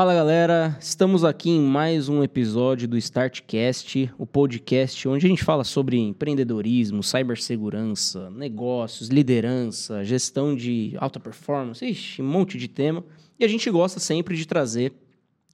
Fala 0.00 0.14
galera, 0.14 0.78
estamos 0.80 1.26
aqui 1.26 1.50
em 1.50 1.60
mais 1.60 2.08
um 2.08 2.24
episódio 2.24 2.88
do 2.88 2.96
Startcast, 2.96 4.10
o 4.16 4.24
podcast 4.24 5.06
onde 5.06 5.26
a 5.26 5.28
gente 5.28 5.44
fala 5.44 5.62
sobre 5.62 5.98
empreendedorismo, 5.98 7.02
cibersegurança, 7.02 8.30
negócios, 8.30 9.10
liderança, 9.10 10.02
gestão 10.02 10.56
de 10.56 10.96
alta 10.98 11.20
performance, 11.20 11.84
ixi, 11.84 12.22
um 12.22 12.26
monte 12.26 12.56
de 12.56 12.66
tema. 12.66 13.04
E 13.38 13.44
a 13.44 13.48
gente 13.48 13.70
gosta 13.70 14.00
sempre 14.00 14.38
de 14.38 14.46
trazer 14.46 14.94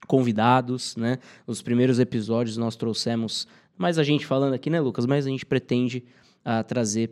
convidados, 0.07 0.95
né? 0.95 1.19
Nos 1.45 1.61
primeiros 1.61 1.99
episódios 1.99 2.55
nós 2.55 2.77
trouxemos 2.77 3.49
mais 3.77 3.99
a 3.99 4.03
gente 4.03 4.25
falando 4.25 4.53
aqui, 4.53 4.69
né, 4.69 4.79
Lucas? 4.79 5.05
Mas 5.05 5.27
a 5.27 5.29
gente 5.29 5.45
pretende 5.45 6.05
uh, 6.45 6.63
trazer 6.63 7.11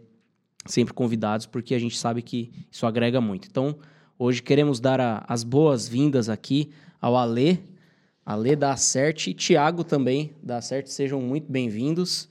sempre 0.66 0.94
convidados 0.94 1.46
porque 1.46 1.76
a 1.76 1.80
gente 1.80 1.98
sabe 1.98 2.22
que 2.22 2.50
isso 2.72 2.86
agrega 2.86 3.20
muito. 3.20 3.50
Então, 3.52 3.76
hoje 4.18 4.42
queremos 4.42 4.80
dar 4.80 5.02
a, 5.02 5.26
as 5.28 5.44
boas-vindas 5.44 6.30
aqui 6.30 6.72
ao 7.06 7.16
Alê, 7.16 7.60
Alê 8.26 8.56
da 8.56 8.72
Acerte 8.72 9.30
e 9.30 9.34
Tiago 9.36 9.84
também 9.84 10.32
da 10.42 10.58
Acerte. 10.58 10.92
Sejam 10.92 11.22
muito 11.22 11.52
bem-vindos. 11.52 12.28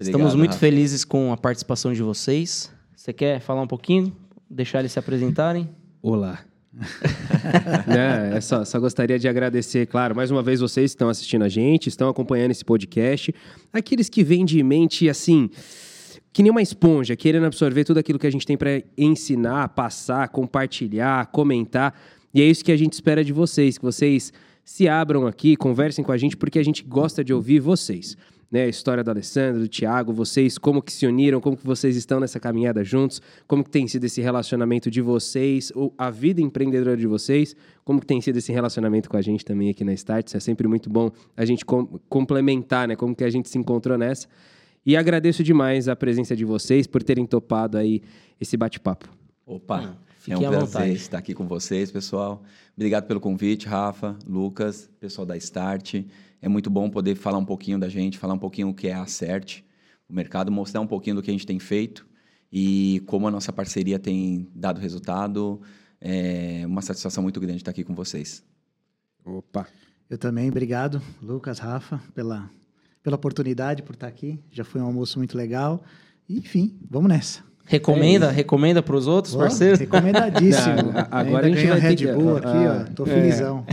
Estamos 0.00 0.34
muito 0.34 0.52
Rafa. 0.52 0.60
felizes 0.60 1.04
com 1.04 1.30
a 1.30 1.36
participação 1.36 1.92
de 1.92 2.02
vocês. 2.02 2.72
Você 2.96 3.12
quer 3.12 3.38
falar 3.38 3.60
um 3.60 3.66
pouquinho? 3.66 4.10
Deixar 4.48 4.78
eles 4.78 4.92
se 4.92 4.98
apresentarem? 4.98 5.68
Olá. 6.00 6.42
né? 7.86 8.40
só, 8.40 8.64
só, 8.64 8.80
gostaria 8.80 9.18
de 9.18 9.28
agradecer, 9.28 9.86
claro, 9.86 10.16
mais 10.16 10.30
uma 10.30 10.42
vez 10.42 10.60
vocês 10.60 10.92
estão 10.92 11.10
assistindo 11.10 11.44
a 11.44 11.48
gente, 11.50 11.90
estão 11.90 12.08
acompanhando 12.08 12.52
esse 12.52 12.64
podcast. 12.64 13.34
Aqueles 13.70 14.08
que 14.08 14.24
vêm 14.24 14.46
de 14.46 14.62
mente 14.62 15.06
assim, 15.06 15.50
que 16.32 16.42
nem 16.42 16.50
uma 16.50 16.62
esponja, 16.62 17.14
querendo 17.14 17.44
absorver 17.44 17.84
tudo 17.84 17.98
aquilo 17.98 18.18
que 18.18 18.26
a 18.26 18.32
gente 18.32 18.46
tem 18.46 18.56
para 18.56 18.82
ensinar, 18.96 19.68
passar, 19.68 20.30
compartilhar, 20.30 21.26
comentar. 21.26 21.94
E 22.34 22.40
é 22.40 22.44
isso 22.44 22.64
que 22.64 22.72
a 22.72 22.76
gente 22.76 22.92
espera 22.94 23.24
de 23.24 23.32
vocês, 23.32 23.76
que 23.76 23.84
vocês 23.84 24.32
se 24.64 24.88
abram 24.88 25.26
aqui, 25.26 25.56
conversem 25.56 26.04
com 26.04 26.12
a 26.12 26.16
gente, 26.16 26.36
porque 26.36 26.58
a 26.58 26.64
gente 26.64 26.82
gosta 26.84 27.24
de 27.24 27.32
ouvir 27.32 27.60
vocês. 27.60 28.16
Né, 28.50 28.64
a 28.64 28.68
história 28.68 29.02
do 29.02 29.10
Alessandro, 29.10 29.62
do 29.62 29.68
Thiago, 29.68 30.12
vocês, 30.12 30.58
como 30.58 30.82
que 30.82 30.92
se 30.92 31.06
uniram, 31.06 31.40
como 31.40 31.56
que 31.56 31.64
vocês 31.64 31.96
estão 31.96 32.20
nessa 32.20 32.38
caminhada 32.38 32.84
juntos, 32.84 33.22
como 33.46 33.64
que 33.64 33.70
tem 33.70 33.88
sido 33.88 34.04
esse 34.04 34.20
relacionamento 34.20 34.90
de 34.90 35.00
vocês, 35.00 35.72
ou 35.74 35.94
a 35.96 36.10
vida 36.10 36.38
empreendedora 36.42 36.94
de 36.94 37.06
vocês, 37.06 37.56
como 37.82 37.98
que 37.98 38.06
tem 38.06 38.20
sido 38.20 38.36
esse 38.36 38.52
relacionamento 38.52 39.08
com 39.08 39.16
a 39.16 39.22
gente 39.22 39.42
também 39.42 39.70
aqui 39.70 39.82
na 39.84 39.94
Starts. 39.94 40.34
É 40.34 40.40
sempre 40.40 40.68
muito 40.68 40.90
bom 40.90 41.10
a 41.34 41.46
gente 41.46 41.64
com 41.64 41.98
complementar, 42.10 42.86
né, 42.86 42.94
como 42.94 43.16
que 43.16 43.24
a 43.24 43.30
gente 43.30 43.48
se 43.48 43.56
encontrou 43.56 43.96
nessa. 43.96 44.28
E 44.84 44.98
agradeço 44.98 45.42
demais 45.42 45.88
a 45.88 45.96
presença 45.96 46.36
de 46.36 46.44
vocês 46.44 46.86
por 46.86 47.02
terem 47.02 47.24
topado 47.24 47.78
aí 47.78 48.02
esse 48.38 48.58
bate-papo. 48.58 49.08
Opa, 49.46 49.96
é 50.30 50.36
um 50.36 50.40
prazer 50.40 50.60
vontade. 50.60 50.92
estar 50.92 51.18
aqui 51.18 51.34
com 51.34 51.46
vocês, 51.46 51.90
pessoal. 51.90 52.42
Obrigado 52.76 53.06
pelo 53.06 53.20
convite, 53.20 53.66
Rafa, 53.66 54.16
Lucas, 54.26 54.88
pessoal 55.00 55.26
da 55.26 55.36
Start. 55.36 56.04
É 56.40 56.48
muito 56.48 56.70
bom 56.70 56.88
poder 56.88 57.16
falar 57.16 57.38
um 57.38 57.44
pouquinho 57.44 57.78
da 57.78 57.88
gente, 57.88 58.18
falar 58.18 58.34
um 58.34 58.38
pouquinho 58.38 58.68
o 58.68 58.74
que 58.74 58.88
é 58.88 58.94
a 58.94 59.06
Cert, 59.06 59.62
o 60.08 60.12
mercado, 60.14 60.52
mostrar 60.52 60.80
um 60.80 60.86
pouquinho 60.86 61.16
do 61.16 61.22
que 61.22 61.30
a 61.30 61.32
gente 61.32 61.46
tem 61.46 61.58
feito 61.58 62.06
e 62.52 63.02
como 63.06 63.26
a 63.26 63.30
nossa 63.30 63.52
parceria 63.52 63.98
tem 63.98 64.48
dado 64.54 64.80
resultado. 64.80 65.60
É 66.00 66.62
uma 66.66 66.82
satisfação 66.82 67.22
muito 67.22 67.40
grande 67.40 67.56
estar 67.58 67.70
aqui 67.70 67.82
com 67.82 67.94
vocês. 67.94 68.44
Opa! 69.24 69.66
Eu 70.10 70.18
também, 70.18 70.48
obrigado, 70.48 71.00
Lucas, 71.22 71.58
Rafa, 71.58 72.00
pela, 72.14 72.50
pela 73.02 73.16
oportunidade, 73.16 73.82
por 73.82 73.94
estar 73.94 74.08
aqui. 74.08 74.38
Já 74.50 74.62
foi 74.62 74.80
um 74.80 74.84
almoço 74.84 75.18
muito 75.18 75.36
legal. 75.36 75.82
enfim, 76.28 76.78
vamos 76.88 77.08
nessa. 77.08 77.51
Recomenda, 77.64 78.26
é 78.26 78.30
recomenda 78.30 78.82
para 78.82 78.96
os 78.96 79.06
outros 79.06 79.34
parceiros? 79.34 79.78
Recomendadíssimo. 79.78 80.76
Não, 80.92 81.06
agora 81.10 81.46
Ainda 81.46 81.58
a 81.58 81.60
gente 81.60 81.70
vai 81.70 81.80
Red 81.80 81.96
ter 81.96 82.14
Bull 82.14 82.36
aqui, 82.36 82.46
ah, 82.48 82.86
ó. 82.88 82.92
Tô 82.94 83.04
é. 83.04 83.06
felizão. 83.06 83.66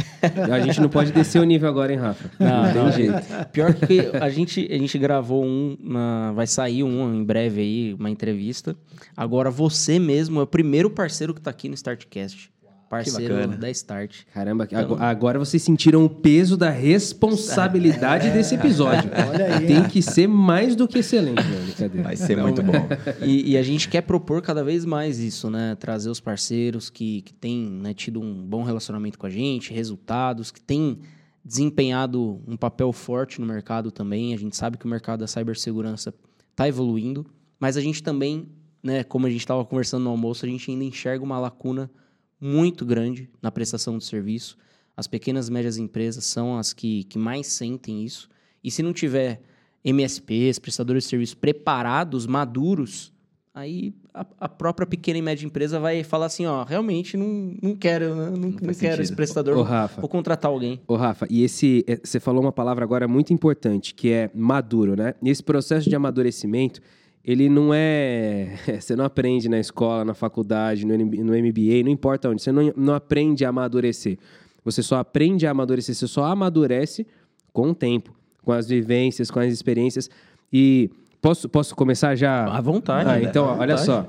A 0.51 0.59
gente 0.59 0.79
não 0.79 0.89
pode 0.89 1.11
descer 1.11 1.39
o 1.39 1.43
nível 1.43 1.67
agora, 1.67 1.91
hein, 1.91 1.99
Rafa? 1.99 2.29
Não, 2.39 2.63
não 2.63 2.73
tem 2.73 2.83
não, 2.83 2.91
jeito. 2.91 3.45
Pior 3.51 3.73
que 3.73 4.11
a 4.13 4.29
gente, 4.29 4.67
a 4.71 4.77
gente 4.77 4.97
gravou 4.97 5.43
um, 5.43 5.77
na, 5.81 6.31
vai 6.33 6.47
sair 6.47 6.83
um 6.83 7.13
em 7.13 7.23
breve 7.23 7.61
aí, 7.61 7.93
uma 7.93 8.09
entrevista. 8.09 8.75
Agora 9.17 9.49
você 9.49 9.99
mesmo 9.99 10.39
é 10.39 10.43
o 10.43 10.47
primeiro 10.47 10.89
parceiro 10.89 11.33
que 11.33 11.39
está 11.39 11.51
aqui 11.51 11.67
no 11.67 11.75
Startcast 11.75 12.51
parceiro 12.89 13.47
da 13.55 13.69
Start. 13.69 14.23
Caramba, 14.33 14.67
então, 14.69 14.97
agora 14.99 15.37
vocês 15.37 15.61
sentiram 15.61 16.03
o 16.03 16.09
peso 16.09 16.57
da 16.57 16.71
responsabilidade 16.71 18.27
é, 18.29 18.31
desse 18.31 18.55
episódio. 18.55 19.11
Olha 19.29 19.57
aí. 19.57 19.67
Tem 19.67 19.83
que 19.83 20.01
ser 20.01 20.27
mais 20.27 20.75
do 20.75 20.87
que 20.87 20.99
excelente, 20.99 21.43
né? 21.43 22.03
Vai 22.03 22.15
ser 22.15 22.37
muito 22.37 22.63
bom. 22.63 22.73
E, 23.21 23.51
e, 23.51 23.57
a 23.57 23.63
gente 23.63 23.89
quer 23.89 24.01
propor 24.01 24.41
cada 24.41 24.63
vez 24.63 24.85
mais 24.85 25.19
isso, 25.19 25.49
né? 25.49 25.75
Trazer 25.75 26.09
os 26.09 26.19
parceiros 26.19 26.89
que, 26.89 27.21
que 27.21 27.33
têm 27.33 27.69
né, 27.69 27.93
tido 27.93 28.21
um 28.21 28.33
bom 28.45 28.63
relacionamento 28.63 29.19
com 29.19 29.27
a 29.27 29.29
gente, 29.29 29.73
resultados, 29.73 30.51
que 30.51 30.61
têm 30.61 30.99
desempenhado 31.43 32.41
um 32.47 32.55
papel 32.55 32.91
forte 32.93 33.39
no 33.39 33.45
mercado 33.45 33.91
também. 33.91 34.33
A 34.33 34.37
gente 34.37 34.55
sabe 34.55 34.77
que 34.77 34.85
o 34.85 34.89
mercado 34.89 35.19
da 35.19 35.27
cibersegurança 35.27 36.13
está 36.51 36.67
evoluindo, 36.67 37.25
mas 37.59 37.77
a 37.77 37.81
gente 37.81 38.01
também, 38.01 38.47
né, 38.81 39.03
como 39.03 39.27
a 39.27 39.29
gente 39.29 39.41
estava 39.41 39.63
conversando 39.65 40.03
no 40.03 40.09
almoço, 40.09 40.45
a 40.45 40.49
gente 40.49 40.71
ainda 40.71 40.83
enxerga 40.83 41.23
uma 41.23 41.39
lacuna 41.39 41.89
muito 42.39 42.85
grande 42.85 43.29
na 43.41 43.51
prestação 43.51 43.97
do 43.97 44.03
serviço. 44.03 44.57
As 44.95 45.07
pequenas 45.07 45.47
e 45.47 45.51
médias 45.51 45.77
empresas 45.77 46.25
são 46.25 46.57
as 46.57 46.73
que, 46.73 47.03
que 47.05 47.17
mais 47.17 47.47
sentem 47.47 48.03
isso. 48.03 48.29
E 48.63 48.69
se 48.69 48.83
não 48.83 48.93
tiver 48.93 49.41
MSPs, 49.83 50.59
prestadores 50.59 51.03
de 51.03 51.09
serviço 51.09 51.37
preparados, 51.37 52.27
maduros, 52.27 53.13
aí 53.53 53.93
a, 54.13 54.25
a, 54.39 54.49
própria 54.49 54.85
pequena 54.85 55.19
e 55.19 55.21
média 55.21 55.45
empresa 55.45 55.79
vai 55.79 56.03
falar 56.03 56.27
assim, 56.27 56.45
ó, 56.45 56.63
realmente 56.63 57.15
não, 57.15 57.55
não 57.61 57.75
quero, 57.75 58.15
né? 58.15 58.29
não, 58.29 58.37
não, 58.37 58.49
não 58.49 58.73
quero 58.73 59.01
esse 59.01 59.15
prestador, 59.15 59.57
Ô, 59.57 59.63
Rafa, 59.63 60.01
vou 60.01 60.09
contratar 60.09 60.51
alguém. 60.51 60.81
Ô, 60.87 60.95
Rafa, 60.95 61.27
e 61.29 61.43
esse, 61.43 61.83
é, 61.87 61.97
você 62.03 62.19
falou 62.19 62.41
uma 62.41 62.51
palavra 62.51 62.83
agora 62.83 63.07
muito 63.07 63.33
importante, 63.33 63.93
que 63.93 64.11
é 64.11 64.29
maduro, 64.33 64.95
né? 64.95 65.15
E 65.21 65.29
esse 65.29 65.43
processo 65.43 65.89
de 65.89 65.95
amadurecimento, 65.95 66.81
ele 67.23 67.49
não 67.49 67.73
é. 67.73 68.55
Você 68.79 68.95
não 68.95 69.05
aprende 69.05 69.49
na 69.49 69.59
escola, 69.59 70.05
na 70.05 70.13
faculdade, 70.13 70.85
no, 70.85 70.97
no 70.97 71.33
MBA, 71.33 71.83
não 71.83 71.91
importa 71.91 72.29
onde. 72.29 72.41
Você 72.41 72.51
não, 72.51 72.73
não 72.75 72.93
aprende 72.93 73.45
a 73.45 73.49
amadurecer. 73.49 74.17
Você 74.63 74.83
só 74.83 74.97
aprende 74.97 75.47
a 75.47 75.51
amadurecer, 75.51 75.95
você 75.95 76.07
só 76.07 76.25
amadurece 76.25 77.07
com 77.53 77.69
o 77.69 77.75
tempo, 77.75 78.13
com 78.43 78.51
as 78.51 78.67
vivências, 78.67 79.31
com 79.31 79.39
as 79.39 79.51
experiências. 79.51 80.09
E 80.51 80.89
posso, 81.21 81.47
posso 81.47 81.75
começar 81.75 82.15
já? 82.15 82.45
À 82.45 82.61
vontade. 82.61 83.09
Ah, 83.09 83.21
então, 83.21 83.45
olha 83.45 83.77
vontade. 83.77 83.85
só. 83.85 84.07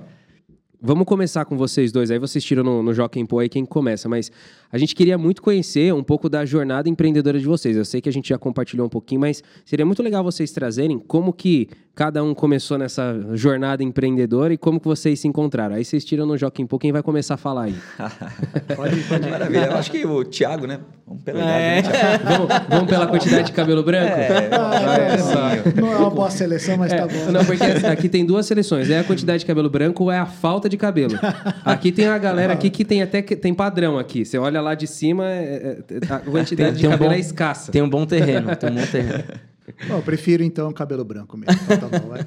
Vamos 0.83 1.05
começar 1.05 1.45
com 1.45 1.57
vocês 1.57 1.93
dois. 1.93 2.11
Aí 2.11 2.19
vocês 2.19 2.43
tiram 2.43 2.65
no, 2.65 2.83
no 2.83 2.95
Joaquim 2.95 3.27
Pô 3.27 3.39
aí 3.39 3.49
quem 3.49 3.67
começa. 3.67 4.09
Mas 4.09 4.33
a 4.73 4.79
gente 4.79 4.95
queria 4.95 5.19
muito 5.19 5.43
conhecer 5.43 5.93
um 5.93 6.03
pouco 6.03 6.29
da 6.29 6.45
jornada 6.45 6.89
empreendedora 6.89 7.39
de 7.39 7.47
vocês. 7.47 7.77
Eu 7.77 7.85
sei 7.85 8.01
que 8.01 8.09
a 8.09 8.13
gente 8.13 8.29
já 8.29 8.39
compartilhou 8.39 8.87
um 8.87 8.91
pouquinho, 8.91 9.21
mas 9.21 9.43
seria 9.65 9.85
muito 9.85 10.03
legal 10.03 10.23
vocês 10.23 10.53
trazerem 10.53 10.99
como 10.99 11.33
que 11.33 11.69
cada 11.95 12.23
um 12.23 12.33
começou 12.35 12.79
nessa 12.79 13.15
jornada 13.35 13.83
empreendedora 13.83 14.55
e 14.55 14.57
como 14.57 14.81
que 14.81 14.87
vocês 14.87 15.21
se 15.21 15.29
encontraram. 15.29 15.75
Aí 15.75 15.85
vocês 15.85 16.05
tiram 16.05 16.25
no 16.25 16.37
Joaquim 16.39 16.67
Pô, 16.67 16.79
quem 16.79 16.93
vai 16.93 17.03
começar 17.03 17.35
a 17.35 17.37
falar 17.37 17.65
aí? 17.65 17.75
pode, 18.77 18.97
pode. 19.03 19.29
Maravilha. 19.29 19.67
Eu 19.67 19.77
acho 19.77 19.91
que 19.91 20.07
o 20.07 20.25
Thiago, 20.25 20.67
né? 20.67 20.81
Vamos 21.07 21.25
pela 21.25 21.41
é. 21.41 21.81
idade, 21.81 21.93
né, 21.93 22.19
vamos, 22.25 22.49
vamos, 22.69 22.89
pela 22.89 23.07
quantidade 23.09 23.47
de 23.49 23.53
cabelo 23.53 23.83
branco? 23.83 24.13
É, 24.13 24.49
ah, 24.55 25.57
é, 25.57 25.81
não 25.81 25.93
é 25.93 25.97
uma 25.97 26.11
boa 26.11 26.31
seleção, 26.31 26.77
mas 26.77 26.91
tá 26.91 26.97
é, 26.97 27.01
tá 27.01 27.07
bom. 27.09 27.33
Não, 27.33 27.45
porque 27.45 27.65
aqui 27.87 28.09
tem 28.09 28.25
duas 28.25 28.47
seleções. 28.47 28.89
É 28.89 29.01
a 29.01 29.05
quantidade 29.05 29.41
de 29.41 29.47
cabelo 29.47 29.69
branco 29.69 30.05
ou 30.05 30.13
é 30.13 30.19
a 30.19 30.27
falta 30.27 30.69
de 30.69 30.77
cabelo. 30.77 31.19
Aqui 31.65 31.91
tem 31.91 32.07
a 32.07 32.17
galera 32.17 32.53
aqui 32.53 32.71
que 32.71 32.85
tem 32.85 33.03
até 33.03 33.21
tem 33.23 33.53
padrão 33.53 33.99
aqui. 33.99 34.25
Você 34.25 34.39
olha 34.39 34.60
lá 34.61 34.75
de 34.75 34.87
cima, 34.87 35.27
é, 35.27 35.83
é, 35.89 36.13
a 36.13 36.19
quantidade 36.21 36.73
tem, 36.73 36.73
de 36.75 36.81
tem 36.81 36.91
cabelo 36.91 37.11
um 37.11 37.13
bom, 37.13 37.17
é 37.17 37.21
escassa. 37.21 37.73
Tem 37.73 37.83
um 37.83 37.89
bom 37.89 38.07
terreno, 38.07 38.55
tem 38.57 38.71
um 38.71 38.75
bom 38.75 38.87
terreno. 38.87 39.25
Bom, 39.87 39.99
eu 39.99 40.03
prefiro 40.03 40.43
então 40.43 40.73
cabelo 40.73 41.05
branco 41.05 41.37
mesmo. 41.37 41.61
Então, 41.63 41.89
tá 41.89 41.99
bom, 42.01 42.09
vai. 42.09 42.27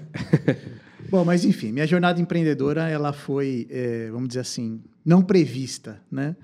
bom, 1.11 1.25
mas 1.25 1.43
enfim, 1.43 1.73
minha 1.73 1.85
jornada 1.85 2.21
empreendedora 2.21 2.87
ela 2.87 3.11
foi, 3.11 3.67
é, 3.69 4.09
vamos 4.11 4.29
dizer 4.29 4.39
assim, 4.39 4.81
não 5.03 5.21
prevista, 5.21 6.01
né? 6.09 6.37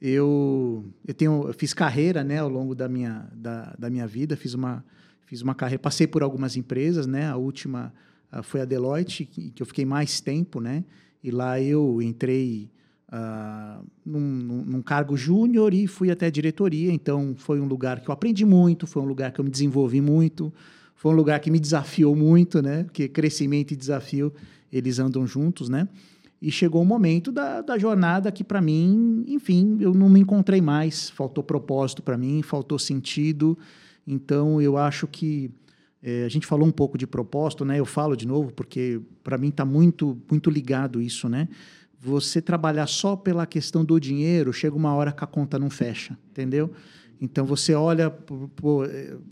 Eu, 0.00 0.86
eu 1.06 1.12
tenho, 1.12 1.48
eu 1.48 1.52
fiz 1.52 1.74
carreira, 1.74 2.24
né, 2.24 2.38
ao 2.38 2.48
longo 2.48 2.74
da 2.74 2.88
minha, 2.88 3.28
da, 3.34 3.74
da 3.78 3.90
minha 3.90 4.06
vida, 4.06 4.36
fiz 4.36 4.54
uma, 4.54 4.84
fiz 5.26 5.42
uma 5.42 5.54
carreira, 5.54 5.80
passei 5.80 6.06
por 6.06 6.22
algumas 6.22 6.56
empresas, 6.56 7.06
né? 7.06 7.28
A 7.28 7.36
última 7.36 7.92
uh, 8.32 8.42
foi 8.42 8.60
a 8.60 8.64
Deloitte, 8.64 9.24
que, 9.24 9.50
que 9.50 9.62
eu 9.62 9.66
fiquei 9.66 9.84
mais 9.84 10.20
tempo, 10.20 10.60
né? 10.60 10.84
E 11.22 11.30
lá 11.30 11.60
eu 11.60 12.00
entrei 12.00 12.70
uh, 13.12 13.84
num, 14.04 14.64
num, 14.66 14.82
cargo 14.82 15.16
júnior 15.16 15.72
e 15.72 15.86
fui 15.86 16.10
até 16.10 16.30
diretoria. 16.30 16.92
Então, 16.92 17.34
foi 17.36 17.60
um 17.60 17.66
lugar 17.66 18.00
que 18.00 18.08
eu 18.08 18.12
aprendi 18.12 18.44
muito, 18.44 18.86
foi 18.86 19.02
um 19.02 19.06
lugar 19.06 19.32
que 19.32 19.40
eu 19.40 19.44
me 19.44 19.50
desenvolvi 19.50 20.00
muito, 20.00 20.52
foi 20.94 21.12
um 21.12 21.14
lugar 21.14 21.40
que 21.40 21.50
me 21.50 21.60
desafiou 21.60 22.14
muito, 22.14 22.60
né? 22.60 22.84
Porque 22.84 23.08
crescimento 23.08 23.72
e 23.72 23.76
desafio, 23.76 24.32
eles 24.72 24.98
andam 24.98 25.26
juntos, 25.26 25.68
né? 25.68 25.88
E 26.40 26.52
chegou 26.52 26.80
o 26.80 26.84
um 26.84 26.86
momento 26.86 27.32
da, 27.32 27.60
da 27.60 27.76
jornada 27.78 28.30
que, 28.30 28.44
para 28.44 28.60
mim, 28.60 29.24
enfim, 29.26 29.78
eu 29.80 29.92
não 29.92 30.08
me 30.08 30.20
encontrei 30.20 30.60
mais. 30.60 31.10
Faltou 31.10 31.42
propósito 31.42 32.02
para 32.02 32.16
mim, 32.16 32.42
faltou 32.42 32.78
sentido. 32.78 33.58
Então, 34.06 34.62
eu 34.62 34.76
acho 34.76 35.08
que 35.08 35.50
é, 36.02 36.24
a 36.24 36.28
gente 36.28 36.46
falou 36.46 36.66
um 36.66 36.70
pouco 36.70 36.96
de 36.96 37.06
propósito, 37.06 37.64
né? 37.64 37.78
Eu 37.80 37.84
falo 37.84 38.16
de 38.16 38.26
novo 38.26 38.52
porque 38.52 39.00
para 39.24 39.36
mim 39.36 39.48
está 39.48 39.64
muito 39.64 40.16
muito 40.30 40.48
ligado 40.48 41.02
isso, 41.02 41.28
né? 41.28 41.48
Você 42.00 42.40
trabalhar 42.40 42.86
só 42.86 43.16
pela 43.16 43.46
questão 43.46 43.84
do 43.84 43.98
dinheiro, 43.98 44.52
chega 44.52 44.76
uma 44.76 44.94
hora 44.94 45.10
que 45.10 45.24
a 45.24 45.26
conta 45.26 45.58
não 45.58 45.68
fecha, 45.68 46.16
entendeu? 46.30 46.70
Então 47.20 47.44
você 47.44 47.74
olha, 47.74 48.08
pô, 48.10 48.48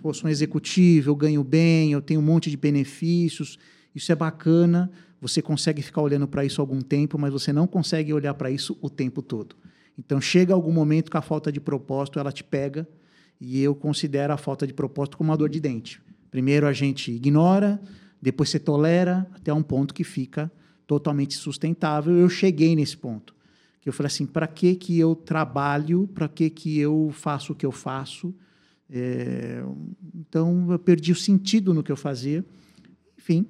pô 0.03 0.13
sou 0.13 0.27
um 0.27 0.31
executivo, 0.31 1.11
eu 1.11 1.17
ganho 1.17 1.45
bem, 1.45 1.93
eu 1.93 2.03
tenho 2.03 2.21
um 2.21 2.25
monte 2.25 2.51
de 2.51 2.57
benefícios, 2.57 3.57
isso 3.95 4.11
é 4.11 4.15
bacana, 4.15 4.91
você 5.21 5.41
consegue 5.41 5.81
ficar 5.81 6.03
olhando 6.03 6.27
para 6.27 6.45
isso 6.45 6.61
algum 6.61 6.81
tempo, 6.81 7.19
mas 7.19 7.33
você 7.33 7.53
não 7.53 7.67
consegue 7.67 8.13
olhar 8.13 8.35
para 8.35 8.51
isso 8.51 8.77
o 8.83 8.91
tempo 8.91 9.23
todo. 9.23 9.55
Então 9.97 10.21
chega 10.21 10.53
algum 10.53 10.73
momento 10.73 11.11
que 11.11 11.17
a 11.17 11.23
falta 11.23 11.53
de 11.53 11.61
propósito 11.61 12.19
ela 12.19 12.33
te 12.33 12.43
pega 12.43 12.87
e 13.41 13.63
eu 13.63 13.75
considero 13.75 14.33
a 14.33 14.37
falta 14.37 14.67
de 14.67 14.75
propósito 14.75 15.17
como 15.17 15.31
uma 15.31 15.37
dor 15.37 15.49
de 15.49 15.61
dente. 15.61 16.03
Primeiro 16.31 16.67
a 16.67 16.73
gente 16.73 17.13
ignora, 17.13 17.81
depois 18.21 18.49
você 18.51 18.59
tolera 18.59 19.27
até 19.33 19.53
um 19.53 19.63
ponto 19.63 19.95
que 19.95 20.05
fica 20.05 20.51
totalmente 20.87 21.35
sustentável. 21.35 22.15
Eu 22.15 22.29
cheguei 22.29 22.75
nesse 22.77 22.97
ponto 22.97 23.35
que 23.87 23.89
eu 23.89 23.93
falei 23.93 24.09
assim, 24.09 24.27
para 24.27 24.49
que 24.49 24.75
que 24.75 24.99
eu 24.99 25.15
trabalho, 25.15 26.09
para 26.13 26.29
que 26.29 26.51
que 26.51 26.77
eu 26.77 27.11
faço 27.13 27.53
o 27.53 27.55
que 27.55 27.65
eu 27.65 27.71
faço? 27.71 28.35
É, 28.91 29.63
então 30.19 30.73
eu 30.73 30.79
perdi 30.79 31.13
o 31.13 31.15
sentido 31.15 31.73
no 31.73 31.85
que 31.85 31.93
eu 31.93 31.97
fazia, 31.97 32.45
enfim. 33.17 33.47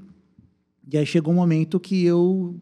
E 0.92 0.98
aí 0.98 1.06
chegou 1.06 1.32
um 1.32 1.36
momento 1.36 1.80
que 1.80 2.04
eu 2.04 2.60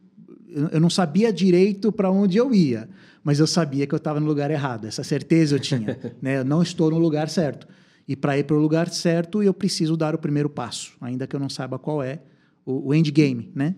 eu 0.73 0.81
não 0.81 0.89
sabia 0.89 1.33
direito 1.33 1.91
para 1.91 2.09
onde 2.09 2.37
eu 2.37 2.55
ia, 2.55 2.89
mas 3.25 3.41
eu 3.41 3.47
sabia 3.47 3.89
que 3.89 3.95
eu 3.95 3.97
estava 3.97 4.21
no 4.21 4.27
lugar 4.27 4.53
errado. 4.53 4.87
Essa 4.87 5.03
certeza 5.03 5.57
eu 5.57 5.59
tinha, 5.59 5.99
né? 6.23 6.39
Eu 6.39 6.45
não 6.45 6.63
estou 6.63 6.93
no 6.93 6.99
lugar 6.99 7.29
certo. 7.29 7.67
E 8.07 8.15
para 8.15 8.39
ir 8.39 8.45
para 8.45 8.55
o 8.55 8.61
lugar 8.61 8.89
certo, 8.89 9.43
eu 9.43 9.53
preciso 9.53 9.97
dar 9.97 10.15
o 10.15 10.19
primeiro 10.19 10.49
passo, 10.49 10.93
ainda 11.01 11.27
que 11.27 11.35
eu 11.35 11.41
não 11.41 11.49
saiba 11.49 11.77
qual 11.77 12.01
é 12.01 12.21
o, 12.65 12.91
o 12.91 12.95
endgame, 12.95 13.51
né? 13.53 13.75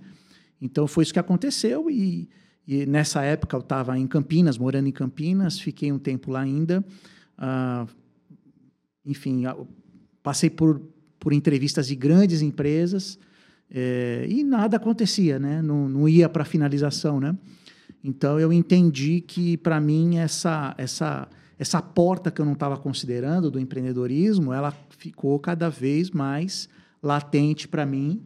Então 0.60 0.86
foi 0.86 1.04
isso 1.04 1.12
que 1.12 1.18
aconteceu 1.18 1.90
e, 1.90 2.28
e 2.66 2.86
nessa 2.86 3.22
época 3.22 3.56
eu 3.56 3.60
estava 3.60 3.98
em 3.98 4.06
Campinas, 4.06 4.58
morando 4.58 4.88
em 4.88 4.92
Campinas, 4.92 5.58
fiquei 5.58 5.92
um 5.92 5.98
tempo 5.98 6.30
lá 6.30 6.40
ainda. 6.40 6.84
Uh, 7.38 7.88
enfim, 9.04 9.44
passei 10.22 10.50
por, 10.50 10.80
por 11.18 11.32
entrevistas 11.32 11.86
de 11.86 11.94
grandes 11.94 12.42
empresas 12.42 13.18
é, 13.70 14.26
e 14.28 14.44
nada 14.44 14.76
acontecia, 14.76 15.38
né? 15.38 15.60
Não, 15.60 15.88
não 15.88 16.08
ia 16.08 16.28
para 16.28 16.44
finalização, 16.44 17.20
né? 17.20 17.36
Então 18.02 18.38
eu 18.38 18.52
entendi 18.52 19.20
que 19.20 19.56
para 19.56 19.80
mim 19.80 20.18
essa 20.18 20.74
essa 20.78 21.28
essa 21.58 21.80
porta 21.80 22.30
que 22.30 22.40
eu 22.40 22.44
não 22.44 22.52
estava 22.52 22.76
considerando 22.76 23.50
do 23.50 23.58
empreendedorismo, 23.58 24.52
ela 24.52 24.72
ficou 24.90 25.38
cada 25.38 25.70
vez 25.70 26.10
mais 26.10 26.68
latente 27.02 27.66
para 27.66 27.86
mim. 27.86 28.22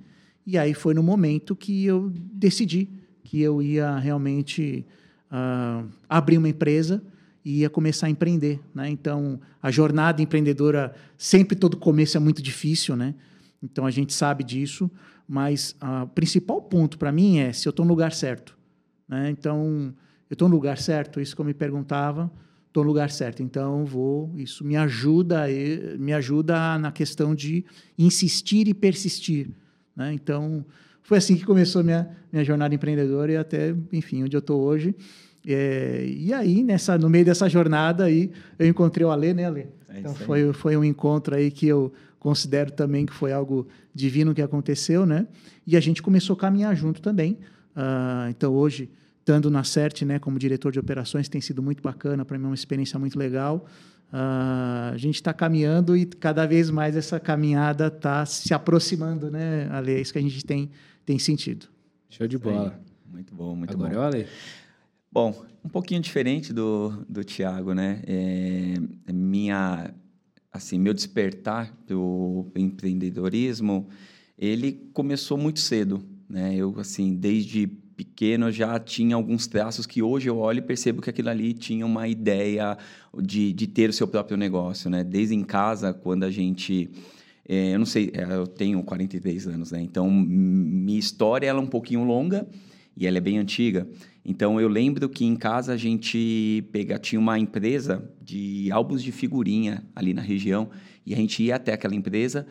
E 0.50 0.58
aí 0.58 0.74
foi 0.74 0.94
no 0.94 1.02
momento 1.02 1.54
que 1.54 1.84
eu 1.84 2.10
decidi 2.12 2.88
que 3.22 3.40
eu 3.40 3.62
ia 3.62 3.96
realmente 3.98 4.84
uh, 5.30 5.88
abrir 6.08 6.38
uma 6.38 6.48
empresa 6.48 7.00
e 7.44 7.60
ia 7.60 7.70
começar 7.70 8.08
a 8.08 8.10
empreender, 8.10 8.58
né? 8.74 8.90
Então 8.90 9.40
a 9.62 9.70
jornada 9.70 10.20
empreendedora 10.20 10.92
sempre 11.16 11.54
todo 11.54 11.76
começo 11.76 12.16
é 12.16 12.20
muito 12.20 12.42
difícil, 12.42 12.96
né? 12.96 13.14
Então 13.62 13.86
a 13.86 13.92
gente 13.92 14.12
sabe 14.12 14.42
disso, 14.42 14.90
mas 15.28 15.76
o 16.02 16.08
principal 16.08 16.60
ponto 16.60 16.98
para 16.98 17.12
mim 17.12 17.38
é 17.38 17.52
se 17.52 17.68
eu 17.68 17.70
estou 17.70 17.84
no 17.84 17.90
lugar 17.92 18.12
certo, 18.12 18.58
né? 19.08 19.30
Então 19.30 19.94
eu 20.28 20.34
estou 20.34 20.48
no 20.48 20.56
lugar 20.56 20.78
certo, 20.78 21.20
isso 21.20 21.36
que 21.36 21.40
eu 21.40 21.46
me 21.46 21.54
perguntava 21.54 22.28
estou 22.70 22.84
no 22.84 22.88
lugar 22.88 23.10
certo. 23.10 23.42
Então, 23.42 23.84
vou. 23.84 24.32
Isso 24.36 24.64
me 24.64 24.76
ajuda, 24.76 25.46
me 25.98 26.12
ajuda 26.12 26.78
na 26.78 26.90
questão 26.90 27.34
de 27.34 27.64
insistir 27.98 28.68
e 28.68 28.74
persistir. 28.74 29.50
Né? 30.00 30.14
Então, 30.14 30.64
foi 31.02 31.18
assim 31.18 31.36
que 31.36 31.44
começou 31.44 31.84
minha 31.84 32.08
minha 32.32 32.44
jornada 32.44 32.74
empreendedora 32.74 33.32
e 33.32 33.36
até, 33.36 33.74
enfim, 33.92 34.24
onde 34.24 34.34
eu 34.36 34.38
estou 34.38 34.60
hoje. 34.60 34.94
É, 35.46 36.06
e 36.06 36.32
aí, 36.32 36.62
nessa, 36.62 36.96
no 36.96 37.10
meio 37.10 37.24
dessa 37.24 37.48
jornada, 37.48 38.04
aí, 38.04 38.30
eu 38.58 38.66
encontrei 38.66 39.04
o 39.04 39.10
Alê, 39.10 39.34
né, 39.34 39.44
Alê? 39.44 39.66
É 39.88 39.98
então, 39.98 40.14
foi, 40.14 40.52
foi 40.52 40.76
um 40.76 40.84
encontro 40.84 41.34
aí 41.34 41.50
que 41.50 41.66
eu 41.66 41.92
considero 42.18 42.70
também 42.70 43.04
que 43.04 43.12
foi 43.12 43.32
algo 43.32 43.66
divino 43.94 44.32
que 44.32 44.40
aconteceu, 44.40 45.04
né? 45.04 45.26
E 45.66 45.76
a 45.76 45.80
gente 45.80 46.02
começou 46.02 46.34
a 46.34 46.38
caminhar 46.38 46.74
junto 46.76 47.02
também. 47.02 47.38
Uh, 47.74 48.30
então, 48.30 48.54
hoje, 48.54 48.88
estando 49.18 49.50
na 49.50 49.64
CERT, 49.64 50.02
né, 50.02 50.18
como 50.18 50.38
diretor 50.38 50.70
de 50.72 50.78
operações, 50.78 51.28
tem 51.28 51.40
sido 51.40 51.62
muito 51.62 51.82
bacana, 51.82 52.24
para 52.24 52.38
mim 52.38 52.44
é 52.44 52.48
uma 52.48 52.54
experiência 52.54 52.98
muito 52.98 53.18
legal. 53.18 53.66
Uh, 54.12 54.92
a 54.92 54.96
gente 54.96 55.14
está 55.16 55.32
caminhando 55.32 55.96
e 55.96 56.04
cada 56.04 56.44
vez 56.44 56.68
mais 56.68 56.96
essa 56.96 57.20
caminhada 57.20 57.86
está 57.86 58.26
se 58.26 58.52
aproximando, 58.52 59.30
né, 59.30 59.68
Ale? 59.70 59.92
É 59.92 60.00
isso 60.00 60.12
que 60.12 60.18
a 60.18 60.22
gente 60.22 60.44
tem, 60.44 60.70
tem 61.06 61.18
sentido. 61.18 61.66
Show 62.08 62.26
de 62.26 62.36
bola. 62.36 62.78
Muito 63.06 63.34
bom, 63.34 63.54
muito 63.54 63.72
Agora 63.72 63.90
bom. 63.90 64.00
Agora 64.00 64.16
Ale. 64.16 64.26
Bom, 65.12 65.44
um 65.64 65.68
pouquinho 65.68 66.00
diferente 66.00 66.52
do, 66.52 67.04
do 67.08 67.22
Tiago, 67.22 67.72
né? 67.72 68.02
É, 68.06 68.74
é, 69.06 69.12
minha, 69.12 69.94
assim, 70.52 70.78
meu 70.78 70.94
despertar 70.94 71.72
do 71.86 72.50
empreendedorismo, 72.56 73.88
ele 74.36 74.90
começou 74.92 75.38
muito 75.38 75.60
cedo, 75.60 76.04
né? 76.28 76.54
Eu, 76.54 76.78
assim, 76.80 77.14
desde 77.14 77.66
pequeno 78.00 78.50
já 78.50 78.78
tinha 78.78 79.14
alguns 79.14 79.46
traços 79.46 79.84
que 79.84 80.00
hoje 80.00 80.26
eu 80.26 80.38
olho 80.38 80.60
e 80.60 80.62
percebo 80.62 81.02
que 81.02 81.10
aquilo 81.10 81.28
ali 81.28 81.52
tinha 81.52 81.84
uma 81.84 82.08
ideia 82.08 82.78
de, 83.20 83.52
de 83.52 83.66
ter 83.66 83.90
o 83.90 83.92
seu 83.92 84.08
próprio 84.08 84.38
negócio, 84.38 84.88
né? 84.88 85.04
Desde 85.04 85.34
em 85.34 85.44
casa, 85.44 85.92
quando 85.92 86.24
a 86.24 86.30
gente... 86.30 86.88
É, 87.46 87.74
eu 87.74 87.78
não 87.78 87.84
sei, 87.84 88.10
é, 88.14 88.22
eu 88.34 88.46
tenho 88.46 88.82
43 88.82 89.48
anos, 89.48 89.70
né? 89.72 89.82
Então, 89.82 90.10
minha 90.10 90.98
história 90.98 91.46
ela 91.46 91.58
é 91.58 91.62
um 91.62 91.66
pouquinho 91.66 92.02
longa 92.02 92.48
e 92.96 93.06
ela 93.06 93.18
é 93.18 93.20
bem 93.20 93.36
antiga. 93.36 93.86
Então, 94.24 94.58
eu 94.58 94.68
lembro 94.68 95.06
que 95.06 95.26
em 95.26 95.36
casa 95.36 95.74
a 95.74 95.76
gente 95.76 96.64
pega, 96.72 96.98
tinha 96.98 97.20
uma 97.20 97.38
empresa 97.38 98.10
de 98.22 98.70
álbuns 98.72 99.02
de 99.02 99.12
figurinha 99.12 99.84
ali 99.94 100.14
na 100.14 100.22
região 100.22 100.70
e 101.04 101.12
a 101.12 101.16
gente 101.18 101.42
ia 101.42 101.56
até 101.56 101.74
aquela 101.74 101.94
empresa, 101.94 102.46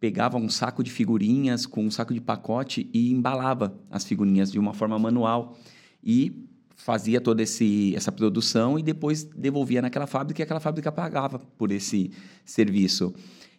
pegava 0.00 0.36
um 0.36 0.48
saco 0.48 0.82
de 0.82 0.90
figurinhas 0.90 1.66
com 1.66 1.84
um 1.84 1.90
saco 1.90 2.14
de 2.14 2.20
pacote 2.20 2.88
e 2.92 3.10
embalava 3.10 3.78
as 3.90 4.04
figurinhas 4.04 4.50
de 4.50 4.58
uma 4.58 4.72
forma 4.72 4.98
manual 4.98 5.56
e 6.02 6.48
fazia 6.76 7.20
toda 7.20 7.42
esse, 7.42 7.94
essa 7.96 8.12
produção 8.12 8.78
e 8.78 8.82
depois 8.82 9.24
devolvia 9.24 9.82
naquela 9.82 10.06
fábrica 10.06 10.40
e 10.40 10.44
aquela 10.44 10.60
fábrica 10.60 10.92
pagava 10.92 11.38
por 11.38 11.72
esse 11.72 12.12
serviço. 12.44 13.12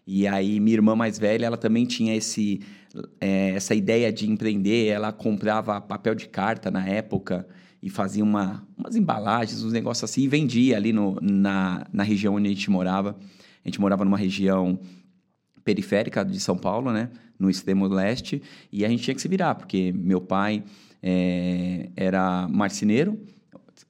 E 0.08 0.26
aí 0.26 0.60
minha 0.60 0.76
irmã 0.76 0.96
mais 0.96 1.20
velha, 1.20 1.46
ela 1.46 1.58
também 1.58 1.86
tinha 1.86 2.16
esse, 2.16 2.62
é, 3.20 3.52
essa 3.52 3.76
ideia 3.76 4.12
de 4.12 4.30
empreender, 4.30 4.88
ela 4.88 5.12
comprava 5.12 5.80
papel 5.82 6.16
de 6.16 6.28
carta 6.28 6.72
na 6.72 6.88
época 6.88 7.46
e 7.84 7.90
fazia 7.90 8.24
uma, 8.24 8.66
umas 8.78 8.96
embalagens, 8.96 9.62
uns 9.62 9.74
negócios 9.74 10.10
assim, 10.10 10.24
e 10.24 10.28
vendia 10.28 10.78
ali 10.78 10.92
no, 10.92 11.18
na, 11.22 11.86
na 11.92 12.04
região 12.04 12.36
onde 12.36 12.48
a 12.48 12.52
gente 12.52 12.70
morava. 12.72 13.18
A 13.64 13.68
gente 13.68 13.80
morava 13.80 14.06
numa 14.06 14.18
região 14.18 14.80
periférica 15.70 16.26
de 16.26 16.40
São 16.40 16.58
Paulo, 16.58 16.92
né? 16.92 17.10
No 17.38 17.48
extremo 17.48 17.88
leste. 17.88 18.42
E 18.72 18.84
a 18.84 18.90
gente 18.90 19.04
tinha 19.04 19.14
que 19.14 19.22
se 19.22 19.28
virar, 19.28 19.54
porque 19.54 19.94
meu 19.94 20.20
pai 20.20 20.64
é, 21.02 21.90
era 21.96 22.48
marceneiro, 22.48 23.20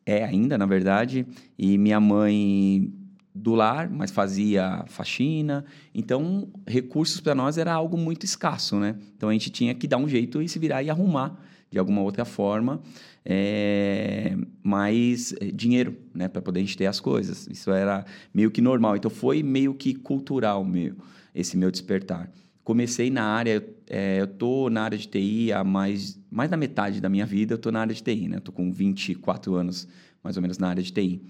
é 0.06 0.26
ainda, 0.26 0.58
na 0.58 0.66
verdade, 0.66 1.26
e 1.58 1.78
minha 1.78 2.00
mãe 2.00 2.92
do 3.34 3.56
lar, 3.56 3.90
mas 3.90 4.12
fazia 4.12 4.84
faxina. 4.88 5.64
Então, 5.96 6.50
recursos 6.68 7.22
para 7.22 7.34
nós 7.34 7.58
era 7.58 7.72
algo 7.72 7.98
muito 7.98 8.26
escasso, 8.26 8.78
né? 8.78 8.96
Então, 9.16 9.30
a 9.30 9.34
gente 9.34 9.50
tinha 9.50 9.74
que 9.74 9.88
dar 9.88 9.98
um 9.98 10.08
jeito 10.08 10.42
e 10.42 10.50
se 10.50 10.60
virar 10.60 10.84
e 10.84 10.90
arrumar 10.90 11.40
de 11.72 11.80
alguma 11.80 12.02
outra 12.02 12.26
forma 12.26 12.82
é, 13.24 14.36
mais 14.62 15.34
é, 15.40 15.46
dinheiro, 15.46 15.96
né? 16.14 16.28
Para 16.28 16.42
poder 16.42 16.60
a 16.60 16.64
gente 16.64 16.76
ter 16.76 16.88
as 16.88 17.00
coisas. 17.00 17.48
Isso 17.48 17.72
era 17.72 18.04
meio 18.34 18.52
que 18.52 18.62
normal. 18.62 18.98
Então, 18.98 19.10
foi 19.10 19.42
meio 19.42 19.74
que 19.74 19.94
cultural 19.94 20.66
meu 20.66 20.96
esse 21.34 21.58
meu 21.58 21.72
despertar. 21.72 22.32
Comecei 22.64 23.10
na 23.10 23.24
área, 23.24 23.68
é, 23.88 24.22
eu 24.22 24.28
tô 24.28 24.70
na 24.70 24.84
área 24.84 24.98
de 24.98 25.08
TI 25.08 25.52
há 25.52 25.64
mais, 25.64 26.20
mais 26.30 26.50
da 26.50 26.58
metade 26.58 27.02
da 27.02 27.10
minha 27.10 27.26
vida, 27.26 27.56
eu 27.56 27.58
tô 27.58 27.72
na 27.72 27.82
área 27.82 27.94
de 27.94 28.04
TI, 28.04 28.28
né? 28.28 28.38
Eu 28.38 28.42
tô 28.42 28.52
com 28.52 28.72
24 28.72 29.56
anos, 29.56 29.88
mais 30.24 30.36
ou 30.36 30.42
menos, 30.42 30.58
na 30.58 30.70
área 30.70 30.84
de 30.84 30.92
TI. 30.92 31.22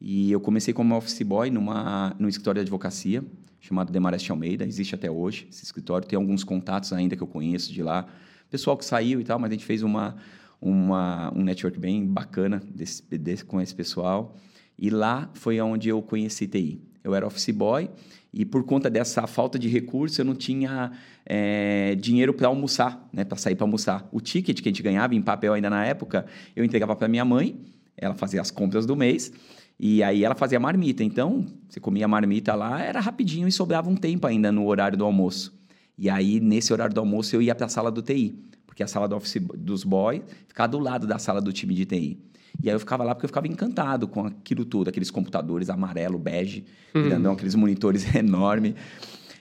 E 0.00 0.30
eu 0.30 0.40
comecei 0.40 0.72
como 0.72 0.96
office 0.96 1.22
boy 1.22 1.50
numa, 1.50 2.14
num 2.18 2.28
escritório 2.28 2.60
de 2.60 2.62
advocacia 2.62 3.22
chamado 3.66 3.92
Demarest 3.92 4.30
Almeida, 4.30 4.64
existe 4.64 4.94
até 4.94 5.10
hoje 5.10 5.48
esse 5.50 5.64
escritório, 5.64 6.06
tem 6.06 6.16
alguns 6.16 6.44
contatos 6.44 6.92
ainda 6.92 7.16
que 7.16 7.22
eu 7.22 7.26
conheço 7.26 7.72
de 7.72 7.82
lá, 7.82 8.06
pessoal 8.48 8.76
que 8.76 8.84
saiu 8.84 9.20
e 9.20 9.24
tal, 9.24 9.38
mas 9.38 9.50
a 9.50 9.54
gente 9.54 9.64
fez 9.64 9.82
uma, 9.82 10.16
uma, 10.60 11.32
um 11.34 11.42
network 11.42 11.78
bem 11.78 12.06
bacana 12.06 12.62
desse, 12.72 13.02
desse, 13.02 13.44
com 13.44 13.60
esse 13.60 13.74
pessoal. 13.74 14.36
E 14.78 14.90
lá 14.90 15.28
foi 15.34 15.60
onde 15.60 15.88
eu 15.88 16.00
conheci 16.00 16.46
TI. 16.46 16.80
Eu 17.02 17.14
era 17.14 17.26
office 17.26 17.50
boy 17.50 17.90
e 18.36 18.44
por 18.44 18.64
conta 18.64 18.90
dessa 18.90 19.26
falta 19.26 19.58
de 19.58 19.66
recurso, 19.66 20.20
eu 20.20 20.24
não 20.26 20.34
tinha 20.34 20.92
é, 21.24 21.94
dinheiro 21.94 22.34
para 22.34 22.48
almoçar, 22.48 23.08
né, 23.10 23.24
para 23.24 23.38
sair 23.38 23.54
para 23.54 23.64
almoçar. 23.64 24.06
O 24.12 24.20
ticket 24.20 24.60
que 24.60 24.68
a 24.68 24.70
gente 24.70 24.82
ganhava 24.82 25.14
em 25.14 25.22
papel 25.22 25.54
ainda 25.54 25.70
na 25.70 25.86
época, 25.86 26.26
eu 26.54 26.62
entregava 26.62 26.94
para 26.94 27.08
minha 27.08 27.24
mãe, 27.24 27.58
ela 27.96 28.14
fazia 28.14 28.42
as 28.42 28.50
compras 28.50 28.84
do 28.84 28.94
mês, 28.94 29.32
e 29.80 30.02
aí 30.02 30.22
ela 30.22 30.34
fazia 30.34 30.60
marmita. 30.60 31.02
Então, 31.02 31.46
você 31.66 31.80
comia 31.80 32.06
marmita 32.06 32.54
lá, 32.54 32.82
era 32.82 33.00
rapidinho 33.00 33.48
e 33.48 33.52
sobrava 33.52 33.88
um 33.88 33.96
tempo 33.96 34.26
ainda 34.26 34.52
no 34.52 34.66
horário 34.66 34.98
do 34.98 35.06
almoço. 35.06 35.58
E 35.96 36.10
aí, 36.10 36.38
nesse 36.38 36.74
horário 36.74 36.94
do 36.94 37.00
almoço, 37.00 37.34
eu 37.34 37.40
ia 37.40 37.54
para 37.54 37.64
a 37.64 37.70
sala 37.70 37.90
do 37.90 38.02
TI 38.02 38.38
porque 38.76 38.82
a 38.82 38.86
sala 38.86 39.08
do 39.08 39.16
office 39.16 39.40
dos 39.56 39.84
boys 39.84 40.20
ficava 40.46 40.68
do 40.68 40.78
lado 40.78 41.06
da 41.06 41.18
sala 41.18 41.40
do 41.40 41.50
time 41.50 41.72
de 41.72 41.86
TI. 41.86 42.18
E 42.62 42.68
aí 42.68 42.74
eu 42.74 42.80
ficava 42.80 43.04
lá 43.04 43.14
porque 43.14 43.26
eu 43.26 43.28
ficava 43.28 43.46
encantado 43.46 44.08
com 44.08 44.26
aquilo 44.26 44.64
tudo, 44.64 44.88
aqueles 44.88 45.10
computadores 45.10 45.70
amarelo, 45.70 46.18
bege, 46.18 46.64
uhum. 46.94 47.02
grandão, 47.02 47.32
aqueles 47.32 47.54
monitores 47.54 48.12
enormes. 48.14 48.74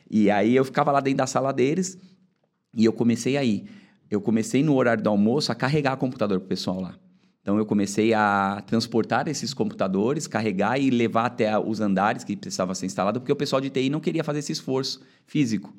E 0.10 0.29
aí 0.29 0.55
eu 0.55 0.65
ficava 0.65 0.91
lá 0.91 1.00
dentro 1.00 1.17
da 1.19 1.27
sala 1.27 1.51
deles 1.51 1.98
e 2.75 2.86
eu 2.86 2.93
comecei 2.93 3.38
aí. 3.38 3.65
Eu 4.10 4.22
comecei 4.22 4.63
no 4.63 4.75
horário 4.75 5.03
do 5.03 5.10
almoço 5.10 5.51
a 5.51 5.55
carregar 5.55 5.98
computador 5.98 6.39
pro 6.39 6.50
pessoal 6.50 6.79
lá. 6.79 6.95
Então 7.41 7.57
eu 7.57 7.65
comecei 7.65 8.13
a 8.13 8.63
transportar 8.65 9.27
esses 9.27 9.53
computadores, 9.53 10.25
carregar 10.25 10.79
e 10.79 10.89
levar 10.89 11.27
até 11.27 11.57
os 11.60 11.79
andares 11.79 12.24
que 12.24 12.36
precisava 12.36 12.74
ser 12.74 12.88
instalado, 12.88 13.19
porque 13.19 13.31
o 13.31 13.36
pessoal 13.36 13.62
de 13.62 13.69
TI 13.69 13.89
não 13.89 14.00
queria 14.00 14.24
fazer 14.24 14.39
esse 14.39 14.51
esforço 14.51 15.01
físico. 15.27 15.72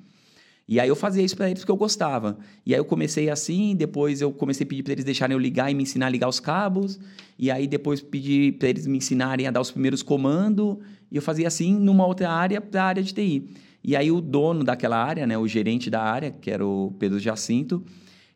E 0.69 0.81
aí 0.81 0.89
eu 0.89 0.97
fazia 0.97 1.23
isso 1.23 1.37
para 1.37 1.49
eles 1.49 1.61
porque 1.61 1.71
eu 1.71 1.77
gostava. 1.77 2.39
E 2.65 2.75
aí 2.75 2.81
eu 2.81 2.85
comecei 2.85 3.31
assim, 3.31 3.77
depois 3.77 4.21
eu 4.21 4.33
comecei 4.33 4.65
a 4.65 4.69
pedir 4.69 4.83
para 4.83 4.93
eles 4.95 5.05
deixarem 5.05 5.35
eu 5.35 5.39
ligar 5.39 5.71
e 5.71 5.75
me 5.75 5.85
ensinar 5.85 6.07
a 6.07 6.11
ligar 6.11 6.29
os 6.29 6.41
cabos. 6.41 6.99
E 7.39 7.51
aí 7.51 7.69
depois 7.69 8.01
pedi 8.01 8.51
para 8.53 8.69
eles 8.69 8.87
me 8.87 8.99
ensinarem 8.99 9.47
a 9.47 9.51
dar 9.51 9.61
os 9.61 9.71
primeiros 9.71 10.03
comandos. 10.03 10.79
E 11.11 11.17
eu 11.17 11.23
fazia 11.23 11.47
assim 11.47 11.79
numa 11.79 12.05
outra 12.05 12.31
área 12.31 12.61
para 12.61 12.83
a 12.83 12.87
área 12.87 13.03
de 13.03 13.15
TI. 13.15 13.49
E 13.85 13.95
aí 13.95 14.11
o 14.11 14.21
dono 14.21 14.65
daquela 14.65 14.97
área, 14.97 15.25
né, 15.25 15.39
o 15.39 15.47
gerente 15.47 15.89
da 15.89 16.03
área, 16.03 16.33
que 16.33 16.51
era 16.51 16.67
o 16.67 16.93
Pedro 16.99 17.21
Jacinto, 17.21 17.85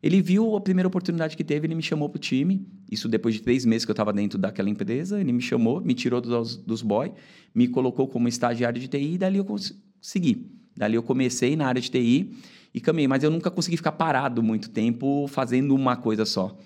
ele 0.01 0.23
viu 0.23 0.55
a 0.55 0.61
primeira 0.61 0.87
oportunidade 0.87 1.37
que 1.37 1.43
teve, 1.43 1.67
ele 1.67 1.75
me 1.75 1.83
chamou 1.83 2.09
para 2.09 2.19
o 2.19 2.21
time. 2.21 2.65
Isso 2.89 3.09
depois 3.09 3.35
de 3.35 3.43
três 3.43 3.67
meses 3.67 3.85
que 3.85 3.91
eu 3.91 3.95
estava 3.95 4.13
dentro 4.13 4.39
daquela 4.39 4.71
empresa. 4.71 5.21
Ele 5.21 5.33
me 5.33 5.43
chamou, 5.43 5.81
me 5.81 5.95
tirou 5.95 6.21
dos, 6.21 6.57
dos 6.57 6.81
boy, 6.81 7.13
me 7.53 7.67
colocou 7.67 8.07
como 8.07 8.29
estagiário 8.29 8.81
de 8.81 8.87
TI 8.87 9.15
e 9.15 9.19
dali 9.19 9.39
eu 9.39 9.45
consegui. 9.45 10.60
Dali 10.77 10.95
eu 10.95 11.03
comecei 11.03 11.57
na 11.57 11.67
área 11.67 11.81
de 11.81 11.91
TI 11.91 12.37
e 12.73 12.81
caminhei, 12.81 13.09
mas 13.09 13.23
eu 13.23 13.31
nunca 13.31 13.51
consegui 13.51 13.77
ficar 13.77 13.93
parado 13.93 14.43
muito 14.43 14.71
tempo 14.71 15.27
fazendo 15.29 15.75
uma 15.75 15.97
coisa 15.97 16.25
só. 16.25 16.57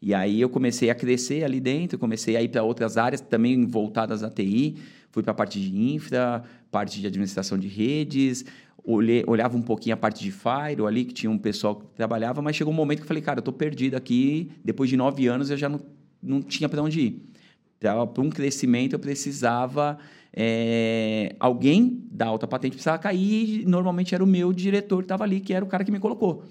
E 0.00 0.14
aí 0.14 0.40
eu 0.40 0.48
comecei 0.48 0.90
a 0.90 0.94
crescer 0.94 1.44
ali 1.44 1.60
dentro, 1.60 1.98
comecei 1.98 2.36
a 2.36 2.42
ir 2.42 2.48
para 2.48 2.62
outras 2.62 2.96
áreas 2.96 3.20
também 3.20 3.66
voltadas 3.66 4.22
à 4.22 4.30
TI, 4.30 4.76
fui 5.10 5.22
para 5.22 5.32
a 5.32 5.34
parte 5.34 5.60
de 5.60 5.76
infra, 5.76 6.44
parte 6.70 7.00
de 7.00 7.06
administração 7.06 7.58
de 7.58 7.66
redes, 7.66 8.44
olhei, 8.84 9.24
olhava 9.26 9.56
um 9.56 9.62
pouquinho 9.62 9.94
a 9.94 9.96
parte 9.96 10.22
de 10.22 10.30
Fire 10.30 10.86
ali, 10.86 11.04
que 11.04 11.12
tinha 11.12 11.30
um 11.30 11.38
pessoal 11.38 11.76
que 11.76 11.86
trabalhava, 11.96 12.40
mas 12.40 12.54
chegou 12.54 12.72
um 12.72 12.76
momento 12.76 12.98
que 12.98 13.04
eu 13.04 13.08
falei, 13.08 13.22
cara, 13.22 13.38
eu 13.38 13.40
estou 13.40 13.52
perdido 13.52 13.96
aqui, 13.96 14.50
depois 14.64 14.88
de 14.88 14.96
nove 14.96 15.26
anos 15.26 15.50
eu 15.50 15.56
já 15.56 15.68
não, 15.68 15.80
não 16.22 16.40
tinha 16.40 16.68
para 16.68 16.80
onde 16.80 17.00
ir. 17.00 17.22
Para 17.80 18.22
um 18.22 18.30
crescimento 18.30 18.94
eu 18.94 18.98
precisava 18.98 19.98
é, 20.40 21.34
alguém 21.40 22.06
da 22.12 22.26
alta 22.26 22.46
patente 22.46 22.74
precisava 22.74 22.96
cair, 22.96 23.62
e 23.62 23.66
normalmente 23.66 24.14
era 24.14 24.22
o 24.22 24.26
meu 24.26 24.52
diretor 24.52 24.98
que 24.98 25.06
estava 25.06 25.24
ali, 25.24 25.40
que 25.40 25.52
era 25.52 25.64
o 25.64 25.68
cara 25.68 25.82
que 25.82 25.90
me 25.90 25.98
colocou. 25.98 26.44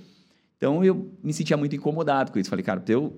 Então 0.58 0.84
eu 0.84 1.10
me 1.24 1.32
sentia 1.32 1.56
muito 1.56 1.74
incomodado 1.74 2.34
com 2.34 2.38
isso. 2.38 2.50
Falei, 2.50 2.66
cara, 2.66 2.82
para 2.82 2.94
eu 2.94 3.16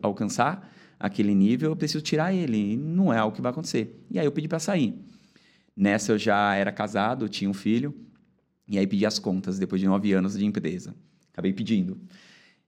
alcançar 0.00 0.72
aquele 1.00 1.34
nível, 1.34 1.70
eu 1.70 1.76
preciso 1.76 2.00
tirar 2.00 2.32
ele. 2.32 2.74
E 2.74 2.76
não 2.76 3.12
é 3.12 3.18
algo 3.18 3.34
que 3.34 3.42
vai 3.42 3.50
acontecer. 3.50 4.00
E 4.08 4.16
aí 4.16 4.24
eu 4.24 4.30
pedi 4.30 4.46
para 4.46 4.60
sair. 4.60 4.94
Nessa 5.76 6.12
eu 6.12 6.18
já 6.18 6.54
era 6.54 6.70
casado, 6.70 7.28
tinha 7.28 7.50
um 7.50 7.54
filho. 7.54 7.92
E 8.68 8.78
aí 8.78 8.86
pedi 8.86 9.04
as 9.04 9.18
contas 9.18 9.58
depois 9.58 9.80
de 9.80 9.88
nove 9.88 10.12
anos 10.12 10.38
de 10.38 10.44
empresa. 10.44 10.94
Acabei 11.32 11.52
pedindo. 11.52 11.98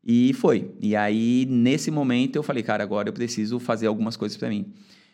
E 0.03 0.33
foi. 0.33 0.73
E 0.81 0.97
aí, 0.97 1.47
nesse 1.49 1.93
momento, 1.93 2.35
eu 2.35 2.43
falei, 2.43 2.65
cara, 2.65 2.83
agora 2.83 3.09
eu 3.09 3.13
preciso 3.13 3.61
fazer 3.61 3.87
algumas 3.87 4.17
coisas 4.17 4.37
para 4.37 4.49
mim. 4.49 4.73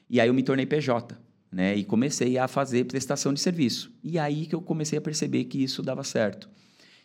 E 0.09 0.19
aí 0.19 0.29
eu 0.29 0.35
me 0.35 0.43
tornei 0.43 0.65
PJ 0.65 1.15
né? 1.53 1.77
E 1.77 1.85
comecei 1.85 2.39
a 2.39 2.49
fazer 2.49 2.85
prestação 2.85 3.33
de 3.35 3.41
serviço. 3.41 3.93
E 4.03 4.19
aí 4.19 4.47
que 4.47 4.55
eu 4.55 4.63
comecei 4.63 4.99
a 4.99 5.03
perceber 5.03 5.45
que 5.45 5.63
isso 5.63 5.83
dava 5.83 6.03
certo. 6.03 6.49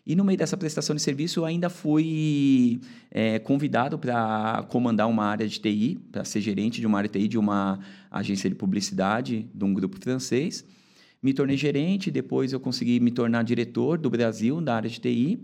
E 0.06 0.16
no 0.16 0.24
meio 0.24 0.38
dessa 0.38 0.56
prestação 0.56 0.96
de 0.96 1.02
serviço, 1.02 1.42
eu 1.42 1.46
ainda 1.46 1.70
fui 1.70 2.80
é, 3.12 3.40
convidado 3.40 4.00
para 4.00 4.66
comandar 4.70 5.06
uma 5.10 5.26
área 5.26 5.46
de 5.46 5.60
TI, 5.60 6.00
para 6.10 6.24
ser 6.24 6.40
gerente 6.40 6.80
de 6.80 6.88
uma 6.88 6.98
área 6.98 7.10
de 7.10 7.20
TI 7.20 7.28
de 7.28 7.38
uma 7.38 7.78
agência 8.10 8.50
de 8.50 8.56
publicidade 8.56 9.50
de 9.54 9.66
um 9.66 9.74
grupo 9.74 10.00
francês. 10.02 10.64
Me 11.22 11.34
tornei 11.34 11.58
gerente, 11.58 12.10
depois 12.10 12.54
eu 12.54 12.60
consegui 12.60 13.02
me 13.02 13.12
tornar 13.12 13.44
diretor 13.44 13.98
do 13.98 14.10
Brasil 14.10 14.62
da 14.62 14.76
área 14.76 14.90
de 14.90 14.98
TI. 14.98 15.40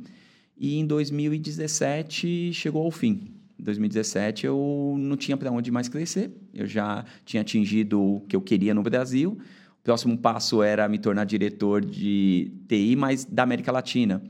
E 0.58 0.78
em 0.80 0.86
2017 0.86 2.54
chegou 2.54 2.86
ao 2.86 2.92
fim. 2.92 3.43
Em 3.64 3.66
2017 3.66 4.46
eu 4.46 4.98
não 5.00 5.16
tinha 5.16 5.38
para 5.38 5.50
onde 5.50 5.72
mais 5.72 5.88
crescer, 5.88 6.30
eu 6.54 6.68
já 6.68 7.06
tinha 7.24 7.40
atingido 7.40 7.98
o 7.98 8.20
que 8.28 8.36
eu 8.36 8.42
queria 8.42 8.74
no 8.74 8.84
Brasil. 8.84 9.38
O 9.80 9.82
próximo 9.82 10.18
passo 10.18 10.62
era 10.62 10.86
me 10.90 11.00
tornar 11.00 11.24
diretor 11.24 11.80
de 11.80 12.52
TI, 12.68 12.98
mas 12.98 13.24
da 13.24 13.44
América 13.44 13.72
Latina. 13.72 14.22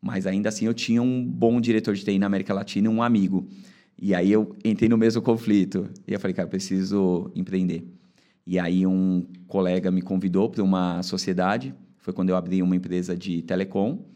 Mas 0.00 0.26
ainda 0.26 0.48
assim 0.48 0.64
eu 0.64 0.72
tinha 0.72 1.02
um 1.02 1.22
bom 1.22 1.60
diretor 1.60 1.94
de 1.94 2.02
TI 2.02 2.18
na 2.18 2.24
América 2.24 2.54
Latina, 2.54 2.88
um 2.88 3.02
amigo. 3.02 3.46
E 4.00 4.14
aí 4.14 4.32
eu 4.32 4.56
entrei 4.64 4.88
no 4.88 4.96
mesmo 4.96 5.20
conflito. 5.20 5.86
E 6.08 6.14
eu 6.14 6.18
falei, 6.18 6.32
cara, 6.32 6.48
preciso 6.48 7.30
empreender. 7.34 7.84
E 8.46 8.58
aí 8.58 8.86
um 8.86 9.26
colega 9.46 9.90
me 9.90 10.00
convidou 10.00 10.48
para 10.48 10.62
uma 10.62 11.02
sociedade. 11.02 11.74
Foi 11.98 12.14
quando 12.14 12.30
eu 12.30 12.36
abri 12.36 12.62
uma 12.62 12.74
empresa 12.74 13.14
de 13.14 13.42
telecom. 13.42 14.06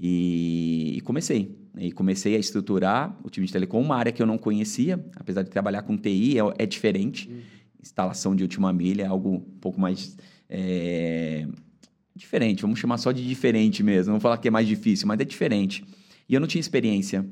E, 0.00 0.94
e 0.96 1.00
comecei. 1.00 1.58
E 1.78 1.92
comecei 1.92 2.34
a 2.34 2.38
estruturar 2.38 3.16
o 3.22 3.30
time 3.30 3.46
de 3.46 3.52
telecom, 3.52 3.80
uma 3.80 3.96
área 3.96 4.10
que 4.10 4.20
eu 4.20 4.26
não 4.26 4.36
conhecia, 4.36 5.02
apesar 5.16 5.42
de 5.42 5.50
trabalhar 5.50 5.82
com 5.82 5.96
TI, 5.96 6.38
é, 6.38 6.42
é 6.58 6.66
diferente. 6.66 7.28
Uhum. 7.28 7.40
Instalação 7.80 8.34
de 8.34 8.42
última 8.42 8.72
milha 8.72 9.04
é 9.04 9.06
algo 9.06 9.34
um 9.36 9.40
pouco 9.60 9.80
mais 9.80 10.16
é, 10.48 11.46
diferente, 12.14 12.62
vamos 12.62 12.78
chamar 12.78 12.98
só 12.98 13.12
de 13.12 13.26
diferente 13.26 13.82
mesmo. 13.82 14.12
Não 14.12 14.20
falar 14.20 14.38
que 14.38 14.48
é 14.48 14.50
mais 14.50 14.66
difícil, 14.66 15.06
mas 15.06 15.20
é 15.20 15.24
diferente. 15.24 15.84
E 16.28 16.34
eu 16.34 16.40
não 16.40 16.48
tinha 16.48 16.60
experiência. 16.60 17.24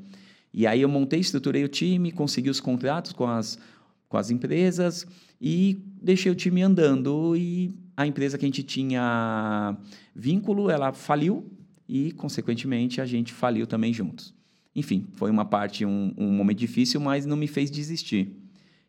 E 0.53 0.65
aí 0.65 0.81
eu 0.81 0.89
montei, 0.89 1.19
estruturei 1.19 1.63
o 1.63 1.67
time, 1.67 2.11
consegui 2.11 2.49
os 2.49 2.59
contratos 2.59 3.11
com 3.11 3.27
as, 3.27 3.59
com 4.07 4.17
as 4.17 4.31
empresas 4.31 5.05
e 5.39 5.79
deixei 6.01 6.31
o 6.31 6.35
time 6.35 6.61
andando. 6.61 7.35
E 7.35 7.75
a 7.95 8.07
empresa 8.07 8.37
que 8.37 8.45
a 8.45 8.47
gente 8.47 8.63
tinha 8.63 9.77
vínculo, 10.15 10.69
ela 10.69 10.93
faliu 10.93 11.51
e, 11.87 12.11
consequentemente, 12.13 13.01
a 13.01 13.05
gente 13.05 13.33
faliu 13.33 13.67
também 13.67 13.93
juntos. 13.93 14.36
Enfim, 14.77 15.07
foi 15.15 15.31
uma 15.31 15.43
parte, 15.43 15.83
um, 15.83 16.13
um 16.15 16.31
momento 16.31 16.59
difícil, 16.59 17.01
mas 17.01 17.25
não 17.25 17.35
me 17.35 17.47
fez 17.47 17.71
desistir. 17.71 18.31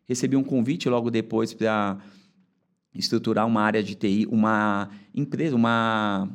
Recebi 0.07 0.35
um 0.35 0.43
convite 0.43 0.87
logo 0.87 1.09
depois 1.09 1.51
para 1.51 1.97
estruturar 2.93 3.47
uma 3.47 3.63
área 3.63 3.81
de 3.81 3.95
TI, 3.95 4.27
uma 4.29 4.91
empresa, 5.15 5.55
uma 5.55 6.29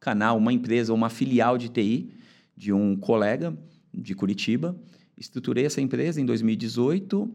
canal, 0.00 0.38
uma 0.38 0.50
empresa, 0.50 0.94
uma 0.94 1.10
filial 1.10 1.58
de 1.58 1.68
TI 1.68 2.08
de 2.56 2.72
um 2.72 2.96
colega 2.96 3.54
de 3.92 4.14
Curitiba. 4.14 4.74
Estruturei 5.14 5.66
essa 5.66 5.82
empresa 5.82 6.18
em 6.18 6.24
2018 6.24 7.30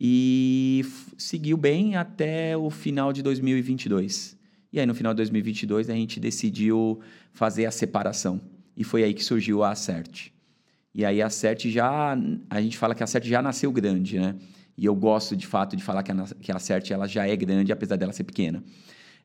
e 0.00 0.84
seguiu 1.16 1.56
bem 1.56 1.96
até 1.96 2.56
o 2.56 2.70
final 2.70 3.12
de 3.12 3.20
2022. 3.20 4.38
E 4.72 4.78
aí, 4.78 4.86
no 4.86 4.94
final 4.94 5.12
de 5.12 5.16
2022, 5.16 5.90
a 5.90 5.94
gente 5.94 6.20
decidiu 6.20 7.00
fazer 7.32 7.66
a 7.66 7.72
separação. 7.72 8.40
E 8.76 8.84
foi 8.84 9.02
aí 9.02 9.12
que 9.12 9.24
surgiu 9.24 9.64
a 9.64 9.72
Acert. 9.72 10.37
E 10.94 11.04
aí 11.04 11.22
a 11.22 11.30
CERT 11.30 11.66
já, 11.66 12.16
a 12.48 12.60
gente 12.60 12.76
fala 12.76 12.94
que 12.94 13.02
a 13.02 13.06
CERT 13.06 13.26
já 13.26 13.42
nasceu 13.42 13.70
grande, 13.70 14.18
né? 14.18 14.34
E 14.76 14.84
eu 14.84 14.94
gosto 14.94 15.36
de 15.36 15.46
fato 15.46 15.76
de 15.76 15.82
falar 15.82 16.02
que 16.02 16.12
a, 16.12 16.24
que 16.40 16.52
a 16.52 16.58
CERT 16.58 16.90
ela 16.90 17.06
já 17.06 17.26
é 17.26 17.36
grande, 17.36 17.72
apesar 17.72 17.96
dela 17.96 18.12
ser 18.12 18.24
pequena. 18.24 18.62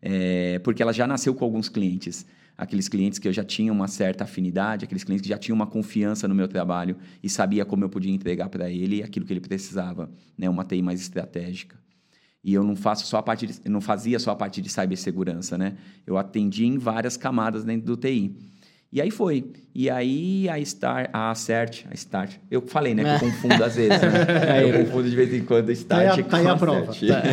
É, 0.02 0.60
porque 0.60 0.82
ela 0.82 0.92
já 0.92 1.08
nasceu 1.08 1.34
com 1.34 1.46
alguns 1.46 1.70
clientes. 1.70 2.26
Aqueles 2.58 2.88
clientes 2.88 3.18
que 3.18 3.28
eu 3.28 3.34
já 3.34 3.44
tinha 3.44 3.72
uma 3.72 3.88
certa 3.88 4.26
afinidade, 4.26 4.86
aqueles 4.86 5.04
clientes 5.04 5.24
que 5.24 5.30
já 5.30 5.38
tinham 5.38 5.56
uma 5.56 5.66
confiança 5.66 6.28
no 6.28 6.36
meu 6.36 6.48
trabalho 6.48 6.98
e 7.22 7.30
sabia 7.30 7.66
como 7.66 7.84
eu 7.84 7.90
podia 7.90 8.12
entregar 8.12 8.50
para 8.50 8.70
ele 8.70 9.02
aquilo 9.02 9.26
que 9.26 9.34
ele 9.34 9.42
precisava, 9.42 10.12
né? 10.38 10.50
Uma 10.50 10.64
TI 10.64 10.82
mais 10.82 11.02
estratégica. 11.02 11.78
E 12.44 12.54
eu 12.54 12.64
não 12.64 12.76
faço 12.76 13.08
só 13.08 13.18
a 13.18 13.24
parte 13.24 13.48
de, 13.48 13.70
não 13.70 13.80
fazia 13.80 14.20
só 14.20 14.32
a 14.32 14.36
parte 14.36 14.62
de 14.62 14.70
cibersegurança, 14.70 15.58
né? 15.58 15.78
Eu 16.06 16.18
atendi 16.18 16.66
em 16.66 16.78
várias 16.78 17.16
camadas 17.16 17.64
dentro 17.64 17.86
do 17.86 17.96
TI. 17.96 18.36
E 18.94 19.02
aí 19.02 19.10
foi. 19.10 19.44
E 19.74 19.90
aí 19.90 20.48
a 20.48 20.64
Star, 20.64 21.10
a 21.12 21.34
Cert, 21.34 21.84
a 21.90 21.96
Start. 21.96 22.36
Eu 22.52 22.62
falei, 22.62 22.94
né? 22.94 23.04
Que 23.04 23.26
eu 23.26 23.32
confundo 23.32 23.64
às 23.64 23.76
vezes. 23.76 24.00
Né? 24.00 24.70
eu 24.70 24.86
confundo 24.86 25.10
de 25.10 25.16
vez 25.16 25.34
em 25.34 25.44
quando 25.44 25.68
a 25.72 25.74
Start 25.74 26.28
tá 26.28 26.38
aí 26.38 26.46
a, 26.46 26.46
tá 26.46 26.52
a, 26.52 26.54
a 26.54 26.58
prova. 26.58 26.94
Tá. 26.94 27.24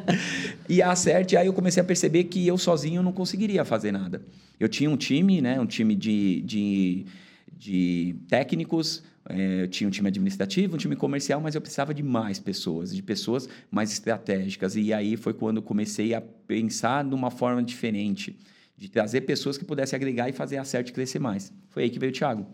e 0.66 0.80
a 0.80 0.96
Cert, 0.96 1.34
aí 1.34 1.46
eu 1.46 1.52
comecei 1.52 1.82
a 1.82 1.84
perceber 1.84 2.24
que 2.24 2.46
eu 2.46 2.56
sozinho 2.56 3.02
não 3.02 3.12
conseguiria 3.12 3.66
fazer 3.66 3.92
nada. 3.92 4.22
Eu 4.58 4.66
tinha 4.66 4.88
um 4.88 4.96
time, 4.96 5.42
né? 5.42 5.60
Um 5.60 5.66
time 5.66 5.94
de, 5.94 6.40
de, 6.40 7.04
de 7.52 8.16
técnicos, 8.26 9.02
é, 9.28 9.64
eu 9.64 9.68
tinha 9.68 9.86
um 9.86 9.90
time 9.90 10.08
administrativo, 10.08 10.76
um 10.76 10.78
time 10.78 10.96
comercial, 10.96 11.38
mas 11.38 11.54
eu 11.54 11.60
precisava 11.60 11.92
de 11.92 12.02
mais 12.02 12.38
pessoas, 12.38 12.96
de 12.96 13.02
pessoas 13.02 13.46
mais 13.70 13.92
estratégicas. 13.92 14.74
E 14.74 14.90
aí 14.90 15.18
foi 15.18 15.34
quando 15.34 15.60
comecei 15.60 16.14
a 16.14 16.22
pensar 16.22 17.04
de 17.04 17.14
uma 17.14 17.30
forma 17.30 17.62
diferente 17.62 18.38
de 18.80 18.88
trazer 18.88 19.20
pessoas 19.20 19.58
que 19.58 19.64
pudessem 19.64 19.94
agregar 19.94 20.30
e 20.30 20.32
fazer 20.32 20.56
a 20.56 20.64
CERT 20.64 20.90
crescer 20.90 21.18
mais. 21.18 21.52
Foi 21.68 21.82
aí 21.82 21.90
que 21.90 21.98
veio 21.98 22.10
o 22.10 22.14
Thiago. 22.14 22.46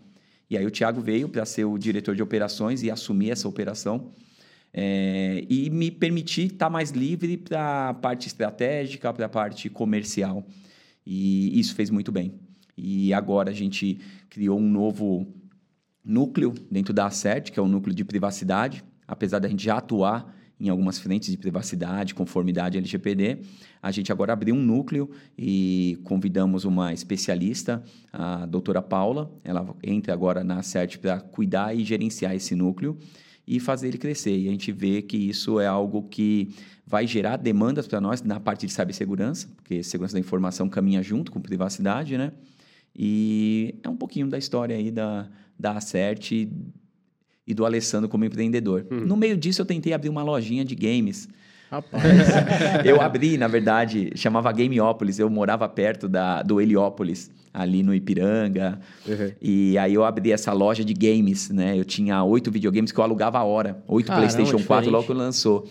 E 0.49 0.57
aí 0.57 0.65
o 0.65 0.69
Thiago 0.69 0.99
veio 0.99 1.29
para 1.29 1.45
ser 1.45 1.63
o 1.63 1.77
diretor 1.77 2.13
de 2.17 2.21
operações 2.21 2.83
e 2.83 2.91
assumir 2.91 3.31
essa 3.31 3.47
operação 3.47 4.11
é, 4.73 5.45
e 5.49 5.69
me 5.69 5.89
permitir 5.89 6.47
estar 6.47 6.65
tá 6.65 6.69
mais 6.69 6.91
livre 6.91 7.37
para 7.37 7.89
a 7.89 7.93
parte 7.93 8.27
estratégica, 8.27 9.13
para 9.13 9.25
a 9.25 9.29
parte 9.29 9.69
comercial. 9.69 10.45
E 11.05 11.57
isso 11.57 11.73
fez 11.73 11.89
muito 11.89 12.11
bem. 12.11 12.33
E 12.77 13.13
agora 13.13 13.49
a 13.49 13.53
gente 13.53 14.01
criou 14.29 14.59
um 14.59 14.69
novo 14.69 15.33
núcleo 16.03 16.53
dentro 16.69 16.93
da 16.93 17.05
ACERT, 17.05 17.53
que 17.53 17.59
é 17.59 17.63
o 17.63 17.69
núcleo 17.69 17.95
de 17.95 18.03
privacidade, 18.03 18.83
apesar 19.07 19.39
da 19.39 19.47
gente 19.47 19.63
já 19.63 19.77
atuar 19.77 20.36
em 20.59 20.69
algumas 20.69 20.97
frentes 20.97 21.29
de 21.29 21.37
privacidade, 21.37 22.15
conformidade 22.15 22.77
LGPD. 22.77 23.39
A 23.81 23.91
gente 23.91 24.11
agora 24.11 24.33
abriu 24.33 24.55
um 24.55 24.61
núcleo 24.61 25.09
e 25.37 25.99
convidamos 26.03 26.65
uma 26.65 26.93
especialista, 26.93 27.83
a 28.11 28.45
doutora 28.45 28.81
Paula. 28.81 29.31
Ela 29.43 29.75
entra 29.83 30.13
agora 30.13 30.43
na 30.43 30.63
CERT 30.63 30.97
para 30.97 31.19
cuidar 31.21 31.75
e 31.75 31.83
gerenciar 31.83 32.35
esse 32.35 32.55
núcleo 32.55 32.97
e 33.47 33.59
fazer 33.59 33.87
ele 33.87 33.97
crescer. 33.97 34.37
E 34.37 34.47
a 34.47 34.51
gente 34.51 34.71
vê 34.71 35.01
que 35.01 35.15
isso 35.15 35.59
é 35.59 35.67
algo 35.67 36.03
que 36.03 36.49
vai 36.85 37.05
gerar 37.05 37.37
demandas 37.37 37.87
para 37.87 38.01
nós 38.01 38.21
na 38.21 38.39
parte 38.39 38.65
de 38.65 38.73
cibersegurança, 38.73 39.47
porque 39.55 39.83
segurança 39.83 40.13
da 40.13 40.19
informação 40.19 40.67
caminha 40.67 41.03
junto 41.03 41.31
com 41.31 41.39
privacidade, 41.39 42.17
né? 42.17 42.31
E 42.95 43.75
é 43.83 43.89
um 43.89 43.95
pouquinho 43.95 44.27
da 44.27 44.37
história 44.37 44.75
aí 44.75 44.89
da, 44.89 45.29
da 45.57 45.73
Acert 45.73 46.31
e 47.47 47.53
do 47.53 47.65
Alessandro 47.65 48.09
como 48.09 48.25
empreendedor. 48.25 48.85
Hum. 48.91 49.05
No 49.05 49.15
meio 49.15 49.37
disso, 49.37 49.61
eu 49.61 49.65
tentei 49.65 49.93
abrir 49.93 50.09
uma 50.09 50.21
lojinha 50.21 50.65
de 50.65 50.75
games. 50.75 51.29
Rapaz. 51.71 52.03
eu 52.85 53.01
abri, 53.01 53.37
na 53.37 53.47
verdade, 53.47 54.11
chamava 54.15 54.51
Gameópolis. 54.51 55.17
Eu 55.17 55.29
morava 55.29 55.67
perto 55.67 56.09
da, 56.09 56.41
do 56.41 56.59
Heliópolis, 56.59 57.31
ali 57.53 57.83
no 57.83 57.95
Ipiranga. 57.95 58.79
Uhum. 59.07 59.31
E 59.41 59.77
aí 59.77 59.93
eu 59.93 60.03
abri 60.03 60.31
essa 60.31 60.51
loja 60.51 60.83
de 60.83 60.93
games, 60.93 61.49
né? 61.49 61.77
Eu 61.77 61.85
tinha 61.85 62.21
oito 62.23 62.51
videogames 62.51 62.91
que 62.91 62.99
eu 62.99 63.03
alugava 63.03 63.39
a 63.39 63.43
hora. 63.43 63.81
Oito 63.87 64.11
PlayStation 64.11 64.59
4 64.59 64.89
logo 64.89 65.05
que 65.05 65.13
lançou. 65.13 65.67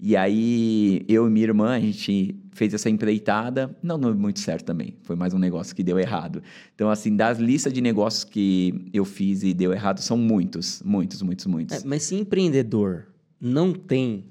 E 0.00 0.16
aí 0.16 1.04
eu 1.08 1.28
e 1.28 1.30
minha 1.30 1.46
irmã, 1.46 1.76
a 1.76 1.80
gente 1.80 2.34
fez 2.52 2.74
essa 2.74 2.88
empreitada, 2.88 3.74
não 3.82 3.98
deu 3.98 4.14
muito 4.14 4.40
certo 4.40 4.66
também. 4.66 4.94
Foi 5.02 5.16
mais 5.16 5.32
um 5.34 5.38
negócio 5.38 5.74
que 5.74 5.82
deu 5.82 5.98
errado. 5.98 6.42
Então, 6.74 6.90
assim, 6.90 7.16
das 7.16 7.38
listas 7.38 7.72
de 7.72 7.80
negócios 7.80 8.24
que 8.24 8.88
eu 8.92 9.04
fiz 9.04 9.42
e 9.42 9.54
deu 9.54 9.72
errado, 9.72 10.00
são 10.00 10.16
muitos, 10.16 10.82
muitos, 10.84 11.22
muitos, 11.22 11.46
muitos. 11.46 11.82
É, 11.82 11.86
mas 11.86 12.02
se 12.02 12.14
empreendedor 12.14 13.06
não 13.40 13.72
tem 13.72 14.26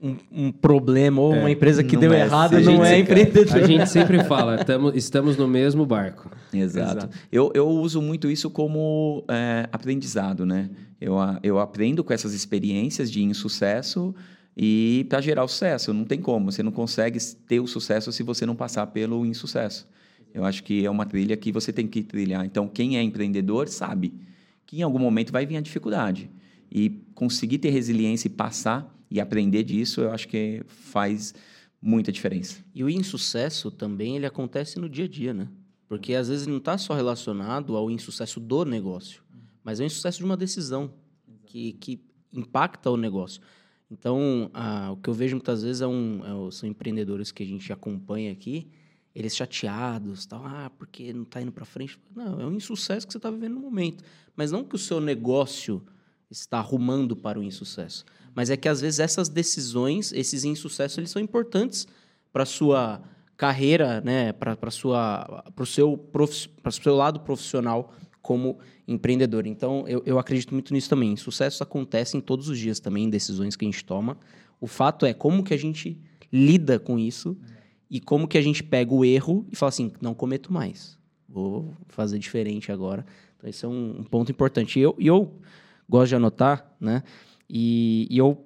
um, 0.00 0.16
um 0.30 0.52
problema 0.52 1.20
ou 1.20 1.34
é, 1.34 1.40
uma 1.40 1.50
empresa 1.50 1.82
que 1.82 1.96
deu 1.96 2.12
é 2.12 2.20
errado, 2.20 2.60
não 2.60 2.84
é 2.84 2.98
empreendedor. 2.98 3.56
A 3.56 3.66
gente 3.66 3.88
sempre 3.88 4.22
fala, 4.24 4.64
tamo, 4.64 4.92
estamos 4.94 5.36
no 5.36 5.48
mesmo 5.48 5.84
barco. 5.84 6.30
Exato. 6.52 6.98
Exato. 6.98 7.18
Eu, 7.30 7.50
eu 7.54 7.68
uso 7.68 8.00
muito 8.00 8.30
isso 8.30 8.48
como 8.48 9.24
é, 9.28 9.68
aprendizado, 9.72 10.46
né? 10.46 10.70
Eu, 11.00 11.16
eu 11.42 11.58
aprendo 11.58 12.02
com 12.02 12.12
essas 12.12 12.32
experiências 12.32 13.10
de 13.10 13.22
insucesso 13.22 14.14
e 14.56 15.04
para 15.08 15.20
gerar 15.20 15.44
o 15.44 15.48
sucesso. 15.48 15.92
Não 15.92 16.04
tem 16.04 16.20
como. 16.20 16.50
Você 16.50 16.62
não 16.62 16.72
consegue 16.72 17.18
ter 17.46 17.60
o 17.60 17.66
sucesso 17.66 18.10
se 18.10 18.22
você 18.22 18.46
não 18.46 18.56
passar 18.56 18.86
pelo 18.86 19.26
insucesso. 19.26 19.86
Eu 20.32 20.44
acho 20.44 20.62
que 20.64 20.84
é 20.84 20.90
uma 20.90 21.04
trilha 21.04 21.36
que 21.36 21.52
você 21.52 21.72
tem 21.72 21.86
que 21.86 22.02
trilhar. 22.02 22.44
Então, 22.44 22.66
quem 22.66 22.96
é 22.96 23.02
empreendedor 23.02 23.68
sabe 23.68 24.14
que 24.64 24.78
em 24.78 24.82
algum 24.82 24.98
momento 24.98 25.32
vai 25.32 25.44
vir 25.44 25.56
a 25.56 25.60
dificuldade. 25.60 26.30
E 26.70 26.90
conseguir 27.14 27.58
ter 27.58 27.70
resiliência 27.70 28.28
e 28.28 28.30
passar 28.30 28.92
e 29.10 29.20
aprender 29.20 29.62
disso, 29.62 30.00
eu 30.00 30.10
acho 30.10 30.26
que 30.26 30.62
faz 30.66 31.34
muita 31.80 32.10
diferença. 32.10 32.58
E 32.74 32.82
o 32.82 32.90
insucesso 32.90 33.70
também 33.70 34.16
ele 34.16 34.26
acontece 34.26 34.78
no 34.78 34.88
dia 34.88 35.04
a 35.04 35.08
dia, 35.08 35.32
né? 35.32 35.48
Porque 35.88 36.14
às 36.14 36.28
vezes 36.28 36.46
não 36.46 36.56
está 36.56 36.76
só 36.76 36.94
relacionado 36.94 37.76
ao 37.76 37.90
insucesso 37.90 38.40
do 38.40 38.64
negócio, 38.64 39.22
mas 39.62 39.78
é 39.78 39.84
o 39.84 39.86
insucesso 39.86 40.18
de 40.18 40.24
uma 40.24 40.36
decisão 40.36 40.92
que, 41.46 41.74
que 41.74 42.00
impacta 42.32 42.90
o 42.90 42.96
negócio. 42.96 43.40
Então, 43.90 44.50
ah, 44.52 44.90
o 44.92 44.96
que 44.96 45.08
eu 45.08 45.14
vejo 45.14 45.36
muitas 45.36 45.62
vezes 45.62 45.80
é 45.80 45.86
um, 45.86 46.48
é, 46.48 46.50
são 46.50 46.68
empreendedores 46.68 47.30
que 47.30 47.42
a 47.42 47.46
gente 47.46 47.72
acompanha 47.72 48.32
aqui, 48.32 48.68
eles 49.14 49.34
chateados, 49.34 50.26
tal, 50.26 50.44
ah, 50.44 50.70
porque 50.76 51.12
não 51.12 51.22
está 51.22 51.40
indo 51.40 51.52
para 51.52 51.64
frente. 51.64 51.98
Não, 52.14 52.40
é 52.40 52.46
um 52.46 52.52
insucesso 52.52 53.06
que 53.06 53.12
você 53.12 53.18
está 53.18 53.30
vivendo 53.30 53.54
no 53.54 53.60
momento. 53.60 54.04
Mas 54.34 54.50
não 54.50 54.64
que 54.64 54.74
o 54.74 54.78
seu 54.78 55.00
negócio 55.00 55.82
está 56.30 56.58
arrumando 56.58 57.16
para 57.16 57.38
o 57.38 57.42
insucesso, 57.42 58.04
mas 58.34 58.50
é 58.50 58.56
que 58.56 58.68
às 58.68 58.80
vezes 58.80 58.98
essas 58.98 59.28
decisões, 59.28 60.12
esses 60.12 60.44
insucessos, 60.44 60.98
eles 60.98 61.10
são 61.10 61.22
importantes 61.22 61.86
para 62.32 62.42
a 62.42 62.46
sua 62.46 63.00
carreira, 63.36 64.00
né, 64.00 64.32
para 64.32 64.56
o 64.58 65.66
seu, 65.66 66.10
seu 66.72 66.96
lado 66.96 67.20
profissional 67.20 67.94
como 68.26 68.58
empreendedor. 68.88 69.46
Então, 69.46 69.84
eu, 69.86 70.02
eu 70.04 70.18
acredito 70.18 70.52
muito 70.52 70.74
nisso 70.74 70.90
também. 70.90 71.14
Sucessos 71.16 71.62
acontecem 71.62 72.20
todos 72.20 72.48
os 72.48 72.58
dias 72.58 72.80
também, 72.80 73.04
em 73.04 73.08
decisões 73.08 73.54
que 73.54 73.64
a 73.64 73.68
gente 73.70 73.84
toma. 73.84 74.18
O 74.60 74.66
fato 74.66 75.06
é 75.06 75.14
como 75.14 75.44
que 75.44 75.54
a 75.54 75.56
gente 75.56 75.96
lida 76.32 76.80
com 76.80 76.98
isso 76.98 77.38
e 77.88 78.00
como 78.00 78.26
que 78.26 78.36
a 78.36 78.42
gente 78.42 78.64
pega 78.64 78.92
o 78.92 79.04
erro 79.04 79.46
e 79.52 79.54
fala 79.54 79.68
assim, 79.68 79.92
não 80.00 80.12
cometo 80.12 80.52
mais. 80.52 80.98
Vou 81.28 81.72
fazer 81.86 82.18
diferente 82.18 82.72
agora. 82.72 83.06
Então, 83.36 83.48
esse 83.48 83.64
é 83.64 83.68
um, 83.68 84.00
um 84.00 84.02
ponto 84.02 84.32
importante. 84.32 84.80
E 84.80 84.82
eu, 84.82 84.96
eu 84.98 85.32
gosto 85.88 86.08
de 86.08 86.16
anotar, 86.16 86.68
né? 86.80 87.04
E, 87.48 88.08
e 88.10 88.18
eu 88.18 88.44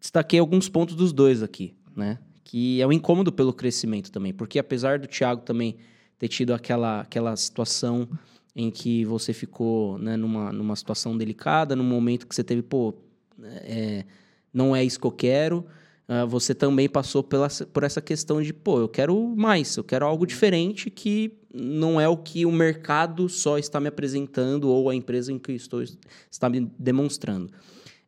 destaquei 0.00 0.38
alguns 0.38 0.70
pontos 0.70 0.94
dos 0.94 1.12
dois 1.12 1.42
aqui, 1.42 1.74
né? 1.94 2.18
Que 2.42 2.80
é 2.80 2.86
o 2.86 2.92
incômodo 2.92 3.30
pelo 3.30 3.52
crescimento 3.52 4.10
também. 4.10 4.32
Porque 4.32 4.58
apesar 4.58 4.98
do 4.98 5.06
Thiago 5.06 5.42
também 5.42 5.76
ter 6.18 6.28
tido 6.28 6.54
aquela, 6.54 7.02
aquela 7.02 7.36
situação 7.36 8.08
em 8.54 8.70
que 8.70 9.04
você 9.04 9.32
ficou 9.32 9.98
né, 9.98 10.16
numa, 10.16 10.52
numa 10.52 10.76
situação 10.76 11.16
delicada, 11.16 11.74
num 11.74 11.84
momento 11.84 12.26
que 12.26 12.34
você 12.34 12.44
teve, 12.44 12.62
pô, 12.62 12.94
é, 13.42 14.04
não 14.52 14.76
é 14.76 14.84
isso 14.84 15.00
que 15.00 15.06
eu 15.06 15.12
quero. 15.12 15.66
Uh, 16.08 16.26
você 16.26 16.54
também 16.54 16.88
passou 16.88 17.22
pela, 17.22 17.48
por 17.72 17.84
essa 17.84 18.02
questão 18.02 18.42
de, 18.42 18.52
pô, 18.52 18.80
eu 18.80 18.88
quero 18.88 19.34
mais, 19.36 19.76
eu 19.76 19.84
quero 19.84 20.04
algo 20.04 20.26
diferente 20.26 20.90
que 20.90 21.38
não 21.54 22.00
é 22.00 22.08
o 22.08 22.16
que 22.16 22.44
o 22.44 22.52
mercado 22.52 23.28
só 23.28 23.56
está 23.56 23.80
me 23.80 23.88
apresentando 23.88 24.68
ou 24.68 24.90
a 24.90 24.94
empresa 24.94 25.32
em 25.32 25.38
que 25.38 25.52
estou 25.52 25.82
está 26.30 26.50
me 26.50 26.70
demonstrando. 26.78 27.50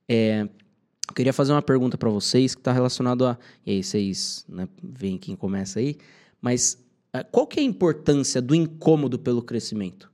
É, 0.09 0.42
eu 1.09 1.14
queria 1.14 1.33
fazer 1.33 1.52
uma 1.52 1.62
pergunta 1.62 1.96
para 1.96 2.11
vocês 2.11 2.54
que 2.54 2.61
está 2.61 2.72
relacionado 2.72 3.26
a. 3.26 3.38
E 3.64 3.72
aí, 3.72 3.83
vocês 3.83 4.44
né, 4.48 4.68
veem 4.83 5.16
quem 5.16 5.37
começa 5.37 5.78
aí, 5.78 5.96
mas 6.40 6.78
uh, 7.14 7.24
qual 7.30 7.46
que 7.46 7.61
é 7.61 7.62
a 7.62 7.66
importância 7.66 8.42
do 8.42 8.54
incômodo 8.54 9.18
pelo 9.18 9.40
crescimento? 9.40 10.13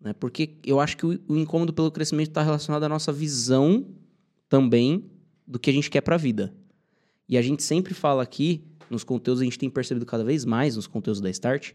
Né? 0.00 0.12
Porque 0.12 0.56
eu 0.64 0.80
acho 0.80 0.96
que 0.96 1.06
o, 1.06 1.20
o 1.28 1.36
incômodo 1.36 1.72
pelo 1.72 1.90
crescimento 1.90 2.28
está 2.28 2.42
relacionado 2.42 2.84
à 2.84 2.88
nossa 2.88 3.12
visão 3.12 3.86
também 4.48 5.04
do 5.46 5.58
que 5.58 5.70
a 5.70 5.72
gente 5.72 5.90
quer 5.90 6.00
para 6.00 6.14
a 6.14 6.18
vida. 6.18 6.54
E 7.28 7.36
a 7.36 7.42
gente 7.42 7.62
sempre 7.62 7.94
fala 7.94 8.22
aqui, 8.22 8.64
nos 8.88 9.04
conteúdos, 9.04 9.42
a 9.42 9.44
gente 9.44 9.58
tem 9.58 9.68
percebido 9.68 10.06
cada 10.06 10.24
vez 10.24 10.44
mais 10.44 10.76
nos 10.76 10.86
conteúdos 10.86 11.20
da 11.20 11.28
Start, 11.30 11.72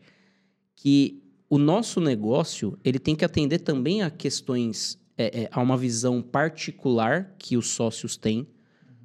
que 0.75 1.21
o 1.49 1.57
nosso 1.57 2.01
negócio 2.01 2.77
ele 2.83 2.97
tem 2.97 3.15
que 3.15 3.23
atender 3.23 3.59
também 3.59 4.01
a 4.01 4.09
questões, 4.09 4.99
é, 5.17 5.43
é, 5.43 5.49
a 5.51 5.61
uma 5.61 5.77
visão 5.77 6.21
particular 6.21 7.35
que 7.37 7.55
os 7.55 7.69
sócios 7.69 8.17
têm 8.17 8.47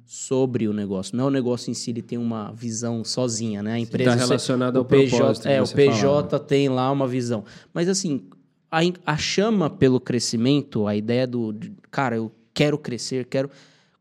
sobre 0.05 0.67
o 0.67 0.73
negócio. 0.73 1.15
Não 1.15 1.25
é 1.25 1.27
o 1.27 1.31
negócio 1.31 1.69
em 1.69 1.75
si, 1.75 1.91
ele 1.91 2.01
tem 2.01 2.17
uma 2.17 2.51
visão 2.51 3.03
sozinha, 3.03 3.61
né? 3.61 3.73
A 3.73 3.79
empresa 3.79 4.13
está 4.13 4.25
relacionada 4.25 4.79
ao 4.79 4.85
PJ, 4.85 5.15
propósito. 5.15 5.47
É, 5.47 5.61
o 5.61 5.67
PJ 5.67 6.39
tem 6.39 6.67
lá 6.67 6.91
uma 6.91 7.07
visão. 7.07 7.45
Mas 7.71 7.87
assim, 7.87 8.27
a, 8.71 8.79
a 9.05 9.17
chama 9.17 9.69
pelo 9.69 9.99
crescimento, 9.99 10.87
a 10.87 10.95
ideia 10.95 11.25
do, 11.25 11.55
cara, 11.89 12.15
eu 12.15 12.31
quero 12.53 12.77
crescer, 12.77 13.25
quero. 13.25 13.49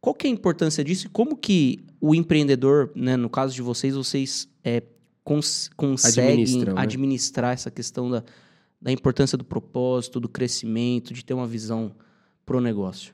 Qual 0.01 0.15
que 0.15 0.27
é 0.27 0.31
a 0.31 0.33
importância 0.33 0.85
disso 0.85 1.07
e 1.07 1.11
como 1.11 1.37
que 1.37 1.85
o 2.01 2.15
empreendedor, 2.15 2.93
né, 2.95 3.17
no 3.17 3.29
caso 3.29 3.55
de 3.55 3.63
vocês, 3.63 3.95
vocês 3.95 4.49
é, 4.63 4.83
cons 5.25 5.69
conseguem 5.77 6.45
né? 6.65 6.73
administrar 6.77 7.53
essa 7.53 7.71
questão 7.71 8.11
da, 8.11 8.23
da 8.81 8.93
importância 8.93 9.37
do 9.37 9.45
propósito, 9.45 10.21
do 10.21 10.29
crescimento, 10.29 11.13
de 11.13 11.25
ter 11.25 11.35
uma 11.35 11.47
visão 11.47 11.93
pro 12.47 12.61
negócio? 12.61 13.13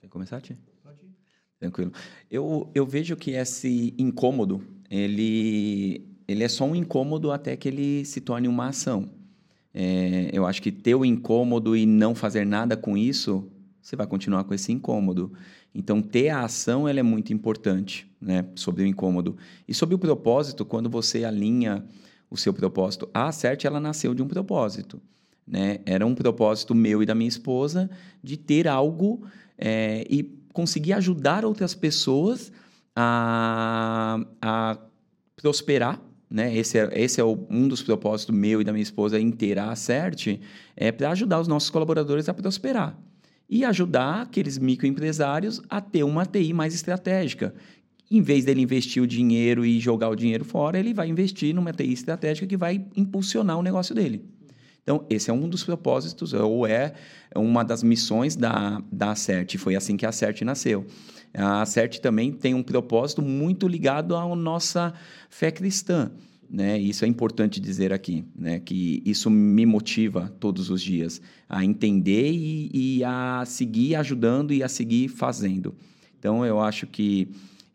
Quer 0.00 0.08
começar, 0.08 0.40
Tia? 0.40 0.58
Pode 0.82 0.98
ir. 1.04 1.10
Tranquilo. 1.58 1.92
Eu, 2.30 2.68
eu 2.74 2.86
vejo 2.86 3.16
que 3.16 3.32
esse 3.32 3.94
incômodo, 3.96 4.62
ele, 4.90 6.04
ele 6.26 6.42
é 6.42 6.48
só 6.48 6.64
um 6.64 6.74
incômodo 6.74 7.30
até 7.30 7.56
que 7.56 7.68
ele 7.68 8.04
se 8.04 8.20
torne 8.20 8.48
uma 8.48 8.68
ação. 8.68 9.19
É, 9.72 10.30
eu 10.32 10.46
acho 10.46 10.60
que 10.60 10.72
ter 10.72 10.94
o 10.94 11.04
incômodo 11.04 11.76
e 11.76 11.86
não 11.86 12.14
fazer 12.14 12.44
nada 12.44 12.76
com 12.76 12.96
isso, 12.96 13.48
você 13.80 13.96
vai 13.96 14.06
continuar 14.06 14.44
com 14.44 14.54
esse 14.54 14.72
incômodo. 14.72 15.32
Então, 15.74 16.02
ter 16.02 16.30
a 16.30 16.44
ação 16.44 16.88
ela 16.88 17.00
é 17.00 17.02
muito 17.02 17.32
importante 17.32 18.10
né, 18.20 18.44
sobre 18.54 18.82
o 18.82 18.86
incômodo. 18.86 19.36
E 19.68 19.74
sobre 19.74 19.94
o 19.94 19.98
propósito, 19.98 20.64
quando 20.64 20.90
você 20.90 21.24
alinha 21.24 21.84
o 22.28 22.36
seu 22.36 22.52
propósito, 22.52 23.08
a 23.14 23.30
CERT 23.30 23.64
ela 23.64 23.80
nasceu 23.80 24.14
de 24.14 24.22
um 24.22 24.28
propósito. 24.28 25.00
Né? 25.46 25.78
Era 25.84 26.06
um 26.06 26.14
propósito 26.14 26.74
meu 26.74 27.02
e 27.02 27.06
da 27.06 27.14
minha 27.14 27.28
esposa 27.28 27.90
de 28.22 28.36
ter 28.36 28.68
algo 28.68 29.24
é, 29.56 30.04
e 30.08 30.22
conseguir 30.52 30.92
ajudar 30.92 31.44
outras 31.44 31.74
pessoas 31.74 32.52
a, 32.94 34.24
a 34.40 34.78
prosperar 35.36 36.00
né? 36.30 36.56
Esse 36.56 36.78
é, 36.78 36.88
esse 36.92 37.20
é 37.20 37.24
o, 37.24 37.46
um 37.50 37.66
dos 37.66 37.82
propósitos 37.82 38.34
meu 38.34 38.60
e 38.60 38.64
da 38.64 38.72
minha 38.72 38.82
esposa 38.82 39.18
inteirar 39.18 39.70
a 39.70 39.76
é 40.76 40.92
para 40.92 41.10
ajudar 41.10 41.40
os 41.40 41.48
nossos 41.48 41.70
colaboradores 41.70 42.28
a 42.28 42.34
prosperar 42.34 42.96
e 43.48 43.64
ajudar 43.64 44.22
aqueles 44.22 44.56
microempresários 44.56 45.60
a 45.68 45.80
ter 45.80 46.04
uma 46.04 46.24
TI 46.24 46.52
mais 46.52 46.72
estratégica. 46.72 47.52
Em 48.08 48.22
vez 48.22 48.44
dele 48.44 48.60
investir 48.60 49.02
o 49.02 49.06
dinheiro 49.06 49.64
e 49.64 49.80
jogar 49.80 50.08
o 50.08 50.14
dinheiro 50.14 50.44
fora, 50.44 50.78
ele 50.78 50.94
vai 50.94 51.08
investir 51.08 51.52
numa 51.52 51.72
TI 51.72 51.92
estratégica 51.92 52.46
que 52.46 52.56
vai 52.56 52.84
impulsionar 52.96 53.58
o 53.58 53.62
negócio 53.62 53.94
dele. 53.94 54.24
Então, 54.82 55.04
esse 55.08 55.30
é 55.30 55.32
um 55.32 55.48
dos 55.48 55.62
propósitos, 55.62 56.32
ou 56.32 56.66
é 56.66 56.94
uma 57.34 57.62
das 57.62 57.82
missões 57.82 58.36
da, 58.36 58.82
da 58.90 59.14
CERT. 59.14 59.56
Foi 59.56 59.76
assim 59.76 59.96
que 59.96 60.06
a 60.06 60.12
CERT 60.12 60.42
nasceu. 60.42 60.86
A 61.32 61.64
CERT 61.64 61.98
também 62.00 62.32
tem 62.32 62.54
um 62.54 62.62
propósito 62.62 63.22
muito 63.22 63.68
ligado 63.68 64.16
à 64.16 64.34
nossa 64.34 64.92
fé 65.28 65.50
cristã. 65.50 66.10
Né? 66.50 66.76
Isso 66.80 67.04
é 67.04 67.08
importante 67.08 67.60
dizer 67.60 67.92
aqui, 67.92 68.24
né? 68.34 68.58
que 68.58 69.00
isso 69.06 69.30
me 69.30 69.64
motiva 69.64 70.32
todos 70.40 70.68
os 70.68 70.82
dias 70.82 71.22
a 71.48 71.64
entender 71.64 72.32
e, 72.32 72.70
e 72.72 73.04
a 73.04 73.44
seguir 73.46 73.94
ajudando 73.94 74.52
e 74.52 74.62
a 74.62 74.68
seguir 74.68 75.08
fazendo. 75.08 75.74
Então, 76.18 76.44
eu 76.44 76.60
acho 76.60 76.88
que 76.88 77.28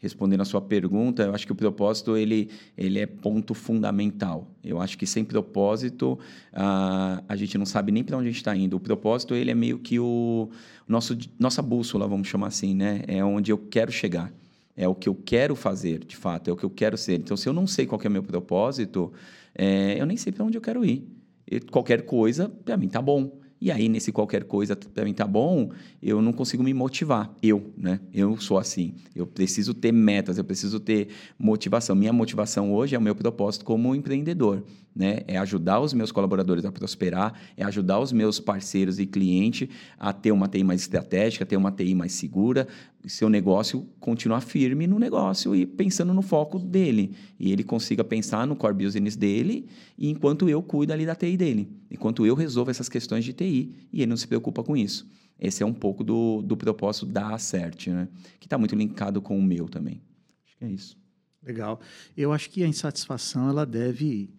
respondendo 0.05 0.41
a 0.41 0.45
sua 0.45 0.61
pergunta, 0.61 1.23
eu 1.23 1.33
acho 1.33 1.45
que 1.45 1.51
o 1.51 1.55
propósito 1.55 2.15
ele, 2.15 2.49
ele 2.77 2.99
é 2.99 3.07
ponto 3.07 3.55
fundamental. 3.55 4.47
Eu 4.63 4.79
acho 4.79 4.97
que 4.97 5.07
sem 5.07 5.25
propósito 5.25 6.13
uh, 6.53 7.23
a 7.27 7.35
gente 7.35 7.57
não 7.57 7.65
sabe 7.65 7.91
nem 7.91 8.03
para 8.03 8.15
onde 8.15 8.27
a 8.27 8.31
gente 8.31 8.37
está 8.37 8.55
indo. 8.55 8.77
O 8.77 8.79
propósito 8.79 9.33
ele 9.33 9.49
é 9.49 9.55
meio 9.55 9.79
que 9.79 9.99
o 9.99 10.49
nosso 10.87 11.17
nossa 11.39 11.61
bússola, 11.61 12.07
vamos 12.07 12.27
chamar 12.27 12.47
assim, 12.47 12.75
né? 12.75 13.01
É 13.07 13.23
onde 13.25 13.51
eu 13.51 13.57
quero 13.57 13.91
chegar. 13.91 14.31
É 14.77 14.87
o 14.87 14.93
que 14.93 15.09
eu 15.09 15.15
quero 15.15 15.55
fazer, 15.55 16.03
de 16.05 16.15
fato, 16.15 16.49
é 16.49 16.53
o 16.53 16.55
que 16.55 16.65
eu 16.65 16.69
quero 16.69 16.97
ser. 16.97 17.19
Então, 17.19 17.35
se 17.35 17.47
eu 17.47 17.53
não 17.53 17.65
sei 17.65 17.85
qual 17.85 17.99
é 18.03 18.07
o 18.07 18.11
meu 18.11 18.23
propósito, 18.23 19.11
é, 19.55 19.99
eu 19.99 20.05
nem 20.05 20.17
sei 20.17 20.31
para 20.31 20.43
onde 20.43 20.57
eu 20.57 20.61
quero 20.61 20.85
ir. 20.85 21.07
E 21.49 21.59
qualquer 21.59 22.03
coisa, 22.05 22.49
para 22.49 22.75
mim, 22.77 22.89
tá 22.89 23.01
bom. 23.01 23.39
E 23.59 23.71
aí, 23.71 23.87
nesse 23.87 24.11
qualquer 24.11 24.43
coisa, 24.43 24.75
mim 25.05 25.13
tá 25.13 25.25
bom, 25.25 25.71
eu 26.01 26.21
não 26.21 26.33
consigo 26.33 26.61
me 26.61 26.73
motivar. 26.73 27.33
Eu, 27.41 27.73
né? 27.77 27.99
Eu 28.13 28.37
sou 28.37 28.57
assim. 28.57 28.93
Eu 29.15 29.25
preciso 29.25 29.73
ter 29.73 29.91
metas, 29.91 30.37
eu 30.37 30.43
preciso 30.43 30.79
ter 30.79 31.07
motivação. 31.39 31.95
Minha 31.95 32.13
motivação 32.13 32.73
hoje 32.73 32.95
é 32.95 32.97
o 32.97 33.01
meu 33.01 33.15
propósito 33.15 33.63
como 33.65 33.95
empreendedor, 33.95 34.63
né? 34.95 35.19
É 35.27 35.37
ajudar 35.37 35.81
os 35.81 35.93
meus 35.93 36.11
colaboradores 36.11 36.63
a 36.63 36.71
prosperar, 36.71 37.33
é 37.57 37.63
ajudar 37.65 37.99
os 37.99 38.13
meus 38.13 38.39
parceiros 38.39 38.97
e 38.97 39.05
clientes 39.05 39.67
a 39.99 40.13
ter 40.13 40.31
uma 40.31 40.47
TI 40.47 40.63
mais 40.63 40.81
estratégica, 40.81 41.45
ter 41.45 41.57
uma 41.57 41.71
TI 41.71 41.93
mais 41.93 42.13
segura, 42.13 42.67
seu 43.05 43.29
negócio 43.29 43.87
continuar 43.99 44.41
firme 44.41 44.87
no 44.87 44.97
negócio 44.97 45.53
e 45.55 45.65
pensando 45.65 46.13
no 46.13 46.21
foco 46.21 46.57
dele. 46.57 47.13
E 47.37 47.51
ele 47.51 47.63
consiga 47.63 48.03
pensar 48.03 48.47
no 48.47 48.55
core 48.55 48.85
business 48.85 49.15
dele, 49.15 49.67
e 49.97 50.09
enquanto 50.09 50.47
eu 50.47 50.63
cuido 50.63 50.93
ali 50.93 51.05
da 51.05 51.13
TI 51.13 51.35
dele. 51.35 51.69
Enquanto 51.91 52.25
eu 52.25 52.33
resolvo 52.33 52.71
essas 52.71 52.87
questões 52.87 53.25
de 53.25 53.33
TI, 53.33 53.75
e 53.91 54.01
ele 54.01 54.09
não 54.09 54.17
se 54.17 54.27
preocupa 54.27 54.63
com 54.63 54.77
isso. 54.77 55.05
Esse 55.37 55.61
é 55.61 55.65
um 55.65 55.73
pouco 55.73 56.03
do, 56.03 56.41
do 56.41 56.55
propósito 56.55 57.05
da 57.05 57.33
Acert, 57.33 57.87
né? 57.87 58.07
Que 58.39 58.47
está 58.47 58.57
muito 58.57 58.73
linkado 58.73 59.21
com 59.21 59.37
o 59.37 59.43
meu 59.43 59.67
também. 59.67 60.01
Acho 60.45 60.57
que 60.57 60.65
é 60.65 60.69
isso. 60.69 60.97
Legal. 61.43 61.79
Eu 62.15 62.31
acho 62.31 62.49
que 62.49 62.63
a 62.63 62.67
insatisfação 62.67 63.49
ela 63.49 63.65
deve 63.65 64.33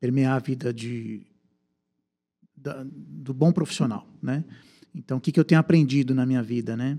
permear 0.00 0.36
a 0.36 0.38
vida 0.38 0.72
de, 0.72 1.26
da, 2.56 2.84
do 2.84 3.34
bom 3.34 3.52
profissional, 3.52 4.06
né? 4.22 4.44
Então, 4.94 5.18
o 5.18 5.20
que, 5.20 5.30
que 5.30 5.38
eu 5.38 5.44
tenho 5.44 5.60
aprendido 5.60 6.14
na 6.14 6.24
minha 6.26 6.42
vida, 6.42 6.76
né? 6.76 6.98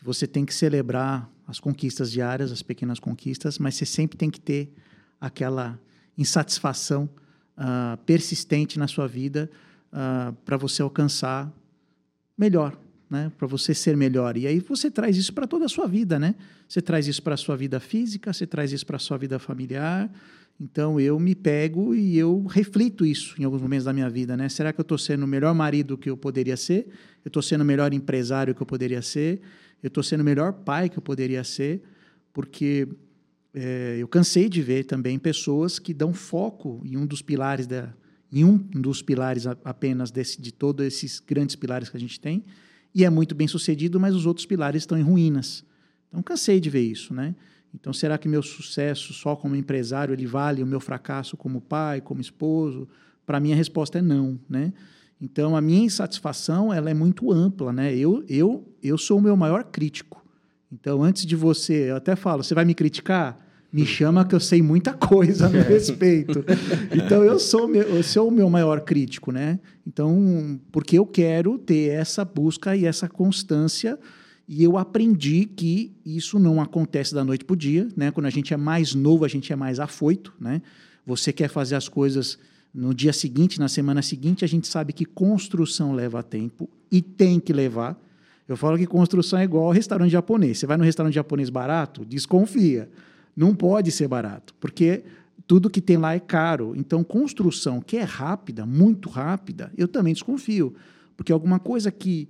que 0.00 0.04
você 0.04 0.26
tem 0.26 0.46
que 0.46 0.54
celebrar 0.54 1.30
as 1.46 1.60
conquistas 1.60 2.10
diárias, 2.10 2.50
as 2.50 2.62
pequenas 2.62 2.98
conquistas, 2.98 3.58
mas 3.58 3.74
você 3.74 3.84
sempre 3.84 4.16
tem 4.16 4.30
que 4.30 4.40
ter 4.40 4.72
aquela 5.20 5.78
insatisfação 6.16 7.04
uh, 7.58 7.98
persistente 8.06 8.78
na 8.78 8.88
sua 8.88 9.06
vida 9.06 9.50
uh, 9.92 10.32
para 10.42 10.56
você 10.56 10.80
alcançar 10.80 11.52
melhor, 12.34 12.78
né? 13.10 13.30
Para 13.36 13.46
você 13.46 13.74
ser 13.74 13.94
melhor. 13.94 14.38
E 14.38 14.46
aí 14.46 14.58
você 14.58 14.90
traz 14.90 15.18
isso 15.18 15.34
para 15.34 15.46
toda 15.46 15.66
a 15.66 15.68
sua 15.68 15.86
vida, 15.86 16.18
né? 16.18 16.34
Você 16.66 16.80
traz 16.80 17.06
isso 17.06 17.22
para 17.22 17.34
a 17.34 17.36
sua 17.36 17.54
vida 17.54 17.78
física, 17.78 18.32
você 18.32 18.46
traz 18.46 18.72
isso 18.72 18.86
para 18.86 18.96
a 18.96 19.00
sua 19.00 19.18
vida 19.18 19.38
familiar. 19.38 20.10
Então 20.60 21.00
eu 21.00 21.18
me 21.18 21.34
pego 21.34 21.94
e 21.94 22.18
eu 22.18 22.44
reflito 22.44 23.06
isso 23.06 23.34
em 23.40 23.44
alguns 23.44 23.62
momentos 23.62 23.86
da 23.86 23.92
minha 23.92 24.10
vida, 24.10 24.36
né? 24.36 24.48
Será 24.48 24.72
que 24.72 24.80
eu 24.80 24.82
estou 24.82 24.98
sendo 24.98 25.24
o 25.24 25.26
melhor 25.26 25.54
marido 25.54 25.96
que 25.96 26.10
eu 26.10 26.16
poderia 26.16 26.56
ser? 26.56 26.88
Eu 27.24 27.28
estou 27.28 27.42
sendo 27.42 27.62
o 27.62 27.64
melhor 27.64 27.94
empresário 27.94 28.54
que 28.54 28.60
eu 28.60 28.66
poderia 28.66 29.00
ser? 29.00 29.40
eu 29.82 29.88
estou 29.88 30.02
sendo 30.02 30.20
o 30.20 30.24
melhor 30.24 30.52
pai 30.52 30.88
que 30.88 30.98
eu 30.98 31.02
poderia 31.02 31.42
ser, 31.42 31.82
porque 32.32 32.86
é, 33.54 33.96
eu 33.98 34.06
cansei 34.06 34.48
de 34.48 34.62
ver 34.62 34.84
também 34.84 35.18
pessoas 35.18 35.78
que 35.78 35.94
dão 35.94 36.12
foco 36.12 36.80
em 36.84 36.96
um 36.96 37.06
dos 37.06 37.22
pilares 37.22 37.66
da, 37.66 37.92
em 38.30 38.44
um 38.44 38.56
dos 38.56 39.02
pilares 39.02 39.46
apenas 39.46 40.10
desse, 40.10 40.40
de 40.40 40.52
todos 40.52 40.86
esses 40.86 41.18
grandes 41.20 41.56
pilares 41.56 41.88
que 41.88 41.96
a 41.96 42.00
gente 42.00 42.20
tem, 42.20 42.44
e 42.94 43.04
é 43.04 43.10
muito 43.10 43.34
bem 43.34 43.48
sucedido, 43.48 43.98
mas 43.98 44.14
os 44.14 44.26
outros 44.26 44.46
pilares 44.46 44.82
estão 44.82 44.98
em 44.98 45.02
ruínas. 45.02 45.64
Então 46.08 46.22
cansei 46.22 46.60
de 46.60 46.68
ver 46.68 46.82
isso, 46.82 47.14
né? 47.14 47.34
Então 47.74 47.92
será 47.92 48.18
que 48.18 48.28
meu 48.28 48.42
sucesso 48.42 49.12
só 49.12 49.36
como 49.36 49.56
empresário 49.56 50.12
ele 50.12 50.26
vale 50.26 50.62
o 50.62 50.66
meu 50.66 50.80
fracasso 50.80 51.36
como 51.36 51.60
pai, 51.60 52.00
como 52.00 52.20
esposo? 52.20 52.88
Para 53.24 53.38
mim 53.38 53.52
a 53.52 53.56
resposta 53.56 53.98
é 53.98 54.02
não, 54.02 54.38
né? 54.48 54.72
Então, 55.20 55.54
a 55.54 55.60
minha 55.60 55.84
insatisfação 55.84 56.72
ela 56.72 56.88
é 56.88 56.94
muito 56.94 57.30
ampla, 57.30 57.72
né? 57.72 57.94
Eu, 57.94 58.24
eu, 58.26 58.66
eu 58.82 58.96
sou 58.96 59.18
o 59.18 59.20
meu 59.20 59.36
maior 59.36 59.64
crítico. 59.64 60.24
Então, 60.72 61.02
antes 61.02 61.26
de 61.26 61.36
você, 61.36 61.90
eu 61.90 61.96
até 61.96 62.16
falo, 62.16 62.42
você 62.42 62.54
vai 62.54 62.64
me 62.64 62.74
criticar? 62.74 63.38
Me 63.70 63.84
chama 63.84 64.24
que 64.24 64.34
eu 64.34 64.40
sei 64.40 64.62
muita 64.62 64.94
coisa 64.94 65.46
a 65.46 65.48
meu 65.50 65.62
respeito. 65.68 66.42
Então, 66.92 67.22
eu 67.22 67.38
sou, 67.38 67.68
meu, 67.68 67.82
eu 67.82 68.02
sou 68.02 68.28
o 68.28 68.30
meu 68.30 68.48
maior 68.48 68.80
crítico, 68.80 69.30
né? 69.30 69.60
Então, 69.86 70.58
porque 70.72 70.98
eu 70.98 71.04
quero 71.04 71.58
ter 71.58 71.90
essa 71.90 72.24
busca 72.24 72.74
e 72.74 72.86
essa 72.86 73.06
constância 73.06 73.98
e 74.52 74.64
eu 74.64 74.76
aprendi 74.76 75.44
que 75.44 75.92
isso 76.04 76.36
não 76.36 76.60
acontece 76.60 77.14
da 77.14 77.24
noite 77.24 77.44
para 77.44 77.54
o 77.54 77.56
dia, 77.56 77.86
né? 77.96 78.10
Quando 78.10 78.26
a 78.26 78.30
gente 78.30 78.52
é 78.52 78.56
mais 78.56 78.96
novo, 78.96 79.24
a 79.24 79.28
gente 79.28 79.52
é 79.52 79.54
mais 79.54 79.78
afoito, 79.78 80.34
né? 80.40 80.60
Você 81.06 81.32
quer 81.32 81.48
fazer 81.48 81.76
as 81.76 81.88
coisas 81.88 82.36
no 82.74 82.92
dia 82.92 83.12
seguinte, 83.12 83.60
na 83.60 83.68
semana 83.68 84.02
seguinte, 84.02 84.44
a 84.44 84.48
gente 84.48 84.66
sabe 84.66 84.92
que 84.92 85.04
construção 85.04 85.92
leva 85.92 86.20
tempo 86.20 86.68
e 86.90 87.00
tem 87.00 87.38
que 87.38 87.52
levar. 87.52 87.96
Eu 88.48 88.56
falo 88.56 88.76
que 88.76 88.88
construção 88.88 89.38
é 89.38 89.44
igual 89.44 89.66
ao 89.66 89.70
restaurante 89.70 90.10
japonês. 90.10 90.58
Você 90.58 90.66
vai 90.66 90.76
no 90.76 90.82
restaurante 90.82 91.14
japonês 91.14 91.48
barato, 91.48 92.04
desconfia. 92.04 92.90
Não 93.36 93.54
pode 93.54 93.92
ser 93.92 94.08
barato, 94.08 94.52
porque 94.58 95.04
tudo 95.46 95.70
que 95.70 95.80
tem 95.80 95.96
lá 95.96 96.16
é 96.16 96.18
caro. 96.18 96.74
Então, 96.74 97.04
construção 97.04 97.80
que 97.80 97.96
é 97.96 98.02
rápida, 98.02 98.66
muito 98.66 99.08
rápida, 99.08 99.72
eu 99.78 99.86
também 99.86 100.12
desconfio. 100.12 100.74
Porque 101.16 101.30
alguma 101.30 101.60
coisa 101.60 101.92
que, 101.92 102.28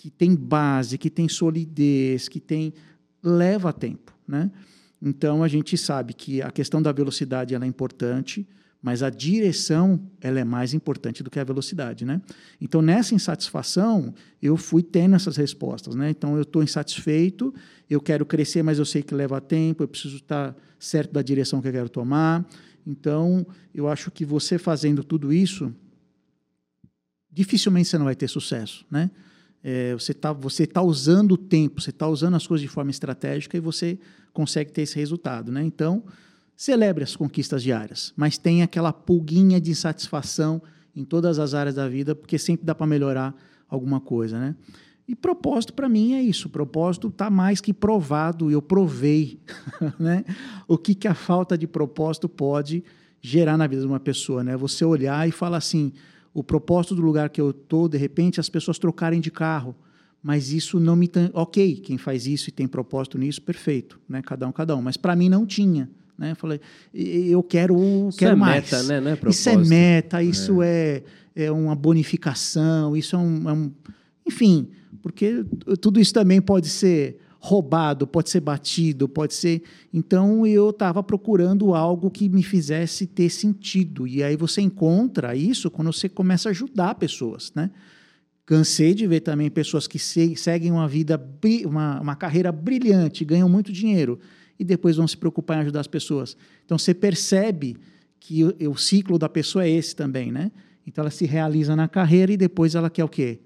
que 0.00 0.08
tem 0.08 0.34
base, 0.34 0.96
que 0.96 1.10
tem 1.10 1.28
solidez, 1.28 2.26
que 2.26 2.40
tem. 2.40 2.72
leva 3.22 3.70
tempo. 3.70 4.16
Né? 4.26 4.50
Então, 5.02 5.42
a 5.42 5.48
gente 5.48 5.76
sabe 5.76 6.14
que 6.14 6.40
a 6.40 6.50
questão 6.50 6.80
da 6.80 6.90
velocidade 6.90 7.54
ela 7.54 7.66
é 7.66 7.68
importante 7.68 8.48
mas 8.82 9.02
a 9.02 9.10
direção 9.10 10.00
ela 10.22 10.40
é 10.40 10.44
mais 10.44 10.72
importante 10.72 11.22
do 11.22 11.30
que 11.30 11.38
a 11.38 11.44
velocidade, 11.44 12.06
né? 12.06 12.18
Então 12.58 12.80
nessa 12.80 13.14
insatisfação 13.14 14.14
eu 14.40 14.56
fui 14.56 14.82
tendo 14.82 15.14
essas 15.14 15.36
respostas, 15.36 15.94
né? 15.94 16.08
Então 16.08 16.34
eu 16.34 16.40
estou 16.40 16.62
insatisfeito, 16.62 17.52
eu 17.90 18.00
quero 18.00 18.24
crescer, 18.24 18.62
mas 18.62 18.78
eu 18.78 18.86
sei 18.86 19.02
que 19.02 19.14
leva 19.14 19.38
tempo, 19.38 19.82
eu 19.82 19.88
preciso 19.88 20.16
estar 20.16 20.56
certo 20.78 21.12
da 21.12 21.20
direção 21.20 21.60
que 21.60 21.68
eu 21.68 21.72
quero 21.72 21.90
tomar. 21.90 22.48
Então 22.86 23.46
eu 23.74 23.86
acho 23.86 24.10
que 24.10 24.24
você 24.24 24.56
fazendo 24.56 25.04
tudo 25.04 25.30
isso, 25.30 25.70
dificilmente 27.30 27.86
você 27.86 27.98
não 27.98 28.06
vai 28.06 28.16
ter 28.16 28.28
sucesso, 28.28 28.86
né? 28.90 29.10
É, 29.62 29.92
você 29.92 30.12
está 30.12 30.32
você 30.32 30.66
tá 30.66 30.82
usando 30.82 31.32
o 31.32 31.36
tempo, 31.36 31.80
você 31.80 31.90
está 31.90 32.08
usando 32.08 32.34
as 32.34 32.46
coisas 32.46 32.62
de 32.62 32.68
forma 32.68 32.90
estratégica 32.90 33.56
e 33.56 33.60
você 33.60 33.98
consegue 34.32 34.72
ter 34.72 34.82
esse 34.82 34.96
resultado, 34.96 35.52
né? 35.52 35.62
Então 35.62 36.04
Celebre 36.60 37.02
as 37.02 37.16
conquistas 37.16 37.62
diárias, 37.62 38.12
mas 38.14 38.36
tenha 38.36 38.66
aquela 38.66 38.92
pulguinha 38.92 39.58
de 39.58 39.70
insatisfação 39.70 40.60
em 40.94 41.06
todas 41.06 41.38
as 41.38 41.54
áreas 41.54 41.76
da 41.76 41.88
vida, 41.88 42.14
porque 42.14 42.36
sempre 42.36 42.66
dá 42.66 42.74
para 42.74 42.86
melhorar 42.86 43.34
alguma 43.66 43.98
coisa, 43.98 44.38
né? 44.38 44.54
E 45.08 45.16
propósito 45.16 45.72
para 45.72 45.88
mim 45.88 46.12
é 46.12 46.20
isso. 46.20 46.50
Propósito 46.50 47.08
está 47.08 47.30
mais 47.30 47.62
que 47.62 47.72
provado. 47.72 48.50
Eu 48.50 48.60
provei, 48.60 49.40
né? 49.98 50.22
O 50.68 50.76
que, 50.76 50.94
que 50.94 51.08
a 51.08 51.14
falta 51.14 51.56
de 51.56 51.66
propósito 51.66 52.28
pode 52.28 52.84
gerar 53.22 53.56
na 53.56 53.66
vida 53.66 53.80
de 53.80 53.88
uma 53.88 53.98
pessoa, 53.98 54.44
né? 54.44 54.54
Você 54.54 54.84
olhar 54.84 55.26
e 55.26 55.32
falar 55.32 55.56
assim: 55.56 55.94
o 56.32 56.44
propósito 56.44 56.94
do 56.94 57.02
lugar 57.02 57.28
que 57.30 57.40
eu 57.40 57.52
tô, 57.52 57.88
de 57.88 57.98
repente, 57.98 58.40
as 58.40 58.48
pessoas 58.48 58.78
trocarem 58.78 59.20
de 59.20 59.30
carro, 59.30 59.74
mas 60.22 60.52
isso 60.52 60.78
não 60.78 60.94
me 60.94 61.10
ok. 61.32 61.76
Quem 61.76 61.98
faz 61.98 62.26
isso 62.26 62.50
e 62.50 62.52
tem 62.52 62.68
propósito 62.68 63.18
nisso, 63.18 63.42
perfeito, 63.42 63.98
né? 64.08 64.22
Cada 64.22 64.46
um, 64.46 64.52
cada 64.52 64.76
um. 64.76 64.82
Mas 64.82 64.96
para 64.96 65.16
mim 65.16 65.28
não 65.28 65.46
tinha. 65.46 65.90
Né? 66.16 66.34
Falei, 66.34 66.60
eu 66.92 67.42
quero, 67.42 68.08
isso 68.08 68.18
quero 68.18 68.32
é 68.32 68.36
mais. 68.36 68.70
Meta, 68.70 68.82
né? 68.82 69.00
Não 69.00 69.10
é 69.10 69.18
isso 69.30 69.48
é 69.48 69.56
meta, 69.56 70.22
isso 70.22 70.62
é, 70.62 71.02
é, 71.34 71.44
é 71.44 71.50
uma 71.50 71.74
bonificação, 71.74 72.94
isso 72.94 73.16
é 73.16 73.18
um, 73.18 73.48
é 73.48 73.52
um, 73.54 73.72
Enfim, 74.26 74.68
porque 75.00 75.44
tudo 75.80 75.98
isso 75.98 76.12
também 76.12 76.40
pode 76.40 76.68
ser 76.68 77.18
roubado, 77.42 78.06
pode 78.06 78.28
ser 78.28 78.40
batido, 78.40 79.08
pode 79.08 79.32
ser. 79.32 79.62
Então 79.92 80.46
eu 80.46 80.70
estava 80.70 81.02
procurando 81.02 81.74
algo 81.74 82.10
que 82.10 82.28
me 82.28 82.42
fizesse 82.42 83.06
ter 83.06 83.30
sentido. 83.30 84.06
E 84.06 84.22
aí 84.22 84.36
você 84.36 84.60
encontra 84.60 85.34
isso 85.34 85.70
quando 85.70 85.90
você 85.90 86.08
começa 86.08 86.50
a 86.50 86.50
ajudar 86.50 86.94
pessoas, 86.96 87.50
né? 87.54 87.70
Cansei 88.44 88.94
de 88.94 89.06
ver 89.06 89.20
também 89.20 89.50
pessoas 89.50 89.86
que 89.86 89.98
seguem 89.98 90.70
uma 90.70 90.86
vida, 90.86 91.20
uma, 91.64 92.00
uma 92.00 92.16
carreira 92.16 92.52
brilhante, 92.52 93.24
ganham 93.24 93.48
muito 93.48 93.72
dinheiro 93.72 94.18
e 94.58 94.64
depois 94.64 94.96
vão 94.96 95.08
se 95.08 95.16
preocupar 95.16 95.56
em 95.56 95.60
ajudar 95.60 95.80
as 95.80 95.86
pessoas. 95.86 96.36
Então 96.66 96.76
você 96.76 96.92
percebe 96.92 97.76
que 98.18 98.44
o, 98.44 98.54
o 98.70 98.76
ciclo 98.76 99.18
da 99.18 99.28
pessoa 99.28 99.64
é 99.64 99.70
esse 99.70 99.96
também, 99.96 100.30
né? 100.30 100.52
Então 100.86 101.02
ela 101.02 101.10
se 101.10 101.24
realiza 101.24 101.74
na 101.74 101.88
carreira 101.88 102.32
e 102.32 102.36
depois 102.36 102.74
ela 102.74 102.90
quer 102.90 103.04
o 103.04 103.08
quê? 103.08 103.38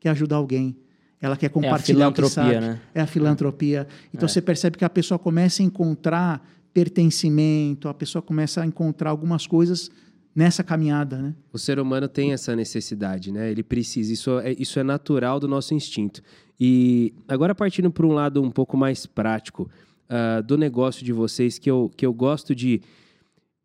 Quer 0.00 0.10
ajudar 0.10 0.36
alguém. 0.36 0.76
Ela 1.22 1.36
quer 1.36 1.50
compartilhar 1.50 2.06
é 2.06 2.08
a 2.08 2.12
filantropia, 2.12 2.60
né? 2.60 2.80
É 2.92 3.00
a 3.00 3.06
filantropia. 3.06 3.86
Então 4.12 4.26
é. 4.26 4.28
você 4.28 4.42
percebe 4.42 4.76
que 4.76 4.84
a 4.84 4.90
pessoa 4.90 5.20
começa 5.20 5.62
a 5.62 5.64
encontrar 5.64 6.44
pertencimento, 6.74 7.88
a 7.88 7.94
pessoa 7.94 8.20
começa 8.20 8.60
a 8.60 8.66
encontrar 8.66 9.10
algumas 9.10 9.46
coisas 9.46 9.88
nessa 10.34 10.64
caminhada, 10.64 11.22
né? 11.22 11.34
O 11.52 11.58
ser 11.58 11.78
humano 11.78 12.08
tem 12.08 12.32
essa 12.32 12.56
necessidade, 12.56 13.30
né? 13.30 13.48
Ele 13.48 13.62
precisa, 13.62 14.12
isso 14.12 14.36
é, 14.40 14.52
isso 14.58 14.80
é 14.80 14.82
natural 14.82 15.38
do 15.38 15.46
nosso 15.46 15.74
instinto. 15.74 16.20
E 16.58 17.14
agora 17.28 17.54
partindo 17.54 17.88
para 17.88 18.04
um 18.04 18.12
lado 18.12 18.42
um 18.42 18.50
pouco 18.50 18.76
mais 18.76 19.06
prático 19.06 19.70
uh, 20.08 20.42
do 20.42 20.58
negócio 20.58 21.04
de 21.04 21.12
vocês, 21.12 21.56
que 21.56 21.70
eu, 21.70 21.88
que 21.96 22.04
eu 22.04 22.12
gosto 22.12 22.52
de, 22.52 22.80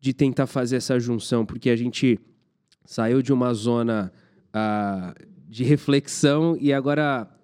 de 0.00 0.12
tentar 0.12 0.46
fazer 0.46 0.76
essa 0.76 1.00
junção, 1.00 1.44
porque 1.44 1.70
a 1.70 1.76
gente 1.76 2.20
saiu 2.84 3.20
de 3.20 3.32
uma 3.32 3.52
zona 3.52 4.12
uh, 4.54 5.26
de 5.48 5.64
reflexão 5.64 6.56
e 6.60 6.72
agora 6.72 7.28
é, 7.30 7.37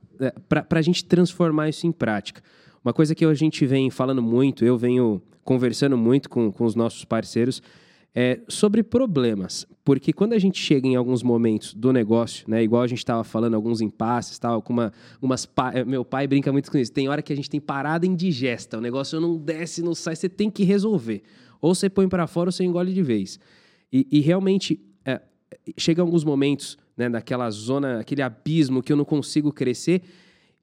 para 0.48 0.78
a 0.78 0.82
gente 0.82 1.04
transformar 1.04 1.68
isso 1.68 1.86
em 1.86 1.92
prática. 1.92 2.42
Uma 2.84 2.92
coisa 2.92 3.14
que 3.14 3.24
a 3.24 3.34
gente 3.34 3.64
vem 3.66 3.90
falando 3.90 4.22
muito, 4.22 4.64
eu 4.64 4.76
venho 4.76 5.22
conversando 5.42 5.96
muito 5.96 6.28
com, 6.28 6.50
com 6.50 6.64
os 6.64 6.74
nossos 6.74 7.04
parceiros, 7.04 7.62
é 8.14 8.40
sobre 8.48 8.82
problemas. 8.82 9.66
Porque 9.84 10.12
quando 10.12 10.34
a 10.34 10.38
gente 10.38 10.58
chega 10.58 10.86
em 10.86 10.94
alguns 10.94 11.22
momentos 11.22 11.74
do 11.74 11.92
negócio, 11.92 12.48
né, 12.48 12.62
igual 12.62 12.82
a 12.82 12.86
gente 12.86 12.98
estava 12.98 13.24
falando, 13.24 13.54
alguns 13.54 13.80
impasses, 13.80 14.38
tal, 14.38 14.62
com 14.62 14.72
uma, 14.72 14.92
umas 15.20 15.44
pa... 15.44 15.72
É, 15.74 15.84
meu 15.84 16.04
pai 16.04 16.26
brinca 16.26 16.52
muito 16.52 16.70
com 16.70 16.78
isso. 16.78 16.92
Tem 16.92 17.08
hora 17.08 17.20
que 17.20 17.32
a 17.32 17.36
gente 17.36 17.50
tem 17.50 17.60
parada 17.60 18.06
indigesta, 18.06 18.78
o 18.78 18.80
negócio 18.80 19.20
não 19.20 19.36
desce, 19.36 19.82
não 19.82 19.94
sai, 19.94 20.14
você 20.14 20.28
tem 20.28 20.48
que 20.48 20.62
resolver. 20.62 21.22
Ou 21.60 21.74
você 21.74 21.90
põe 21.90 22.08
para 22.08 22.26
fora 22.26 22.48
ou 22.48 22.52
você 22.52 22.62
engole 22.62 22.92
de 22.92 23.02
vez. 23.02 23.40
E, 23.92 24.06
e 24.10 24.20
realmente, 24.20 24.80
é, 25.66 25.72
chega 25.76 26.02
alguns 26.02 26.24
momentos, 26.24 26.78
né, 26.96 27.08
naquela 27.08 27.50
zona, 27.50 28.00
aquele 28.00 28.22
abismo 28.22 28.82
que 28.82 28.92
eu 28.92 28.96
não 28.96 29.04
consigo 29.04 29.52
crescer 29.52 30.02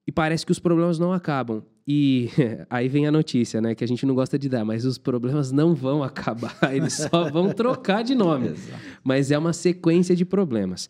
e 0.06 0.12
parece 0.12 0.46
que 0.46 0.52
os 0.52 0.60
problemas 0.60 1.00
não 1.00 1.14
acabam. 1.14 1.64
E 1.88 2.30
aí 2.70 2.88
vem 2.88 3.08
a 3.08 3.12
notícia, 3.12 3.60
né? 3.60 3.74
Que 3.76 3.84
a 3.84 3.88
gente 3.88 4.06
não 4.06 4.14
gosta 4.14 4.38
de 4.38 4.48
dar, 4.48 4.64
mas 4.64 4.86
os 4.86 4.98
problemas 4.98 5.52
não 5.52 5.74
vão 5.74 6.04
acabar, 6.04 6.56
eles 6.74 6.94
só 6.94 7.30
vão 7.30 7.52
trocar 7.54 8.04
de 8.04 8.16
nome. 8.16 8.54
mas 9.04 9.32
é 9.32 9.38
uma 9.38 9.54
sequência 9.54 10.16
de 10.16 10.26
problemas. 10.26 10.86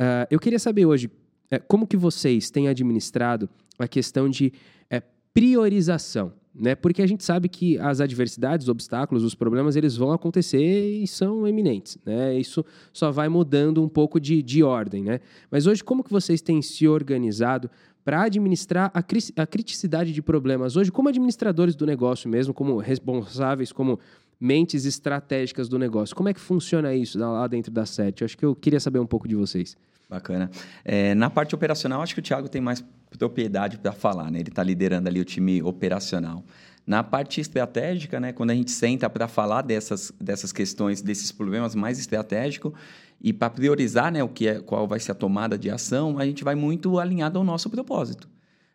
Uh, 0.00 0.26
eu 0.30 0.38
queria 0.38 0.58
saber 0.58 0.86
hoje, 0.86 1.06
uh, 1.06 1.62
como 1.68 1.86
que 1.86 1.96
vocês 1.96 2.50
têm 2.50 2.68
administrado 2.68 3.48
a 3.78 3.86
questão 3.86 4.28
de 4.28 4.52
uh, 4.92 5.02
priorização? 5.34 6.32
Né? 6.52 6.74
Porque 6.74 7.00
a 7.00 7.06
gente 7.06 7.22
sabe 7.22 7.48
que 7.48 7.78
as 7.78 8.00
adversidades, 8.00 8.66
os 8.66 8.68
obstáculos, 8.68 9.22
os 9.22 9.36
problemas, 9.36 9.76
eles 9.76 9.96
vão 9.96 10.10
acontecer 10.10 11.00
e 11.00 11.06
são 11.06 11.46
eminentes, 11.46 11.96
né? 12.04 12.36
Isso 12.36 12.64
só 12.92 13.12
vai 13.12 13.28
mudando 13.28 13.80
um 13.80 13.88
pouco 13.88 14.18
de, 14.18 14.42
de 14.42 14.60
ordem, 14.62 15.04
né? 15.04 15.20
Mas 15.48 15.68
hoje, 15.68 15.84
como 15.84 16.02
que 16.02 16.10
vocês 16.10 16.42
têm 16.42 16.60
se 16.60 16.88
organizado 16.88 17.70
para 18.04 18.22
administrar 18.22 18.90
a, 18.92 19.02
cri 19.02 19.20
a 19.36 19.46
criticidade 19.46 20.12
de 20.12 20.20
problemas 20.20 20.76
hoje, 20.76 20.90
como 20.90 21.08
administradores 21.08 21.76
do 21.76 21.86
negócio 21.86 22.28
mesmo, 22.28 22.52
como 22.52 22.78
responsáveis, 22.78 23.72
como 23.72 24.00
mentes 24.40 24.86
estratégicas 24.86 25.68
do 25.68 25.78
negócio. 25.78 26.16
Como 26.16 26.28
é 26.28 26.34
que 26.34 26.40
funciona 26.40 26.94
isso 26.94 27.18
lá 27.18 27.46
dentro 27.46 27.70
da 27.70 27.84
SET? 27.84 28.22
Eu 28.22 28.24
acho 28.24 28.38
que 28.38 28.44
eu 28.44 28.56
queria 28.56 28.80
saber 28.80 28.98
um 28.98 29.06
pouco 29.06 29.28
de 29.28 29.36
vocês. 29.36 29.76
Bacana. 30.10 30.50
É, 30.84 31.14
na 31.14 31.30
parte 31.30 31.54
operacional, 31.54 32.02
acho 32.02 32.14
que 32.14 32.20
o 32.20 32.22
Thiago 32.22 32.48
tem 32.48 32.60
mais 32.60 32.84
propriedade 33.16 33.78
para 33.78 33.92
falar, 33.92 34.28
né? 34.28 34.40
Ele 34.40 34.48
está 34.48 34.60
liderando 34.60 35.08
ali 35.08 35.20
o 35.20 35.24
time 35.24 35.62
operacional. 35.62 36.44
Na 36.84 37.04
parte 37.04 37.40
estratégica, 37.40 38.18
né, 38.18 38.32
quando 38.32 38.50
a 38.50 38.54
gente 38.54 38.72
senta 38.72 39.08
para 39.08 39.28
falar 39.28 39.62
dessas, 39.62 40.12
dessas 40.20 40.50
questões, 40.50 41.00
desses 41.00 41.30
problemas 41.30 41.76
mais 41.76 42.00
estratégicos, 42.00 42.72
e 43.20 43.32
para 43.32 43.50
priorizar 43.50 44.10
né, 44.10 44.24
o 44.24 44.28
que 44.28 44.48
é, 44.48 44.60
qual 44.60 44.88
vai 44.88 44.98
ser 44.98 45.12
a 45.12 45.14
tomada 45.14 45.56
de 45.56 45.70
ação, 45.70 46.18
a 46.18 46.24
gente 46.24 46.42
vai 46.42 46.56
muito 46.56 46.98
alinhado 46.98 47.38
ao 47.38 47.44
nosso 47.44 47.70
propósito. 47.70 48.28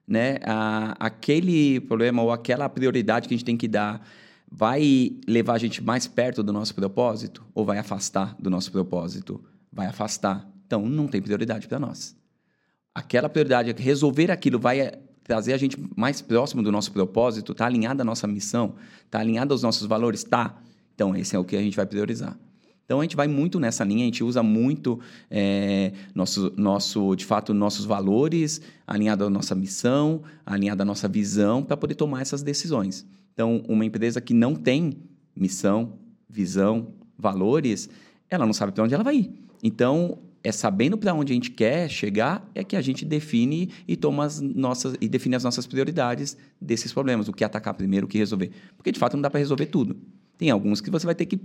Né? 0.08 0.38
A, 0.46 0.96
aquele 1.00 1.82
problema 1.82 2.22
ou 2.22 2.32
aquela 2.32 2.70
prioridade 2.70 3.28
que 3.28 3.34
a 3.34 3.38
gente 3.38 3.46
tem 3.46 3.58
que 3.58 3.68
dar 3.68 4.08
vai 4.50 5.12
levar 5.28 5.56
a 5.56 5.58
gente 5.58 5.84
mais 5.84 6.08
perto 6.08 6.42
do 6.42 6.54
nosso 6.54 6.74
propósito 6.74 7.44
ou 7.54 7.66
vai 7.66 7.80
afastar 7.80 8.36
do 8.40 8.50
nosso 8.50 8.72
propósito? 8.72 9.44
Vai 9.74 9.88
afastar. 9.88 10.55
Então, 10.66 10.86
não 10.88 11.08
tem 11.08 11.22
prioridade 11.22 11.68
para 11.68 11.80
nós. 11.80 12.16
Aquela 12.94 13.30
prioridade, 13.30 13.74
resolver 13.78 14.32
aquilo 14.32 14.60
vai 14.60 14.94
trazer 15.24 15.54
a 15.54 15.58
gente 15.58 15.78
mais 15.96 16.22
próximo 16.22 16.62
do 16.62 16.72
nosso 16.72 16.92
propósito, 16.92 17.52
está 17.52 17.66
alinhado 17.66 18.02
à 18.02 18.06
nossa 18.06 18.28
missão, 18.28 18.76
está 19.06 19.20
alinhado 19.20 19.54
aos 19.54 19.64
nossos 19.64 19.88
valores? 19.88 20.24
Tá. 20.24 20.62
Então, 20.94 21.16
esse 21.16 21.36
é 21.36 21.40
o 21.40 21.44
que 21.44 21.56
a 21.56 21.62
gente 21.62 21.76
vai 21.76 21.86
priorizar. 21.86 22.38
Então 22.86 23.00
a 23.00 23.04
gente 23.04 23.16
vai 23.16 23.28
muito 23.28 23.60
nessa 23.60 23.84
linha, 23.84 24.04
a 24.04 24.06
gente 24.06 24.24
usa 24.24 24.44
muito 24.44 25.00
é, 25.30 25.92
nosso, 26.14 26.54
nosso, 26.56 27.16
de 27.16 27.26
fato, 27.26 27.52
nossos 27.54 27.84
valores, 27.84 28.62
alinhado 28.86 29.26
à 29.26 29.30
nossa 29.30 29.56
missão, 29.56 30.22
alinhado 30.46 30.84
à 30.84 30.86
nossa 30.86 31.08
visão, 31.08 31.64
para 31.64 31.76
poder 31.76 31.96
tomar 31.96 32.22
essas 32.22 32.44
decisões. 32.44 33.06
Então, 33.34 33.64
uma 33.68 33.84
empresa 33.84 34.22
que 34.22 34.36
não 34.36 34.56
tem 34.56 34.98
missão, 35.36 35.94
visão, 36.30 36.94
valores, 37.18 37.90
ela 38.30 38.46
não 38.46 38.54
sabe 38.54 38.72
para 38.72 38.84
onde 38.84 38.94
ela 38.94 39.04
vai 39.04 39.16
ir. 39.18 39.34
Então, 39.64 40.20
é 40.46 40.52
sabendo 40.52 40.96
para 40.96 41.12
onde 41.12 41.34
a 41.34 41.36
gente 41.36 41.50
quer 41.50 41.90
chegar 41.90 42.48
é 42.54 42.64
que 42.64 42.76
a 42.76 42.82
gente 42.82 43.04
define 43.04 43.72
e 43.88 43.98
toma 43.98 44.24
as 44.24 44.40
nossas 44.40 44.96
e 45.02 45.10
define 45.10 45.36
as 45.36 45.44
nossas 45.44 45.66
prioridades 45.66 46.38
desses 46.62 46.94
problemas, 46.94 47.28
o 47.28 47.34
que 47.34 47.44
atacar 47.44 47.74
primeiro, 47.74 48.06
o 48.06 48.08
que 48.08 48.20
resolver. 48.20 48.52
Porque 48.78 48.92
de 48.92 49.00
fato 49.00 49.16
não 49.16 49.22
dá 49.24 49.30
para 49.30 49.40
resolver 49.40 49.66
tudo. 49.66 49.98
Tem 50.38 50.52
alguns 50.52 50.82
que 50.82 50.92
você 50.92 51.04
vai 51.04 51.16
ter 51.16 51.26
que 51.26 51.40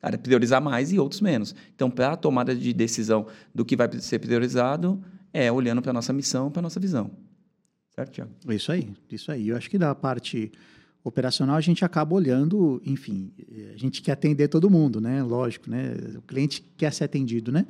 cara, 0.00 0.16
priorizar 0.16 0.62
mais 0.62 0.92
e 0.92 0.98
outros 1.00 1.20
menos. 1.20 1.56
Então, 1.74 1.90
para 1.90 2.12
a 2.12 2.16
tomada 2.16 2.54
de 2.54 2.72
decisão 2.72 3.26
do 3.52 3.64
que 3.64 3.74
vai 3.74 3.90
ser 3.98 4.20
priorizado, 4.20 5.02
é 5.32 5.50
olhando 5.50 5.82
para 5.82 5.90
a 5.90 5.94
nossa 5.94 6.12
missão, 6.12 6.48
para 6.48 6.60
a 6.60 6.62
nossa 6.62 6.78
visão. 6.78 7.10
Certo, 7.96 8.12
Tiago? 8.12 8.30
Isso 8.48 8.70
aí, 8.70 8.94
isso 9.10 9.32
aí. 9.32 9.48
Eu 9.48 9.56
acho 9.56 9.68
que 9.68 9.76
da 9.76 9.92
parte 9.92 10.52
operacional 11.02 11.56
a 11.56 11.60
gente 11.60 11.84
acaba 11.84 12.14
olhando, 12.14 12.80
enfim, 12.86 13.32
a 13.74 13.76
gente 13.76 14.00
quer 14.02 14.12
atender 14.12 14.46
todo 14.46 14.70
mundo, 14.70 15.00
né? 15.00 15.20
Lógico, 15.20 15.68
né? 15.68 15.96
O 16.16 16.22
cliente 16.22 16.62
quer 16.76 16.92
ser 16.92 17.02
atendido, 17.02 17.50
né? 17.50 17.66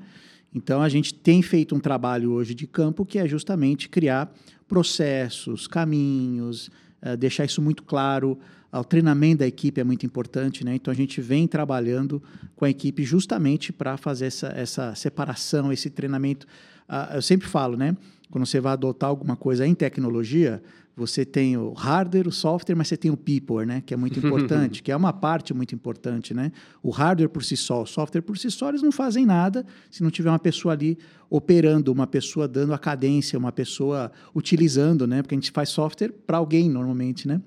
Então 0.57 0.83
a 0.83 0.89
gente 0.89 1.13
tem 1.15 1.43
feito 1.43 1.75
um 1.77 1.79
trabalho 1.79 2.33
hoje 2.33 2.55
de 2.55 2.67
campo 2.67 3.05
que 3.05 3.19
é 3.19 3.29
justamente 3.29 3.89
criar 3.89 4.33
processos, 4.67 5.69
caminhos, 5.69 6.71
uh, 7.03 7.17
deixar 7.17 7.45
isso 7.45 7.63
muito 7.63 7.83
claro 7.85 8.39
o 8.81 8.85
treinamento 8.85 9.39
da 9.39 9.47
equipe 9.47 9.81
é 9.81 9.85
muito 9.85 10.05
importante, 10.05 10.65
né? 10.65 10.75
Então 10.75 10.93
a 10.93 10.95
gente 10.95 11.21
vem 11.21 11.47
trabalhando 11.47 12.23
com 12.55 12.65
a 12.65 12.71
equipe 12.71 13.05
justamente 13.05 13.73
para 13.73 13.97
fazer 13.97 14.27
essa, 14.27 14.49
essa 14.49 14.95
separação, 14.95 15.73
esse 15.73 15.91
treinamento. 15.91 16.47
Uh, 16.89 17.15
eu 17.15 17.23
sempre 17.23 17.47
falo, 17.47 17.77
né? 17.77 17.97
Quando 18.31 18.45
você 18.45 18.61
vai 18.61 18.73
adotar 18.73 19.09
alguma 19.09 19.37
coisa 19.37 19.67
em 19.67 19.75
tecnologia, 19.75 20.63
você 20.97 21.27
tem 21.27 21.59
o 21.59 21.75
hardware, 21.75 22.27
o 22.27 22.33
software, 22.33 22.75
mas 22.75 22.89
você 22.89 22.97
tem 22.97 23.11
o 23.11 23.17
people, 23.19 23.67
né? 23.67 23.83
Que 23.85 23.93
é 23.93 23.97
muito 23.99 24.19
importante, 24.19 24.81
que 24.83 24.91
é 24.91 24.97
uma 24.97 25.13
parte 25.13 25.53
muito 25.53 25.75
importante, 25.75 26.33
né? 26.33 26.51
O 26.83 26.89
hardware 26.89 27.29
por 27.29 27.45
si 27.45 27.55
só, 27.55 27.83
o 27.83 27.87
software 27.87 28.23
por 28.23 28.39
si 28.39 28.51
só, 28.51 28.71
eles 28.71 28.81
não 28.81 28.91
fazem 28.91 29.27
nada 29.27 29.67
se 29.91 30.03
não 30.03 30.11
tiver 30.11 30.31
uma 30.31 30.39
pessoa 30.39 30.73
ali 30.73 30.97
operando, 31.29 31.93
uma 31.93 32.07
pessoa 32.07 32.49
dando 32.49 32.73
a 32.73 32.79
cadência, 32.79 33.39
uma 33.39 33.53
pessoa 33.53 34.11
utilizando, 34.35 35.07
né? 35.07 35.21
Porque 35.21 35.35
a 35.35 35.39
gente 35.39 35.51
faz 35.51 35.69
software 35.69 36.13
para 36.27 36.39
alguém 36.39 36.71
normalmente, 36.71 37.29
né? 37.29 37.43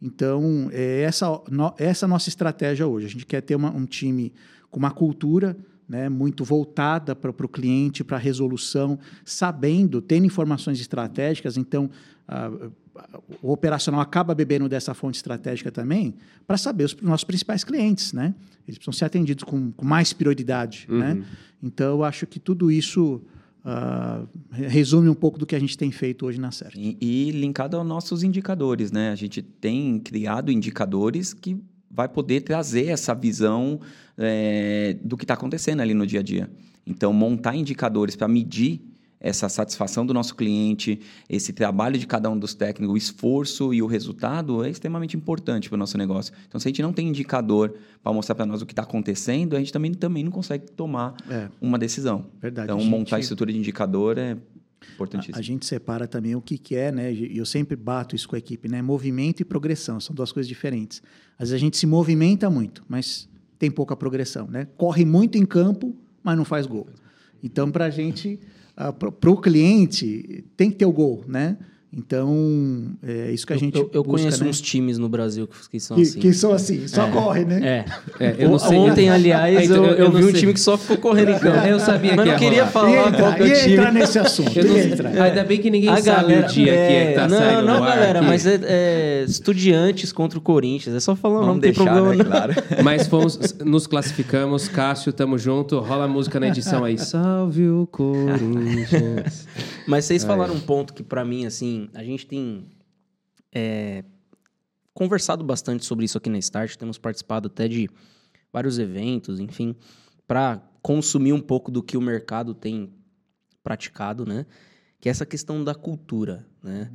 Então, 0.00 0.70
é 0.72 1.02
essa, 1.02 1.28
no, 1.50 1.74
essa 1.76 2.08
nossa 2.08 2.30
estratégia 2.30 2.86
hoje. 2.86 3.06
A 3.06 3.10
gente 3.10 3.26
quer 3.26 3.42
ter 3.42 3.56
uma, 3.56 3.70
um 3.70 3.84
time 3.84 4.32
com 4.70 4.78
uma 4.78 4.90
cultura 4.90 5.54
né, 5.86 6.08
muito 6.08 6.44
voltada 6.44 7.14
para 7.14 7.30
o 7.30 7.48
cliente, 7.48 8.02
para 8.02 8.16
a 8.16 8.20
resolução, 8.20 8.98
sabendo, 9.24 10.00
tendo 10.00 10.26
informações 10.26 10.80
estratégicas. 10.80 11.56
Então, 11.56 11.90
o 13.42 13.52
operacional 13.52 14.00
acaba 14.00 14.34
bebendo 14.34 14.68
dessa 14.68 14.94
fonte 14.94 15.16
estratégica 15.16 15.70
também 15.70 16.14
para 16.46 16.56
saber 16.56 16.84
os 16.84 16.96
nossos 17.00 17.24
principais 17.24 17.64
clientes. 17.64 18.12
Né? 18.12 18.34
Eles 18.66 18.78
precisam 18.78 18.92
ser 18.92 19.04
atendidos 19.04 19.44
com, 19.44 19.70
com 19.72 19.84
mais 19.84 20.12
prioridade. 20.12 20.86
Né? 20.88 21.12
Uhum. 21.12 21.14
Né? 21.20 21.26
Então, 21.62 21.86
eu 21.86 22.04
acho 22.04 22.26
que 22.26 22.38
tudo 22.38 22.70
isso 22.70 23.22
Uh, 23.66 24.28
resume 24.52 25.08
um 25.08 25.14
pouco 25.14 25.40
do 25.40 25.44
que 25.44 25.56
a 25.56 25.58
gente 25.58 25.76
tem 25.76 25.90
feito 25.90 26.24
hoje 26.24 26.38
na 26.38 26.52
série. 26.52 26.96
E, 27.00 27.28
e, 27.28 27.30
linkado 27.32 27.76
aos 27.76 27.84
nossos 27.84 28.22
indicadores, 28.22 28.92
né? 28.92 29.10
A 29.10 29.16
gente 29.16 29.42
tem 29.42 29.98
criado 29.98 30.52
indicadores 30.52 31.34
que 31.34 31.60
vai 31.90 32.08
poder 32.08 32.42
trazer 32.42 32.86
essa 32.86 33.12
visão 33.12 33.80
é, 34.16 34.96
do 35.02 35.16
que 35.16 35.24
está 35.24 35.34
acontecendo 35.34 35.80
ali 35.80 35.94
no 35.94 36.06
dia 36.06 36.20
a 36.20 36.22
dia. 36.22 36.48
Então, 36.86 37.12
montar 37.12 37.56
indicadores 37.56 38.14
para 38.14 38.28
medir 38.28 38.80
essa 39.26 39.48
satisfação 39.48 40.06
do 40.06 40.14
nosso 40.14 40.36
cliente, 40.36 41.00
esse 41.28 41.52
trabalho 41.52 41.98
de 41.98 42.06
cada 42.06 42.30
um 42.30 42.38
dos 42.38 42.54
técnicos, 42.54 42.94
o 42.94 42.96
esforço 42.96 43.74
e 43.74 43.82
o 43.82 43.86
resultado 43.86 44.64
é 44.64 44.70
extremamente 44.70 45.16
importante 45.16 45.68
para 45.68 45.74
o 45.74 45.78
nosso 45.78 45.98
negócio. 45.98 46.32
Então, 46.46 46.60
se 46.60 46.68
a 46.68 46.70
gente 46.70 46.80
não 46.80 46.92
tem 46.92 47.08
indicador 47.08 47.74
para 48.02 48.12
mostrar 48.12 48.36
para 48.36 48.46
nós 48.46 48.62
o 48.62 48.66
que 48.66 48.72
está 48.72 48.82
acontecendo, 48.82 49.56
a 49.56 49.58
gente 49.58 49.72
também, 49.72 49.92
também 49.92 50.22
não 50.22 50.30
consegue 50.30 50.70
tomar 50.70 51.16
é. 51.28 51.48
uma 51.60 51.76
decisão. 51.76 52.26
Verdade. 52.40 52.66
Então, 52.66 52.78
gente... 52.78 52.88
montar 52.88 53.16
a 53.16 53.18
estrutura 53.18 53.52
de 53.52 53.58
indicador 53.58 54.16
é 54.16 54.36
importantíssimo. 54.94 55.34
A, 55.34 55.38
a, 55.40 55.42
gente 55.42 55.66
separa 55.66 56.06
também 56.06 56.36
o 56.36 56.40
que, 56.40 56.56
que 56.56 56.76
é, 56.76 56.92
né? 56.92 57.12
E 57.12 57.36
eu 57.36 57.44
sempre 57.44 57.74
bato 57.74 58.14
isso 58.14 58.28
com 58.28 58.36
a 58.36 58.38
equipe, 58.38 58.68
né? 58.68 58.80
Movimento 58.80 59.40
e 59.40 59.44
progressão 59.44 59.98
são 59.98 60.14
duas 60.14 60.30
coisas 60.30 60.46
diferentes. 60.46 61.02
Às 61.38 61.48
vezes 61.48 61.54
a 61.54 61.58
gente 61.58 61.76
se 61.76 61.86
movimenta 61.86 62.48
muito, 62.48 62.84
mas 62.88 63.28
tem 63.58 63.72
pouca 63.72 63.96
progressão, 63.96 64.46
né? 64.46 64.68
Corre 64.76 65.04
muito 65.04 65.36
em 65.36 65.44
campo, 65.44 65.96
mas 66.22 66.36
não 66.36 66.44
faz 66.44 66.64
gol. 66.64 66.86
Então, 67.42 67.70
para 67.72 67.86
a 67.86 67.90
gente, 67.90 68.38
para 68.76 69.30
o 69.30 69.40
cliente, 69.40 70.44
tem 70.56 70.70
que 70.70 70.76
ter 70.76 70.84
o 70.84 70.92
gol, 70.92 71.24
né? 71.26 71.56
Então, 71.96 72.90
é 73.02 73.30
isso 73.30 73.46
que 73.46 73.54
a 73.54 73.56
gente. 73.56 73.74
Eu, 73.74 73.90
eu 73.90 74.04
busca, 74.04 74.18
conheço 74.18 74.44
né? 74.44 74.50
uns 74.50 74.60
times 74.60 74.98
no 74.98 75.08
Brasil 75.08 75.48
que, 75.70 75.80
são 75.80 75.96
que, 75.96 76.02
assim. 76.02 76.20
Que 76.20 76.32
são 76.34 76.52
assim, 76.52 76.86
só 76.86 77.06
é. 77.06 77.10
corre, 77.10 77.44
né? 77.46 77.86
É. 78.20 78.24
é 78.26 78.36
eu 78.38 78.58
sei, 78.58 78.76
Ontem, 78.76 79.08
aliás, 79.08 79.70
eu, 79.70 79.82
eu, 79.82 80.12
vi 80.12 80.24
um 80.24 80.32
time 80.32 80.52
que 80.52 80.60
só 80.60 80.76
ficou 80.76 80.98
correndo 80.98 81.30
em 81.30 81.38
campo. 81.38 81.56
Eu 81.66 81.80
sabia 81.80 82.14
Mas 82.14 82.26
que 82.26 82.32
não 82.32 82.38
queria 82.38 82.66
falar 82.66 83.08
entra, 83.08 83.18
qual 83.18 83.34
que 83.34 83.42
é 83.42 83.44
o 83.44 83.48
ia 83.48 83.54
time. 83.54 83.72
entrar 83.72 83.92
nesse 83.92 84.18
assunto. 84.18 84.56
Eu 84.58 84.64
não, 84.64 84.76
ia 84.76 84.84
entrar. 84.84 85.22
Ainda 85.22 85.44
bem 85.44 85.58
que 85.58 85.70
ninguém 85.70 85.88
A 85.88 85.96
sabe 85.96 86.32
galera, 86.34 86.46
o 86.46 86.52
dia 86.52 86.64
que 86.66 86.70
é 86.70 87.06
que 87.06 87.14
tá 87.14 87.28
não, 87.28 87.38
saindo 87.38 87.62
não, 87.62 87.82
ar 87.82 87.96
galera, 87.96 88.18
aqui. 88.18 88.28
mas 88.28 88.46
é, 88.46 88.60
é 88.62 89.24
estudiantes 89.26 90.12
contra 90.12 90.38
o 90.38 90.42
Corinthians. 90.42 90.94
É 90.94 91.00
só 91.00 91.16
falar, 91.16 91.40
não, 91.40 91.46
não 91.46 91.60
tem 91.60 91.72
deixar, 91.72 91.92
problema. 91.92 92.10
né? 92.10 92.16
não. 92.16 92.24
Claro. 92.24 92.54
Mas 92.84 93.06
fomos, 93.06 93.38
nos 93.64 93.86
classificamos, 93.86 94.68
Cássio, 94.68 95.12
tamo 95.12 95.38
junto. 95.38 95.78
Rola 95.78 96.04
a 96.04 96.08
música 96.08 96.38
na 96.38 96.48
edição 96.48 96.84
aí. 96.84 96.98
Salve 97.00 97.68
o 97.68 97.88
Corinthians. 97.90 99.46
Mas 99.86 100.04
vocês 100.04 100.24
falaram 100.24 100.54
um 100.54 100.60
ponto 100.60 100.92
que, 100.92 101.02
pra 101.02 101.24
mim, 101.24 101.46
assim, 101.46 101.88
a 101.94 102.02
gente 102.02 102.26
tem 102.26 102.68
é, 103.52 104.04
conversado 104.92 105.44
bastante 105.44 105.84
sobre 105.84 106.04
isso 106.04 106.18
aqui 106.18 106.28
na 106.28 106.38
Start. 106.38 106.76
Temos 106.76 106.98
participado 106.98 107.46
até 107.48 107.68
de 107.68 107.88
vários 108.52 108.78
eventos, 108.78 109.38
enfim, 109.38 109.76
para 110.26 110.60
consumir 110.82 111.32
um 111.32 111.40
pouco 111.40 111.70
do 111.70 111.82
que 111.82 111.96
o 111.96 112.00
mercado 112.00 112.54
tem 112.54 112.92
praticado, 113.62 114.24
né? 114.24 114.46
Que 115.00 115.08
é 115.08 115.10
essa 115.10 115.26
questão 115.26 115.62
da 115.62 115.74
cultura, 115.74 116.46
né? 116.62 116.90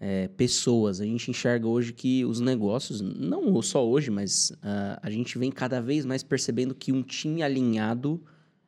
É, 0.00 0.28
pessoas. 0.28 1.00
A 1.00 1.04
gente 1.04 1.30
enxerga 1.30 1.66
hoje 1.66 1.92
que 1.92 2.24
os 2.24 2.40
negócios, 2.40 3.00
não 3.00 3.62
só 3.62 3.86
hoje, 3.88 4.10
mas 4.10 4.52
ah, 4.62 4.98
a 5.02 5.08
gente 5.08 5.38
vem 5.38 5.50
cada 5.50 5.80
vez 5.80 6.04
mais 6.04 6.22
percebendo 6.22 6.74
que 6.74 6.92
um 6.92 7.02
time 7.02 7.42
alinhado 7.42 8.22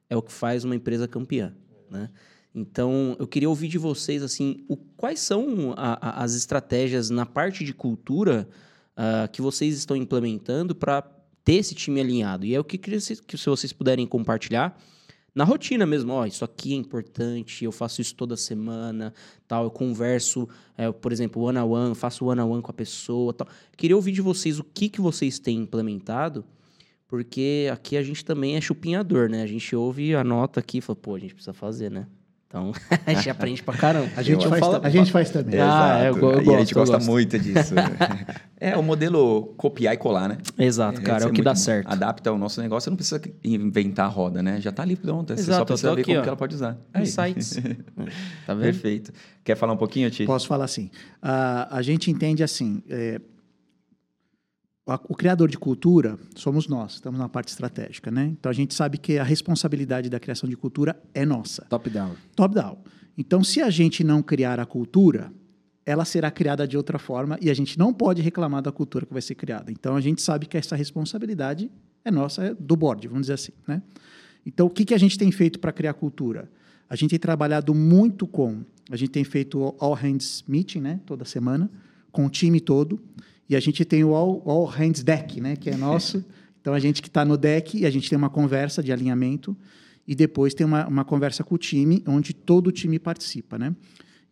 é 0.08 0.16
o 0.16 0.22
que 0.22 0.32
faz 0.32 0.64
uma 0.64 0.74
empresa 0.76 1.06
campeã, 1.06 1.54
né? 1.90 2.10
Então, 2.58 3.14
eu 3.18 3.26
queria 3.26 3.50
ouvir 3.50 3.68
de 3.68 3.76
vocês, 3.76 4.22
assim, 4.22 4.64
o, 4.66 4.78
quais 4.78 5.20
são 5.20 5.74
a- 5.76 5.98
a- 6.00 6.24
as 6.24 6.34
estratégias 6.34 7.10
na 7.10 7.26
parte 7.26 7.62
de 7.62 7.74
cultura 7.74 8.48
ah, 8.96 9.28
que 9.30 9.42
vocês 9.42 9.76
estão 9.76 9.94
implementando 9.94 10.74
para 10.74 11.02
ter 11.44 11.56
esse 11.56 11.74
time 11.74 12.00
alinhado? 12.00 12.46
E 12.46 12.54
é 12.54 12.58
o 12.58 12.64
que 12.64 12.78
queria 12.78 12.98
se- 12.98 13.22
que 13.22 13.36
se 13.36 13.44
vocês 13.44 13.74
puderem 13.74 14.06
compartilhar 14.06 14.74
na 15.34 15.44
rotina 15.44 15.84
mesmo. 15.84 16.14
Ó, 16.14 16.24
isso 16.24 16.46
aqui 16.46 16.72
é 16.72 16.76
importante, 16.76 17.62
eu 17.62 17.70
faço 17.70 18.00
isso 18.00 18.14
toda 18.14 18.38
semana, 18.38 19.12
tal. 19.46 19.64
Eu 19.64 19.70
converso, 19.70 20.48
é, 20.78 20.90
por 20.90 21.12
exemplo, 21.12 21.42
one 21.42 21.58
on 21.58 21.68
one, 21.68 21.94
faço 21.94 22.24
one 22.24 22.40
on 22.40 22.48
one 22.52 22.62
com 22.62 22.70
a 22.70 22.74
pessoa, 22.74 23.34
tal. 23.34 23.46
Queria 23.76 23.94
ouvir 23.96 24.12
de 24.12 24.22
vocês 24.22 24.58
o 24.58 24.64
que, 24.64 24.88
que 24.88 25.02
vocês 25.02 25.38
têm 25.38 25.58
implementado, 25.58 26.42
porque 27.06 27.68
aqui 27.70 27.98
a 27.98 28.02
gente 28.02 28.24
também 28.24 28.56
é 28.56 28.60
chupinhador, 28.62 29.28
né? 29.28 29.42
A 29.42 29.46
gente 29.46 29.76
ouve 29.76 30.14
a 30.14 30.24
nota 30.24 30.60
aqui 30.60 30.78
e 30.78 30.80
fala, 30.80 30.96
pô, 30.96 31.14
a 31.14 31.18
gente 31.18 31.34
precisa 31.34 31.52
fazer, 31.52 31.90
né? 31.90 32.06
Então, 32.48 32.72
a 33.04 33.12
gente 33.12 33.28
aprende 33.28 33.62
pra 33.62 33.74
caramba. 33.76 34.08
A 34.16 34.22
gente, 34.22 34.44
Eu 34.44 34.50
faz, 34.50 34.60
falo- 34.60 34.80
a 34.82 34.88
gente 34.88 35.10
faz 35.10 35.30
também. 35.30 35.58
Ah, 35.60 36.08
Exato. 36.08 36.18
eu- 36.24 36.30
eu 36.32 36.36
e 36.36 36.40
a 36.40 36.44
gosto, 36.44 36.58
gente 36.60 36.74
gosta 36.74 36.96
gosto. 36.96 37.10
muito 37.10 37.38
disso. 37.38 37.74
é 38.60 38.76
o 38.76 38.82
modelo 38.82 39.52
copiar 39.56 39.94
e 39.94 39.96
colar, 39.96 40.28
né? 40.28 40.38
Exato, 40.56 41.02
cara, 41.02 41.24
é, 41.24 41.26
o 41.26 41.32
que 41.32 41.42
dá 41.42 41.54
certo. 41.56 41.88
Adapta 41.90 42.32
o 42.32 42.38
nosso 42.38 42.62
negócio, 42.62 42.84
você 42.84 42.90
não 42.90 42.96
precisa 42.96 43.20
inventar 43.44 44.06
a 44.06 44.08
roda, 44.08 44.42
né? 44.42 44.60
Já 44.60 44.70
tá 44.70 44.82
ali 44.82 44.94
pronta. 44.94 45.36
Você 45.36 45.42
Exato, 45.42 45.56
só 45.56 45.62
eu 45.62 45.66
precisa 45.66 45.94
ver 45.94 46.00
aqui, 46.02 46.10
como 46.10 46.18
ó. 46.18 46.22
que 46.22 46.28
ela 46.28 46.36
pode 46.36 46.54
usar. 46.54 46.78
Aí. 46.94 47.02
Insights. 47.02 47.56
tá 48.46 48.54
vendo? 48.54 48.62
Perfeito. 48.62 49.12
Quer 49.42 49.56
falar 49.56 49.72
um 49.72 49.76
pouquinho, 49.76 50.08
Ti? 50.10 50.24
Posso 50.24 50.46
falar 50.46 50.64
assim. 50.66 50.90
a 51.20 51.76
a 51.78 51.82
gente 51.82 52.10
entende 52.10 52.42
assim. 52.44 52.80
é, 52.88 53.20
o 54.86 55.16
criador 55.16 55.48
de 55.48 55.58
cultura 55.58 56.16
somos 56.36 56.68
nós, 56.68 56.94
estamos 56.94 57.18
na 57.18 57.28
parte 57.28 57.48
estratégica, 57.48 58.10
né? 58.10 58.26
Então 58.38 58.48
a 58.48 58.54
gente 58.54 58.72
sabe 58.72 58.98
que 58.98 59.18
a 59.18 59.24
responsabilidade 59.24 60.08
da 60.08 60.20
criação 60.20 60.48
de 60.48 60.56
cultura 60.56 60.96
é 61.12 61.26
nossa, 61.26 61.66
Top 61.68 61.90
down. 61.90 62.14
top-down. 62.36 62.78
Então, 63.18 63.42
se 63.42 63.60
a 63.60 63.70
gente 63.70 64.04
não 64.04 64.22
criar 64.22 64.60
a 64.60 64.66
cultura, 64.66 65.32
ela 65.84 66.04
será 66.04 66.30
criada 66.30 66.68
de 66.68 66.76
outra 66.76 66.98
forma 66.98 67.38
e 67.40 67.50
a 67.50 67.54
gente 67.54 67.78
não 67.78 67.92
pode 67.92 68.20
reclamar 68.22 68.62
da 68.62 68.70
cultura 68.70 69.06
que 69.06 69.12
vai 69.12 69.22
ser 69.22 69.34
criada. 69.34 69.72
Então, 69.72 69.96
a 69.96 70.00
gente 70.00 70.22
sabe 70.22 70.46
que 70.46 70.56
essa 70.56 70.76
responsabilidade 70.76 71.70
é 72.04 72.10
nossa, 72.10 72.44
é 72.44 72.54
do 72.54 72.76
board, 72.76 73.08
vamos 73.08 73.22
dizer 73.22 73.34
assim, 73.34 73.52
né? 73.66 73.82
Então, 74.44 74.66
o 74.66 74.70
que, 74.70 74.84
que 74.84 74.94
a 74.94 74.98
gente 74.98 75.18
tem 75.18 75.32
feito 75.32 75.58
para 75.58 75.72
criar 75.72 75.94
cultura? 75.94 76.48
A 76.88 76.94
gente 76.94 77.10
tem 77.10 77.18
trabalhado 77.18 77.74
muito 77.74 78.28
com, 78.28 78.62
a 78.88 78.96
gente 78.96 79.10
tem 79.10 79.24
feito 79.24 79.58
o 79.58 79.74
All 79.80 79.94
Hands 79.94 80.44
Meeting, 80.46 80.80
né, 80.80 81.00
toda 81.04 81.24
semana, 81.24 81.68
com 82.12 82.26
o 82.26 82.30
time 82.30 82.60
todo, 82.60 83.00
e 83.48 83.56
a 83.56 83.60
gente 83.60 83.84
tem 83.84 84.02
o 84.04 84.14
All, 84.14 84.42
All 84.44 84.64
Hands 84.64 85.02
Deck, 85.02 85.40
né, 85.40 85.56
que 85.56 85.70
é 85.70 85.76
nosso. 85.76 86.24
Então, 86.66 86.74
a 86.74 86.80
gente 86.80 87.00
que 87.00 87.06
está 87.06 87.24
no 87.24 87.36
deck, 87.36 87.78
e 87.78 87.86
a 87.86 87.90
gente 87.90 88.10
tem 88.10 88.18
uma 88.18 88.28
conversa 88.28 88.82
de 88.82 88.90
alinhamento, 88.90 89.56
e 90.04 90.16
depois 90.16 90.52
tem 90.52 90.66
uma, 90.66 90.84
uma 90.88 91.04
conversa 91.04 91.44
com 91.44 91.54
o 91.54 91.58
time, 91.58 92.02
onde 92.08 92.34
todo 92.34 92.66
o 92.66 92.72
time 92.72 92.98
participa, 92.98 93.56
né? 93.56 93.72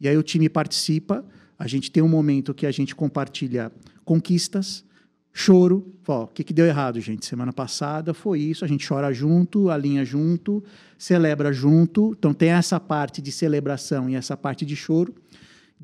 E 0.01 0.09
aí 0.09 0.17
o 0.17 0.23
time 0.25 0.49
participa, 0.49 1.25
a 1.57 1.69
gente 1.69 1.93
tem 1.93 2.03
um 2.03 2.09
momento 2.09 2.53
que 2.53 2.67
a 2.67 2.73
gente 2.73 2.93
compartilha 2.93 3.71
conquistas, 4.05 4.85
choro, 5.33 5.95
ó, 6.07 6.25
o 6.25 6.27
que, 6.27 6.45
que 6.45 6.53
deu 6.53 6.67
errado, 6.67 7.01
gente? 7.01 7.27
Semana 7.27 7.53
passada 7.53 8.13
foi 8.13 8.41
isso, 8.41 8.65
a 8.65 8.69
gente 8.69 8.87
chora 8.87 9.13
junto, 9.13 9.71
alinha 9.71 10.05
junto, 10.05 10.63
celebra 10.99 11.53
junto. 11.53 12.15
Então 12.19 12.33
tem 12.33 12.51
essa 12.51 12.79
parte 12.79 13.21
de 13.21 13.33
celebração 13.33 14.09
e 14.09 14.15
essa 14.15 14.37
parte 14.37 14.65
de 14.65 14.77
choro. 14.77 15.15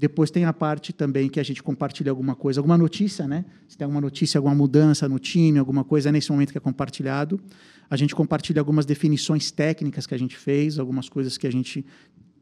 Depois 0.00 0.30
tem 0.30 0.46
a 0.46 0.52
parte 0.52 0.94
também 0.94 1.28
que 1.28 1.38
a 1.38 1.42
gente 1.42 1.62
compartilha 1.62 2.10
alguma 2.10 2.34
coisa, 2.34 2.58
alguma 2.58 2.78
notícia, 2.78 3.28
né? 3.28 3.44
Se 3.68 3.76
tem 3.76 3.84
alguma 3.84 4.00
notícia, 4.00 4.38
alguma 4.38 4.54
mudança 4.54 5.06
no 5.06 5.18
time, 5.18 5.58
alguma 5.58 5.84
coisa 5.84 6.10
nesse 6.10 6.32
momento 6.32 6.52
que 6.52 6.56
é 6.56 6.60
compartilhado. 6.60 7.38
A 7.90 7.96
gente 7.96 8.14
compartilha 8.14 8.62
algumas 8.62 8.86
definições 8.86 9.50
técnicas 9.50 10.06
que 10.06 10.14
a 10.14 10.18
gente 10.18 10.38
fez, 10.38 10.78
algumas 10.78 11.06
coisas 11.10 11.36
que 11.36 11.46
a 11.46 11.52
gente 11.52 11.84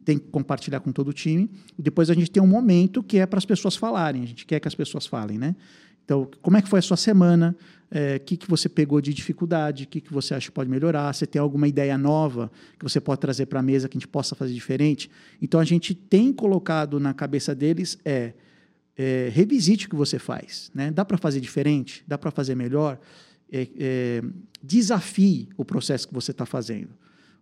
tem 0.05 0.21
que 0.21 0.29
compartilhar 0.29 0.79
com 0.79 0.93
todo 0.93 1.09
o 1.09 1.13
time. 1.13 1.51
Depois 1.77 2.11
a 2.11 2.15
gente 2.15 2.31
tem 2.31 2.41
um 2.41 2.47
momento 2.47 3.03
que 3.03 3.19
é 3.19 3.27
para 3.27 3.39
as 3.39 3.45
pessoas 3.45 3.75
falarem. 3.75 4.23
A 4.23 4.27
gente 4.27 4.47
quer 4.47 4.61
que 4.61 4.69
as 4.69 4.77
pessoas 4.77 5.05
falem, 5.05 5.37
né? 5.37 5.57
Então, 6.09 6.27
como 6.41 6.57
é 6.57 6.63
que 6.63 6.69
foi 6.71 6.79
a 6.79 6.83
sua 6.83 6.97
semana? 6.97 7.55
É, 7.91 8.17
O 8.17 8.21
que, 8.21 8.39
que 8.39 8.49
você 8.49 8.67
pegou 8.67 8.99
de 8.99 9.13
dificuldade? 9.13 9.85
O 9.85 9.87
que, 9.87 10.01
que 10.01 10.11
você 10.11 10.33
acha 10.33 10.47
que 10.47 10.53
pode 10.53 10.71
melhorar? 10.71 11.13
Você 11.13 11.27
tem 11.27 11.39
alguma 11.39 11.69
ideia 11.69 11.99
nova 11.99 12.51
que 12.79 12.83
você 12.83 12.99
pode 12.99 13.21
trazer 13.21 13.45
para 13.45 13.61
a 13.61 13.63
mesa 13.63 13.91
que 13.91 13.99
a 13.99 14.01
gente 14.01 14.09
possa 14.09 14.35
fazer 14.35 14.55
diferente? 14.55 15.11
Então, 15.43 15.61
a 15.61 15.67
gente 15.67 15.95
tem 15.95 16.33
colocado 16.33 16.99
na 16.99 17.13
cabeça 17.13 17.55
deles 17.55 17.99
é, 18.07 18.33
é 18.97 19.29
revisite 19.35 19.85
o 19.85 19.91
que 19.91 19.97
você 19.97 20.19
faz. 20.19 20.71
Né? 20.75 20.91
Dá 20.91 21.05
para 21.05 21.19
fazer 21.19 21.41
diferente? 21.41 22.03
Dá 22.09 22.17
para 22.17 22.31
fazer 22.31 22.55
melhor? 22.55 22.99
É, 23.53 23.69
é, 23.79 24.23
desafie 24.63 25.51
o 25.59 25.65
processo 25.65 26.09
que 26.09 26.15
você 26.15 26.31
está 26.31 26.47
fazendo 26.47 26.89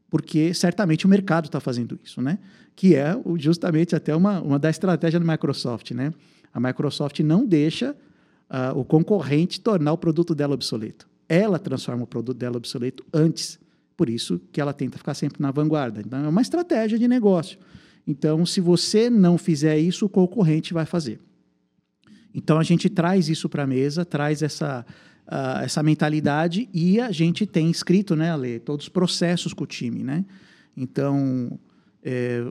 porque 0.08 0.54
certamente 0.54 1.04
o 1.04 1.08
mercado 1.08 1.46
está 1.46 1.58
fazendo 1.58 1.98
isso, 2.02 2.22
né? 2.22 2.38
Que 2.76 2.94
é 2.94 3.12
justamente 3.38 3.96
até 3.96 4.14
uma, 4.14 4.40
uma 4.40 4.56
da 4.56 4.70
estratégia 4.70 5.18
da 5.18 5.26
Microsoft, 5.26 5.90
né? 5.90 6.14
A 6.54 6.60
Microsoft 6.60 7.18
não 7.20 7.44
deixa 7.44 7.94
ah, 8.48 8.72
o 8.74 8.84
concorrente 8.84 9.60
tornar 9.60 9.92
o 9.92 9.98
produto 9.98 10.34
dela 10.34 10.54
obsoleto. 10.54 11.08
Ela 11.28 11.58
transforma 11.58 12.04
o 12.04 12.06
produto 12.06 12.36
dela 12.36 12.56
obsoleto 12.56 13.04
antes. 13.12 13.58
Por 13.96 14.08
isso 14.08 14.40
que 14.52 14.60
ela 14.60 14.72
tenta 14.72 14.98
ficar 14.98 15.14
sempre 15.14 15.40
na 15.40 15.50
vanguarda. 15.50 16.00
Então, 16.00 16.24
é 16.24 16.28
uma 16.28 16.42
estratégia 16.42 16.98
de 16.98 17.08
negócio. 17.08 17.58
Então, 18.06 18.46
se 18.46 18.60
você 18.60 19.10
não 19.10 19.36
fizer 19.36 19.78
isso, 19.78 20.06
o 20.06 20.08
concorrente 20.08 20.72
vai 20.72 20.86
fazer. 20.86 21.18
Então, 22.32 22.58
a 22.58 22.62
gente 22.62 22.88
traz 22.88 23.28
isso 23.28 23.48
para 23.48 23.64
a 23.64 23.66
mesa, 23.66 24.04
traz 24.04 24.42
essa, 24.42 24.86
ah, 25.26 25.62
essa 25.64 25.82
mentalidade 25.82 26.68
e 26.72 27.00
a 27.00 27.10
gente 27.10 27.46
tem 27.46 27.70
escrito, 27.70 28.14
né, 28.14 28.30
Ale, 28.30 28.60
todos 28.60 28.86
os 28.86 28.88
processos 28.88 29.52
com 29.52 29.64
o 29.64 29.66
time, 29.66 30.04
né? 30.04 30.24
Então, 30.76 31.58
é, 32.02 32.46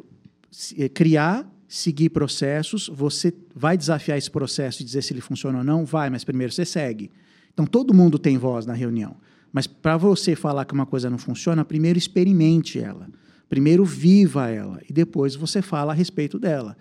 é, 0.78 0.90
criar, 0.90 1.50
seguir 1.68 2.10
processos, 2.10 2.90
você 2.94 3.34
vai 3.56 3.78
desafiar 3.78 4.18
esse 4.18 4.30
processo 4.30 4.82
e 4.82 4.86
dizer 4.86 5.02
se 5.02 5.14
ele 5.14 5.22
funciona 5.22 5.60
ou 5.60 5.64
não? 5.64 5.86
Vai, 5.86 6.10
mas 6.10 6.24
primeiro 6.24 6.54
você 6.54 6.66
segue. 6.66 7.12
Então, 7.54 7.66
todo 7.66 7.94
mundo 7.94 8.20
tem 8.20 8.38
voz 8.38 8.66
na 8.66 8.74
reunião. 8.74 9.18
Mas 9.52 9.66
para 9.66 9.96
você 9.96 10.36
falar 10.36 10.66
que 10.66 10.74
uma 10.74 10.86
coisa 10.86 11.10
não 11.10 11.18
funciona, 11.18 11.64
primeiro 11.64 11.98
experimente 11.98 12.78
ela. 12.78 13.08
Primeiro 13.48 13.86
viva 13.86 14.50
ela 14.50 14.82
e 14.90 14.92
depois 14.92 15.36
você 15.36 15.62
fala 15.62 15.94
a 15.94 15.96
respeito 15.96 16.38
dela. 16.38 16.76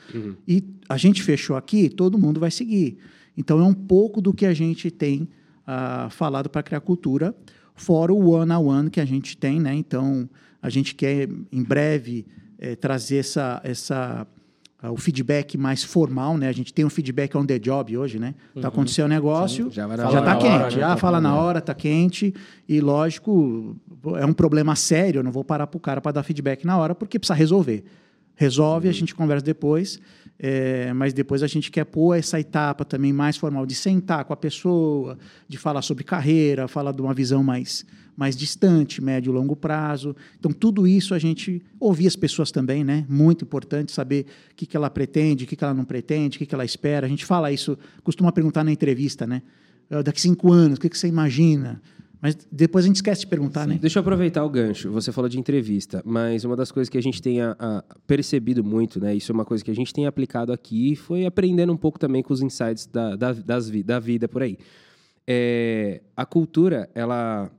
E 0.48 0.64
a 0.88 0.96
gente 0.96 1.22
fechou 1.22 1.56
aqui, 1.56 1.88
todo 1.88 2.18
mundo 2.18 2.40
vai 2.40 2.50
seguir. 2.50 2.98
Então 3.36 3.60
é 3.60 3.64
um 3.64 3.74
pouco 3.74 4.20
do 4.20 4.32
que 4.34 4.46
a 4.46 4.54
gente 4.54 4.90
tem 4.90 5.28
ah, 5.66 6.08
falado 6.10 6.48
para 6.48 6.62
criar 6.62 6.80
cultura, 6.80 7.32
fora 7.76 8.12
o 8.12 8.30
one 8.30 8.50
on 8.50 8.64
one 8.64 8.90
que 8.90 9.00
a 9.00 9.04
gente 9.04 9.36
tem, 9.36 9.60
né? 9.60 9.74
Então 9.74 10.28
a 10.60 10.68
gente 10.68 10.94
quer 10.94 11.28
em 11.52 11.62
breve 11.62 12.26
eh, 12.58 12.74
trazer 12.74 13.18
essa, 13.18 13.60
essa 13.62 14.26
o 14.90 14.96
feedback 14.96 15.56
mais 15.56 15.82
formal, 15.82 16.36
né? 16.36 16.48
A 16.48 16.52
gente 16.52 16.72
tem 16.72 16.84
um 16.84 16.90
feedback 16.90 17.36
on 17.36 17.44
the 17.46 17.58
job 17.58 17.96
hoje, 17.96 18.18
né? 18.18 18.34
Tá 18.60 18.68
acontecendo 18.68 19.06
um 19.06 19.08
negócio, 19.08 19.70
já 19.70 19.86
na 19.86 19.96
já 19.96 20.08
hora. 20.08 20.18
está 20.18 20.36
hora, 20.36 20.64
quente, 20.64 20.76
né? 20.78 20.84
ah, 20.84 20.88
Tá 20.90 20.96
fala 20.96 21.20
na 21.20 21.30
falando. 21.30 21.44
hora, 21.46 21.60
tá 21.60 21.74
quente 21.74 22.34
e 22.68 22.80
lógico 22.80 23.76
é 24.16 24.26
um 24.26 24.32
problema 24.32 24.74
sério. 24.76 25.20
Eu 25.20 25.22
não 25.24 25.32
vou 25.32 25.44
parar 25.44 25.66
pro 25.66 25.80
cara 25.80 26.00
para 26.00 26.12
dar 26.12 26.22
feedback 26.22 26.64
na 26.64 26.76
hora 26.76 26.94
porque 26.94 27.18
precisa 27.18 27.34
resolver. 27.34 27.84
Resolve, 28.36 28.88
a 28.88 28.92
gente 28.92 29.14
conversa 29.14 29.44
depois. 29.44 30.00
É, 30.36 30.92
mas 30.92 31.12
depois 31.12 31.44
a 31.44 31.46
gente 31.46 31.70
quer 31.70 31.84
pôr 31.84 32.18
essa 32.18 32.40
etapa 32.40 32.84
também 32.84 33.12
mais 33.12 33.36
formal 33.36 33.64
de 33.64 33.74
sentar 33.76 34.24
com 34.24 34.32
a 34.32 34.36
pessoa, 34.36 35.16
de 35.48 35.56
falar 35.56 35.80
sobre 35.80 36.02
carreira, 36.02 36.66
falar 36.66 36.90
de 36.90 37.00
uma 37.00 37.14
visão 37.14 37.44
mais, 37.44 37.86
mais 38.16 38.36
distante, 38.36 39.02
médio 39.02 39.30
e 39.30 39.34
longo 39.34 39.56
prazo. 39.56 40.14
Então, 40.38 40.52
tudo 40.52 40.86
isso 40.86 41.14
a 41.14 41.18
gente 41.18 41.62
ouvir 41.78 42.06
as 42.06 42.16
pessoas 42.16 42.50
também, 42.50 42.84
né? 42.84 43.04
Muito 43.08 43.44
importante 43.44 43.92
saber 43.92 44.26
o 44.50 44.54
que, 44.54 44.66
que 44.66 44.76
ela 44.76 44.90
pretende, 44.90 45.44
o 45.44 45.46
que, 45.46 45.56
que 45.56 45.64
ela 45.64 45.74
não 45.74 45.84
pretende, 45.84 46.36
o 46.36 46.38
que, 46.38 46.46
que 46.46 46.54
ela 46.54 46.64
espera. 46.64 47.06
A 47.06 47.10
gente 47.10 47.24
fala 47.24 47.50
isso, 47.52 47.76
costuma 48.02 48.30
perguntar 48.32 48.64
na 48.64 48.72
entrevista, 48.72 49.26
né? 49.26 49.42
Ah, 49.90 50.02
daqui 50.02 50.20
cinco 50.20 50.52
anos, 50.52 50.78
o 50.78 50.80
que, 50.80 50.88
que 50.88 50.98
você 50.98 51.08
imagina? 51.08 51.80
Mas 52.24 52.38
depois 52.50 52.86
a 52.86 52.88
gente 52.88 52.96
esquece 52.96 53.20
de 53.20 53.26
perguntar, 53.26 53.64
Sim. 53.64 53.70
né? 53.70 53.78
Deixa 53.78 53.98
eu 53.98 54.00
aproveitar 54.00 54.42
o 54.44 54.48
gancho. 54.48 54.90
Você 54.92 55.12
falou 55.12 55.28
de 55.28 55.38
entrevista, 55.38 56.02
mas 56.06 56.42
uma 56.42 56.56
das 56.56 56.72
coisas 56.72 56.88
que 56.88 56.96
a 56.96 57.02
gente 57.02 57.20
tem 57.20 57.42
a, 57.42 57.54
a 57.58 57.84
percebido 58.06 58.64
muito, 58.64 58.98
né? 58.98 59.14
Isso 59.14 59.30
é 59.30 59.34
uma 59.34 59.44
coisa 59.44 59.62
que 59.62 59.70
a 59.70 59.74
gente 59.74 59.92
tem 59.92 60.06
aplicado 60.06 60.50
aqui 60.50 60.92
e 60.92 60.96
foi 60.96 61.26
aprendendo 61.26 61.70
um 61.70 61.76
pouco 61.76 61.98
também 61.98 62.22
com 62.22 62.32
os 62.32 62.40
insights 62.40 62.86
da, 62.86 63.14
da, 63.14 63.32
das, 63.34 63.70
da 63.70 63.98
vida 63.98 64.26
por 64.26 64.42
aí. 64.42 64.56
É, 65.26 66.00
a 66.16 66.24
cultura, 66.24 66.88
ela, 66.94 67.50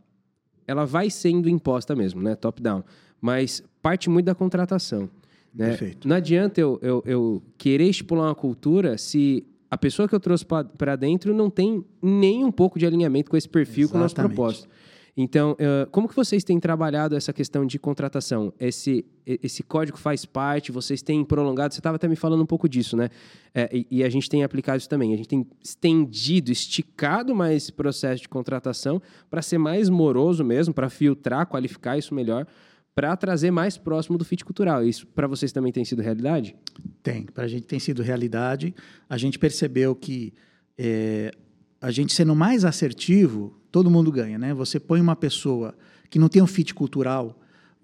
ela 0.68 0.86
vai 0.86 1.10
sendo 1.10 1.50
imposta 1.50 1.96
mesmo, 1.96 2.22
né? 2.22 2.36
Top-down. 2.36 2.84
Mas 3.22 3.64
parte 3.82 4.10
muito 4.10 4.26
da 4.26 4.36
contratação. 4.36 5.10
Né? 5.54 5.70
Perfeito. 5.70 6.08
Não 6.08 6.16
adianta 6.16 6.60
eu, 6.60 6.80
eu, 6.82 7.04
eu 7.06 7.44
querer 7.58 7.90
estipular 7.90 8.28
uma 8.28 8.36
cultura 8.36 8.98
se 8.98 9.46
a 9.70 9.78
pessoa 9.78 10.08
que 10.08 10.16
eu 10.16 10.20
trouxe 10.20 10.46
para 10.46 10.96
dentro 10.96 11.34
não 11.34 11.50
tem 11.50 11.84
nem 12.02 12.44
um 12.44 12.52
pouco 12.52 12.78
de 12.78 12.86
alinhamento 12.86 13.30
com 13.30 13.38
esse 13.38 13.50
perfil, 13.50 13.86
Exatamente. 13.86 13.92
com 13.92 13.98
o 13.98 14.02
nosso 14.02 14.16
propósito. 14.16 14.70
Então, 15.18 15.56
como 15.92 16.10
que 16.10 16.16
vocês 16.16 16.44
têm 16.44 16.60
trabalhado 16.60 17.16
essa 17.16 17.32
questão 17.32 17.66
de 17.66 17.80
contratação? 17.80 18.52
Esse, 18.60 19.06
esse 19.26 19.64
código 19.64 19.98
faz 19.98 20.26
parte, 20.26 20.74
vocês 20.74 21.02
têm 21.02 21.24
prolongado, 21.24 21.74
você 21.74 21.80
estava 21.80 21.96
até 21.96 22.06
me 22.06 22.18
falando 22.18 22.44
um 22.44 22.46
pouco 22.46 22.68
disso, 22.68 22.98
né? 22.98 23.10
É, 23.54 23.70
e, 23.72 23.88
e, 23.90 24.04
a 24.04 24.10
gente 24.10 24.30
tem 24.30 24.44
aplicado 24.44 24.78
isso 24.78 24.90
também. 24.90 25.14
A 25.14 25.18
gente 25.18 25.30
tem 25.30 25.48
estendido, 25.64 26.52
esticado 26.52 27.34
mais 27.34 27.64
esse 27.64 27.72
processo 27.72 28.24
de 28.24 28.28
contratação 28.28 29.02
para 29.30 29.42
ser 29.42 29.58
mais 29.58 29.88
moroso 29.88 30.44
mesmo, 30.44 30.74
para 30.74 30.90
filtrar, 30.90 31.48
qualificar 31.48 31.98
isso 31.98 32.14
melhor, 32.14 32.46
para 32.94 33.16
trazer 33.16 33.52
mais 33.52 33.78
próximo 33.78 34.18
do 34.18 34.26
fit 34.26 34.44
cultural. 34.44 34.84
Isso 34.84 35.08
para 35.08 35.28
vocês 35.28 35.54
também 35.54 35.72
tem 35.72 35.86
sido 35.86 36.02
realidade? 36.02 36.58
Tem, 37.02 37.24
para 37.24 37.46
a 37.46 37.48
gente 37.48 37.66
tem 37.66 37.80
sido 37.80 38.04
realidade. 38.04 38.76
A 39.10 39.18
gente 39.18 39.40
percebeu 39.40 39.96
que 39.96 40.34
é, 40.78 41.32
a 41.80 41.92
gente 41.92 42.14
sendo 42.14 42.36
mais 42.36 42.66
assertivo, 42.66 43.58
todo 43.76 43.92
mundo 43.92 44.10
ganha, 44.10 44.38
né? 44.38 44.54
Você 44.54 44.80
põe 44.80 45.02
uma 45.02 45.18
pessoa 45.18 45.76
que 46.10 46.18
não 46.18 46.30
tem 46.30 46.42
um 46.42 46.48
fit 46.48 46.74
cultural 46.74 47.38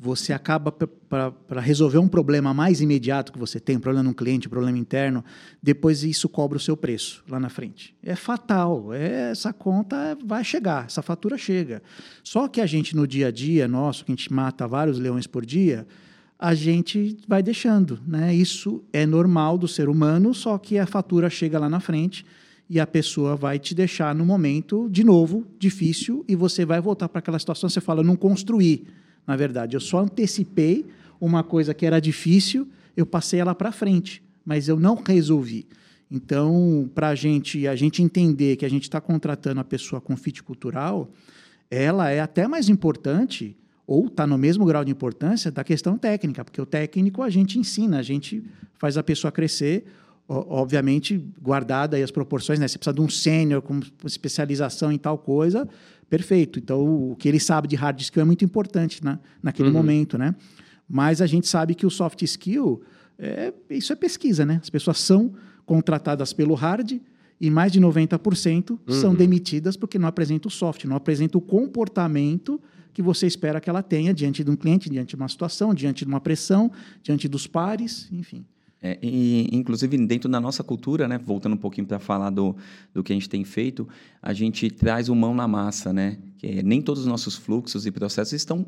você 0.03 0.33
acaba 0.33 0.71
para 0.71 1.61
resolver 1.61 1.99
um 1.99 2.07
problema 2.07 2.55
mais 2.55 2.81
imediato 2.81 3.31
que 3.31 3.37
você 3.37 3.59
tem, 3.59 3.77
um 3.77 3.79
problema 3.79 4.09
no 4.09 4.15
cliente, 4.15 4.47
um 4.47 4.49
problema 4.49 4.75
interno, 4.79 5.23
depois 5.61 6.03
isso 6.03 6.27
cobra 6.27 6.57
o 6.57 6.59
seu 6.59 6.75
preço 6.75 7.23
lá 7.29 7.39
na 7.39 7.49
frente. 7.49 7.95
É 8.01 8.15
fatal, 8.15 8.91
é, 8.91 9.29
essa 9.29 9.53
conta 9.53 10.17
vai 10.25 10.43
chegar, 10.43 10.85
essa 10.85 11.03
fatura 11.03 11.37
chega. 11.37 11.83
Só 12.23 12.47
que 12.47 12.61
a 12.61 12.65
gente 12.65 12.95
no 12.95 13.05
dia 13.05 13.27
a 13.27 13.31
dia 13.31 13.67
nosso, 13.67 14.03
que 14.03 14.11
a 14.11 14.15
gente 14.15 14.33
mata 14.33 14.67
vários 14.67 14.97
leões 14.97 15.27
por 15.27 15.45
dia, 15.45 15.85
a 16.39 16.55
gente 16.55 17.15
vai 17.27 17.43
deixando, 17.43 17.99
né? 18.07 18.33
Isso 18.33 18.83
é 18.91 19.05
normal 19.05 19.55
do 19.55 19.67
ser 19.67 19.87
humano, 19.87 20.33
só 20.33 20.57
que 20.57 20.79
a 20.79 20.87
fatura 20.87 21.29
chega 21.29 21.59
lá 21.59 21.69
na 21.69 21.79
frente 21.79 22.25
e 22.72 22.80
a 22.80 22.88
pessoa 22.88 23.36
vai 23.36 23.59
te 23.59 23.76
deixar 23.76 24.15
no 24.15 24.26
momento 24.26 24.89
de 24.89 25.03
novo 25.03 25.45
difícil 25.59 26.24
e 26.26 26.38
você 26.38 26.63
vai 26.63 26.80
voltar 26.80 27.09
para 27.09 27.19
aquela 27.19 27.38
situação, 27.38 27.69
você 27.69 27.82
fala, 27.82 28.01
não 28.01 28.15
construí 28.15 28.88
na 29.28 29.36
verdade. 29.36 29.76
Eu 29.76 29.82
só 29.82 29.99
antecipei 29.99 30.86
uma 31.19 31.43
coisa 31.43 31.74
que 31.74 31.86
era 31.86 31.99
difícil, 31.99 32.65
eu 32.95 33.05
passei 33.05 33.41
ela 33.41 33.53
para 33.53 33.74
frente, 33.74 34.24
mas 34.45 34.69
eu 34.69 34.80
não 34.80 34.95
resolvi. 34.95 35.67
Então, 36.09 36.89
para 36.95 37.09
a 37.09 37.15
gente, 37.15 37.67
a 37.67 37.76
gente 37.76 38.01
entender 38.01 38.55
que 38.55 38.65
a 38.65 38.69
gente 38.69 38.84
está 38.84 39.01
contratando 39.01 39.59
a 39.59 39.65
pessoa 39.65 39.99
com 39.99 40.15
fit 40.15 40.41
cultural, 40.41 41.11
ela 41.69 42.09
é 42.09 42.22
até 42.22 42.47
mais 42.47 42.69
importante 42.69 43.53
ou 43.86 44.07
está 44.07 44.26
no 44.26 44.38
mesmo 44.38 44.63
grau 44.65 44.86
de 44.86 44.91
importância 44.93 45.51
da 45.51 45.65
questão 45.65 45.97
técnica, 45.97 46.45
porque 46.45 46.61
o 46.61 46.65
técnico 46.65 47.22
a 47.22 47.30
gente 47.30 47.59
ensina, 47.59 47.99
a 47.99 48.01
gente 48.01 48.41
faz 48.76 48.95
a 48.95 49.03
pessoa 49.03 49.30
crescer, 49.30 49.84
obviamente 50.32 51.17
guardada 51.41 51.97
as 51.97 52.11
proporções, 52.11 52.59
né? 52.59 52.67
Você 52.67 52.77
precisa 52.77 52.93
de 52.93 53.01
um 53.01 53.09
sênior 53.09 53.61
com 53.61 53.79
especialização 54.05 54.91
em 54.91 54.97
tal 54.97 55.17
coisa, 55.17 55.67
perfeito. 56.09 56.57
Então, 56.57 57.11
o 57.11 57.15
que 57.15 57.27
ele 57.27 57.39
sabe 57.39 57.67
de 57.67 57.75
hard 57.75 57.99
skill 57.99 58.21
é 58.21 58.25
muito 58.25 58.45
importante 58.45 59.03
na, 59.03 59.19
naquele 59.43 59.69
uhum. 59.69 59.75
momento, 59.75 60.17
né? 60.17 60.34
Mas 60.88 61.21
a 61.21 61.27
gente 61.27 61.47
sabe 61.47 61.75
que 61.75 61.86
o 61.86 61.89
soft 61.89 62.21
skill, 62.21 62.82
é, 63.19 63.53
isso 63.69 63.91
é 63.91 63.95
pesquisa, 63.95 64.45
né? 64.45 64.59
As 64.61 64.69
pessoas 64.69 64.99
são 64.99 65.34
contratadas 65.65 66.34
pelo 66.34 66.53
hard 66.53 66.99
e 67.39 67.49
mais 67.49 67.71
de 67.71 67.82
90% 67.82 68.71
uhum. 68.71 68.77
são 68.93 69.15
demitidas 69.15 69.75
porque 69.75 69.99
não 69.99 70.07
apresentam 70.07 70.47
o 70.47 70.51
soft, 70.51 70.86
não 70.86 70.95
apresentam 70.95 71.39
o 71.39 71.41
comportamento 71.41 72.61
que 72.93 73.01
você 73.01 73.25
espera 73.25 73.59
que 73.59 73.69
ela 73.69 73.82
tenha 73.82 74.13
diante 74.13 74.43
de 74.43 74.51
um 74.51 74.55
cliente, 74.55 74.89
diante 74.89 75.09
de 75.09 75.15
uma 75.15 75.27
situação, 75.27 75.73
diante 75.73 76.05
de 76.05 76.11
uma 76.11 76.19
pressão, 76.19 76.71
diante 77.01 77.27
dos 77.27 77.47
pares, 77.47 78.07
enfim. 78.11 78.45
É, 78.84 78.97
e, 78.99 79.47
inclusive, 79.51 79.95
dentro 80.07 80.27
da 80.27 80.41
nossa 80.41 80.63
cultura, 80.63 81.07
né, 81.07 81.19
voltando 81.23 81.53
um 81.53 81.57
pouquinho 81.57 81.86
para 81.86 81.99
falar 81.99 82.32
do, 82.32 82.55
do 82.91 83.03
que 83.03 83.13
a 83.13 83.15
gente 83.15 83.29
tem 83.29 83.43
feito, 83.43 83.88
a 84.19 84.34
gente 84.34 84.71
traz 84.71 85.07
o 85.07 85.13
mão 85.13 85.36
na 85.36 85.47
massa, 85.47 85.93
né? 85.93 86.17
Que 86.39 86.47
é, 86.47 86.63
nem 86.63 86.82
todos 86.82 87.03
os 87.03 87.07
nossos 87.07 87.36
fluxos 87.36 87.86
e 87.86 87.91
processos 87.91 88.34
estão 88.34 88.65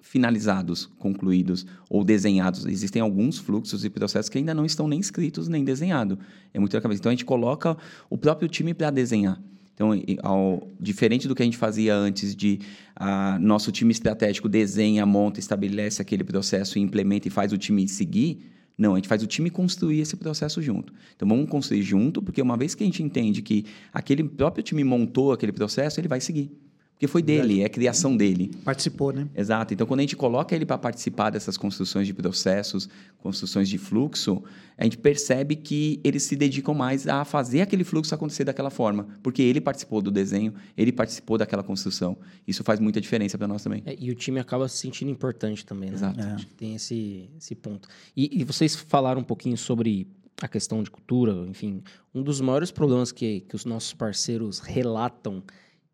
finalizados, 0.00 0.86
concluídos 0.98 1.66
ou 1.90 2.04
desenhados. 2.04 2.64
Existem 2.64 3.02
alguns 3.02 3.38
fluxos 3.38 3.84
e 3.84 3.90
processos 3.90 4.28
que 4.28 4.38
ainda 4.38 4.54
não 4.54 4.64
estão 4.64 4.86
nem 4.86 5.00
escritos 5.00 5.48
nem 5.48 5.64
desenhados. 5.64 6.16
É 6.54 6.60
muito 6.60 6.80
cabeça. 6.80 7.00
Então, 7.00 7.10
a 7.10 7.14
gente 7.14 7.24
coloca 7.24 7.76
o 8.08 8.16
próprio 8.16 8.48
time 8.48 8.72
para 8.72 8.90
desenhar. 8.90 9.42
Então, 9.74 9.90
ao, 10.22 10.66
diferente 10.80 11.26
do 11.26 11.34
que 11.34 11.42
a 11.42 11.44
gente 11.44 11.58
fazia 11.58 11.94
antes 11.94 12.36
de 12.36 12.60
a, 12.94 13.36
nosso 13.40 13.72
time 13.72 13.90
estratégico 13.90 14.48
desenha, 14.48 15.04
monta, 15.04 15.40
estabelece 15.40 16.00
aquele 16.00 16.22
processo, 16.22 16.78
implementa 16.78 17.26
e 17.26 17.30
faz 17.30 17.52
o 17.52 17.58
time 17.58 17.86
seguir, 17.88 18.55
não, 18.78 18.92
a 18.92 18.96
gente 18.96 19.08
faz 19.08 19.22
o 19.22 19.26
time 19.26 19.48
construir 19.48 20.00
esse 20.00 20.16
processo 20.16 20.60
junto. 20.60 20.92
Então 21.14 21.26
vamos 21.26 21.48
construir 21.48 21.82
junto, 21.82 22.20
porque 22.22 22.42
uma 22.42 22.56
vez 22.56 22.74
que 22.74 22.82
a 22.82 22.86
gente 22.86 23.02
entende 23.02 23.40
que 23.40 23.64
aquele 23.92 24.22
próprio 24.22 24.62
time 24.62 24.84
montou 24.84 25.32
aquele 25.32 25.52
processo, 25.52 25.98
ele 25.98 26.08
vai 26.08 26.20
seguir. 26.20 26.50
Porque 26.96 27.06
foi 27.06 27.20
dele, 27.20 27.62
é 27.62 27.68
criação 27.68 28.16
dele. 28.16 28.50
Participou, 28.64 29.12
né? 29.12 29.28
Exato. 29.34 29.74
Então, 29.74 29.86
quando 29.86 30.00
a 30.00 30.02
gente 30.02 30.16
coloca 30.16 30.56
ele 30.56 30.64
para 30.64 30.78
participar 30.78 31.28
dessas 31.28 31.58
construções 31.58 32.06
de 32.06 32.14
processos, 32.14 32.88
construções 33.18 33.68
de 33.68 33.76
fluxo, 33.76 34.42
a 34.78 34.84
gente 34.84 34.96
percebe 34.96 35.56
que 35.56 36.00
eles 36.02 36.22
se 36.22 36.34
dedicam 36.34 36.72
mais 36.72 37.06
a 37.06 37.22
fazer 37.26 37.60
aquele 37.60 37.84
fluxo 37.84 38.14
acontecer 38.14 38.44
daquela 38.44 38.70
forma. 38.70 39.06
Porque 39.22 39.42
ele 39.42 39.60
participou 39.60 40.00
do 40.00 40.10
desenho, 40.10 40.54
ele 40.74 40.90
participou 40.90 41.36
daquela 41.36 41.62
construção. 41.62 42.16
Isso 42.48 42.64
faz 42.64 42.80
muita 42.80 42.98
diferença 42.98 43.36
para 43.36 43.46
nós 43.46 43.62
também. 43.62 43.82
É, 43.84 43.94
e 44.00 44.10
o 44.10 44.14
time 44.14 44.40
acaba 44.40 44.66
se 44.66 44.78
sentindo 44.78 45.10
importante 45.10 45.66
também, 45.66 45.90
né? 45.90 45.96
Exato. 45.96 46.18
É. 46.18 46.32
Acho 46.32 46.46
que 46.46 46.54
tem 46.54 46.74
esse, 46.76 47.28
esse 47.36 47.54
ponto. 47.54 47.86
E, 48.16 48.40
e 48.40 48.42
vocês 48.42 48.74
falaram 48.74 49.20
um 49.20 49.24
pouquinho 49.24 49.58
sobre 49.58 50.08
a 50.40 50.48
questão 50.48 50.82
de 50.82 50.90
cultura, 50.90 51.32
enfim. 51.46 51.82
Um 52.14 52.22
dos 52.22 52.40
maiores 52.40 52.70
problemas 52.70 53.12
que, 53.12 53.40
que 53.40 53.54
os 53.54 53.66
nossos 53.66 53.92
parceiros 53.92 54.60
relatam 54.60 55.42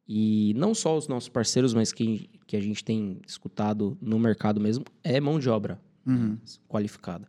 e 0.07 0.53
não 0.57 0.75
só 0.75 0.97
os 0.97 1.09
nossos 1.09 1.29
parceiros, 1.29 1.75
mas 1.75 1.93
que, 1.93 2.29
que 2.47 2.57
a 2.57 2.61
gente 2.61 2.85
tem 2.85 3.21
escutado 3.27 3.97
no 4.01 4.19
mercado 4.19 4.61
mesmo, 4.61 4.85
é 5.03 5.21
mão 5.21 5.39
de 5.39 5.49
obra 5.49 5.81
uhum. 6.07 6.37
qualificada. 6.69 7.29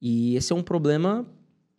E 0.00 0.36
esse 0.36 0.52
é 0.52 0.56
um 0.56 0.62
problema 0.62 1.26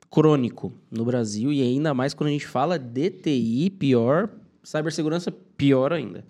crônico 0.09 0.71
no 0.89 1.03
Brasil, 1.03 1.51
e 1.51 1.61
ainda 1.61 1.93
mais 1.93 2.13
quando 2.13 2.29
a 2.29 2.31
gente 2.31 2.47
fala 2.47 2.77
de 2.79 3.09
TI, 3.09 3.69
pior, 3.69 4.29
cibersegurança, 4.63 5.31
pior 5.31 5.91
ainda. 5.91 6.25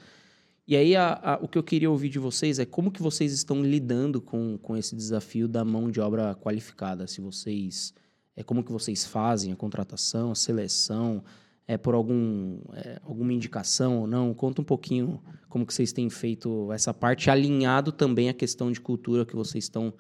E 0.67 0.76
aí, 0.76 0.95
a, 0.95 1.19
a, 1.21 1.36
o 1.36 1.47
que 1.47 1.57
eu 1.57 1.63
queria 1.63 1.91
ouvir 1.91 2.09
de 2.09 2.17
vocês 2.17 2.57
é 2.57 2.65
como 2.65 2.91
que 2.91 3.01
vocês 3.01 3.32
estão 3.32 3.61
lidando 3.61 4.19
com, 4.19 4.57
com 4.57 4.76
esse 4.76 4.95
desafio 4.95 5.47
da 5.47 5.63
mão 5.63 5.91
de 5.91 6.01
obra 6.01 6.34
qualificada. 6.36 7.05
Se 7.05 7.21
vocês... 7.21 7.93
É, 8.36 8.43
como 8.43 8.63
que 8.63 8.71
vocês 8.71 9.05
fazem 9.05 9.53
a 9.53 9.55
contratação, 9.55 10.32
a 10.32 10.36
seleção 10.36 11.23
é, 11.68 11.78
por 11.78 11.93
algum, 11.93 12.59
é, 12.74 12.99
alguma 13.03 13.34
indicação 13.34 13.99
ou 13.99 14.07
não? 14.07 14.34
Conta 14.34 14.61
um 14.61 14.66
pouquinho 14.66 15.22
como 15.49 15.66
que 15.66 15.74
vocês 15.74 15.93
têm 15.93 16.09
feito 16.09 16.72
essa 16.72 16.93
parte, 16.93 17.30
alinhado 17.30 17.91
também 17.91 18.30
à 18.30 18.34
questão 18.34 18.72
de 18.72 18.80
cultura 18.82 19.26
que 19.26 19.36
vocês 19.36 19.63
estão 19.63 19.93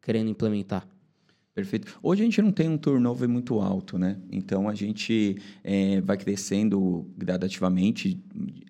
querendo 0.00 0.30
implementar. 0.30 0.86
Perfeito. 1.52 1.98
Hoje 2.00 2.22
a 2.22 2.24
gente 2.24 2.40
não 2.40 2.52
tem 2.52 2.68
um 2.68 2.78
turnover 2.78 3.28
muito 3.28 3.58
alto, 3.60 3.98
né? 3.98 4.16
Então 4.30 4.68
a 4.68 4.74
gente 4.74 5.36
é, 5.64 6.00
vai 6.00 6.16
crescendo 6.16 7.06
gradativamente 7.18 8.18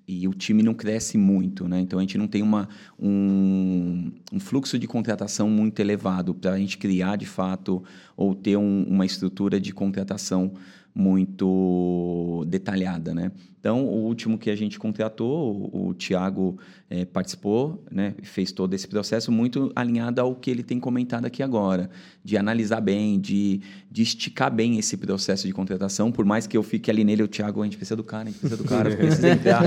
e 0.09 0.27
o 0.27 0.33
time 0.33 0.63
não 0.63 0.73
cresce 0.73 1.19
muito, 1.19 1.69
né? 1.69 1.79
Então 1.79 1.99
a 1.99 2.03
gente 2.03 2.17
não 2.17 2.27
tem 2.27 2.43
uma, 2.43 2.69
um, 2.99 4.11
um 4.33 4.41
fluxo 4.41 4.79
de 4.79 4.89
contratação 4.89 5.49
muito 5.51 5.79
elevado 5.79 6.35
para 6.35 6.53
a 6.53 6.59
gente 6.59 6.79
criar 6.79 7.17
de 7.17 7.27
fato 7.27 7.85
ou 8.17 8.35
ter 8.35 8.57
um, 8.57 8.85
uma 8.85 9.05
estrutura 9.05 9.61
de 9.61 9.73
contratação 9.75 10.55
muito 10.95 12.45
detalhada, 12.49 13.15
né? 13.15 13.31
Então, 13.59 13.85
o 13.85 14.07
último 14.07 14.39
que 14.39 14.51
a 14.51 14.57
gente 14.57 14.79
contratou, 14.79 15.71
o, 15.73 15.89
o 15.89 15.95
Tiago 15.95 16.59
é, 16.89 17.05
participou, 17.05 17.85
né? 17.91 18.15
Fez 18.23 18.53
todo 18.53 18.75
esse 18.75 18.89
processo 18.89 19.31
muito 19.31 19.71
alinhado 19.77 20.21
ao 20.21 20.35
que 20.35 20.51
ele 20.51 20.63
tem 20.63 20.81
comentado 20.81 21.27
aqui 21.27 21.43
agora, 21.43 21.91
de 22.25 22.37
analisar 22.37 22.81
bem, 22.81 23.21
de, 23.21 23.61
de 23.91 24.03
esticar 24.03 24.53
bem 24.53 24.79
esse 24.79 24.97
processo 24.97 25.47
de 25.47 25.53
contratação. 25.53 26.11
Por 26.11 26.25
mais 26.25 26.47
que 26.47 26.57
eu 26.57 26.63
fique 26.63 26.91
ali 26.91 27.05
nele, 27.05 27.23
o 27.23 27.29
Tiago, 27.29 27.61
a 27.61 27.65
gente 27.65 27.77
precisa 27.77 27.97
do 27.97 28.05
cara, 28.05 28.25
a 28.25 28.27
gente 28.31 28.41
precisa 28.41 28.63
do 28.63 28.69
cara, 28.69 28.97
precisa 28.97 29.29
entrar. 29.31 29.63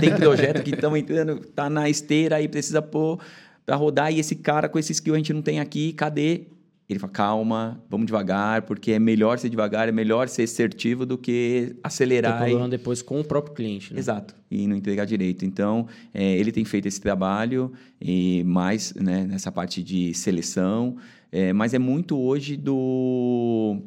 tem 0.00 0.14
projeto 0.14 0.62
que 0.62 0.70
estão 0.70 0.96
entrando, 0.96 1.40
tá 1.40 1.68
na 1.68 1.88
esteira 1.88 2.36
aí, 2.36 2.48
precisa 2.48 2.82
pôr 2.82 3.18
para 3.64 3.76
rodar, 3.76 4.12
e 4.12 4.18
esse 4.18 4.36
cara 4.36 4.68
com 4.68 4.78
esse 4.78 4.92
skill 4.92 5.14
a 5.14 5.16
gente 5.16 5.32
não 5.32 5.42
tem 5.42 5.60
aqui, 5.60 5.92
cadê? 5.92 6.46
Ele 6.92 6.98
fala, 6.98 7.12
calma, 7.12 7.82
vamos 7.90 8.06
devagar, 8.06 8.62
porque 8.62 8.92
é 8.92 8.98
melhor 8.98 9.38
ser 9.38 9.48
devagar, 9.48 9.88
é 9.88 9.92
melhor 9.92 10.28
ser 10.28 10.42
assertivo 10.42 11.04
do 11.04 11.18
que 11.18 11.74
acelerar. 11.82 12.38
Tem 12.38 12.50
problema 12.50 12.68
e... 12.68 12.70
depois 12.70 13.02
com 13.02 13.20
o 13.20 13.24
próprio 13.24 13.54
cliente. 13.54 13.92
Né? 13.92 13.98
Exato, 13.98 14.34
e 14.50 14.66
não 14.66 14.76
entregar 14.76 15.04
direito. 15.04 15.44
Então, 15.44 15.86
é, 16.14 16.36
ele 16.36 16.52
tem 16.52 16.64
feito 16.64 16.86
esse 16.86 17.00
trabalho, 17.00 17.72
e 18.00 18.44
mais 18.44 18.94
né, 18.94 19.24
nessa 19.24 19.50
parte 19.50 19.82
de 19.82 20.14
seleção, 20.14 20.96
é, 21.30 21.52
mas 21.52 21.74
é 21.74 21.78
muito 21.78 22.18
hoje 22.18 22.56
do 22.56 23.82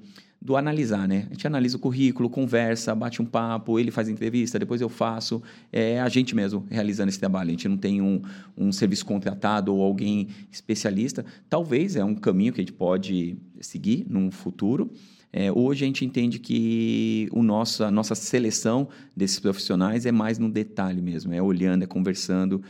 do 0.46 0.56
analisar, 0.56 1.08
né? 1.08 1.26
A 1.28 1.34
gente 1.34 1.48
analisa 1.48 1.76
o 1.76 1.80
currículo, 1.80 2.30
conversa, 2.30 2.94
bate 2.94 3.20
um 3.20 3.26
papo, 3.26 3.80
ele 3.80 3.90
faz 3.90 4.08
entrevista, 4.08 4.60
depois 4.60 4.80
eu 4.80 4.88
faço. 4.88 5.42
É 5.74 6.00
a 6.00 6.08
gente 6.08 6.36
mesmo 6.36 6.64
realizando 6.70 7.10
esse 7.10 7.18
trabalho. 7.18 7.48
A 7.48 7.52
gente 7.52 7.68
não 7.68 7.78
tem 7.78 8.00
um, 8.00 8.22
um 8.56 8.72
serviço 8.72 9.08
contratado 9.08 9.74
ou 9.74 9.82
alguém 9.82 10.28
especialista. 10.52 11.26
Talvez 11.50 11.96
é 11.96 12.04
um 12.04 12.14
caminho 12.14 12.54
que 12.54 12.62
a 12.62 12.64
gente 12.64 12.74
pode 12.74 13.36
seguir 13.60 14.06
num 14.08 14.30
futuro. 14.30 14.92
É, 15.34 15.52
hoje 15.52 15.84
a 15.84 15.88
gente 15.88 16.06
entende 16.06 16.38
que 16.38 17.28
o 17.32 17.42
nosso, 17.42 17.84
a 17.84 17.90
nossa 17.90 18.14
seleção 18.14 18.88
desses 19.18 19.40
profissionais 19.40 20.06
é 20.06 20.12
mais 20.12 20.38
no 20.38 20.48
detalhe 20.48 21.02
mesmo, 21.02 21.34
é 21.34 21.42
olhando, 21.42 21.84
é 21.84 21.88
conversando 21.88 22.62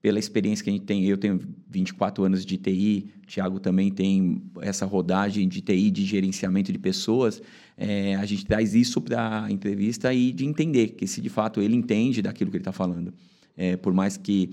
pela 0.00 0.18
experiência 0.18 0.62
que 0.62 0.70
a 0.70 0.72
gente 0.72 0.84
tem, 0.84 1.04
eu 1.04 1.16
tenho 1.16 1.40
24 1.68 2.24
anos 2.24 2.46
de 2.46 2.56
TI, 2.56 3.10
o 3.24 3.26
Thiago 3.26 3.58
também 3.58 3.90
tem 3.90 4.42
essa 4.60 4.86
rodagem 4.86 5.48
de 5.48 5.60
TI, 5.60 5.90
de 5.90 6.04
gerenciamento 6.04 6.72
de 6.72 6.78
pessoas, 6.78 7.42
é, 7.76 8.14
a 8.14 8.24
gente 8.24 8.46
traz 8.46 8.74
isso 8.74 9.00
para 9.00 9.44
a 9.44 9.50
entrevista 9.50 10.12
e 10.14 10.32
de 10.32 10.44
entender 10.44 10.88
que 10.88 11.06
se 11.06 11.20
de 11.20 11.28
fato 11.28 11.60
ele 11.60 11.74
entende 11.74 12.22
daquilo 12.22 12.50
que 12.50 12.56
ele 12.56 12.62
está 12.62 12.72
falando. 12.72 13.12
É, 13.56 13.76
por 13.76 13.92
mais 13.92 14.16
que 14.16 14.50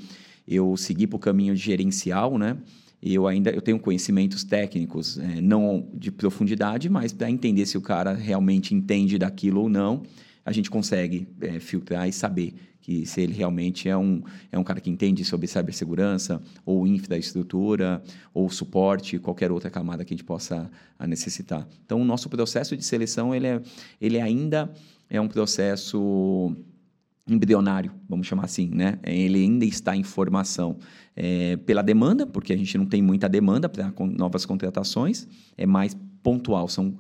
eu 0.48 0.76
segui 0.78 1.06
para 1.06 1.18
o 1.18 1.20
caminho 1.20 1.56
de 1.56 1.62
gerencial, 1.62 2.38
né? 2.38 2.58
Eu 3.02 3.28
ainda 3.28 3.52
eu 3.52 3.62
tenho 3.62 3.80
conhecimentos 3.80 4.44
técnicos, 4.44 5.20
é, 5.20 5.40
não 5.42 5.88
de 5.94 6.12
profundidade, 6.12 6.90
mas 6.90 7.14
para 7.14 7.30
entender 7.30 7.68
se 7.68 7.78
o 7.78 7.82
cara 7.82 8.14
realmente 8.14 8.74
entende 8.74 9.18
daquilo 9.20 9.62
ou 9.62 9.70
não, 9.70 10.02
a 10.46 10.52
gente 10.52 10.70
consegue 10.70 11.28
é, 11.42 11.60
filtrar 11.60 12.08
e 12.08 12.14
saber 12.14 12.54
que 12.80 13.04
se 13.04 13.20
ele 13.20 13.34
realmente 13.34 13.90
é 13.90 13.98
um, 13.98 14.22
é 14.52 14.60
um 14.60 14.64
cara 14.64 14.80
que 14.80 14.92
entende 14.92 15.26
sobre 15.26 15.48
cibersegurança, 15.48 16.40
ou 16.64 16.86
infraestrutura, 16.86 18.04
ou 18.32 18.48
suporte, 18.48 19.18
qualquer 19.18 19.52
outra 19.52 19.72
camada 19.72 20.06
que 20.06 20.14
a 20.14 20.16
gente 20.16 20.24
possa 20.24 20.70
necessitar. 21.08 21.68
Então, 21.84 22.00
o 22.00 22.06
nosso 22.06 22.30
processo 22.30 22.78
de 22.78 22.86
seleção, 22.86 23.34
ele, 23.34 23.48
é, 23.48 23.62
ele 24.00 24.22
ainda 24.22 24.72
é 25.10 25.20
um 25.20 25.28
processo 25.28 26.56
embrionário, 27.28 27.92
vamos 28.08 28.28
chamar 28.28 28.46
assim, 28.46 28.70
né? 28.72 29.00
Ele 29.04 29.40
ainda 29.40 29.66
está 29.66 29.96
em 29.96 30.04
formação 30.04 30.78
é, 31.16 31.58
pela 31.58 31.82
demanda, 31.82 32.28
porque 32.28 32.54
a 32.54 32.58
gente 32.58 32.78
não 32.78 32.86
tem 32.86 33.02
muita 33.02 33.28
demanda 33.28 33.68
para 33.68 33.92
novas 34.16 34.46
contratações, 34.46 35.28
é 35.58 35.66
mais 35.66 35.98
pontual, 36.22 36.68
são 36.68 36.96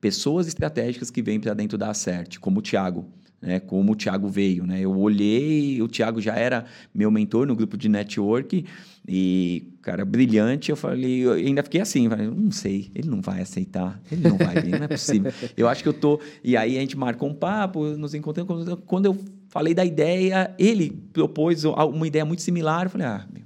pessoas 0.00 0.46
estratégicas 0.46 1.10
que 1.10 1.22
vêm 1.22 1.40
para 1.40 1.54
dentro 1.54 1.76
da 1.78 1.90
Acert, 1.90 2.38
como 2.38 2.60
o 2.60 2.62
Thiago, 2.62 3.06
né, 3.40 3.60
como 3.60 3.92
o 3.92 3.96
Thiago 3.96 4.28
veio. 4.28 4.66
Né? 4.66 4.80
Eu 4.80 4.96
olhei, 4.98 5.80
o 5.80 5.88
Thiago 5.88 6.20
já 6.20 6.34
era 6.34 6.64
meu 6.94 7.10
mentor 7.10 7.46
no 7.46 7.54
grupo 7.54 7.76
de 7.76 7.88
network 7.88 8.64
e, 9.06 9.72
cara, 9.82 10.04
brilhante. 10.04 10.70
Eu 10.70 10.76
falei, 10.76 11.24
eu 11.24 11.32
ainda 11.32 11.62
fiquei 11.62 11.80
assim, 11.80 12.08
falei, 12.08 12.28
não 12.28 12.50
sei, 12.50 12.90
ele 12.94 13.08
não 13.08 13.20
vai 13.20 13.42
aceitar, 13.42 14.00
ele 14.10 14.28
não 14.28 14.36
vai 14.36 14.60
vir, 14.60 14.72
não 14.72 14.84
é 14.84 14.88
possível. 14.88 15.32
Eu 15.56 15.68
acho 15.68 15.82
que 15.82 15.88
eu 15.88 15.92
tô. 15.92 16.20
E 16.42 16.56
aí 16.56 16.76
a 16.76 16.80
gente 16.80 16.96
marcou 16.96 17.28
um 17.28 17.34
papo, 17.34 17.84
nos 17.96 18.14
encontramos. 18.14 18.66
Quando 18.84 19.06
eu 19.06 19.16
falei 19.48 19.74
da 19.74 19.84
ideia, 19.84 20.54
ele 20.58 20.90
propôs 21.12 21.64
uma 21.64 22.06
ideia 22.06 22.24
muito 22.24 22.42
similar. 22.42 22.84
Eu 22.84 22.90
falei, 22.90 23.06
ah, 23.06 23.26
meu, 23.32 23.45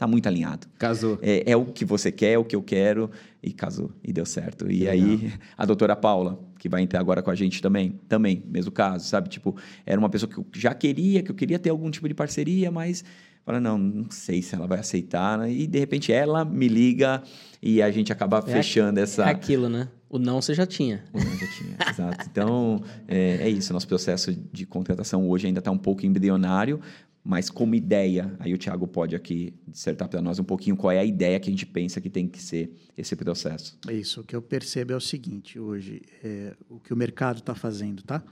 tá 0.00 0.06
muito 0.06 0.26
alinhado. 0.26 0.66
Casou. 0.78 1.18
É, 1.20 1.52
é, 1.52 1.54
o 1.54 1.66
que 1.66 1.84
você 1.84 2.10
quer, 2.10 2.32
é 2.32 2.38
o 2.38 2.44
que 2.44 2.56
eu 2.56 2.62
quero, 2.62 3.10
e 3.42 3.52
casou, 3.52 3.92
e 4.02 4.14
deu 4.14 4.24
certo. 4.24 4.70
E 4.70 4.88
aí, 4.88 5.30
a 5.58 5.66
doutora 5.66 5.94
Paula, 5.94 6.40
que 6.58 6.70
vai 6.70 6.80
entrar 6.80 7.00
agora 7.00 7.22
com 7.22 7.30
a 7.30 7.34
gente 7.34 7.60
também, 7.60 8.00
também, 8.08 8.42
mesmo 8.46 8.72
caso, 8.72 9.06
sabe? 9.06 9.28
Tipo, 9.28 9.54
era 9.84 10.00
uma 10.00 10.08
pessoa 10.08 10.30
que 10.30 10.38
eu 10.38 10.46
já 10.54 10.72
queria, 10.72 11.22
que 11.22 11.30
eu 11.30 11.34
queria 11.34 11.58
ter 11.58 11.68
algum 11.68 11.90
tipo 11.90 12.08
de 12.08 12.14
parceria, 12.14 12.70
mas 12.70 13.04
fala, 13.44 13.60
não, 13.60 13.76
não 13.76 14.10
sei 14.10 14.40
se 14.40 14.54
ela 14.54 14.66
vai 14.66 14.78
aceitar, 14.78 15.36
né? 15.36 15.52
E 15.52 15.66
de 15.66 15.78
repente 15.78 16.10
ela 16.10 16.46
me 16.46 16.66
liga 16.66 17.22
e 17.62 17.82
a 17.82 17.90
gente 17.90 18.10
acaba 18.10 18.38
é 18.38 18.50
fechando 18.50 19.00
essa. 19.00 19.24
É 19.24 19.30
aquilo, 19.30 19.68
né? 19.68 19.88
O 20.08 20.18
não 20.18 20.40
você 20.40 20.54
já 20.54 20.64
tinha. 20.64 21.04
O 21.12 21.18
não 21.18 21.36
já 21.36 21.46
tinha, 21.46 21.76
exato. 21.90 22.26
Então, 22.30 22.82
é, 23.06 23.40
é 23.42 23.48
isso. 23.50 23.72
Nosso 23.74 23.86
processo 23.86 24.32
de 24.32 24.64
contratação 24.64 25.28
hoje 25.28 25.46
ainda 25.46 25.58
está 25.58 25.70
um 25.70 25.78
pouco 25.78 26.06
embrionário, 26.06 26.80
mas 27.22 27.50
como 27.50 27.74
ideia, 27.74 28.34
aí 28.38 28.54
o 28.54 28.58
Thiago 28.58 28.86
pode 28.86 29.14
aqui 29.14 29.52
dissertar 29.68 30.08
para 30.08 30.22
nós 30.22 30.38
um 30.38 30.44
pouquinho 30.44 30.76
qual 30.76 30.90
é 30.90 30.98
a 30.98 31.04
ideia 31.04 31.38
que 31.38 31.48
a 31.48 31.52
gente 31.52 31.66
pensa 31.66 32.00
que 32.00 32.08
tem 32.08 32.26
que 32.26 32.42
ser 32.42 32.72
esse 32.96 33.14
processo. 33.14 33.78
É 33.86 33.92
isso, 33.92 34.22
o 34.22 34.24
que 34.24 34.34
eu 34.34 34.40
percebo 34.40 34.92
é 34.92 34.96
o 34.96 35.00
seguinte 35.00 35.58
hoje, 35.58 36.02
é, 36.24 36.56
o 36.68 36.80
que 36.80 36.92
o 36.92 36.96
mercado 36.96 37.38
está 37.38 37.54
fazendo, 37.54 38.02
tá? 38.02 38.22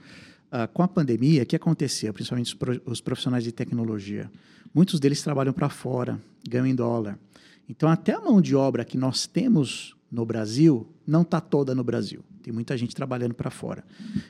Ah, 0.51 0.67
com 0.67 0.81
a 0.81 0.87
pandemia, 0.87 1.43
o 1.43 1.45
que 1.45 1.55
acontecia, 1.55 2.11
principalmente 2.11 2.57
os 2.85 3.01
profissionais 3.01 3.43
de 3.43 3.51
tecnologia? 3.51 4.31
Muitos 4.73 4.99
deles 4.99 5.21
trabalham 5.21 5.53
para 5.53 5.69
fora, 5.69 6.19
ganham 6.47 6.65
em 6.65 6.75
dólar. 6.75 7.19
Então, 7.67 7.87
até 7.87 8.13
a 8.13 8.21
mão 8.21 8.41
de 8.41 8.55
obra 8.55 8.83
que 8.83 8.97
nós 8.97 9.27
temos 9.27 9.95
no 10.11 10.25
Brasil 10.25 10.87
não 11.05 11.21
está 11.21 11.39
toda 11.39 11.75
no 11.75 11.83
Brasil. 11.83 12.23
Tem 12.41 12.51
muita 12.51 12.75
gente 12.75 12.95
trabalhando 12.95 13.35
para 13.35 13.51
fora. 13.51 13.83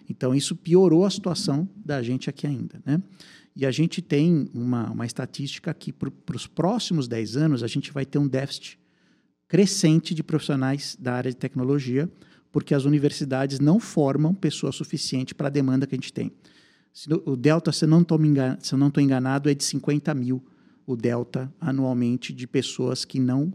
Então, 0.09 0.35
isso 0.35 0.55
piorou 0.55 1.05
a 1.05 1.09
situação 1.09 1.69
da 1.85 2.01
gente 2.01 2.29
aqui 2.29 2.45
ainda, 2.45 2.81
né? 2.85 3.01
E 3.59 3.65
a 3.65 3.71
gente 3.71 4.01
tem 4.01 4.49
uma, 4.53 4.89
uma 4.89 5.05
estatística 5.05 5.73
que, 5.73 5.91
para 5.91 6.33
os 6.33 6.47
próximos 6.47 7.09
10 7.09 7.35
anos, 7.35 7.61
a 7.61 7.67
gente 7.67 7.91
vai 7.91 8.05
ter 8.05 8.17
um 8.17 8.25
déficit 8.25 8.79
crescente 9.49 10.15
de 10.15 10.23
profissionais 10.23 10.95
da 10.97 11.13
área 11.15 11.29
de 11.29 11.35
tecnologia, 11.35 12.09
porque 12.53 12.73
as 12.73 12.85
universidades 12.85 13.59
não 13.59 13.77
formam 13.77 14.33
pessoa 14.33 14.71
suficiente 14.71 15.35
para 15.35 15.47
a 15.47 15.49
demanda 15.49 15.85
que 15.85 15.93
a 15.93 15.97
gente 15.97 16.13
tem. 16.13 16.31
O 17.25 17.35
delta, 17.35 17.73
se 17.73 17.83
eu 17.83 17.89
não 17.89 18.01
estou 18.01 19.03
enganado, 19.03 19.49
é 19.49 19.53
de 19.53 19.63
50 19.65 20.13
mil 20.13 20.41
o 20.85 20.95
delta 20.95 21.53
anualmente 21.59 22.31
de 22.31 22.47
pessoas 22.47 23.03
que 23.03 23.19
não 23.19 23.51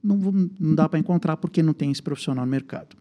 não, 0.00 0.16
não 0.60 0.74
dá 0.76 0.88
para 0.88 1.00
encontrar 1.00 1.36
porque 1.36 1.64
não 1.64 1.74
tem 1.74 1.90
esse 1.90 2.00
profissional 2.00 2.46
no 2.46 2.50
mercado. 2.50 2.96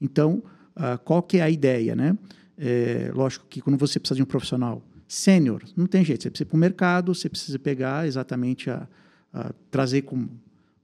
Então, 0.00 0.42
uh, 0.76 0.98
qual 1.04 1.22
que 1.22 1.36
é 1.36 1.42
a 1.42 1.48
ideia, 1.48 1.94
né? 1.94 2.18
É, 2.58 3.12
lógico 3.14 3.46
que 3.48 3.60
quando 3.60 3.78
você 3.78 4.00
precisa 4.00 4.16
de 4.16 4.22
um 4.22 4.26
profissional 4.26 4.82
sênior. 5.12 5.62
Não 5.76 5.86
tem 5.86 6.02
jeito. 6.02 6.22
Você 6.22 6.30
precisa 6.30 6.46
ir 6.46 6.48
para 6.48 6.56
o 6.56 6.60
mercado, 6.60 7.14
você 7.14 7.28
precisa 7.28 7.58
pegar 7.58 8.06
exatamente 8.06 8.70
a, 8.70 8.88
a 9.32 9.52
trazer 9.70 10.02
com 10.02 10.26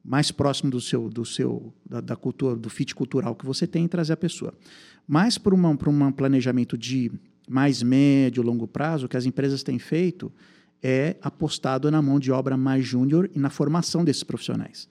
mais 0.05 0.31
próximo 0.31 0.71
do 0.71 0.81
seu, 0.81 1.09
do 1.09 1.25
seu 1.25 1.73
da, 1.89 2.01
da, 2.03 2.15
cultura, 2.15 2.55
do 2.55 2.69
fit 2.69 2.95
cultural 2.95 3.35
que 3.35 3.47
você 3.47 3.67
tem 3.67 3.87
e 3.87 3.89
trazer 3.89 4.13
a 4.13 4.17
pessoa. 4.17 4.53
Mas 5.07 5.39
para 5.39 5.55
um 5.55 6.13
planejamento 6.13 6.77
de 6.77 7.11
mais 7.49 7.83
médio, 7.83 8.43
longo 8.43 8.69
prazo, 8.69 9.07
o 9.07 9.09
que 9.09 9.17
as 9.17 9.25
empresas 9.25 9.63
têm 9.63 9.79
feito 9.79 10.31
é 10.83 11.17
apostado 11.23 11.91
na 11.91 12.03
mão 12.03 12.21
de 12.21 12.31
obra 12.31 12.57
mais 12.57 12.85
júnior 12.85 13.31
e 13.35 13.39
na 13.39 13.49
formação 13.49 14.05
desses 14.05 14.23
profissionais. 14.23 14.89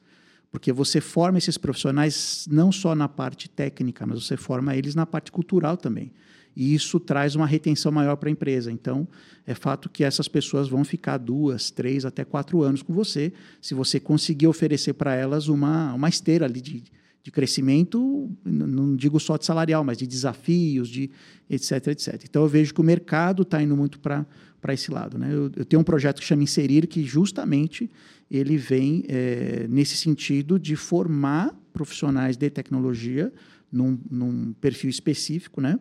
Porque 0.52 0.74
você 0.74 1.00
forma 1.00 1.38
esses 1.38 1.60
profissionais 1.60 2.48
não 2.50 2.72
só 2.72 2.96
na 2.96 3.08
parte 3.08 3.48
técnica, 3.48 4.06
mas 4.08 4.26
você 4.26 4.36
forma 4.36 4.76
eles 4.76 4.96
na 4.96 5.06
parte 5.06 5.32
cultural 5.32 5.78
também 5.78 6.12
e 6.58 6.74
isso 6.74 6.99
traz 6.99 7.36
uma 7.36 7.45
retenção 7.45 7.91
maior 7.91 8.16
para 8.16 8.30
a 8.30 8.32
empresa. 8.32 8.72
Então, 8.72 9.08
é 9.45 9.53
fato 9.53 9.88
que 9.88 10.03
essas 10.03 10.28
pessoas 10.28 10.68
vão 10.68 10.84
ficar 10.84 11.20
duas, 11.20 11.70
três, 11.70 12.03
até 12.03 12.26
quatro 12.26 12.64
anos 12.64 12.82
com 12.82 12.91
você, 12.91 13.32
se 13.62 13.76
você 13.76 13.99
conseguir 13.99 14.47
oferecer 14.47 14.93
para 14.93 15.14
elas 15.14 15.49
uma, 15.49 15.93
uma 15.93 16.10
esteira 16.10 16.45
ali 16.45 16.60
de, 16.60 16.84
de 17.22 17.32
crescimento, 17.32 18.32
não 18.43 18.95
digo 18.95 19.20
só 19.20 19.38
de 19.38 19.45
salarial, 19.45 19.84
mas 19.84 19.99
de 19.99 20.08
desafios, 20.08 20.89
de 20.89 21.12
etc, 21.47 21.89
etc. 21.89 22.24
Então, 22.28 22.41
eu 22.41 22.49
vejo 22.49 22.74
que 22.74 22.82
o 22.82 22.84
mercado 22.84 23.43
está 23.43 23.62
indo 23.62 23.78
muito 23.78 23.99
para 23.99 24.26
para 24.60 24.74
esse 24.74 24.91
lado. 24.91 25.20
Né? 25.20 25.30
Eu, 25.32 25.51
eu, 25.55 25.64
tenho 25.64 25.80
um 25.80 25.84
projeto 25.84 26.20
que 26.20 26.26
chama 26.26 26.41
Inserir, 26.41 26.88
que 26.88 27.03
justamente 27.03 27.89
ele 28.30 28.58
vem 28.58 29.03
é, 29.08 29.68
nesse 29.70 29.95
sentido 29.95 30.58
de 30.58 30.76
formar 30.76 31.55
profissionais 31.72 32.36
de 32.36 32.49
tecnologia 32.49 33.32
num, 33.72 33.99
num 34.10 34.53
perfil 34.53 34.89
específico, 34.89 35.62
né? 35.62 35.80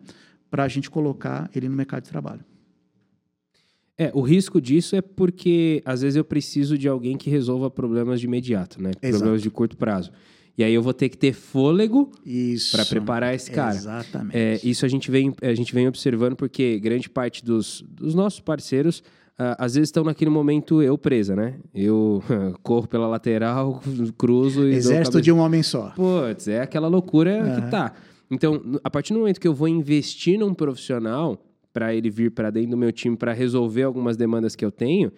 Para 0.49 0.63
a 0.63 0.67
gente 0.67 0.89
colocar 0.89 1.49
ele 1.55 1.67
no 1.67 1.75
mercado 1.75 2.03
de 2.03 2.09
trabalho. 2.09 2.43
É, 3.97 4.11
o 4.13 4.21
risco 4.21 4.61
disso 4.61 4.95
é 4.95 5.01
porque 5.01 5.81
às 5.83 6.01
vezes 6.01 6.15
eu 6.15 6.23
preciso 6.23 6.77
de 6.77 6.87
alguém 6.87 7.17
que 7.17 7.29
resolva 7.29 7.69
problemas 7.69 8.19
de 8.19 8.27
imediato, 8.27 8.81
né? 8.81 8.91
Exato. 9.01 9.17
Problemas 9.17 9.41
de 9.41 9.49
curto 9.49 9.75
prazo. 9.75 10.11
E 10.55 10.63
aí 10.63 10.73
eu 10.73 10.81
vou 10.81 10.93
ter 10.93 11.09
que 11.09 11.17
ter 11.17 11.33
fôlego 11.33 12.11
para 12.71 12.85
preparar 12.85 13.33
esse 13.33 13.51
cara. 13.51 13.75
Exatamente. 13.75 14.35
É, 14.35 14.59
isso 14.63 14.85
a 14.85 14.87
gente, 14.87 15.09
vem, 15.09 15.33
a 15.41 15.53
gente 15.53 15.73
vem 15.73 15.87
observando 15.87 16.35
porque 16.35 16.79
grande 16.79 17.09
parte 17.09 17.43
dos, 17.43 17.83
dos 17.87 18.15
nossos 18.15 18.39
parceiros 18.39 19.03
Uh, 19.39 19.53
às 19.59 19.75
vezes 19.75 19.89
estão 19.89 20.03
naquele 20.03 20.31
momento 20.31 20.81
eu 20.81 20.97
presa, 20.97 21.35
né? 21.35 21.53
Eu 21.71 22.23
corro 22.63 22.87
pela 22.87 23.05
lateral, 23.05 23.83
cruzo 24.17 24.67
e. 24.67 24.73
Exército 24.73 25.21
de 25.21 25.31
um 25.31 25.37
homem 25.37 25.61
só. 25.61 25.91
Putz, 25.91 26.47
é 26.47 26.61
aquela 26.61 26.87
loucura 26.87 27.43
uhum. 27.43 27.55
que 27.61 27.69
tá. 27.69 27.93
Então, 28.29 28.79
a 28.83 28.89
partir 28.89 29.13
do 29.13 29.19
momento 29.19 29.39
que 29.39 29.47
eu 29.47 29.53
vou 29.53 29.67
investir 29.67 30.37
num 30.37 30.53
profissional 30.53 31.41
para 31.71 31.93
ele 31.93 32.09
vir 32.09 32.31
para 32.31 32.49
dentro 32.49 32.71
do 32.71 32.77
meu 32.77 32.91
time 32.91 33.15
para 33.15 33.33
resolver 33.33 33.83
algumas 33.83 34.17
demandas 34.17 34.55
que 34.55 34.65
eu 34.65 34.71
tenho, 34.71 35.11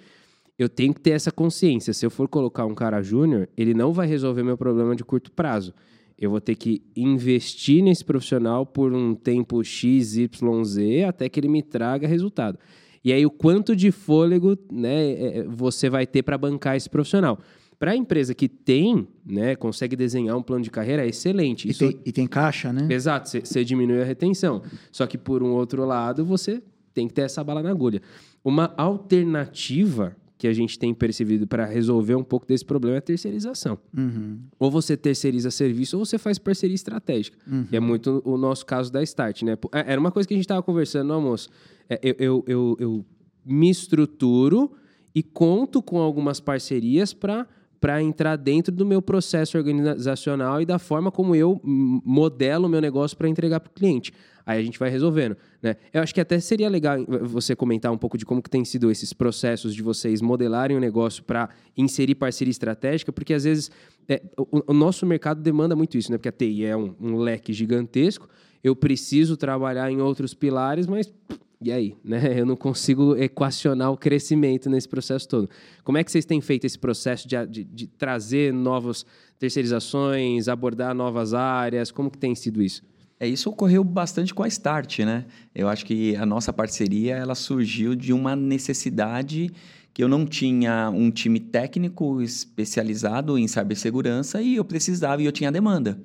eu 0.58 0.68
tenho 0.68 0.94
que 0.94 1.00
ter 1.00 1.12
essa 1.12 1.32
consciência. 1.32 1.94
Se 1.94 2.06
eu 2.06 2.12
for 2.12 2.28
colocar 2.28 2.66
um 2.66 2.76
cara 2.76 3.02
júnior, 3.02 3.48
ele 3.56 3.74
não 3.74 3.94
vai 3.94 4.06
resolver 4.06 4.44
meu 4.44 4.58
problema 4.58 4.96
de 4.96 5.04
curto 5.04 5.32
prazo. 5.32 5.74
Eu 6.18 6.30
vou 6.30 6.42
ter 6.42 6.56
que 6.56 6.82
investir 6.98 7.82
nesse 7.82 8.04
profissional 8.04 8.66
por 8.66 8.94
um 8.94 9.16
tempo 9.16 9.64
X, 9.64 10.18
Y, 10.18 10.64
Z, 10.66 11.06
até 11.06 11.30
que 11.30 11.40
ele 11.40 11.48
me 11.48 11.64
traga 11.64 12.06
resultado. 12.06 12.60
E 13.02 13.14
aí, 13.14 13.26
o 13.26 13.32
quanto 13.32 13.74
de 13.74 13.90
fôlego 13.92 14.58
né, 14.70 15.12
é, 15.12 15.38
é, 15.38 15.44
você 15.46 15.90
vai 15.90 16.06
ter 16.06 16.24
para 16.24 16.38
bancar 16.38 16.76
esse 16.76 16.90
profissional? 16.90 17.40
Para 17.80 17.92
a 17.92 17.96
empresa 17.96 18.36
que 18.36 18.50
tem, 18.50 19.08
né, 19.26 19.56
consegue 19.56 19.96
desenhar 19.96 20.36
um 20.36 20.44
plano 20.44 20.62
de 20.62 20.70
carreira, 20.70 21.06
é 21.06 21.08
excelente. 21.08 21.66
E, 21.66 21.72
Isso... 21.72 21.80
tem, 21.80 22.00
e 22.06 22.12
tem 22.12 22.28
caixa, 22.28 22.74
né? 22.74 22.94
Exato, 22.94 23.30
você 23.30 23.64
diminui 23.64 24.02
a 24.02 24.06
retenção. 24.06 24.62
Só 24.92 25.08
que, 25.08 25.18
por 25.18 25.42
um 25.42 25.52
outro 25.52 25.86
lado, 25.86 26.26
você 26.26 26.62
tem 26.94 27.08
que 27.08 27.14
ter 27.14 27.22
essa 27.22 27.42
bala 27.42 27.64
na 27.64 27.70
agulha. 27.70 28.02
Uma 28.44 28.74
alternativa 28.76 30.14
que 30.38 30.48
a 30.48 30.54
gente 30.54 30.80
tem 30.80 30.94
percebido 30.94 31.46
para 31.46 31.66
resolver 31.66 32.16
um 32.16 32.24
pouco 32.24 32.46
desse 32.48 32.64
problema 32.64 32.96
é 32.96 33.00
a 33.00 33.02
terceirização. 33.02 33.78
Uhum. 33.96 34.40
Ou 34.58 34.72
você 34.72 34.96
terceiriza 34.96 35.52
serviço 35.52 35.98
ou 35.98 36.06
você 36.06 36.18
faz 36.18 36.38
parceria 36.38 36.76
estratégica. 36.76 37.38
Uhum. 37.46 37.66
Que 37.66 37.76
é 37.76 37.80
muito 37.80 38.22
o 38.26 38.38
nosso 38.38 38.66
caso 38.66 38.92
da 38.92 39.04
Start, 39.04 39.44
né? 39.44 39.58
É, 39.74 39.92
era 39.92 40.00
uma 40.00 40.12
coisa 40.12 40.28
que 40.28 40.34
a 40.34 40.38
gente 40.38 40.46
estava 40.46 40.64
conversando 40.64 41.10
no 41.10 41.14
almoço. 41.14 41.50
É, 41.90 42.00
eu, 42.02 42.16
eu, 42.18 42.44
eu, 42.48 42.78
eu 42.80 43.06
me 43.46 43.70
estruturo 43.70 44.72
e 45.14 45.22
conto 45.22 45.82
com 45.82 45.98
algumas 45.98 46.40
parcerias 46.40 47.14
para 47.14 47.46
para 47.80 48.02
entrar 48.02 48.36
dentro 48.36 48.74
do 48.74 48.86
meu 48.86 49.02
processo 49.02 49.58
organizacional 49.58 50.62
e 50.62 50.66
da 50.66 50.78
forma 50.78 51.12
como 51.12 51.36
eu 51.36 51.60
modelo 51.64 52.68
o 52.68 52.70
meu 52.70 52.82
negócio 52.82 53.18
para 53.18 53.30
entregar 53.30 53.60
para 53.60 53.70
o 53.70 53.74
cliente. 53.74 54.12
Aí 54.46 54.60
a 54.60 54.64
gente 54.64 54.80
vai 54.80 54.90
resolvendo. 54.90 55.38
Né? 55.62 55.76
Eu 55.94 56.02
acho 56.02 56.14
que 56.14 56.20
até 56.20 56.40
seria 56.40 56.68
legal 56.68 56.98
você 57.22 57.56
comentar 57.56 57.92
um 57.92 57.98
pouco 57.98 58.18
de 58.18 58.26
como 58.26 58.42
que 58.42 58.50
tem 58.50 58.66
sido 58.66 58.90
esses 58.90 59.14
processos 59.14 59.76
de 59.76 59.84
vocês 59.84 60.22
modelarem 60.22 60.76
o 60.76 60.80
negócio 60.80 61.24
para 61.24 61.50
inserir 61.78 62.16
parceria 62.16 62.50
estratégica, 62.50 63.12
porque 63.12 63.34
às 63.34 63.44
vezes 63.44 63.70
é, 64.08 64.22
o, 64.36 64.72
o, 64.72 64.74
nosso 64.74 65.06
mercado 65.06 65.40
demanda 65.40 65.76
muito 65.76 65.98
isso, 65.98 66.12
né? 66.12 66.18
porque 66.18 66.30
a 66.30 66.32
TI 66.32 66.66
é 66.66 66.76
um, 66.76 66.96
um 67.00 67.18
leque 67.18 67.54
gigantesco, 67.54 68.28
eu 68.64 68.76
preciso 68.76 69.38
trabalhar 69.38 69.92
em 69.92 70.02
outros 70.02 70.34
pilares, 70.34 70.88
mas 70.88 71.14
e 71.62 71.72
aí, 71.72 71.96
né? 72.04 72.20
Eu 72.40 72.46
não 72.46 72.56
consigo 72.56 73.16
equacionar 73.16 73.92
o 73.92 73.98
crescimento 73.98 74.70
nesse 74.70 74.88
processo 74.88 75.28
todo. 75.28 75.50
Como 75.84 75.98
é 75.98 76.04
que 76.04 76.12
vocês 76.12 76.26
têm 76.26 76.40
feito 76.40 76.66
esse 76.66 76.80
processo 76.80 77.28
de, 77.28 77.46
de, 77.46 77.64
de 77.64 77.88
trazer 77.88 78.54
novas 78.54 79.06
terceirizações, 79.38 80.48
abordar 80.48 80.96
novas 80.96 81.34
áreas? 81.34 81.92
Como 81.92 82.10
que 82.10 82.18
tem 82.18 82.34
sido 82.34 82.62
isso? 82.62 82.82
É, 83.20 83.28
isso 83.28 83.50
ocorreu 83.50 83.84
bastante 83.84 84.34
com 84.34 84.44
a 84.44 84.48
Start, 84.48 85.00
né? 85.00 85.26
Eu 85.54 85.68
acho 85.68 85.86
que 85.86 86.16
a 86.16 86.26
nossa 86.26 86.54
parceria 86.54 87.16
ela 87.16 87.36
surgiu 87.36 87.94
de 87.94 88.14
uma 88.14 88.34
necessidade 88.34 89.52
que 89.94 90.02
eu 90.02 90.08
não 90.08 90.26
tinha 90.26 90.90
um 90.90 91.12
time 91.12 91.42
técnico 91.42 92.22
especializado 92.22 93.38
em 93.38 93.46
cibersegurança 93.48 94.42
e 94.42 94.56
eu 94.56 94.64
precisava 94.64 95.22
e 95.22 95.26
eu 95.26 95.32
tinha 95.34 95.52
demanda. 95.52 96.00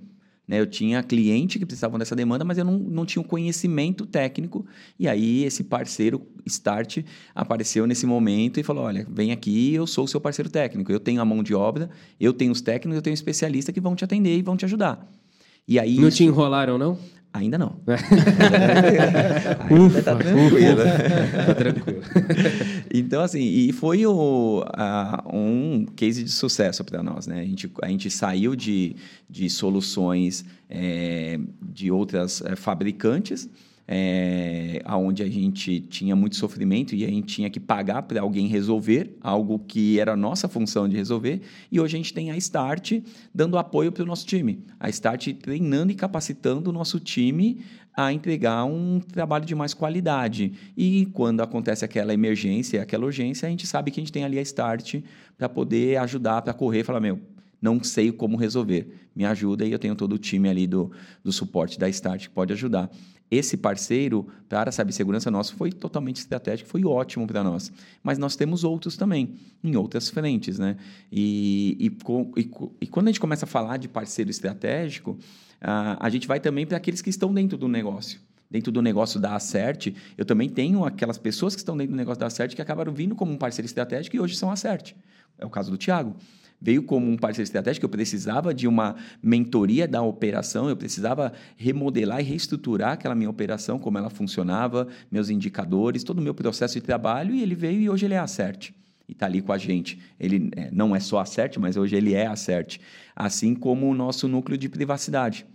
Né? 0.46 0.60
Eu 0.60 0.66
tinha 0.66 1.02
cliente 1.02 1.58
que 1.58 1.64
precisavam 1.64 1.98
dessa 1.98 2.14
demanda, 2.14 2.44
mas 2.44 2.58
eu 2.58 2.64
não, 2.64 2.78
não 2.78 3.06
tinha 3.06 3.22
o 3.22 3.24
conhecimento 3.24 4.04
técnico. 4.06 4.66
E 4.98 5.08
aí 5.08 5.44
esse 5.44 5.64
parceiro 5.64 6.22
Start 6.46 6.98
apareceu 7.34 7.86
nesse 7.86 8.06
momento 8.06 8.60
e 8.60 8.62
falou: 8.62 8.84
olha, 8.84 9.06
vem 9.10 9.32
aqui, 9.32 9.74
eu 9.74 9.86
sou 9.86 10.04
o 10.04 10.08
seu 10.08 10.20
parceiro 10.20 10.50
técnico. 10.50 10.92
Eu 10.92 11.00
tenho 11.00 11.20
a 11.20 11.24
mão 11.24 11.42
de 11.42 11.54
obra, 11.54 11.88
eu 12.20 12.32
tenho 12.32 12.52
os 12.52 12.60
técnicos, 12.60 12.96
eu 12.96 13.02
tenho 13.02 13.14
especialistas 13.14 13.72
que 13.72 13.80
vão 13.80 13.96
te 13.96 14.04
atender 14.04 14.36
e 14.36 14.42
vão 14.42 14.56
te 14.56 14.64
ajudar. 14.64 15.10
E 15.66 15.78
aí 15.78 15.96
não 15.98 16.08
isso... 16.08 16.18
te 16.18 16.24
enrolaram, 16.24 16.76
não? 16.76 16.98
Ainda 17.34 17.58
não. 17.58 17.80
Ainda 19.68 20.02
tá 20.04 20.14
tranquilo. 20.14 20.84
tá 21.46 21.54
tranquilo. 21.56 22.00
então, 22.94 23.22
assim, 23.22 23.42
e 23.42 23.72
foi 23.72 24.06
o, 24.06 24.62
uh, 24.62 25.36
um 25.36 25.84
case 25.96 26.22
de 26.22 26.30
sucesso 26.30 26.84
para 26.84 27.02
nós, 27.02 27.26
né? 27.26 27.40
A 27.40 27.44
gente, 27.44 27.68
a 27.82 27.88
gente 27.88 28.08
saiu 28.08 28.54
de, 28.54 28.94
de 29.28 29.50
soluções 29.50 30.44
é, 30.70 31.40
de 31.60 31.90
outras 31.90 32.40
é, 32.40 32.54
fabricantes 32.54 33.50
é, 33.86 34.82
onde 34.86 35.22
a 35.22 35.28
gente 35.28 35.80
tinha 35.80 36.16
muito 36.16 36.36
sofrimento 36.36 36.94
e 36.94 37.04
a 37.04 37.08
gente 37.08 37.26
tinha 37.26 37.50
que 37.50 37.60
pagar 37.60 38.02
para 38.02 38.20
alguém 38.20 38.46
resolver 38.46 39.16
algo 39.20 39.58
que 39.58 40.00
era 40.00 40.16
nossa 40.16 40.48
função 40.48 40.88
de 40.88 40.96
resolver. 40.96 41.42
E 41.70 41.78
hoje 41.78 41.96
a 41.96 41.98
gente 41.98 42.14
tem 42.14 42.30
a 42.30 42.36
Start 42.36 43.00
dando 43.34 43.58
apoio 43.58 43.92
para 43.92 44.02
o 44.02 44.06
nosso 44.06 44.26
time. 44.26 44.64
A 44.80 44.88
Start 44.88 45.28
treinando 45.34 45.92
e 45.92 45.94
capacitando 45.94 46.70
o 46.70 46.72
nosso 46.72 46.98
time 46.98 47.60
a 47.96 48.12
entregar 48.12 48.64
um 48.64 49.00
trabalho 49.00 49.44
de 49.44 49.54
mais 49.54 49.72
qualidade. 49.72 50.52
E 50.76 51.06
quando 51.12 51.42
acontece 51.42 51.84
aquela 51.84 52.12
emergência, 52.12 52.82
aquela 52.82 53.04
urgência, 53.04 53.46
a 53.46 53.50
gente 53.50 53.66
sabe 53.66 53.90
que 53.90 54.00
a 54.00 54.02
gente 54.02 54.12
tem 54.12 54.24
ali 54.24 54.38
a 54.38 54.42
Start 54.42 54.96
para 55.36 55.48
poder 55.48 55.98
ajudar, 55.98 56.42
para 56.42 56.52
correr 56.52 56.80
e 56.80 56.84
falar, 56.84 57.00
meu, 57.00 57.20
não 57.60 57.82
sei 57.82 58.10
como 58.10 58.36
resolver. 58.36 58.88
Me 59.14 59.24
ajuda 59.24 59.64
e 59.64 59.72
eu 59.72 59.78
tenho 59.78 59.94
todo 59.94 60.14
o 60.14 60.18
time 60.18 60.48
ali 60.48 60.66
do, 60.66 60.90
do 61.22 61.30
suporte 61.32 61.78
da 61.78 61.88
Start 61.88 62.22
que 62.22 62.30
pode 62.30 62.52
ajudar 62.52 62.90
esse 63.34 63.56
parceiro 63.56 64.26
para 64.48 64.68
a 64.68 64.72
cibersegurança 64.72 65.30
nosso 65.30 65.54
foi 65.56 65.72
totalmente 65.72 66.16
estratégico, 66.16 66.68
foi 66.68 66.84
ótimo 66.84 67.26
para 67.26 67.42
nós. 67.42 67.72
Mas 68.02 68.18
nós 68.18 68.36
temos 68.36 68.64
outros 68.64 68.96
também, 68.96 69.34
em 69.62 69.76
outras 69.76 70.08
frentes. 70.08 70.58
Né? 70.58 70.76
E, 71.10 71.76
e, 71.80 72.40
e, 72.40 72.50
e 72.80 72.86
quando 72.86 73.08
a 73.08 73.10
gente 73.10 73.20
começa 73.20 73.44
a 73.44 73.48
falar 73.48 73.76
de 73.76 73.88
parceiro 73.88 74.30
estratégico, 74.30 75.18
a, 75.60 76.06
a 76.06 76.10
gente 76.10 76.26
vai 76.26 76.40
também 76.40 76.66
para 76.66 76.76
aqueles 76.76 77.02
que 77.02 77.10
estão 77.10 77.32
dentro 77.32 77.56
do 77.58 77.68
negócio 77.68 78.20
dentro 78.50 78.70
do 78.70 78.80
negócio 78.80 79.18
da 79.18 79.34
Acert, 79.34 79.92
eu 80.16 80.24
também 80.24 80.48
tenho 80.48 80.84
aquelas 80.84 81.18
pessoas 81.18 81.56
que 81.56 81.60
estão 81.60 81.76
dentro 81.76 81.92
do 81.92 81.96
negócio 81.96 82.20
da 82.20 82.26
Acert 82.26 82.54
que 82.54 82.62
acabaram 82.62 82.92
vindo 82.92 83.16
como 83.16 83.32
um 83.32 83.36
parceiro 83.36 83.66
estratégico 83.66 84.14
e 84.14 84.20
hoje 84.20 84.36
são 84.36 84.48
a 84.48 84.52
Acert. 84.52 84.92
É 85.36 85.44
o 85.44 85.50
caso 85.50 85.72
do 85.72 85.76
Tiago 85.76 86.14
veio 86.64 86.82
como 86.82 87.10
um 87.10 87.16
parceiro 87.16 87.44
estratégico, 87.44 87.84
eu 87.84 87.90
precisava 87.90 88.54
de 88.54 88.66
uma 88.66 88.96
mentoria 89.22 89.86
da 89.86 90.00
operação, 90.00 90.66
eu 90.66 90.76
precisava 90.76 91.34
remodelar 91.58 92.20
e 92.20 92.24
reestruturar 92.24 92.92
aquela 92.92 93.14
minha 93.14 93.28
operação, 93.28 93.78
como 93.78 93.98
ela 93.98 94.08
funcionava, 94.08 94.88
meus 95.12 95.28
indicadores, 95.28 96.02
todo 96.02 96.20
o 96.20 96.22
meu 96.22 96.32
processo 96.32 96.74
de 96.74 96.80
trabalho, 96.80 97.34
e 97.34 97.42
ele 97.42 97.54
veio 97.54 97.82
e 97.82 97.90
hoje 97.90 98.06
ele 98.06 98.14
é 98.14 98.18
a 98.18 98.26
CERT. 98.26 98.70
E 99.06 99.12
está 99.12 99.26
ali 99.26 99.42
com 99.42 99.52
a 99.52 99.58
gente. 99.58 99.98
Ele 100.18 100.50
é, 100.56 100.70
não 100.72 100.96
é 100.96 101.00
só 101.00 101.18
a 101.18 101.26
CERT, 101.26 101.58
mas 101.58 101.76
hoje 101.76 101.94
ele 101.94 102.14
é 102.14 102.26
a 102.26 102.34
CERT. 102.34 102.78
Assim 103.14 103.54
como 103.54 103.86
o 103.86 103.94
nosso 103.94 104.26
núcleo 104.26 104.56
de 104.56 104.66
privacidade 104.70 105.46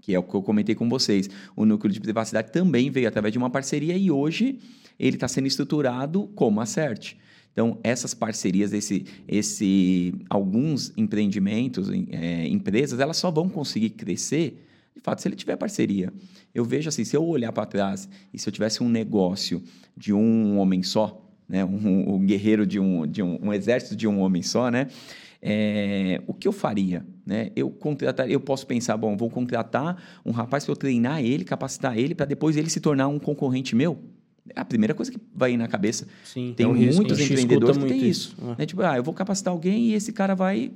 que 0.00 0.14
é 0.14 0.18
o 0.18 0.22
que 0.22 0.34
eu 0.34 0.42
comentei 0.42 0.74
com 0.74 0.88
vocês. 0.88 1.28
O 1.54 1.66
núcleo 1.66 1.92
de 1.92 2.00
privacidade 2.00 2.50
também 2.50 2.90
veio 2.90 3.06
através 3.06 3.32
de 3.32 3.38
uma 3.38 3.50
parceria 3.50 3.94
e 3.94 4.10
hoje 4.10 4.58
ele 4.98 5.16
está 5.16 5.28
sendo 5.28 5.46
estruturado 5.46 6.26
como 6.34 6.58
a 6.58 6.64
CERT. 6.64 7.16
Então, 7.52 7.78
essas 7.82 8.14
parcerias, 8.14 8.72
esse, 8.72 9.04
esse, 9.26 10.14
alguns 10.28 10.92
empreendimentos, 10.96 11.88
é, 12.10 12.46
empresas, 12.46 13.00
elas 13.00 13.16
só 13.16 13.30
vão 13.30 13.48
conseguir 13.48 13.90
crescer, 13.90 14.66
de 14.94 15.00
fato, 15.00 15.20
se 15.20 15.28
ele 15.28 15.36
tiver 15.36 15.56
parceria. 15.56 16.12
Eu 16.54 16.64
vejo 16.64 16.88
assim, 16.88 17.04
se 17.04 17.16
eu 17.16 17.24
olhar 17.24 17.52
para 17.52 17.66
trás 17.66 18.08
e 18.32 18.38
se 18.38 18.48
eu 18.48 18.52
tivesse 18.52 18.82
um 18.82 18.88
negócio 18.88 19.62
de 19.96 20.12
um 20.12 20.58
homem 20.58 20.82
só, 20.82 21.26
né, 21.48 21.64
um, 21.64 22.14
um 22.14 22.24
guerreiro 22.24 22.64
de, 22.64 22.78
um, 22.78 23.06
de 23.06 23.22
um, 23.22 23.38
um, 23.42 23.52
exército 23.52 23.96
de 23.96 24.06
um 24.06 24.20
homem 24.20 24.42
só, 24.42 24.70
né, 24.70 24.86
é, 25.42 26.22
o 26.26 26.34
que 26.34 26.46
eu 26.46 26.52
faria? 26.52 27.04
Né? 27.26 27.50
Eu 27.56 27.70
contratar, 27.70 28.30
eu 28.30 28.40
posso 28.40 28.66
pensar, 28.66 28.96
bom, 28.96 29.16
vou 29.16 29.30
contratar 29.30 30.20
um 30.24 30.30
rapaz 30.30 30.64
para 30.64 30.72
eu 30.72 30.76
treinar 30.76 31.24
ele, 31.24 31.44
capacitar 31.44 31.98
ele, 31.98 32.14
para 32.14 32.26
depois 32.26 32.56
ele 32.56 32.70
se 32.70 32.80
tornar 32.80 33.08
um 33.08 33.18
concorrente 33.18 33.74
meu? 33.74 33.98
É 34.54 34.60
a 34.60 34.64
primeira 34.64 34.94
coisa 34.94 35.10
que 35.10 35.18
vai 35.34 35.56
na 35.56 35.68
cabeça. 35.68 36.06
Sim, 36.24 36.54
tem 36.56 36.64
é 36.64 36.68
um 36.68 36.74
muitos 36.74 37.20
empreendedores 37.20 37.76
que 37.76 37.86
tem 37.86 37.98
isso. 37.98 38.34
isso. 38.36 38.54
Né? 38.58 38.66
Tipo, 38.66 38.82
ah, 38.82 38.96
eu 38.96 39.02
vou 39.02 39.14
capacitar 39.14 39.52
alguém 39.52 39.86
e 39.86 39.94
esse 39.94 40.12
cara 40.12 40.34
vai. 40.34 40.70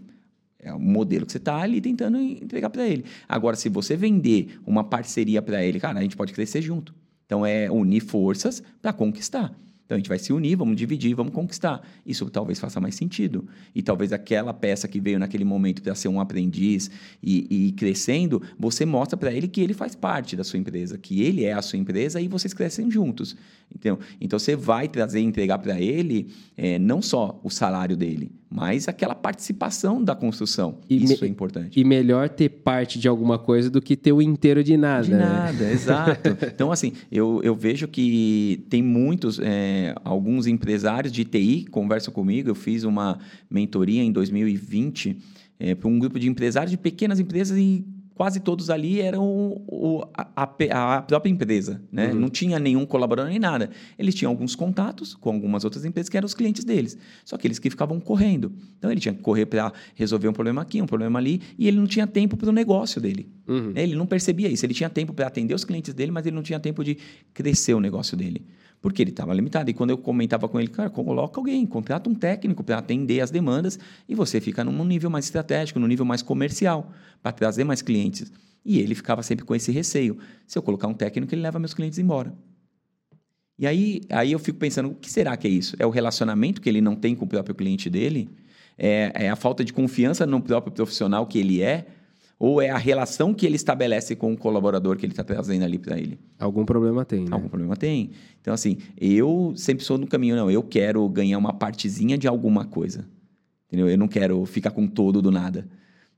É 0.58 0.72
o 0.72 0.80
modelo 0.80 1.26
que 1.26 1.32
você 1.32 1.38
está 1.38 1.60
ali 1.60 1.80
tentando 1.80 2.18
entregar 2.18 2.70
para 2.70 2.86
ele. 2.86 3.04
Agora, 3.28 3.54
se 3.54 3.68
você 3.68 3.96
vender 3.96 4.58
uma 4.66 4.82
parceria 4.82 5.42
para 5.42 5.62
ele, 5.62 5.78
cara, 5.78 5.98
a 5.98 6.02
gente 6.02 6.16
pode 6.16 6.32
crescer 6.32 6.62
junto. 6.62 6.94
Então, 7.26 7.44
é 7.44 7.70
unir 7.70 8.00
forças 8.00 8.62
para 8.80 8.92
conquistar. 8.92 9.54
Então 9.84 9.96
a 9.96 9.98
gente 9.98 10.08
vai 10.08 10.18
se 10.18 10.32
unir, 10.32 10.56
vamos 10.56 10.76
dividir, 10.76 11.14
vamos 11.14 11.32
conquistar. 11.32 11.86
Isso 12.06 12.28
talvez 12.30 12.58
faça 12.58 12.80
mais 12.80 12.94
sentido. 12.94 13.46
E 13.74 13.82
talvez 13.82 14.12
aquela 14.12 14.54
peça 14.54 14.88
que 14.88 14.98
veio 14.98 15.18
naquele 15.18 15.44
momento 15.44 15.82
para 15.82 15.94
ser 15.94 16.08
um 16.08 16.20
aprendiz 16.20 16.90
e, 17.22 17.68
e 17.68 17.72
crescendo, 17.72 18.40
você 18.58 18.86
mostra 18.86 19.16
para 19.16 19.32
ele 19.32 19.46
que 19.46 19.60
ele 19.60 19.74
faz 19.74 19.94
parte 19.94 20.36
da 20.36 20.44
sua 20.44 20.58
empresa, 20.58 20.96
que 20.96 21.22
ele 21.22 21.44
é 21.44 21.52
a 21.52 21.60
sua 21.60 21.78
empresa 21.78 22.20
e 22.20 22.28
vocês 22.28 22.54
crescem 22.54 22.90
juntos. 22.90 23.36
Então, 23.74 23.98
então 24.20 24.38
você 24.38 24.56
vai 24.56 24.88
trazer 24.88 25.20
e 25.20 25.24
entregar 25.24 25.58
para 25.58 25.80
ele 25.80 26.28
é, 26.56 26.78
não 26.78 27.02
só 27.02 27.40
o 27.42 27.50
salário 27.50 27.96
dele, 27.96 28.30
mas 28.50 28.86
aquela 28.86 29.16
participação 29.16 30.02
da 30.02 30.14
construção. 30.14 30.78
E 30.88 31.02
Isso 31.02 31.24
é 31.24 31.28
importante. 31.28 31.78
E 31.78 31.82
melhor 31.82 32.28
ter 32.28 32.48
parte 32.48 33.00
de 33.00 33.08
alguma 33.08 33.36
coisa 33.36 33.68
do 33.68 33.82
que 33.82 33.96
ter 33.96 34.12
o 34.12 34.22
inteiro 34.22 34.62
de 34.62 34.76
nada. 34.76 35.04
De 35.04 35.10
né? 35.10 35.18
nada, 35.18 35.70
exato. 35.70 36.36
Então, 36.54 36.70
assim, 36.70 36.92
eu, 37.10 37.40
eu 37.42 37.54
vejo 37.54 37.88
que 37.88 38.64
tem 38.68 38.80
muitos, 38.80 39.40
é, 39.42 39.73
alguns 40.04 40.46
empresários 40.46 41.12
de 41.12 41.24
TI 41.24 41.66
conversam 41.70 42.12
comigo. 42.12 42.50
Eu 42.50 42.54
fiz 42.54 42.84
uma 42.84 43.18
mentoria 43.50 44.02
em 44.02 44.12
2020 44.12 45.16
é, 45.58 45.74
para 45.74 45.88
um 45.88 45.98
grupo 45.98 46.18
de 46.18 46.28
empresários 46.28 46.70
de 46.70 46.76
pequenas 46.76 47.20
empresas 47.20 47.56
e 47.56 47.84
quase 48.14 48.40
todos 48.40 48.70
ali 48.70 49.00
eram 49.00 49.24
o, 49.66 50.02
a, 50.14 50.42
a, 50.42 51.02
própria 51.02 51.30
empresa, 51.30 51.82
né? 51.90 52.12
Uhum. 52.12 52.20
Não 52.20 52.30
tinha 52.30 52.58
nenhum 52.58 52.86
colaborador 52.86 53.30
nem 53.30 53.40
nada. 53.40 53.70
Eles 53.98 54.14
tinham 54.14 54.30
alguns 54.30 54.54
contatos 54.54 55.14
com 55.14 55.30
algumas 55.30 55.64
outras 55.64 55.84
empresas 55.84 56.08
que 56.08 56.16
eram 56.16 56.26
os 56.26 56.34
clientes 56.34 56.64
deles. 56.64 56.96
Só 57.24 57.36
que 57.36 57.46
eles 57.46 57.58
que 57.58 57.68
ficavam 57.68 57.98
correndo. 57.98 58.52
Então 58.78 58.90
ele 58.90 59.00
tinha 59.00 59.12
que 59.12 59.20
correr 59.20 59.46
para 59.46 59.72
resolver 59.94 60.28
um 60.28 60.32
problema 60.32 60.62
aqui, 60.62 60.80
um 60.80 60.86
problema 60.86 61.18
ali, 61.18 61.42
e 61.58 61.66
ele 61.66 61.76
não 61.76 61.86
tinha 61.86 62.06
tempo 62.06 62.36
para 62.36 62.48
o 62.48 62.52
negócio 62.52 63.00
dele. 63.00 63.28
Uhum. 63.48 63.72
Ele 63.74 63.94
não 63.94 64.06
percebia 64.06 64.48
isso. 64.48 64.64
Ele 64.64 64.74
tinha 64.74 64.88
tempo 64.88 65.12
para 65.12 65.26
atender 65.26 65.54
os 65.54 65.64
clientes 65.64 65.92
dele, 65.92 66.12
mas 66.12 66.24
ele 66.24 66.36
não 66.36 66.42
tinha 66.42 66.60
tempo 66.60 66.84
de 66.84 66.96
crescer 67.32 67.74
o 67.74 67.80
negócio 67.80 68.16
dele 68.16 68.46
porque 68.84 69.00
ele 69.00 69.12
estava 69.12 69.32
limitado. 69.32 69.70
E 69.70 69.72
quando 69.72 69.88
eu 69.88 69.96
comentava 69.96 70.46
com 70.46 70.60
ele, 70.60 70.68
cara, 70.68 70.90
coloca 70.90 71.40
alguém, 71.40 71.64
contrata 71.64 72.10
um 72.10 72.14
técnico 72.14 72.62
para 72.62 72.76
atender 72.76 73.22
as 73.22 73.30
demandas 73.30 73.78
e 74.06 74.14
você 74.14 74.42
fica 74.42 74.62
num 74.62 74.84
nível 74.84 75.08
mais 75.08 75.24
estratégico, 75.24 75.80
num 75.80 75.86
nível 75.86 76.04
mais 76.04 76.20
comercial, 76.20 76.92
para 77.22 77.32
trazer 77.32 77.64
mais 77.64 77.80
clientes. 77.80 78.30
E 78.62 78.78
ele 78.80 78.94
ficava 78.94 79.22
sempre 79.22 79.42
com 79.42 79.54
esse 79.54 79.72
receio. 79.72 80.18
Se 80.46 80.58
eu 80.58 80.62
colocar 80.62 80.86
um 80.86 80.92
técnico, 80.92 81.34
ele 81.34 81.40
leva 81.40 81.58
meus 81.58 81.72
clientes 81.72 81.98
embora. 81.98 82.34
E 83.58 83.66
aí, 83.66 84.02
aí 84.10 84.32
eu 84.32 84.38
fico 84.38 84.58
pensando, 84.58 84.90
o 84.90 84.94
que 84.94 85.10
será 85.10 85.34
que 85.34 85.48
é 85.48 85.50
isso? 85.50 85.74
É 85.78 85.86
o 85.86 85.90
relacionamento 85.90 86.60
que 86.60 86.68
ele 86.68 86.82
não 86.82 86.94
tem 86.94 87.16
com 87.16 87.24
o 87.24 87.28
próprio 87.28 87.54
cliente 87.54 87.88
dele? 87.88 88.28
É, 88.76 89.12
é 89.14 89.30
a 89.30 89.36
falta 89.36 89.64
de 89.64 89.72
confiança 89.72 90.26
no 90.26 90.42
próprio 90.42 90.74
profissional 90.74 91.26
que 91.26 91.38
ele 91.38 91.62
é? 91.62 91.86
Ou 92.38 92.60
é 92.60 92.68
a 92.68 92.78
relação 92.78 93.32
que 93.32 93.46
ele 93.46 93.56
estabelece 93.56 94.16
com 94.16 94.32
o 94.32 94.36
colaborador 94.36 94.96
que 94.96 95.06
ele 95.06 95.12
está 95.12 95.24
trazendo 95.24 95.64
ali 95.64 95.78
para 95.78 95.98
ele? 95.98 96.18
Algum 96.38 96.64
problema 96.64 97.04
tem, 97.04 97.24
né? 97.24 97.28
Algum 97.30 97.48
problema 97.48 97.76
tem. 97.76 98.10
Então, 98.40 98.52
assim, 98.52 98.78
eu 99.00 99.52
sempre 99.56 99.84
sou 99.84 99.96
no 99.96 100.06
caminho, 100.06 100.36
não. 100.36 100.50
Eu 100.50 100.62
quero 100.62 101.08
ganhar 101.08 101.38
uma 101.38 101.52
partezinha 101.52 102.18
de 102.18 102.26
alguma 102.26 102.64
coisa. 102.64 103.08
Entendeu? 103.68 103.88
Eu 103.88 103.96
não 103.96 104.08
quero 104.08 104.44
ficar 104.46 104.72
com 104.72 104.86
todo 104.86 105.22
do 105.22 105.30
nada. 105.30 105.66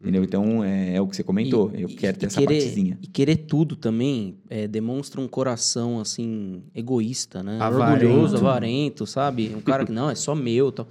Entendeu? 0.01 0.21
Uhum. 0.21 0.27
Então, 0.27 0.65
é, 0.65 0.97
é, 0.97 1.01
o 1.01 1.07
que 1.07 1.17
você 1.17 1.23
comentou. 1.23 1.71
E, 1.75 1.83
eu 1.83 1.89
quero 1.89 2.19
ter 2.19 2.27
essa 2.27 2.41
querer, 2.41 2.55
partezinha. 2.55 2.99
E 3.03 3.07
querer 3.07 3.37
tudo 3.37 3.77
também 3.77 4.39
é, 4.49 4.67
demonstra 4.67 5.21
um 5.21 5.29
coração, 5.29 6.01
assim, 6.01 6.63
egoísta, 6.75 7.43
né? 7.43 7.59
Avarento. 7.61 8.07
Orgulhoso, 8.07 8.37
avarento, 8.37 9.07
sabe? 9.07 9.55
Um 9.55 9.61
cara 9.61 9.87
que, 9.87 9.93
não, 9.93 10.11
é 10.11 10.15
só 10.15 10.35
meu 10.35 10.71
tal. 10.71 10.89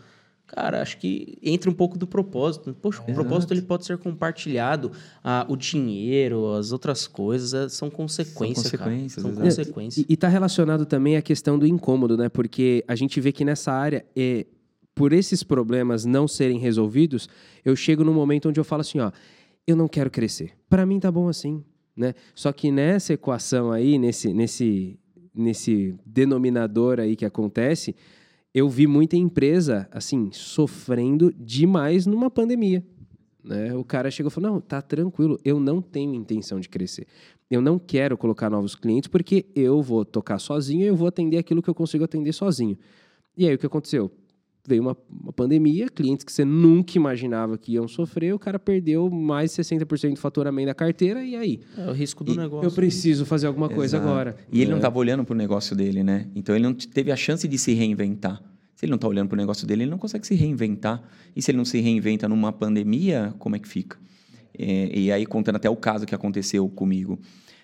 Cara, 0.48 0.82
acho 0.82 1.00
que 1.00 1.38
entra 1.42 1.70
um 1.70 1.74
pouco 1.74 1.98
do 1.98 2.06
propósito. 2.06 2.76
Poxa, 2.80 3.02
o 3.02 3.14
propósito 3.14 3.54
ele 3.54 3.64
pode 3.64 3.84
ser 3.84 3.98
compartilhado. 3.98 4.92
Ah, 5.24 5.46
o 5.50 5.56
dinheiro, 5.56 6.54
as 6.54 6.72
outras 6.72 7.08
coisas 7.08 7.54
é, 7.54 7.68
são 7.68 7.90
consequências. 7.90 8.68
São 8.68 8.78
consequências. 8.80 9.24
São 9.24 9.36
consequências. 9.36 10.06
E 10.08 10.14
está 10.14 10.28
relacionado 10.28 10.86
também 10.86 11.18
à 11.18 11.22
questão 11.22 11.58
do 11.58 11.66
incômodo, 11.66 12.16
né? 12.16 12.30
Porque 12.30 12.84
a 12.88 12.96
gente 12.96 13.20
vê 13.20 13.32
que 13.32 13.44
nessa 13.44 13.72
área, 13.72 14.06
é, 14.16 14.46
por 14.94 15.14
esses 15.14 15.42
problemas 15.42 16.06
não 16.06 16.28
serem 16.28 16.60
resolvidos, 16.60 17.28
eu 17.64 17.76
chego 17.76 18.04
num 18.04 18.14
momento 18.14 18.48
onde 18.48 18.60
eu 18.60 18.64
falo 18.64 18.82
assim, 18.82 19.00
ó, 19.00 19.12
eu 19.66 19.76
não 19.76 19.88
quero 19.88 20.12
crescer. 20.12 20.52
Para 20.70 20.86
mim 20.86 21.00
tá 21.00 21.12
bom 21.12 21.28
assim, 21.28 21.64
né? 21.98 22.14
Só 22.36 22.52
que 22.54 22.72
nessa 22.72 23.14
equação 23.14 23.72
aí, 23.72 23.98
nesse, 23.98 24.32
nesse, 24.32 25.00
nesse 25.34 25.96
denominador 26.06 27.00
aí 27.00 27.16
que 27.16 27.26
acontece, 27.26 27.96
eu 28.56 28.70
vi 28.70 28.88
muita 28.88 29.18
empresa, 29.18 29.86
assim, 29.92 30.30
sofrendo 30.32 31.34
demais 31.38 32.06
numa 32.06 32.32
pandemia. 32.32 32.82
Né? 33.44 33.76
O 33.76 33.84
cara 33.84 34.10
chegou 34.10 34.30
e 34.30 34.34
falou: 34.34 34.54
não, 34.54 34.62
tá 34.62 34.82
tranquilo, 34.82 35.38
eu 35.44 35.60
não 35.60 35.82
tenho 35.82 36.16
intenção 36.16 36.58
de 36.58 36.70
crescer. 36.70 37.06
Eu 37.52 37.62
não 37.62 37.78
quero 37.78 38.18
colocar 38.18 38.50
novos 38.50 38.74
clientes 38.74 39.10
porque 39.10 39.46
eu 39.54 39.82
vou 39.82 40.06
tocar 40.06 40.40
sozinho 40.40 40.84
e 40.84 40.88
eu 40.88 40.96
vou 40.96 41.06
atender 41.06 41.38
aquilo 41.38 41.62
que 41.62 41.70
eu 41.70 41.76
consigo 41.76 42.06
atender 42.06 42.32
sozinho. 42.32 42.78
E 43.38 43.46
aí 43.46 43.54
o 43.54 43.58
que 43.58 43.66
aconteceu? 43.66 44.10
Veio 44.68 44.82
uma, 44.82 44.98
uma 45.22 45.32
pandemia, 45.32 45.88
clientes 45.90 46.26
que 46.26 46.32
você 46.32 46.44
nunca 46.44 46.98
imaginava 46.98 47.58
que 47.58 47.74
iam 47.74 47.88
sofrer, 47.88 48.34
o 48.34 48.40
cara 48.40 48.58
perdeu 48.58 49.10
mais 49.10 49.54
de 49.54 49.62
60% 49.62 50.14
do 50.14 50.20
faturamento 50.20 50.68
da 50.68 50.74
carteira, 50.74 51.24
e 51.24 51.36
aí? 51.36 51.60
É 51.78 51.88
o 51.88 51.94
risco 51.94 52.24
do 52.24 52.34
e 52.34 52.38
negócio. 52.38 52.68
Eu 52.68 52.72
preciso 52.72 53.26
fazer 53.26 53.48
alguma 53.48 53.68
Exato. 53.68 53.80
coisa 53.80 53.98
agora. 53.98 54.36
E 54.52 54.62
ele 54.62 54.68
é. 54.68 54.72
não 54.72 54.78
estava 54.78 54.98
olhando 54.98 55.24
para 55.24 55.34
o 55.34 55.38
negócio 55.38 55.76
dele, 55.76 56.04
né? 56.04 56.28
Então 56.36 56.56
ele 56.56 56.64
não 56.64 56.74
teve 56.74 57.12
a 57.12 57.16
chance 57.16 57.48
de 57.48 57.58
se 57.58 57.74
reinventar. 57.74 58.42
Se 58.76 58.86
ele 58.86 58.90
não 58.90 58.96
está 58.96 59.08
olhando 59.08 59.30
para 59.30 59.36
o 59.36 59.38
negócio 59.38 59.66
dele, 59.66 59.84
ele 59.84 59.92
não 59.92 59.98
consegue 59.98 60.26
se 60.28 60.36
reinventar. 60.36 61.02
E 61.36 61.42
se 61.42 61.52
ele 61.52 61.58
não 61.58 61.66
se 61.66 61.80
reinventa 61.80 62.28
numa 62.28 62.52
pandemia, 62.52 63.34
como 63.40 63.56
é 63.56 63.60
que 63.60 63.68
fica? 63.68 63.98
É, 64.58 64.98
e 64.98 65.12
aí, 65.12 65.26
contando 65.26 65.58
até 65.58 65.70
o 65.70 65.76
caso 65.76 66.06
que 66.06 66.16
aconteceu 66.16 66.68
comigo. 66.70 67.20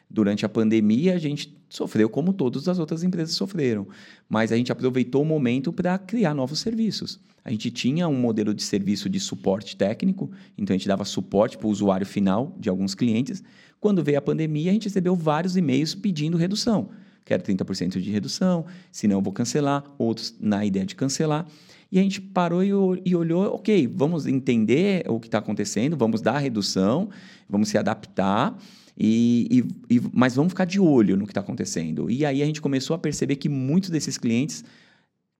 Durante 0.09 0.45
a 0.45 0.49
pandemia, 0.49 1.15
a 1.15 1.17
gente 1.17 1.60
sofreu 1.71 2.09
como 2.09 2.33
todas 2.33 2.67
as 2.67 2.77
outras 2.77 3.03
empresas 3.03 3.35
sofreram. 3.35 3.87
Mas 4.29 4.51
a 4.51 4.57
gente 4.57 4.71
aproveitou 4.71 5.21
o 5.21 5.25
momento 5.25 5.73
para 5.73 5.97
criar 5.97 6.33
novos 6.33 6.59
serviços. 6.59 7.19
A 7.43 7.49
gente 7.49 7.71
tinha 7.71 8.07
um 8.07 8.13
modelo 8.13 8.53
de 8.53 8.61
serviço 8.61 9.09
de 9.09 9.19
suporte 9.19 9.75
técnico, 9.75 10.29
então 10.57 10.75
a 10.75 10.77
gente 10.77 10.87
dava 10.87 11.05
suporte 11.05 11.57
para 11.57 11.67
o 11.67 11.71
usuário 11.71 12.05
final 12.05 12.55
de 12.59 12.69
alguns 12.69 12.93
clientes. 12.93 13.41
Quando 13.79 14.03
veio 14.03 14.19
a 14.19 14.21
pandemia, 14.21 14.69
a 14.69 14.73
gente 14.73 14.83
recebeu 14.83 15.15
vários 15.15 15.57
e-mails 15.57 15.95
pedindo 15.95 16.37
redução 16.37 16.89
quero 17.23 17.43
30% 17.43 18.01
de 18.01 18.11
redução, 18.11 18.65
senão 18.91 19.17
eu 19.17 19.21
vou 19.21 19.31
cancelar, 19.31 19.83
outros 19.97 20.35
na 20.39 20.65
ideia 20.65 20.85
de 20.85 20.95
cancelar. 20.95 21.45
E 21.91 21.99
a 21.99 22.01
gente 22.01 22.21
parou 22.21 22.63
e, 22.63 23.15
olhou, 23.15 23.55
ok, 23.55 23.87
vamos 23.87 24.25
entender 24.25 25.03
o 25.09 25.19
que 25.19 25.27
está 25.27 25.39
acontecendo, 25.39 25.97
vamos 25.97 26.21
dar 26.21 26.35
a 26.35 26.39
redução, 26.39 27.09
vamos 27.49 27.67
se 27.67 27.77
adaptar, 27.77 28.57
e, 29.03 29.65
e, 29.89 29.95
e, 29.95 30.01
mas 30.13 30.35
vamos 30.35 30.51
ficar 30.51 30.65
de 30.65 30.79
olho 30.79 31.17
no 31.17 31.25
que 31.25 31.31
está 31.31 31.41
acontecendo. 31.41 32.07
E 32.07 32.23
aí 32.23 32.43
a 32.43 32.45
gente 32.45 32.61
começou 32.61 32.95
a 32.95 32.99
perceber 32.99 33.37
que 33.37 33.49
muitos 33.49 33.89
desses 33.89 34.15
clientes 34.15 34.63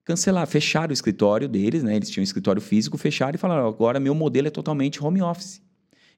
cancelaram, 0.04 0.48
fecharam 0.48 0.90
o 0.90 0.94
escritório 0.94 1.48
deles, 1.48 1.84
né? 1.84 1.96
eles 1.96 2.10
tinham 2.10 2.24
um 2.24 2.24
escritório 2.24 2.60
físico, 2.60 2.98
fecharam 2.98 3.36
e 3.36 3.38
falaram, 3.38 3.68
agora 3.68 4.00
meu 4.00 4.16
modelo 4.16 4.48
é 4.48 4.52
totalmente 4.52 5.04
home 5.04 5.22
office 5.22 5.62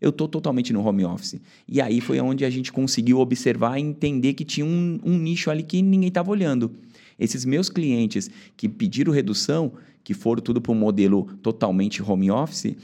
eu 0.03 0.09
estou 0.09 0.27
totalmente 0.27 0.73
no 0.73 0.85
home 0.85 1.05
office. 1.05 1.39
E 1.65 1.79
aí 1.79 2.01
foi 2.01 2.19
onde 2.19 2.43
a 2.43 2.49
gente 2.49 2.73
conseguiu 2.73 3.19
observar 3.19 3.77
e 3.77 3.81
entender 3.81 4.33
que 4.33 4.43
tinha 4.43 4.65
um, 4.65 4.99
um 5.01 5.17
nicho 5.17 5.49
ali 5.49 5.63
que 5.63 5.81
ninguém 5.81 6.09
estava 6.09 6.29
olhando. 6.29 6.75
Esses 7.17 7.45
meus 7.45 7.69
clientes 7.69 8.29
que 8.57 8.67
pediram 8.67 9.13
redução, 9.13 9.71
que 10.03 10.13
foram 10.13 10.41
tudo 10.41 10.59
para 10.59 10.73
um 10.73 10.75
modelo 10.75 11.23
totalmente 11.41 12.03
home 12.03 12.29
office, 12.29 12.75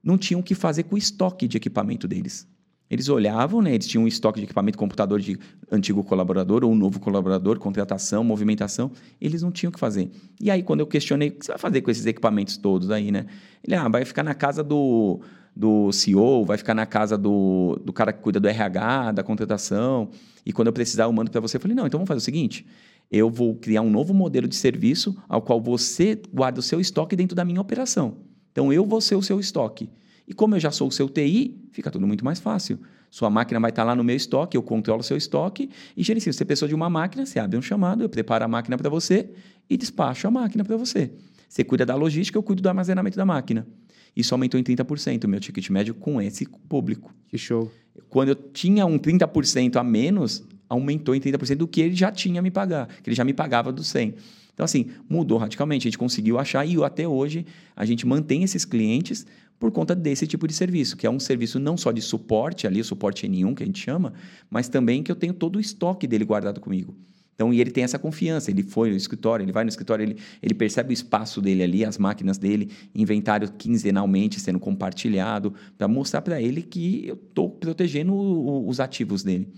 não 0.00 0.16
tinham 0.16 0.38
o 0.38 0.44
que 0.44 0.54
fazer 0.54 0.84
com 0.84 0.94
o 0.94 0.98
estoque 0.98 1.48
de 1.48 1.56
equipamento 1.56 2.06
deles. 2.06 2.46
Eles 2.90 3.08
olhavam, 3.08 3.62
né, 3.62 3.72
eles 3.72 3.86
tinham 3.86 4.02
um 4.02 4.08
estoque 4.08 4.40
de 4.40 4.46
equipamento 4.46 4.76
computador 4.76 5.20
de 5.20 5.38
antigo 5.70 6.02
colaborador 6.02 6.64
ou 6.64 6.74
novo 6.74 6.98
colaborador, 6.98 7.56
contratação, 7.58 8.24
movimentação, 8.24 8.90
eles 9.20 9.42
não 9.42 9.52
tinham 9.52 9.70
o 9.70 9.72
que 9.72 9.78
fazer. 9.78 10.10
E 10.40 10.50
aí, 10.50 10.60
quando 10.60 10.80
eu 10.80 10.86
questionei, 10.88 11.28
o 11.28 11.32
que 11.32 11.46
você 11.46 11.52
vai 11.52 11.58
fazer 11.58 11.82
com 11.82 11.90
esses 11.92 12.04
equipamentos 12.04 12.56
todos 12.56 12.90
aí, 12.90 13.12
né? 13.12 13.26
Ele, 13.62 13.76
ah, 13.76 13.88
vai 13.88 14.04
ficar 14.04 14.24
na 14.24 14.34
casa 14.34 14.64
do, 14.64 15.20
do 15.54 15.92
CEO, 15.92 16.44
vai 16.44 16.58
ficar 16.58 16.74
na 16.74 16.84
casa 16.84 17.16
do, 17.16 17.80
do 17.84 17.92
cara 17.92 18.12
que 18.12 18.20
cuida 18.20 18.40
do 18.40 18.48
RH, 18.48 19.12
da 19.12 19.22
contratação, 19.22 20.10
e 20.44 20.52
quando 20.52 20.66
eu 20.66 20.72
precisar 20.72 21.04
eu 21.04 21.12
mando 21.12 21.30
para 21.30 21.40
você. 21.40 21.58
Eu 21.58 21.60
falei, 21.60 21.76
não, 21.76 21.86
então 21.86 21.98
vamos 21.98 22.08
fazer 22.08 22.18
o 22.18 22.24
seguinte, 22.24 22.66
eu 23.08 23.30
vou 23.30 23.54
criar 23.54 23.82
um 23.82 23.90
novo 23.90 24.12
modelo 24.12 24.48
de 24.48 24.56
serviço 24.56 25.16
ao 25.28 25.40
qual 25.40 25.60
você 25.60 26.20
guarda 26.32 26.58
o 26.58 26.62
seu 26.62 26.80
estoque 26.80 27.14
dentro 27.14 27.36
da 27.36 27.44
minha 27.44 27.60
operação. 27.60 28.16
Então 28.50 28.72
eu 28.72 28.84
vou 28.84 29.00
ser 29.00 29.14
o 29.14 29.22
seu 29.22 29.38
estoque. 29.38 29.88
E 30.30 30.32
como 30.32 30.54
eu 30.54 30.60
já 30.60 30.70
sou 30.70 30.86
o 30.86 30.92
seu 30.92 31.08
TI, 31.08 31.58
fica 31.72 31.90
tudo 31.90 32.06
muito 32.06 32.24
mais 32.24 32.38
fácil. 32.38 32.78
Sua 33.10 33.28
máquina 33.28 33.58
vai 33.58 33.70
estar 33.70 33.82
lá 33.82 33.96
no 33.96 34.04
meu 34.04 34.14
estoque, 34.14 34.56
eu 34.56 34.62
controlo 34.62 35.00
o 35.00 35.02
seu 35.02 35.16
estoque 35.16 35.68
e 35.96 36.04
gerencio. 36.04 36.32
Você 36.32 36.44
precisou 36.44 36.68
de 36.68 36.74
uma 36.74 36.88
máquina, 36.88 37.26
você 37.26 37.40
abre 37.40 37.58
um 37.58 37.62
chamado, 37.62 38.04
eu 38.04 38.08
preparo 38.08 38.44
a 38.44 38.48
máquina 38.48 38.78
para 38.78 38.88
você 38.88 39.28
e 39.68 39.76
despacho 39.76 40.28
a 40.28 40.30
máquina 40.30 40.62
para 40.62 40.76
você. 40.76 41.10
Você 41.48 41.64
cuida 41.64 41.84
da 41.84 41.96
logística, 41.96 42.38
eu 42.38 42.44
cuido 42.44 42.62
do 42.62 42.68
armazenamento 42.68 43.16
da 43.16 43.26
máquina. 43.26 43.66
Isso 44.14 44.32
aumentou 44.32 44.60
em 44.60 44.62
30% 44.62 45.24
o 45.24 45.28
meu 45.28 45.40
ticket 45.40 45.68
médio 45.68 45.96
com 45.96 46.22
esse 46.22 46.46
público. 46.68 47.12
Que 47.26 47.36
show. 47.36 47.68
Quando 48.08 48.28
eu 48.28 48.36
tinha 48.36 48.86
um 48.86 49.00
30% 49.00 49.74
a 49.74 49.82
menos, 49.82 50.44
aumentou 50.70 51.14
em 51.14 51.20
30% 51.20 51.56
do 51.56 51.68
que 51.68 51.80
ele 51.80 51.94
já 51.94 52.12
tinha 52.12 52.40
me 52.40 52.50
pagar, 52.50 52.86
que 53.02 53.10
ele 53.10 53.16
já 53.16 53.24
me 53.24 53.34
pagava 53.34 53.72
do 53.72 53.82
100. 53.82 54.14
Então, 54.54 54.64
assim, 54.64 54.86
mudou 55.08 55.36
radicalmente. 55.36 55.88
A 55.88 55.90
gente 55.90 55.98
conseguiu 55.98 56.38
achar 56.38 56.64
e 56.64 56.82
até 56.84 57.06
hoje 57.06 57.44
a 57.74 57.84
gente 57.84 58.06
mantém 58.06 58.44
esses 58.44 58.64
clientes 58.64 59.26
por 59.58 59.70
conta 59.70 59.94
desse 59.94 60.26
tipo 60.26 60.46
de 60.46 60.54
serviço, 60.54 60.96
que 60.96 61.06
é 61.06 61.10
um 61.10 61.20
serviço 61.20 61.58
não 61.58 61.76
só 61.76 61.92
de 61.92 62.00
suporte 62.00 62.66
ali, 62.66 62.80
o 62.80 62.84
suporte 62.84 63.28
N1 63.28 63.54
que 63.54 63.62
a 63.62 63.66
gente 63.66 63.78
chama, 63.78 64.14
mas 64.48 64.68
também 64.68 65.02
que 65.02 65.12
eu 65.12 65.16
tenho 65.16 65.34
todo 65.34 65.56
o 65.56 65.60
estoque 65.60 66.06
dele 66.06 66.24
guardado 66.24 66.60
comigo. 66.60 66.96
Então, 67.34 67.54
e 67.54 67.60
ele 67.60 67.70
tem 67.70 67.82
essa 67.84 67.98
confiança. 67.98 68.50
Ele 68.50 68.62
foi 68.62 68.90
no 68.90 68.96
escritório, 68.96 69.42
ele 69.42 69.52
vai 69.52 69.64
no 69.64 69.70
escritório, 69.70 70.02
ele, 70.02 70.18
ele 70.42 70.52
percebe 70.52 70.90
o 70.90 70.92
espaço 70.92 71.40
dele 71.40 71.62
ali, 71.62 71.86
as 71.86 71.96
máquinas 71.96 72.36
dele, 72.36 72.70
inventário 72.94 73.50
quinzenalmente 73.50 74.38
sendo 74.38 74.60
compartilhado, 74.60 75.54
para 75.78 75.88
mostrar 75.88 76.20
para 76.20 76.40
ele 76.40 76.60
que 76.60 77.06
eu 77.06 77.14
estou 77.14 77.48
protegendo 77.48 78.12
o, 78.12 78.68
os 78.68 78.78
ativos 78.78 79.22
dele. 79.22 79.48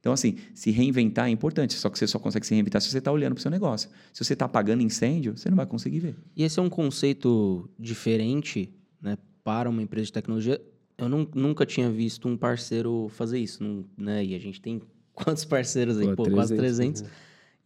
Então, 0.00 0.14
assim, 0.14 0.36
se 0.54 0.70
reinventar 0.70 1.28
é 1.28 1.30
importante, 1.30 1.74
só 1.74 1.90
que 1.90 1.98
você 1.98 2.06
só 2.06 2.18
consegue 2.18 2.46
se 2.46 2.54
reinventar 2.54 2.80
se 2.80 2.88
você 2.88 2.98
está 2.98 3.12
olhando 3.12 3.34
para 3.34 3.40
o 3.40 3.42
seu 3.42 3.50
negócio. 3.50 3.90
Se 4.12 4.24
você 4.24 4.32
está 4.32 4.46
apagando 4.46 4.82
incêndio, 4.82 5.36
você 5.36 5.50
não 5.50 5.56
vai 5.56 5.66
conseguir 5.66 6.00
ver. 6.00 6.16
E 6.34 6.42
esse 6.42 6.58
é 6.58 6.62
um 6.62 6.70
conceito 6.70 7.68
diferente 7.78 8.72
né, 9.00 9.18
para 9.44 9.68
uma 9.68 9.82
empresa 9.82 10.06
de 10.06 10.12
tecnologia. 10.12 10.60
Eu 10.96 11.08
não, 11.08 11.28
nunca 11.34 11.66
tinha 11.66 11.90
visto 11.90 12.26
um 12.28 12.36
parceiro 12.36 13.08
fazer 13.10 13.38
isso, 13.38 13.62
não, 13.62 13.84
né? 13.96 14.24
E 14.24 14.34
a 14.34 14.38
gente 14.38 14.60
tem 14.60 14.80
quantos 15.12 15.44
parceiros 15.44 15.98
aí? 15.98 16.06
Pô, 16.08 16.16
Pô 16.16 16.22
300, 16.24 16.34
quase 16.34 16.56
300. 16.56 17.02
Né? 17.02 17.08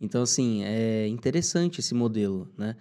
Então, 0.00 0.22
assim, 0.22 0.64
é 0.64 1.06
interessante 1.06 1.78
esse 1.78 1.94
modelo, 1.94 2.48
né? 2.58 2.74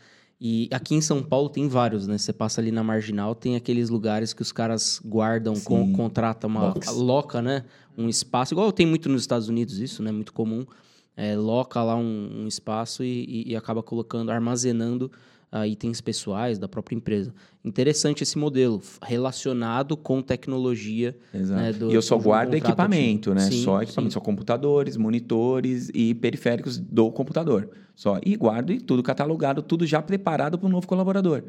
E 0.45 0.67
aqui 0.71 0.93
em 0.93 0.99
São 0.99 1.23
Paulo 1.23 1.47
tem 1.47 1.69
vários, 1.69 2.05
né? 2.05 2.17
Você 2.17 2.33
passa 2.33 2.59
ali 2.59 2.69
na 2.69 2.83
Marginal, 2.83 3.33
tem 3.33 3.55
aqueles 3.55 3.89
lugares 3.89 4.33
que 4.33 4.41
os 4.41 4.51
caras 4.51 4.99
guardam, 5.05 5.53
com, 5.61 5.93
contratam 5.93 6.49
uma 6.49 6.71
Box. 6.71 6.91
loca, 6.91 7.41
né? 7.41 7.63
Um 7.97 8.09
espaço, 8.09 8.53
igual 8.53 8.71
tem 8.71 8.85
muito 8.85 9.09
nos 9.09 9.21
Estados 9.21 9.47
Unidos 9.47 9.79
isso, 9.79 10.01
né? 10.01 10.11
Muito 10.11 10.33
comum. 10.33 10.65
É, 11.15 11.35
loca 11.35 11.81
lá 11.83 11.95
um, 11.95 12.43
um 12.43 12.47
espaço 12.47 13.03
e, 13.03 13.25
e, 13.25 13.51
e, 13.51 13.55
acaba 13.55 13.83
colocando, 13.83 14.31
armazenando 14.31 15.11
uh, 15.51 15.63
itens 15.65 16.01
pessoais 16.01 16.57
da 16.57 16.67
própria 16.67 16.95
empresa. 16.95 17.31
Interessante 17.63 18.23
esse 18.23 18.37
modelo, 18.37 18.81
relacionado 19.01 19.95
com 19.95 20.21
tecnologia. 20.21 21.15
Exato. 21.31 21.61
Né, 21.61 21.71
do, 21.71 21.91
e 21.91 21.93
eu 21.93 22.01
só 22.01 22.17
guardo 22.17 22.55
equipamento, 22.55 23.33
né? 23.33 23.41
Sim, 23.41 23.63
só 23.63 23.81
equipamento, 23.81 24.11
sim. 24.11 24.15
só 24.15 24.19
computadores, 24.19 24.97
monitores 24.97 25.91
e 25.93 26.15
periféricos 26.15 26.79
do 26.79 27.11
computador. 27.11 27.69
Só. 27.95 28.19
E 28.25 28.35
guardo 28.35 28.71
e 28.71 28.81
tudo 28.81 29.03
catalogado, 29.03 29.61
tudo 29.61 29.85
já 29.85 30.01
preparado 30.01 30.57
para 30.57 30.65
o 30.65 30.69
novo 30.69 30.87
colaborador. 30.87 31.43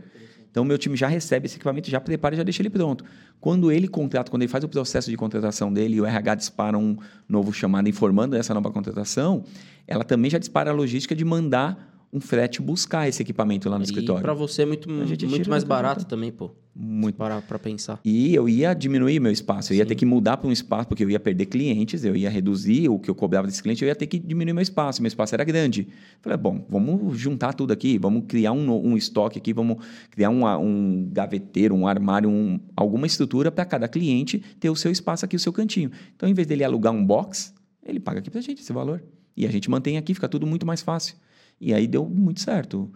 Então, 0.55 0.65
meu 0.65 0.79
time 0.79 0.97
já 0.97 1.09
recebe 1.09 1.47
esse 1.47 1.57
equipamento, 1.57 1.91
já 1.91 2.01
prepara 2.01 2.37
e 2.37 2.39
já 2.39 2.45
deixa 2.45 2.63
ele 2.63 2.71
pronto. 2.71 3.05
Quando 3.41 3.73
ele 3.73 3.89
contrata, 3.89 4.31
quando 4.31 4.43
ele 4.43 4.49
faz 4.49 4.63
o 4.63 4.69
processo 4.69 5.11
de 5.11 5.17
contratação 5.17 5.73
dele 5.73 5.97
e 5.97 6.01
o 6.01 6.07
RH 6.07 6.37
dispara 6.37 6.79
um 6.79 6.97
novo 7.29 7.53
chamado 7.53 7.89
informando 7.89 8.37
dessa 8.37 8.55
nova 8.55 8.71
contratação, 8.71 9.43
ela 9.85 10.05
também 10.05 10.31
já 10.31 10.39
dispara 10.39 10.71
a 10.71 10.73
logística 10.73 11.13
de 11.13 11.25
mandar 11.25 11.94
um 12.15 12.21
frete 12.21 12.63
buscar 12.63 13.09
esse 13.09 13.21
equipamento 13.21 13.69
lá 13.69 13.77
no 13.77 13.83
e 13.83 13.87
escritório. 13.87 14.23
para 14.23 14.33
você 14.33 14.63
é 14.63 14.67
muito, 14.67 14.89
muito 14.89 15.51
mais 15.51 15.65
barato 15.65 16.07
também, 16.07 16.31
pô. 16.31 16.53
Muito. 16.77 17.17
Para 17.17 17.59
pensar. 17.59 18.01
E 18.05 18.33
eu 18.35 18.49
ia 18.49 18.73
diminuir 18.73 19.19
meu 19.19 19.33
espaço. 19.33 19.73
Eu 19.73 19.75
Sim. 19.75 19.79
ia 19.81 19.87
ter 19.87 19.97
que 19.97 20.07
mudar 20.07 20.37
para 20.37 20.49
um 20.49 20.53
espaço, 20.53 20.89
porque 20.89 21.05
eu 21.05 21.11
ia 21.11 21.19
perder 21.19 21.47
clientes, 21.47 22.05
eu 22.05 22.15
ia 22.15 22.31
reduzir 22.31 22.89
o 22.89 23.01
que 23.01 23.11
eu 23.11 23.15
cobrava 23.17 23.47
desse 23.47 23.63
cliente, 23.63 23.83
eu 23.83 23.89
ia 23.89 23.97
ter 23.97 24.07
que 24.07 24.19
diminuir 24.19 24.53
meu 24.53 24.63
espaço. 24.63 25.03
Meu 25.03 25.09
espaço 25.09 25.35
era 25.35 25.43
grande. 25.45 25.89
Falei, 26.21 26.39
bom, 26.39 26.65
vamos 26.69 27.19
juntar 27.19 27.53
tudo 27.53 27.73
aqui, 27.73 27.99
vamos 27.99 28.25
criar 28.29 28.53
um, 28.53 28.71
um 28.71 28.97
estoque 28.97 29.39
aqui, 29.39 29.53
vamos 29.53 29.79
criar 30.11 30.31
um, 30.31 30.47
um 30.47 31.09
gaveteiro, 31.13 31.75
um 31.75 31.87
armário, 31.87 32.31
um, 32.31 32.61
alguma 32.77 33.07
estrutura 33.07 33.51
para 33.51 33.65
cada 33.65 33.89
cliente 33.89 34.39
ter 34.61 34.71
o 34.71 34.77
seu 34.77 34.91
espaço 34.91 35.25
aqui, 35.25 35.35
o 35.35 35.41
seu 35.41 35.53
cantinho. 35.53 35.91
Então, 36.15 36.29
em 36.29 36.35
vez 36.35 36.47
dele 36.47 36.63
alugar 36.63 36.93
um 36.93 37.05
box, 37.05 37.55
ele 37.85 37.99
paga 37.99 38.21
aqui 38.21 38.31
para 38.31 38.39
a 38.39 38.43
gente 38.43 38.63
esse 38.63 38.73
valor. 38.73 39.03
E 39.37 39.47
a 39.47 39.51
gente 39.51 39.69
mantém 39.69 39.97
aqui, 39.97 40.15
fica 40.15 40.29
tudo 40.29 40.47
muito 40.47 40.65
mais 40.65 40.81
fácil. 40.81 41.17
E 41.61 41.73
aí 41.73 41.87
deu 41.87 42.05
muito 42.05 42.41
certo. 42.41 42.91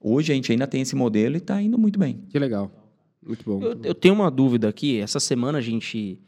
Hoje 0.00 0.32
a 0.32 0.34
gente 0.34 0.50
ainda 0.50 0.66
tem 0.66 0.82
esse 0.82 0.96
modelo 0.96 1.36
e 1.36 1.38
está 1.38 1.60
indo 1.62 1.78
muito 1.78 1.98
bem. 1.98 2.24
Que 2.28 2.38
legal. 2.38 2.70
Muito 3.24 3.44
bom. 3.44 3.62
Eu, 3.62 3.78
eu 3.84 3.94
tenho 3.94 4.14
uma 4.14 4.30
dúvida 4.30 4.68
aqui. 4.68 5.00
Essa 5.00 5.20
semana 5.20 5.58
a 5.58 5.60
gente. 5.60 6.20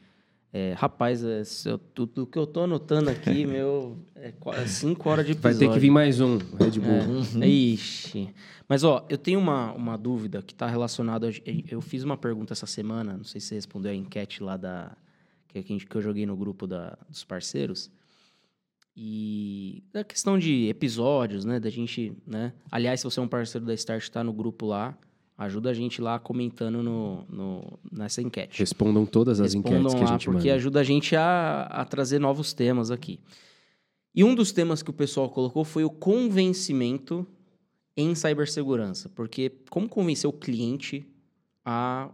É, 0.53 0.73
rapaz, 0.77 1.25
é, 1.25 1.43
eu, 1.65 1.77
tudo 1.77 2.25
que 2.25 2.39
eu 2.39 2.47
tô 2.47 2.61
anotando 2.61 3.11
aqui, 3.11 3.43
meu, 3.45 3.99
é 4.15 4.33
5 4.67 5.09
horas 5.09 5.27
de 5.27 5.33
episódio. 5.33 5.59
Vai 5.59 5.67
ter 5.67 5.75
que 5.75 5.81
vir 5.81 5.91
mais 5.91 6.21
um, 6.21 6.39
Red 6.39 6.79
Bull. 6.79 6.93
É, 6.93 7.07
uhum. 7.07 7.45
Ixi. 7.45 8.33
Mas, 8.69 8.85
ó, 8.85 9.05
eu 9.09 9.19
tenho 9.19 9.41
uma, 9.41 9.73
uma 9.73 9.99
dúvida 9.99 10.41
que 10.43 10.53
está 10.53 10.69
relacionada... 10.69 11.29
Eu 11.69 11.81
fiz 11.81 12.05
uma 12.05 12.17
pergunta 12.17 12.53
essa 12.53 12.67
semana, 12.67 13.17
não 13.17 13.25
sei 13.25 13.41
se 13.41 13.49
você 13.49 13.55
respondeu 13.57 13.91
a 13.91 13.95
enquete 13.95 14.45
lá 14.45 14.57
da... 14.57 14.97
Que, 15.49 15.61
que 15.61 15.97
eu 15.97 16.01
joguei 16.01 16.25
no 16.25 16.37
grupo 16.37 16.69
da, 16.69 16.97
dos 17.09 17.25
parceiros. 17.25 17.91
E 18.97 19.83
a 19.93 20.05
questão 20.05 20.39
de 20.39 20.69
episódios, 20.69 21.45
né? 21.45 21.59
Da 21.59 21.69
gente, 21.69 22.13
né? 22.27 22.53
Aliás, 22.71 23.01
se 23.01 23.05
você 23.05 23.19
é 23.19 23.23
um 23.23 23.29
parceiro 23.29 23.67
da 23.67 23.75
Start, 23.75 24.03
está 24.03 24.23
no 24.23 24.33
grupo 24.33 24.67
lá, 24.67 24.97
ajuda 25.37 25.71
a 25.71 25.75
gente 25.75 26.01
lá 26.01 26.19
comentando 26.19 26.83
no, 26.83 27.25
no 27.29 27.79
nessa 27.91 28.23
enquete. 28.23 28.59
Respondam 28.59 29.05
todas 29.05 29.41
as 29.41 29.53
Respondam 29.53 29.81
enquetes 29.81 29.95
que 29.95 30.05
a 30.05 30.07
gente 30.07 30.25
porque 30.27 30.49
manda. 30.49 30.55
ajuda 30.55 30.81
a 30.81 30.85
gente 30.85 31.17
a, 31.17 31.63
a 31.63 31.85
trazer 31.85 32.21
novos 32.21 32.53
temas 32.53 32.91
aqui. 32.91 33.19
E 34.15 34.23
um 34.23 34.33
dos 34.33 34.53
temas 34.53 34.81
que 34.81 34.91
o 34.91 34.93
pessoal 34.93 35.29
colocou 35.29 35.65
foi 35.65 35.83
o 35.83 35.91
convencimento 35.91 37.27
em 37.97 38.15
cibersegurança. 38.15 39.09
Porque 39.09 39.51
como 39.71 39.89
convencer 39.89 40.31
o 40.31 40.33
cliente 40.33 41.05
a 41.65 42.11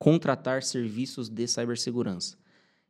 contratar 0.00 0.64
serviços 0.64 1.28
de 1.28 1.46
cibersegurança? 1.46 2.36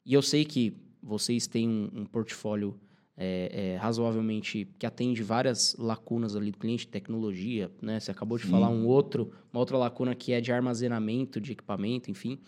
E 0.04 0.14
eu 0.14 0.22
sei 0.22 0.46
que 0.46 0.74
vocês 1.02 1.46
têm 1.46 1.68
um, 1.68 1.90
um 1.94 2.06
portfólio 2.06 2.80
é, 3.16 3.74
é, 3.74 3.76
razoavelmente 3.76 4.68
que 4.78 4.86
atende 4.86 5.22
várias 5.22 5.76
lacunas 5.78 6.34
ali 6.34 6.50
do 6.50 6.58
cliente, 6.58 6.86
tecnologia, 6.86 7.70
né? 7.80 8.00
Você 8.00 8.10
acabou 8.10 8.38
de 8.38 8.44
Sim. 8.44 8.50
falar 8.50 8.68
um 8.68 8.86
outro, 8.86 9.32
uma 9.52 9.60
outra 9.60 9.76
lacuna 9.76 10.14
que 10.14 10.32
é 10.32 10.40
de 10.40 10.50
armazenamento 10.50 11.40
de 11.40 11.52
equipamento, 11.52 12.10
enfim. 12.10 12.38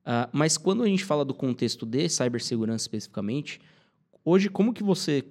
Uh, 0.00 0.28
mas 0.32 0.56
quando 0.56 0.82
a 0.82 0.86
gente 0.86 1.04
fala 1.04 1.24
do 1.24 1.34
contexto 1.34 1.86
de 1.86 2.08
cibersegurança 2.08 2.84
especificamente, 2.84 3.60
hoje 4.24 4.48
como 4.48 4.72
que 4.72 4.82
você 4.82 5.24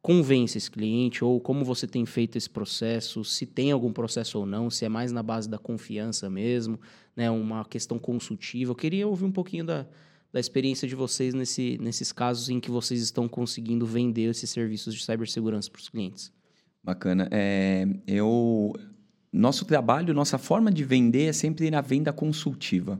convence 0.00 0.58
esse 0.58 0.70
cliente 0.70 1.24
ou 1.24 1.40
como 1.40 1.64
você 1.64 1.86
tem 1.86 2.04
feito 2.04 2.36
esse 2.36 2.50
processo, 2.50 3.24
se 3.24 3.46
tem 3.46 3.70
algum 3.70 3.92
processo 3.92 4.38
ou 4.38 4.46
não, 4.46 4.68
se 4.68 4.84
é 4.84 4.88
mais 4.88 5.12
na 5.12 5.22
base 5.22 5.48
da 5.48 5.58
confiança 5.58 6.28
mesmo, 6.28 6.78
né? 7.16 7.30
Uma 7.30 7.64
questão 7.64 7.98
consultiva. 7.98 8.70
Eu 8.70 8.76
queria 8.76 9.06
ouvir 9.06 9.24
um 9.24 9.32
pouquinho 9.32 9.64
da, 9.64 9.86
da 10.32 10.40
experiência 10.40 10.88
de 10.88 10.94
vocês 10.94 11.34
nesse, 11.34 11.78
nesses 11.80 12.10
casos 12.10 12.48
em 12.48 12.58
que 12.58 12.70
vocês 12.70 13.02
estão 13.02 13.28
conseguindo 13.28 13.84
vender 13.84 14.30
esses 14.30 14.48
serviços 14.48 14.94
de 14.94 15.04
cibersegurança 15.04 15.70
para 15.70 15.80
os 15.80 15.88
clientes. 15.88 16.32
Bacana. 16.82 17.28
É, 17.30 17.86
eu, 18.06 18.72
nosso 19.30 19.64
trabalho, 19.66 20.14
nossa 20.14 20.38
forma 20.38 20.72
de 20.72 20.82
vender 20.82 21.24
é 21.26 21.32
sempre 21.32 21.70
na 21.70 21.82
venda 21.82 22.12
consultiva. 22.12 22.98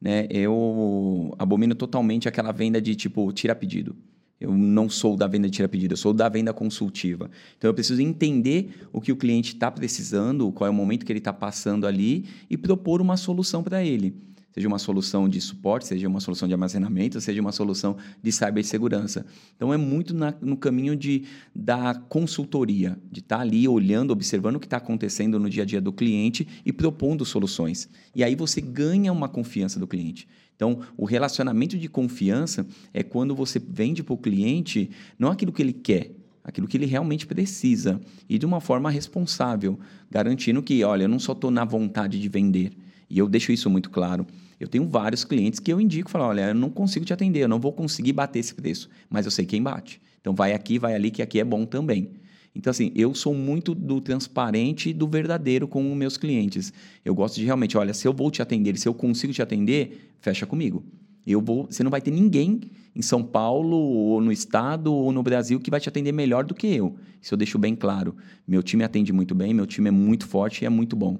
Né? 0.00 0.26
Eu 0.30 1.34
abomino 1.38 1.74
totalmente 1.74 2.28
aquela 2.28 2.52
venda 2.52 2.80
de 2.80 2.94
tipo 2.94 3.32
tira 3.32 3.54
pedido. 3.54 3.96
Eu 4.38 4.52
não 4.52 4.90
sou 4.90 5.16
da 5.16 5.26
venda 5.26 5.48
de 5.48 5.56
tira 5.56 5.66
pedido, 5.66 5.92
eu 5.92 5.96
sou 5.96 6.12
da 6.12 6.28
venda 6.28 6.52
consultiva. 6.52 7.30
Então 7.56 7.70
eu 7.70 7.74
preciso 7.74 8.02
entender 8.02 8.86
o 8.92 9.00
que 9.00 9.10
o 9.10 9.16
cliente 9.16 9.54
está 9.54 9.70
precisando, 9.70 10.52
qual 10.52 10.68
é 10.68 10.70
o 10.70 10.74
momento 10.74 11.06
que 11.06 11.10
ele 11.10 11.20
está 11.20 11.32
passando 11.32 11.86
ali 11.86 12.26
e 12.50 12.56
propor 12.58 13.00
uma 13.00 13.16
solução 13.16 13.62
para 13.62 13.82
ele 13.82 14.14
seja 14.56 14.68
uma 14.68 14.78
solução 14.78 15.28
de 15.28 15.38
suporte, 15.38 15.86
seja 15.86 16.08
uma 16.08 16.18
solução 16.18 16.48
de 16.48 16.54
armazenamento, 16.54 17.20
seja 17.20 17.42
uma 17.42 17.52
solução 17.52 17.94
de 18.22 18.32
cibersegurança. 18.32 19.26
Então, 19.54 19.72
é 19.72 19.76
muito 19.76 20.14
na, 20.14 20.34
no 20.40 20.56
caminho 20.56 20.96
de, 20.96 21.24
da 21.54 21.94
consultoria, 21.94 22.98
de 23.12 23.20
estar 23.20 23.36
tá 23.36 23.42
ali 23.42 23.68
olhando, 23.68 24.12
observando 24.12 24.56
o 24.56 24.60
que 24.60 24.64
está 24.64 24.78
acontecendo 24.78 25.38
no 25.38 25.50
dia 25.50 25.62
a 25.62 25.66
dia 25.66 25.78
do 25.78 25.92
cliente 25.92 26.48
e 26.64 26.72
propondo 26.72 27.22
soluções. 27.22 27.86
E 28.14 28.24
aí 28.24 28.34
você 28.34 28.62
ganha 28.62 29.12
uma 29.12 29.28
confiança 29.28 29.78
do 29.78 29.86
cliente. 29.86 30.26
Então, 30.54 30.80
o 30.96 31.04
relacionamento 31.04 31.76
de 31.76 31.86
confiança 31.86 32.66
é 32.94 33.02
quando 33.02 33.34
você 33.34 33.58
vende 33.58 34.02
para 34.02 34.14
o 34.14 34.18
cliente 34.18 34.88
não 35.18 35.30
aquilo 35.30 35.52
que 35.52 35.60
ele 35.60 35.74
quer, 35.74 36.12
aquilo 36.42 36.66
que 36.66 36.78
ele 36.78 36.86
realmente 36.86 37.26
precisa 37.26 38.00
e 38.26 38.38
de 38.38 38.46
uma 38.46 38.62
forma 38.62 38.88
responsável, 38.88 39.78
garantindo 40.10 40.62
que, 40.62 40.82
olha, 40.82 41.02
eu 41.02 41.08
não 41.10 41.18
só 41.18 41.32
estou 41.32 41.50
na 41.50 41.66
vontade 41.66 42.18
de 42.18 42.28
vender, 42.30 42.72
e 43.10 43.18
eu 43.18 43.28
deixo 43.28 43.52
isso 43.52 43.68
muito 43.68 43.90
claro. 43.90 44.26
Eu 44.58 44.68
tenho 44.68 44.88
vários 44.88 45.24
clientes 45.24 45.60
que 45.60 45.72
eu 45.72 45.80
indico, 45.80 46.10
falo, 46.10 46.24
olha, 46.24 46.48
eu 46.48 46.54
não 46.54 46.70
consigo 46.70 47.04
te 47.04 47.12
atender, 47.12 47.40
eu 47.40 47.48
não 47.48 47.60
vou 47.60 47.72
conseguir 47.72 48.12
bater 48.12 48.38
esse 48.38 48.54
preço, 48.54 48.88
mas 49.10 49.24
eu 49.26 49.30
sei 49.30 49.44
quem 49.44 49.62
bate. 49.62 50.00
Então 50.20 50.34
vai 50.34 50.52
aqui, 50.52 50.78
vai 50.78 50.94
ali, 50.94 51.10
que 51.10 51.22
aqui 51.22 51.38
é 51.38 51.44
bom 51.44 51.64
também. 51.66 52.10
Então, 52.54 52.70
assim, 52.70 52.90
eu 52.94 53.14
sou 53.14 53.34
muito 53.34 53.74
do 53.74 54.00
transparente 54.00 54.88
e 54.88 54.92
do 54.94 55.06
verdadeiro 55.06 55.68
com 55.68 55.92
os 55.92 55.96
meus 55.96 56.16
clientes. 56.16 56.72
Eu 57.04 57.14
gosto 57.14 57.36
de 57.36 57.44
realmente, 57.44 57.76
olha, 57.76 57.92
se 57.92 58.08
eu 58.08 58.14
vou 58.14 58.30
te 58.30 58.40
atender, 58.40 58.78
se 58.78 58.88
eu 58.88 58.94
consigo 58.94 59.30
te 59.30 59.42
atender, 59.42 60.10
fecha 60.20 60.46
comigo. 60.46 60.82
Eu 61.26 61.42
vou, 61.42 61.66
você 61.66 61.84
não 61.84 61.90
vai 61.90 62.00
ter 62.00 62.10
ninguém 62.10 62.60
em 62.94 63.02
São 63.02 63.22
Paulo, 63.22 63.76
ou 63.76 64.20
no 64.22 64.32
estado, 64.32 64.90
ou 64.90 65.12
no 65.12 65.22
Brasil 65.22 65.60
que 65.60 65.70
vai 65.70 65.80
te 65.80 65.88
atender 65.88 66.12
melhor 66.12 66.44
do 66.44 66.54
que 66.54 66.66
eu. 66.66 66.96
Isso 67.20 67.34
eu 67.34 67.36
deixo 67.36 67.58
bem 67.58 67.76
claro. 67.76 68.16
Meu 68.48 68.62
time 68.62 68.82
atende 68.84 69.12
muito 69.12 69.34
bem, 69.34 69.52
meu 69.52 69.66
time 69.66 69.88
é 69.88 69.92
muito 69.92 70.26
forte 70.26 70.62
e 70.62 70.66
é 70.66 70.70
muito 70.70 70.96
bom. 70.96 71.18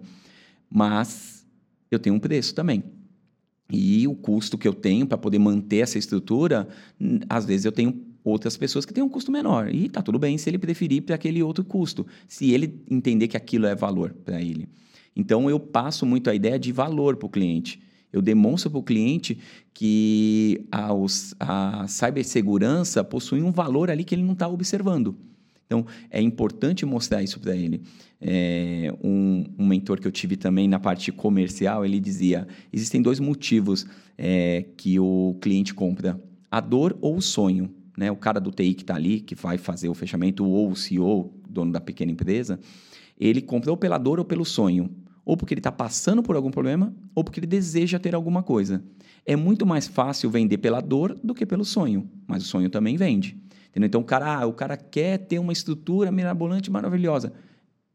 Mas 0.71 1.45
eu 1.91 1.99
tenho 1.99 2.17
um 2.17 2.19
preço 2.19 2.55
também. 2.55 2.83
E 3.71 4.07
o 4.07 4.15
custo 4.15 4.57
que 4.57 4.67
eu 4.67 4.75
tenho 4.75 5.07
para 5.07 5.19
poder 5.19 5.39
manter 5.39 5.79
essa 5.79 5.99
estrutura, 5.99 6.69
às 7.29 7.45
vezes 7.45 7.65
eu 7.65 7.73
tenho 7.73 8.01
outras 8.23 8.57
pessoas 8.57 8.85
que 8.85 8.93
têm 8.93 9.03
um 9.03 9.09
custo 9.09 9.31
menor. 9.31 9.73
E 9.75 9.89
tá 9.89 10.03
tudo 10.03 10.19
bem 10.19 10.37
se 10.39 10.49
ele 10.51 10.59
preferir 10.59 11.03
para 11.03 11.15
aquele 11.15 11.43
outro 11.43 11.65
custo, 11.65 12.07
se 12.29 12.53
ele 12.53 12.81
entender 12.91 13.29
que 13.29 13.37
aquilo 13.37 13.67
é 13.67 13.75
valor 13.75 14.15
para 14.25 14.41
ele. 14.41 14.69
Então 15.15 15.49
eu 15.49 15.59
passo 15.59 16.05
muito 16.05 16.29
a 16.29 16.35
ideia 16.35 16.59
de 16.59 16.73
valor 16.73 17.17
para 17.17 17.27
o 17.27 17.31
cliente. 17.31 17.81
Eu 18.13 18.23
demonstro 18.23 18.71
para 18.71 18.79
o 18.79 18.83
cliente 18.83 19.39
que 19.75 20.65
a, 20.71 20.91
a 21.41 21.89
cibersegurança 21.89 23.03
possui 23.03 23.43
um 23.43 23.53
valor 23.53 23.91
ali 23.91 24.05
que 24.05 24.15
ele 24.15 24.23
não 24.23 24.33
está 24.33 24.49
observando. 24.49 25.17
Então, 25.67 25.85
é 26.11 26.23
importante 26.23 26.87
mostrar 26.87 27.23
isso 27.23 27.41
para 27.41 27.55
ele. 27.55 27.83
É, 28.21 28.95
um, 29.03 29.45
um, 29.59 29.67
mentor 29.67 30.01
que 30.01 30.07
eu 30.07 30.13
tive 30.13 30.37
também 30.37 30.69
na 30.69 30.79
parte 30.79 31.11
comercial, 31.13 31.85
ele 31.85 32.01
dizia: 32.01 32.47
existem 32.73 33.03
dois 33.03 33.21
motivos 33.21 33.85
é, 34.17 34.65
que 34.77 34.99
o 34.99 35.37
cliente 35.41 35.75
compra: 35.75 36.21
a 36.51 36.61
dor 36.61 36.97
ou 37.01 37.17
o 37.17 37.23
sonho. 37.23 37.71
Né? 37.97 38.11
O 38.11 38.17
cara 38.17 38.39
do 38.39 38.51
TI 38.51 38.75
que 38.75 38.83
está 38.83 38.95
ali, 38.95 39.21
que 39.21 39.35
vai 39.35 39.59
fazer 39.59 39.89
o 39.89 39.95
fechamento, 39.95 40.47
ou 40.47 40.71
o 40.71 40.77
CEO, 40.77 41.33
dono 41.49 41.73
da 41.73 41.81
pequena 41.81 42.13
empresa, 42.13 42.61
ele 43.19 43.41
compra 43.41 43.71
ou 43.71 43.77
pela 43.77 43.99
dor 43.99 44.19
ou 44.19 44.25
pelo 44.25 44.45
sonho. 44.45 44.91
Ou 45.25 45.37
porque 45.37 45.55
ele 45.55 45.61
está 45.61 45.73
passando 45.73 46.23
por 46.23 46.37
algum 46.37 46.53
problema, 46.53 46.95
ou 47.13 47.25
porque 47.25 47.41
ele 47.41 47.49
deseja 47.49 47.99
ter 47.99 48.15
alguma 48.15 48.45
coisa. 48.45 48.85
É 49.25 49.35
muito 49.35 49.67
mais 49.67 49.89
fácil 49.89 50.31
vender 50.31 50.59
pela 50.59 50.81
dor 50.81 51.19
do 51.25 51.35
que 51.35 51.45
pelo 51.45 51.65
sonho, 51.65 52.09
mas 52.29 52.45
o 52.45 52.47
sonho 52.47 52.71
também 52.71 52.97
vende. 52.97 53.37
Entendeu? 53.77 53.89
Então 53.89 54.01
o 54.01 54.05
cara, 54.05 54.39
ah, 54.39 54.47
o 54.47 54.55
cara 54.55 54.75
quer 54.75 55.19
ter 55.19 55.39
uma 55.39 55.53
estrutura 55.53 56.11
mirabolante 56.11 56.71
maravilhosa. 56.71 57.35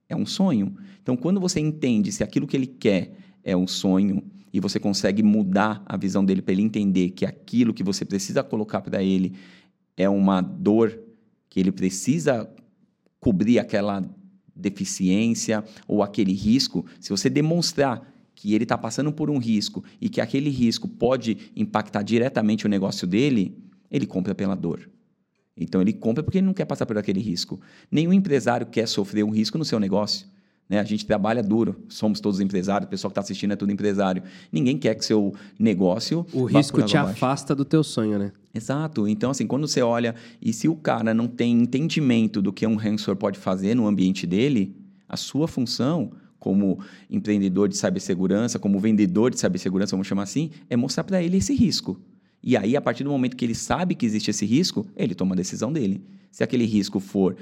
É 0.08 0.16
um 0.16 0.28
sonho. 0.28 0.78
Então 1.02 1.18
quando 1.18 1.40
você 1.40 1.60
entende 1.60 2.12
se 2.12 2.24
aquilo 2.24 2.46
que 2.46 2.56
ele 2.56 2.68
quer 2.68 3.14
é 3.44 3.58
um 3.58 3.66
sonho 3.66 4.22
e 4.54 4.60
você 4.60 4.80
consegue 4.80 5.24
mudar 5.24 5.82
a 5.88 5.98
visão 5.98 6.24
dele 6.24 6.44
para 6.44 6.52
ele 6.52 6.62
entender 6.62 7.10
que 7.10 7.26
aquilo 7.26 7.74
que 7.74 7.84
você 7.84 8.06
precisa 8.06 8.44
colocar 8.44 8.80
para 8.82 9.02
ele 9.02 9.34
é 9.98 10.08
uma 10.08 10.40
dor 10.40 11.00
que 11.50 11.60
ele 11.60 11.72
precisa 11.72 12.48
cobrir 13.20 13.58
aquela 13.58 14.08
deficiência 14.56 15.64
ou 15.88 16.04
aquele 16.04 16.34
risco, 16.34 16.86
se 17.00 17.10
você 17.10 17.28
demonstrar 17.28 18.08
que 18.36 18.54
ele 18.54 18.66
está 18.66 18.78
passando 18.78 19.12
por 19.12 19.32
um 19.32 19.40
risco 19.40 19.84
e 20.00 20.10
que 20.10 20.22
aquele 20.22 20.52
risco 20.52 20.88
pode 20.88 21.52
impactar 21.56 22.04
diretamente 22.04 22.68
o 22.68 22.70
negócio 22.70 23.08
dele, 23.08 23.58
ele 23.90 24.06
compra 24.06 24.36
pela 24.36 24.56
dor. 24.56 24.88
Então 25.64 25.82
ele 25.82 25.94
compra 25.94 26.24
porque 26.24 26.40
ele 26.40 26.48
não 26.48 26.54
quer 26.54 26.66
passar 26.66 26.86
por 26.86 26.98
aquele 26.98 27.20
risco. 27.20 27.60
Nenhum 27.92 28.14
empresário 28.14 28.66
quer 28.66 28.88
sofrer 28.88 29.24
um 29.24 29.30
risco 29.30 29.58
no 29.58 29.66
seu 29.66 29.80
negócio. 29.80 30.28
Né? 30.72 30.80
A 30.80 30.84
gente 30.84 31.06
trabalha 31.06 31.44
duro, 31.44 31.84
somos 31.90 32.22
todos 32.22 32.40
empresários, 32.40 32.88
o 32.88 32.90
pessoal 32.90 33.10
que 33.10 33.14
está 33.14 33.22
assistindo 33.22 33.52
é 33.52 33.56
tudo 33.58 33.74
empresário. 33.74 34.24
Ninguém 34.52 34.78
quer 34.78 34.96
que 34.96 35.04
seu 35.04 35.36
negócio. 35.60 36.26
O 36.32 36.46
risco 36.46 36.82
te 36.84 36.96
afasta 36.96 37.54
do 37.54 37.66
teu 37.66 37.84
sonho, 37.84 38.18
né? 38.18 38.32
Exato. 38.54 39.06
Então, 39.08 39.32
assim, 39.32 39.46
quando 39.46 39.68
você 39.68 39.82
olha 39.82 40.16
e 40.42 40.54
se 40.54 40.70
o 40.70 40.76
cara 40.76 41.14
não 41.14 41.28
tem 41.28 41.52
entendimento 41.62 42.42
do 42.42 42.54
que 42.54 42.66
um 42.66 42.76
ransomware 42.76 43.20
pode 43.20 43.38
fazer 43.38 43.76
no 43.76 43.86
ambiente 43.86 44.26
dele, 44.26 44.74
a 45.10 45.18
sua 45.18 45.46
função 45.46 46.12
como 46.40 46.80
empreendedor 47.10 47.68
de 47.68 47.78
cibersegurança, 47.78 48.58
como 48.58 48.80
vendedor 48.80 49.30
de 49.30 49.40
cibersegurança, 49.40 49.92
vamos 49.92 50.08
chamar 50.08 50.24
assim, 50.24 50.52
é 50.70 50.78
mostrar 50.78 51.04
para 51.04 51.22
ele 51.22 51.38
esse 51.38 51.54
risco. 51.54 52.00
E 52.44 52.58
aí, 52.58 52.76
a 52.76 52.82
partir 52.82 53.04
do 53.04 53.10
momento 53.10 53.38
que 53.38 53.46
ele 53.46 53.56
sabe 53.56 53.96
que 53.96 54.06
existe 54.06 54.32
esse 54.32 54.46
risco, 54.46 54.86
ele 54.96 55.14
toma 55.14 55.36
a 55.36 55.38
decisão 55.38 55.72
dele. 55.72 56.02
Se 56.32 56.44
aquele 56.44 56.66
risco 56.66 57.00
for 57.00 57.36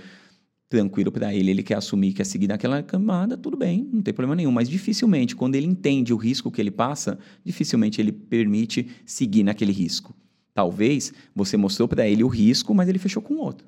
tranquilo 0.68 1.12
para 1.12 1.34
ele, 1.34 1.50
ele 1.50 1.64
quer 1.64 1.76
assumir, 1.76 2.14
quer 2.14 2.26
seguir 2.26 2.48
naquela 2.48 2.84
camada, 2.84 3.36
tudo 3.36 3.58
bem, 3.58 3.88
não 3.92 4.02
tem 4.02 4.14
problema 4.14 4.36
nenhum. 4.36 4.52
Mas 4.52 4.70
dificilmente, 4.70 5.36
quando 5.36 5.56
ele 5.56 5.66
entende 5.66 6.14
o 6.14 6.18
risco 6.18 6.52
que 6.52 6.62
ele 6.62 6.70
passa, 6.70 7.18
dificilmente 7.44 8.00
ele 8.00 8.12
permite 8.12 8.88
seguir 9.06 9.44
naquele 9.44 9.72
risco. 9.72 10.16
Talvez 10.54 11.14
você 11.36 11.58
mostrou 11.58 11.88
para 11.88 12.08
ele 12.08 12.24
o 12.24 12.28
risco, 12.28 12.76
mas 12.76 12.88
ele 12.88 13.00
fechou 13.00 13.22
com 13.22 13.36
outro. 13.36 13.66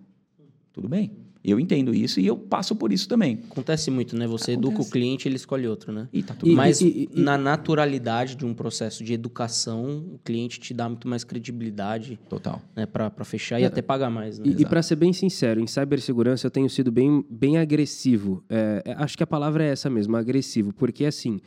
Tudo 0.73 0.87
bem. 0.87 1.11
Eu 1.43 1.59
entendo 1.59 1.93
isso 1.93 2.19
e 2.19 2.27
eu 2.27 2.37
passo 2.37 2.75
por 2.75 2.93
isso 2.93 3.07
também. 3.07 3.39
Acontece 3.49 3.89
muito, 3.89 4.15
né? 4.15 4.27
Você 4.27 4.51
Acontece. 4.51 4.73
educa 4.73 4.87
o 4.87 4.89
cliente, 4.89 5.27
ele 5.27 5.35
escolhe 5.35 5.67
outro, 5.67 5.91
né? 5.91 6.07
E 6.13 6.21
tá 6.21 6.35
tudo 6.35 6.51
Mas 6.53 6.81
e, 6.81 7.09
e, 7.11 7.19
na 7.19 7.37
naturalidade 7.37 8.35
de 8.35 8.45
um 8.45 8.53
processo 8.53 9.03
de 9.03 9.13
educação, 9.13 10.05
o 10.13 10.19
cliente 10.23 10.59
te 10.59 10.73
dá 10.73 10.87
muito 10.87 11.07
mais 11.07 11.23
credibilidade. 11.23 12.19
Total. 12.29 12.61
Né? 12.75 12.85
Para 12.85 13.11
fechar 13.23 13.59
é. 13.59 13.63
e 13.63 13.65
até 13.65 13.81
pagar 13.81 14.09
mais. 14.09 14.37
Né? 14.37 14.45
E, 14.47 14.61
e 14.61 14.65
para 14.65 14.83
ser 14.83 14.95
bem 14.95 15.11
sincero, 15.13 15.59
em 15.59 15.67
cibersegurança 15.67 16.45
eu 16.45 16.51
tenho 16.51 16.69
sido 16.69 16.91
bem, 16.91 17.25
bem 17.29 17.57
agressivo. 17.57 18.43
É, 18.47 18.83
é, 18.85 18.93
acho 18.93 19.17
que 19.17 19.23
a 19.23 19.27
palavra 19.27 19.63
é 19.63 19.69
essa 19.69 19.89
mesmo, 19.89 20.15
agressivo. 20.15 20.71
Porque 20.73 21.05
assim, 21.05 21.41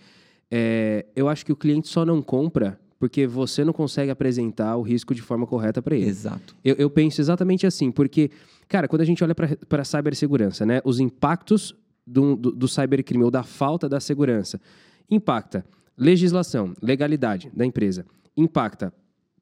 é, 0.50 1.06
eu 1.14 1.28
acho 1.28 1.46
que 1.46 1.52
o 1.52 1.56
cliente 1.56 1.88
só 1.88 2.04
não 2.04 2.20
compra 2.20 2.78
porque 3.04 3.26
você 3.26 3.64
não 3.64 3.72
consegue 3.74 4.10
apresentar 4.10 4.76
o 4.76 4.82
risco 4.82 5.14
de 5.14 5.20
forma 5.20 5.46
correta 5.46 5.82
para 5.82 5.94
ele. 5.94 6.06
Exato. 6.06 6.56
Eu, 6.64 6.74
eu, 6.76 6.88
penso 6.88 7.20
exatamente 7.20 7.66
assim, 7.66 7.90
porque, 7.90 8.30
cara, 8.68 8.88
quando 8.88 9.02
a 9.02 9.04
gente 9.04 9.22
olha 9.22 9.34
para 9.34 9.82
a 9.82 9.84
cibersegurança, 9.84 10.64
né, 10.64 10.80
os 10.84 11.00
impactos 11.00 11.74
do, 12.06 12.36
do, 12.36 12.52
do 12.52 12.68
cybercrime 12.68 13.24
ou 13.24 13.30
da 13.30 13.42
falta 13.42 13.88
da 13.88 14.00
segurança, 14.00 14.60
impacta 15.10 15.64
legislação, 15.96 16.74
legalidade 16.82 17.50
da 17.54 17.64
empresa, 17.64 18.04
impacta 18.36 18.92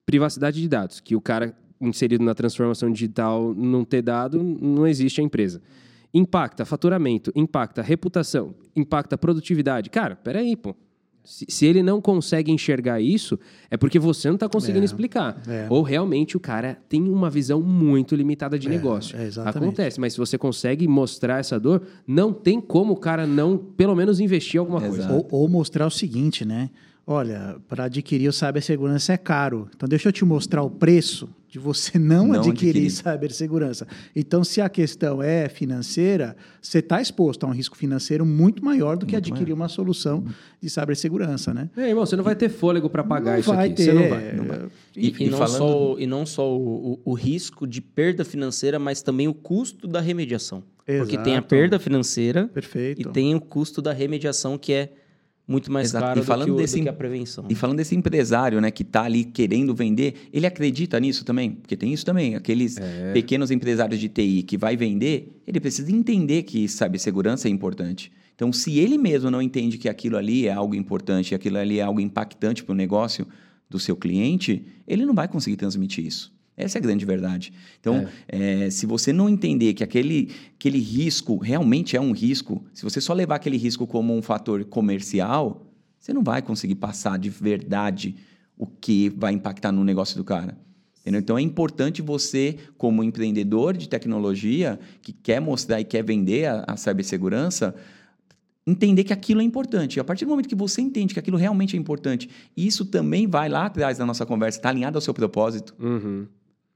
privacidade 0.05 0.61
de 0.61 0.69
dados, 0.69 1.01
que 1.01 1.17
o 1.17 1.21
cara 1.21 1.57
inserido 1.81 2.25
na 2.25 2.35
transformação 2.35 2.91
digital 2.93 3.53
não 3.55 3.85
ter 3.85 4.03
dado, 4.03 4.43
não 4.43 4.87
existe 4.87 5.21
a 5.21 5.25
empresa. 5.25 5.61
Impacta 6.15 6.65
faturamento, 6.65 7.33
impacta 7.35 7.83
reputação, 7.83 8.55
impacta 8.77 9.19
produtividade. 9.19 9.91
Cara, 9.91 10.15
peraí, 10.15 10.57
pô. 10.57 10.77
Se, 11.25 11.47
se, 11.49 11.67
ele 11.67 11.83
não 11.83 12.01
consegue 12.01 12.51
enxergar 12.51 13.01
isso, 13.01 13.39
é 13.71 13.77
porque 13.77 13.99
você 13.99 14.29
não 14.29 14.35
está 14.35 14.49
conseguindo 14.49 14.83
é, 14.83 14.85
explicar. 14.85 15.41
É. 15.47 15.67
Ou 15.71 15.83
realmente 15.83 16.37
o 16.37 16.41
cara 16.41 16.79
tem 16.89 17.03
uma 17.09 17.31
visão 17.31 17.61
muito 17.61 18.17
limitada 18.17 18.59
de 18.59 18.67
é, 18.67 18.71
negócio. 18.71 19.17
É, 19.17 19.29
Acontece, 19.49 20.01
mas 20.01 20.15
se 20.15 20.19
você 20.19 20.37
consegue 20.37 20.89
mostrar 20.89 21.39
essa 21.39 21.61
dor, 21.61 21.83
não 22.07 22.33
tem 22.33 22.61
como 22.61 22.95
o 22.95 22.97
cara 22.97 23.27
não, 23.27 23.57
pelo 23.57 23.95
menos, 23.95 24.19
investir 24.19 24.59
alguma 24.59 24.81
coisa. 24.81 25.13
Ou, 25.13 25.29
ou 25.31 25.49
mostrar 25.49 25.87
o 25.87 25.91
seguinte, 25.91 26.45
né? 26.45 26.71
Olha, 27.07 27.57
para 27.69 27.85
adquirir 27.85 28.29
o 28.29 28.33
cibersegurança 28.33 29.13
é 29.13 29.17
caro. 29.17 29.69
Então 29.75 29.89
deixa 29.89 30.09
eu 30.09 30.13
te 30.13 30.25
mostrar 30.25 30.63
o 30.63 30.71
preço 30.71 31.29
de 31.53 31.59
você 31.59 31.99
não, 32.01 32.29
não 32.29 32.35
adquirir, 32.37 32.71
adquirir 32.71 32.91
cibersegurança. 32.91 33.87
Então, 34.17 34.43
se 34.43 34.61
a 34.61 34.69
questão 34.71 35.23
é 35.23 35.49
financeira, 35.51 36.35
você 36.61 36.79
está 36.79 37.03
exposto 37.03 37.45
a 37.45 37.49
um 37.49 37.53
risco 37.53 37.77
financeiro 37.77 38.25
muito 38.25 38.65
maior 38.65 38.97
do 38.97 39.05
que 39.05 39.13
muito 39.13 39.29
adquirir 39.29 39.53
maior. 39.53 39.65
uma 39.65 39.69
solução 39.69 40.25
de 40.63 40.71
cibersegurança, 40.71 41.53
né? 41.53 41.69
É, 41.77 41.89
irmão, 41.89 42.07
você 42.07 42.17
não 42.17 42.25
vai 42.25 42.35
ter 42.35 42.49
fôlego 42.49 42.89
para 42.89 43.05
pagar 43.05 43.33
não 43.33 43.41
isso 43.41 43.53
vai 43.53 43.67
aqui. 43.67 43.75
Ter, 43.75 43.85
você 43.85 43.93
não 43.93 44.09
vai. 44.09 44.33
Não 44.33 44.45
vai. 44.45 44.61
E, 44.97 45.09
e, 45.09 45.27
e, 45.27 45.31
não 45.31 45.39
falando... 45.39 45.59
só, 45.59 45.97
e 45.99 46.07
não 46.07 46.25
só 46.25 46.57
o, 46.57 46.93
o, 46.93 47.01
o, 47.05 47.15
risco 47.15 47.67
de 47.67 47.83
perda 47.83 48.25
financeira, 48.25 48.79
mas 48.79 49.03
também 49.03 49.29
o 49.29 49.35
custo 49.35 49.87
da 49.87 50.01
remediação. 50.01 50.63
Exato. 50.87 51.05
Porque 51.05 51.23
tem 51.23 51.37
a 51.37 51.43
perda 51.43 51.79
financeira 51.79 52.49
Perfeito. 52.49 53.01
e 53.01 53.05
tem 53.13 53.35
o 53.35 53.41
custo 53.41 53.83
da 53.83 53.93
remediação, 53.93 54.57
que 54.57 54.73
é 54.73 54.93
muito 55.47 55.71
mais 55.73 55.89
Exato. 55.89 56.05
caro 56.05 56.21
e 56.21 56.23
falando 56.23 56.49
do, 56.49 56.55
que 56.55 56.61
o, 56.61 56.63
desse, 56.63 56.77
do 56.79 56.83
que 56.83 56.89
a 56.89 56.93
prevenção. 56.93 57.45
E 57.49 57.55
falando 57.55 57.77
desse 57.77 57.95
empresário 57.95 58.61
né, 58.61 58.71
que 58.71 58.83
está 58.83 59.03
ali 59.03 59.25
querendo 59.25 59.75
vender, 59.75 60.29
ele 60.33 60.47
acredita 60.47 60.99
nisso 61.01 61.25
também? 61.25 61.53
Porque 61.53 61.77
tem 61.77 61.93
isso 61.93 62.05
também. 62.05 62.35
Aqueles 62.35 62.77
é. 62.79 63.13
pequenos 63.13 63.51
empresários 63.51 63.99
de 63.99 64.09
TI 64.09 64.43
que 64.45 64.57
vai 64.57 64.77
vender, 64.77 65.41
ele 65.47 65.61
precisa 65.61 65.91
entender 65.91 66.45
que 66.45 66.67
segurança 66.69 67.49
é 67.49 67.51
importante. 67.51 68.13
Então, 68.35 68.53
se 68.53 68.79
ele 68.79 68.97
mesmo 68.97 69.31
não 69.31 69.43
entende 69.43 69.79
que 69.79 69.89
aquilo 69.89 70.17
ali 70.17 70.47
é 70.47 70.53
algo 70.53 70.75
importante, 70.75 71.35
aquilo 71.35 71.59
ali 71.59 71.79
é 71.79 71.83
algo 71.83 72.01
impactante 72.01 72.65
para 72.65 72.73
o 72.73 72.77
negócio 72.77 73.27
do 73.69 73.79
seu 73.79 73.97
cliente, 73.97 74.65
ele 74.87 75.05
não 75.05 75.15
vai 75.15 75.29
conseguir 75.29 75.57
transmitir 75.57 76.07
isso. 76.07 76.33
Essa 76.57 76.79
é 76.79 76.81
a 76.81 76.83
grande 76.83 77.05
verdade. 77.05 77.53
Então, 77.81 78.07
é. 78.29 78.65
É, 78.67 78.71
se 78.71 78.85
você 78.85 79.13
não 79.13 79.29
entender 79.29 79.73
que 79.75 79.83
aquele, 79.83 80.31
aquele 80.55 80.79
risco 80.79 81.37
realmente 81.39 81.97
é 81.97 82.01
um 82.01 82.13
risco, 82.13 82.63
se 82.75 82.83
você 82.83 83.01
só 83.01 83.15
levar 83.15 83.37
aquele 83.37 83.57
risco 83.57 83.87
como 83.87 84.15
um 84.15 84.21
fator 84.21 84.65
comercial, 84.65 85.67
você 85.99 86.13
não 86.13 86.23
vai 86.23 86.43
conseguir 86.43 86.75
passar 86.75 87.19
de 87.19 87.31
verdade 87.31 88.17
o 88.57 88.67
que 88.67 89.09
vai 89.09 89.33
impactar 89.33 89.73
no 89.73 89.83
negócio 89.83 90.17
do 90.17 90.25
cara. 90.25 90.57
Entendeu? 91.01 91.21
Então, 91.21 91.39
é 91.39 91.43
importante 91.43 92.03
você, 92.03 92.57
como 92.77 93.03
empreendedor 93.03 93.77
de 93.77 93.89
tecnologia, 93.89 94.79
que 95.01 95.13
quer 95.13 95.41
mostrar 95.41 95.81
e 95.81 95.85
quer 95.85 96.05
vender 96.05 96.47
a, 96.47 96.65
a 96.69 96.77
cibersegurança, 96.77 97.75
entender 98.65 99.03
que 99.05 99.13
aquilo 99.13 99.41
é 99.41 99.45
importante. 99.45 99.97
E 99.97 100.01
a 100.01 100.05
partir 100.05 100.27
do 100.27 100.29
momento 100.29 100.49
que 100.49 100.55
você 100.55 100.81
entende 100.81 101.15
que 101.15 101.19
aquilo 101.19 101.37
realmente 101.37 101.77
é 101.77 101.81
importante, 101.81 102.29
isso 102.57 102.85
também 102.85 103.27
vai 103.27 103.49
lá 103.49 103.67
atrás 103.67 103.99
da 103.99 104.07
nossa 104.07 104.25
conversa, 104.25 104.59
está 104.59 104.69
alinhado 104.69 104.97
ao 104.97 105.03
seu 105.03 105.15
propósito. 105.15 105.75
Uhum 105.81 106.27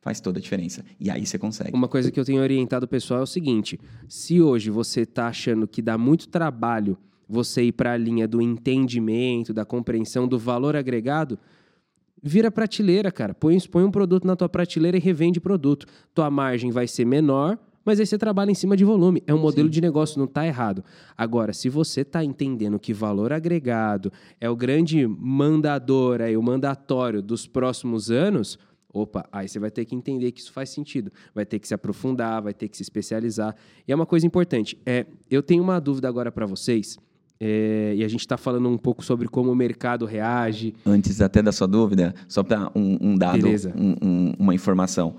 faz 0.07 0.21
toda 0.21 0.39
a 0.39 0.43
diferença. 0.43 0.85
E 1.01 1.11
aí 1.11 1.27
você 1.27 1.37
consegue. 1.37 1.77
Uma 1.77 1.89
coisa 1.89 2.13
que 2.13 2.21
eu 2.21 2.25
tenho 2.25 2.41
orientado 2.41 2.85
o 2.85 2.89
pessoal 2.89 3.21
é 3.21 3.23
o 3.25 3.27
seguinte: 3.27 3.77
se 4.09 4.41
hoje 4.41 4.71
você 4.71 5.01
está 5.01 5.27
achando 5.27 5.67
que 5.67 5.83
dá 5.83 5.99
muito 5.99 6.29
trabalho 6.29 6.97
você 7.29 7.65
ir 7.65 7.73
para 7.73 7.93
a 7.93 7.97
linha 7.97 8.29
do 8.29 8.41
entendimento, 8.41 9.53
da 9.53 9.65
compreensão 9.65 10.29
do 10.29 10.39
valor 10.39 10.77
agregado, 10.77 11.37
vira 12.23 12.53
prateleira, 12.53 13.11
cara. 13.11 13.35
Põe, 13.35 13.59
põe 13.63 13.83
um 13.83 13.91
produto 13.91 14.25
na 14.25 14.37
tua 14.37 14.49
prateleira 14.49 14.97
e 14.97 15.01
revende 15.01 15.41
produto. 15.41 15.89
Tua 16.15 16.31
margem 16.31 16.71
vai 16.71 16.87
ser 16.87 17.05
menor, 17.05 17.59
mas 17.85 17.99
aí 17.99 18.07
você 18.07 18.17
trabalha 18.17 18.53
em 18.53 18.55
cima 18.55 18.77
de 18.77 18.85
volume. 18.85 19.25
É 19.27 19.35
um 19.35 19.39
modelo 19.39 19.67
Sim. 19.67 19.73
de 19.73 19.81
negócio, 19.81 20.21
não 20.21 20.27
está 20.27 20.47
errado. 20.47 20.85
Agora, 21.19 21.53
se 21.53 21.69
você 21.69 22.03
está 22.03 22.23
entendendo 22.23 22.79
que 22.79 22.95
valor 22.95 23.33
agregado 23.33 24.13
é 24.41 24.49
o 24.49 24.55
grande 24.55 25.05
mandador, 25.05 26.21
aí, 26.21 26.37
o 26.37 26.43
mandatório 26.45 27.21
dos 27.21 27.45
próximos 27.45 28.09
anos, 28.09 28.57
Opa, 28.97 29.29
aí 29.31 29.47
você 29.47 29.59
vai 29.59 29.71
ter 29.71 29.85
que 29.85 29.95
entender 29.95 30.33
que 30.33 30.41
isso 30.41 30.53
faz 30.53 30.71
sentido. 30.71 31.13
Vai 31.35 31.45
ter 31.45 31.59
que 31.59 31.69
se 31.69 31.75
aprofundar, 31.75 32.41
vai 32.43 32.55
ter 32.55 32.67
que 32.67 32.77
se 32.77 32.83
especializar. 32.83 33.55
E 33.87 33.93
é 33.93 33.95
uma 33.95 34.07
coisa 34.07 34.27
importante. 34.27 34.79
É, 34.87 35.05
eu 35.31 35.43
tenho 35.43 35.63
uma 35.63 35.79
dúvida 35.79 36.09
agora 36.09 36.33
para 36.33 36.47
vocês. 36.47 36.97
É, 37.39 37.93
e 37.95 38.03
a 38.03 38.09
gente 38.09 38.21
está 38.21 38.39
falando 38.39 38.67
um 38.71 38.79
pouco 38.79 39.05
sobre 39.05 39.29
como 39.29 39.53
o 39.53 39.55
mercado 39.55 40.07
reage. 40.07 40.75
Antes 40.87 41.21
até 41.21 41.43
da 41.43 41.53
sua 41.53 41.67
dúvida, 41.67 42.15
só 42.27 42.43
para 42.43 42.71
um, 42.75 42.97
um, 42.99 43.15
dado, 43.15 43.47
um, 43.77 44.33
uma 44.39 44.55
informação. 44.55 45.17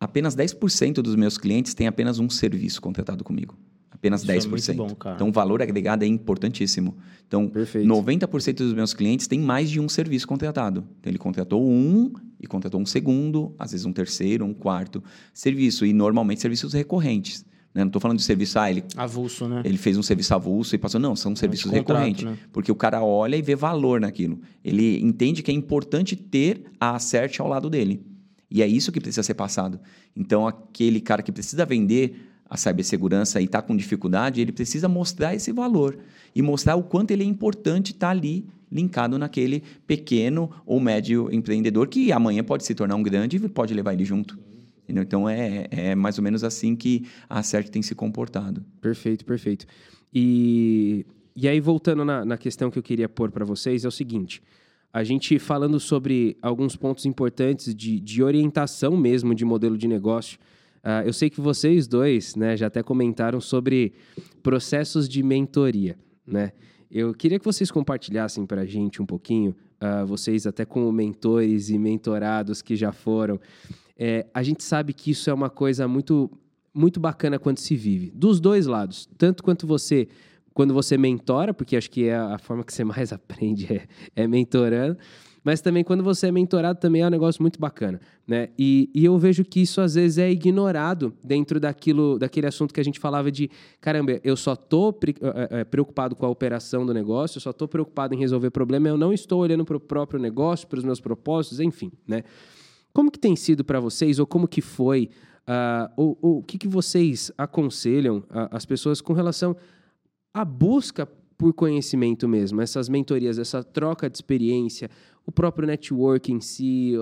apenas 0.00 0.34
10% 0.34 0.94
dos 0.94 1.14
meus 1.14 1.38
clientes 1.38 1.72
têm 1.72 1.86
apenas 1.86 2.18
um 2.18 2.28
serviço 2.28 2.82
contratado 2.82 3.22
comigo. 3.22 3.56
Apenas 3.90 4.22
Isso 4.22 4.48
10%. 4.48 4.70
É 4.70 4.72
bom. 4.74 4.88
Então, 5.14 5.28
o 5.28 5.32
valor 5.32 5.60
agregado 5.60 6.04
é 6.04 6.06
importantíssimo. 6.06 6.96
Então, 7.26 7.48
Perfeito. 7.48 7.86
90% 7.86 8.54
dos 8.54 8.72
meus 8.72 8.94
clientes 8.94 9.26
têm 9.26 9.40
mais 9.40 9.68
de 9.68 9.80
um 9.80 9.88
serviço 9.88 10.26
contratado. 10.26 10.84
Então, 11.00 11.10
ele 11.10 11.18
contratou 11.18 11.68
um 11.68 12.12
e 12.40 12.46
contratou 12.46 12.80
um 12.80 12.86
segundo, 12.86 13.54
às 13.58 13.72
vezes 13.72 13.84
um 13.84 13.92
terceiro, 13.92 14.44
um 14.44 14.54
quarto 14.54 15.02
serviço. 15.34 15.84
E, 15.84 15.92
normalmente, 15.92 16.40
serviços 16.40 16.72
recorrentes. 16.72 17.44
Né? 17.74 17.82
Não 17.82 17.88
estou 17.88 18.00
falando 18.00 18.18
de 18.18 18.24
serviço, 18.24 18.58
ah, 18.58 18.70
ele... 18.70 18.84
Avulso, 18.96 19.48
né? 19.48 19.62
Ele 19.64 19.76
fez 19.76 19.96
um 19.96 20.02
serviço 20.02 20.34
avulso 20.34 20.74
e 20.74 20.78
passou. 20.78 21.00
Não, 21.00 21.14
são 21.14 21.34
serviços 21.36 21.70
recorrentes. 21.70 22.24
Né? 22.24 22.38
Porque 22.52 22.70
o 22.70 22.76
cara 22.76 23.02
olha 23.02 23.36
e 23.36 23.42
vê 23.42 23.54
valor 23.54 24.00
naquilo. 24.00 24.40
Ele 24.64 25.00
entende 25.00 25.42
que 25.42 25.50
é 25.50 25.54
importante 25.54 26.16
ter 26.16 26.64
a 26.80 26.96
Acert 26.96 27.38
ao 27.40 27.48
lado 27.48 27.68
dele. 27.68 28.04
E 28.50 28.62
é 28.62 28.66
isso 28.66 28.90
que 28.90 29.00
precisa 29.00 29.22
ser 29.22 29.34
passado. 29.34 29.78
Então, 30.16 30.46
aquele 30.46 31.00
cara 31.00 31.22
que 31.22 31.30
precisa 31.30 31.64
vender 31.64 32.28
a 32.50 32.56
cibersegurança 32.56 33.40
e 33.40 33.44
está 33.44 33.62
com 33.62 33.76
dificuldade, 33.76 34.40
ele 34.40 34.50
precisa 34.50 34.88
mostrar 34.88 35.36
esse 35.36 35.52
valor 35.52 35.96
e 36.34 36.42
mostrar 36.42 36.74
o 36.74 36.82
quanto 36.82 37.12
ele 37.12 37.22
é 37.22 37.26
importante 37.26 37.92
estar 37.92 38.08
tá 38.08 38.10
ali 38.10 38.44
linkado 38.70 39.16
naquele 39.16 39.62
pequeno 39.86 40.50
ou 40.66 40.80
médio 40.80 41.32
empreendedor 41.32 41.86
que 41.88 42.10
amanhã 42.10 42.42
pode 42.42 42.64
se 42.64 42.74
tornar 42.74 42.96
um 42.96 43.02
grande 43.02 43.36
e 43.36 43.48
pode 43.48 43.72
levar 43.72 43.92
ele 43.92 44.04
junto. 44.04 44.36
Entendeu? 44.82 45.04
Então 45.04 45.28
é, 45.28 45.68
é 45.70 45.94
mais 45.94 46.18
ou 46.18 46.24
menos 46.24 46.42
assim 46.42 46.74
que 46.74 47.06
a 47.28 47.40
CERT 47.42 47.68
tem 47.68 47.82
se 47.82 47.94
comportado. 47.94 48.64
Perfeito, 48.80 49.24
perfeito. 49.24 49.64
E, 50.12 51.06
e 51.36 51.46
aí, 51.46 51.60
voltando 51.60 52.04
na, 52.04 52.24
na 52.24 52.36
questão 52.36 52.70
que 52.70 52.78
eu 52.78 52.82
queria 52.82 53.08
pôr 53.08 53.30
para 53.30 53.44
vocês, 53.44 53.84
é 53.84 53.88
o 53.88 53.92
seguinte: 53.92 54.42
a 54.92 55.04
gente 55.04 55.38
falando 55.38 55.78
sobre 55.78 56.36
alguns 56.42 56.74
pontos 56.74 57.06
importantes 57.06 57.72
de, 57.72 58.00
de 58.00 58.22
orientação 58.22 58.96
mesmo 58.96 59.34
de 59.34 59.44
modelo 59.44 59.78
de 59.78 59.86
negócio. 59.86 60.38
Uh, 60.82 61.06
eu 61.06 61.12
sei 61.12 61.28
que 61.28 61.40
vocês 61.40 61.86
dois 61.86 62.34
né, 62.34 62.56
já 62.56 62.66
até 62.66 62.82
comentaram 62.82 63.40
sobre 63.40 63.92
processos 64.42 65.08
de 65.08 65.22
mentoria. 65.22 65.98
Né? 66.26 66.52
Eu 66.90 67.14
queria 67.14 67.38
que 67.38 67.44
vocês 67.44 67.70
compartilhassem 67.70 68.46
para 68.46 68.62
a 68.62 68.66
gente 68.66 69.00
um 69.00 69.06
pouquinho, 69.06 69.54
uh, 69.80 70.06
vocês 70.06 70.46
até 70.46 70.64
como 70.64 70.90
mentores 70.90 71.68
e 71.68 71.78
mentorados 71.78 72.62
que 72.62 72.74
já 72.74 72.92
foram. 72.92 73.38
É, 74.02 74.26
a 74.32 74.42
gente 74.42 74.64
sabe 74.64 74.94
que 74.94 75.10
isso 75.10 75.28
é 75.28 75.34
uma 75.34 75.50
coisa 75.50 75.86
muito, 75.86 76.30
muito 76.72 76.98
bacana 76.98 77.38
quando 77.38 77.58
se 77.58 77.76
vive, 77.76 78.10
dos 78.10 78.40
dois 78.40 78.66
lados. 78.66 79.06
Tanto 79.18 79.42
quanto 79.42 79.66
você, 79.66 80.08
quando 80.54 80.72
você 80.72 80.96
mentora, 80.96 81.52
porque 81.52 81.76
acho 81.76 81.90
que 81.90 82.06
é 82.06 82.16
a 82.16 82.38
forma 82.38 82.64
que 82.64 82.72
você 82.72 82.82
mais 82.84 83.12
aprende 83.12 83.70
é, 83.70 83.86
é 84.16 84.26
mentorando, 84.26 84.96
mas 85.42 85.60
também 85.60 85.82
quando 85.82 86.04
você 86.04 86.28
é 86.28 86.32
mentorado 86.32 86.78
também 86.78 87.02
é 87.02 87.06
um 87.06 87.10
negócio 87.10 87.42
muito 87.42 87.58
bacana, 87.58 88.00
né? 88.26 88.50
E, 88.58 88.90
e 88.94 89.04
eu 89.04 89.18
vejo 89.18 89.44
que 89.44 89.60
isso 89.60 89.80
às 89.80 89.94
vezes 89.94 90.18
é 90.18 90.30
ignorado 90.30 91.14
dentro 91.24 91.58
daquilo, 91.58 92.18
daquele 92.18 92.46
assunto 92.46 92.74
que 92.74 92.80
a 92.80 92.84
gente 92.84 93.00
falava 93.00 93.30
de, 93.30 93.50
caramba, 93.80 94.20
eu 94.22 94.36
só 94.36 94.54
tô 94.54 94.92
pre 94.92 95.14
é, 95.50 95.64
preocupado 95.64 96.14
com 96.14 96.26
a 96.26 96.28
operação 96.28 96.84
do 96.84 96.92
negócio, 96.92 97.38
eu 97.38 97.42
só 97.42 97.52
tô 97.52 97.66
preocupado 97.66 98.14
em 98.14 98.18
resolver 98.18 98.50
problema, 98.50 98.88
eu 98.88 98.98
não 98.98 99.12
estou 99.12 99.40
olhando 99.40 99.64
para 99.64 99.76
o 99.76 99.80
próprio 99.80 100.20
negócio, 100.20 100.68
para 100.68 100.78
os 100.78 100.84
meus 100.84 101.00
propósitos, 101.00 101.60
enfim, 101.60 101.90
né? 102.06 102.22
Como 102.92 103.10
que 103.10 103.18
tem 103.18 103.36
sido 103.36 103.64
para 103.64 103.80
vocês, 103.80 104.18
ou 104.18 104.26
como 104.26 104.48
que 104.48 104.60
foi, 104.60 105.10
uh, 105.48 105.90
ou, 105.96 106.18
ou, 106.20 106.38
o 106.38 106.42
que, 106.42 106.58
que 106.58 106.68
vocês 106.68 107.30
aconselham 107.38 108.18
uh, 108.18 108.48
as 108.50 108.66
pessoas 108.66 109.00
com 109.00 109.12
relação 109.12 109.56
à 110.34 110.44
busca 110.44 111.06
por 111.40 111.54
conhecimento 111.54 112.28
mesmo, 112.28 112.60
essas 112.60 112.86
mentorias, 112.88 113.38
essa 113.38 113.64
troca 113.64 114.10
de 114.10 114.16
experiência, 114.18 114.90
o 115.30 115.32
próprio 115.32 115.66
network 115.66 116.32
em 116.32 116.40
si, 116.40 116.94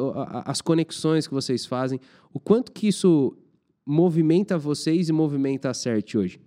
as 0.44 0.60
conexões 0.60 1.26
que 1.26 1.32
vocês 1.32 1.64
fazem, 1.64 1.98
o 2.32 2.38
quanto 2.38 2.70
que 2.70 2.86
isso 2.86 3.36
movimenta 3.86 4.58
vocês 4.58 5.08
e 5.08 5.12
movimenta 5.12 5.70
a 5.70 5.74
CERT 5.74 6.14
hoje? 6.14 6.40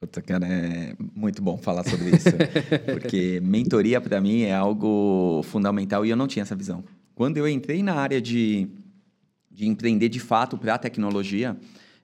Puta, 0.00 0.22
cara, 0.22 0.46
é 0.46 0.96
muito 1.14 1.42
bom 1.42 1.58
falar 1.58 1.84
sobre 1.84 2.16
isso. 2.16 2.30
porque 2.90 3.40
mentoria, 3.40 4.00
para 4.00 4.20
mim, 4.20 4.40
é 4.40 4.54
algo 4.54 5.42
fundamental 5.44 6.04
e 6.04 6.10
eu 6.10 6.16
não 6.16 6.26
tinha 6.26 6.42
essa 6.42 6.56
visão. 6.56 6.82
Quando 7.14 7.36
eu 7.36 7.46
entrei 7.46 7.82
na 7.82 7.94
área 7.94 8.20
de, 8.20 8.68
de 9.50 9.68
empreender 9.68 10.08
de 10.08 10.18
fato 10.18 10.56
para 10.56 10.74
a 10.74 10.78
tecnologia, 10.78 11.56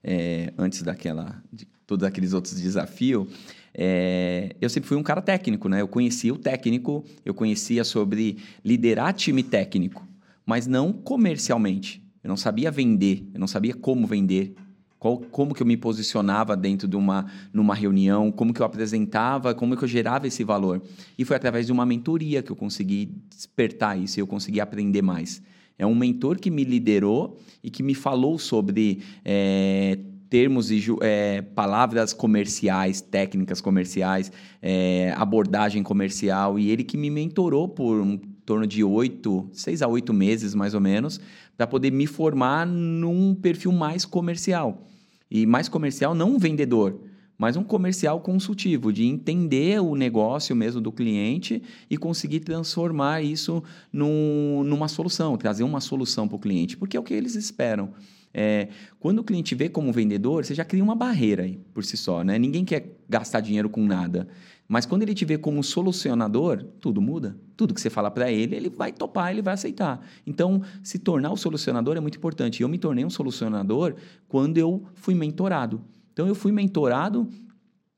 é, 0.05 0.53
antes 0.57 0.83
daquela, 0.83 1.43
de 1.51 1.67
todos 1.87 2.07
aqueles 2.07 2.35
outros 2.35 2.61
desafios, 2.61 3.27
é, 3.75 4.55
eu 4.61 4.69
sempre 4.69 4.89
fui 4.89 4.97
um 4.97 5.03
cara 5.03 5.23
técnico, 5.23 5.69
né? 5.69 5.81
Eu 5.81 5.89
conhecia 5.89 6.33
o 6.33 6.39
técnico, 6.39 7.05
eu 7.25 7.35
conhecia 7.35 7.85
sobre 7.85 8.39
liderar 8.65 9.13
time 9.13 9.43
técnico, 9.43 10.07
mas 10.45 10.67
não 10.67 10.93
comercialmente. 10.93 12.03
Eu 12.23 12.29
não 12.29 12.37
sabia 12.37 12.71
vender, 12.71 13.25
eu 13.33 13.41
não 13.41 13.47
sabia 13.47 13.75
como 13.75 14.07
vender, 14.07 14.55
qual, 14.99 15.19
como 15.19 15.55
que 15.55 15.63
eu 15.63 15.67
me 15.67 15.77
posicionava 15.77 16.57
dentro 16.57 16.89
de 16.89 16.97
uma 16.97 17.27
numa 17.53 17.75
reunião, 17.75 18.33
como 18.33 18.53
que 18.53 18.61
eu 18.61 18.67
apresentava, 18.67 19.55
como 19.55 19.77
que 19.77 19.85
eu 19.85 19.89
gerava 19.89 20.27
esse 20.27 20.43
valor. 20.43 20.83
E 21.17 21.25
foi 21.25 21.37
através 21.37 21.67
de 21.67 21.73
uma 21.73 21.87
mentoria 21.87 22.43
que 22.43 22.51
eu 22.51 22.57
consegui 22.57 23.15
despertar 23.31 23.99
isso 23.99 24.19
eu 24.19 24.27
consegui 24.27 24.61
aprender 24.61 25.03
mais. 25.03 25.41
É 25.79 25.87
um 25.87 25.95
mentor 25.95 26.39
que 26.39 26.51
me 26.51 26.65
liderou 26.65 27.39
e 27.63 27.71
que 27.71 27.85
me 27.85 27.95
falou 27.95 28.37
sobre 28.39 29.01
é, 29.25 29.97
termos 30.29 30.71
e 30.71 30.85
é, 31.01 31.43
palavras 31.43 32.13
comerciais, 32.13 33.01
técnicas 33.01 33.61
comerciais, 33.61 34.31
é, 34.61 35.13
abordagem 35.17 35.83
comercial, 35.83 36.59
e 36.59 36.71
ele 36.71 36.85
que 36.85 36.97
me 36.97 37.11
mentorou 37.11 37.69
por 37.69 38.01
um 38.01 38.19
torno 38.45 38.67
de 38.67 38.83
oito, 38.83 39.49
seis 39.53 39.83
a 39.83 39.89
oito 39.89 40.13
meses 40.13 40.55
mais 40.55 40.75
ou 40.75 40.81
menos, 40.81 41.21
para 41.57 41.67
poder 41.67 41.91
me 41.91 42.07
formar 42.07 42.67
num 42.67 43.35
perfil 43.35 43.73
mais 43.73 44.05
comercial. 44.05 44.87
E 45.31 45.45
mais 45.45 45.69
comercial, 45.69 46.15
não 46.15 46.31
um 46.31 46.39
vendedor, 46.39 46.99
mas 47.37 47.57
um 47.57 47.63
comercial 47.63 48.21
consultivo, 48.21 48.93
de 48.93 49.05
entender 49.05 49.81
o 49.81 49.95
negócio 49.95 50.57
mesmo 50.57 50.81
do 50.81 50.91
cliente 50.91 51.63
e 51.89 51.97
conseguir 51.97 52.41
transformar 52.41 53.23
isso 53.23 53.63
num, 53.93 54.65
numa 54.65 54.89
solução, 54.89 55.37
trazer 55.37 55.63
uma 55.63 55.81
solução 55.81 56.27
para 56.27 56.37
o 56.37 56.41
cliente, 56.41 56.77
porque 56.77 56.97
é 56.97 57.01
o 57.01 57.03
que 57.03 57.15
eles 57.15 57.35
esperam. 57.35 57.93
É, 58.33 58.69
quando 59.01 59.21
o 59.21 59.25
cliente 59.25 59.55
vê 59.55 59.69
como 59.69 59.93
vendedor, 59.93 60.45
você 60.45 60.55
já 60.55 60.65
cria 60.65 60.83
uma 60.83 60.95
barreira 60.95 61.45
aí 61.45 61.59
por 61.73 61.85
si 61.85 61.97
só, 61.97 62.23
né? 62.23 62.39
Ninguém 62.39 62.65
quer 62.65 62.99
gastar 63.09 63.41
dinheiro 63.41 63.69
com 63.69 63.85
nada. 63.85 64.29
Mas 64.69 64.85
quando 64.85 65.03
ele 65.03 65.15
te 65.15 65.25
vê 65.25 65.39
como 65.39 65.65
solucionador, 65.65 66.63
tudo 66.79 67.01
muda. 67.01 67.39
Tudo 67.57 67.73
que 67.73 67.81
você 67.81 67.89
fala 67.89 68.11
para 68.11 68.31
ele, 68.31 68.55
ele 68.55 68.69
vai 68.69 68.93
topar, 68.93 69.31
ele 69.31 69.41
vai 69.41 69.55
aceitar. 69.55 70.07
Então, 70.27 70.63
se 70.83 70.99
tornar 70.99 71.33
o 71.33 71.37
solucionador 71.37 71.97
é 71.97 72.01
muito 72.01 72.19
importante. 72.19 72.63
Eu 72.63 72.69
me 72.69 72.79
tornei 72.79 73.05
um 73.05 73.11
solucionador 73.11 73.95
quando 74.29 74.59
eu 74.59 74.85
fui 74.95 75.15
mentorado. 75.15 75.81
Então, 76.13 76.29
eu 76.29 76.35
fui 76.35 76.53
mentorado 76.53 77.27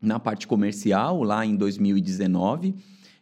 na 0.00 0.20
parte 0.20 0.46
comercial 0.46 1.24
lá 1.24 1.44
em 1.44 1.56
2019 1.56 2.74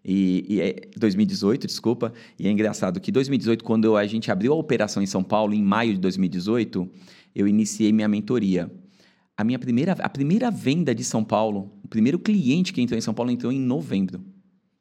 e, 0.05 0.45
e 0.49 0.61
é 0.61 0.77
2018, 0.97 1.67
desculpa. 1.67 2.13
E 2.39 2.47
é 2.47 2.51
engraçado 2.51 3.01
que 3.01 3.13
2018, 3.13 3.65
quando 3.65 3.97
a 3.97 4.07
gente 4.07 4.31
abriu 4.31 4.53
a 4.53 4.57
operação 4.57 5.03
em 5.03 5.07
São 5.07 5.23
Paulo, 5.23 5.55
em 5.55 5.63
maio 5.63 5.95
de 5.95 6.01
2018, 6.01 6.89
eu 7.35 7.47
iniciei 7.47 7.93
minha 7.93 8.09
mentoria. 8.09 8.71
A 9.37 9.45
minha 9.45 9.59
primeira, 9.59 9.93
a 9.93 10.09
primeira 10.09 10.51
venda 10.51 10.95
de 10.95 11.05
São 11.05 11.23
Paulo, 11.23 11.73
o 11.85 11.89
primeiro 11.89 12.19
cliente 12.19 12.73
que 12.73 12.81
entrou 12.81 12.99
em 12.99 13.03
São 13.03 13.15
Paulo 13.15 13.31
entrou 13.31 13.53
em 13.53 13.61
novembro. 13.61 14.25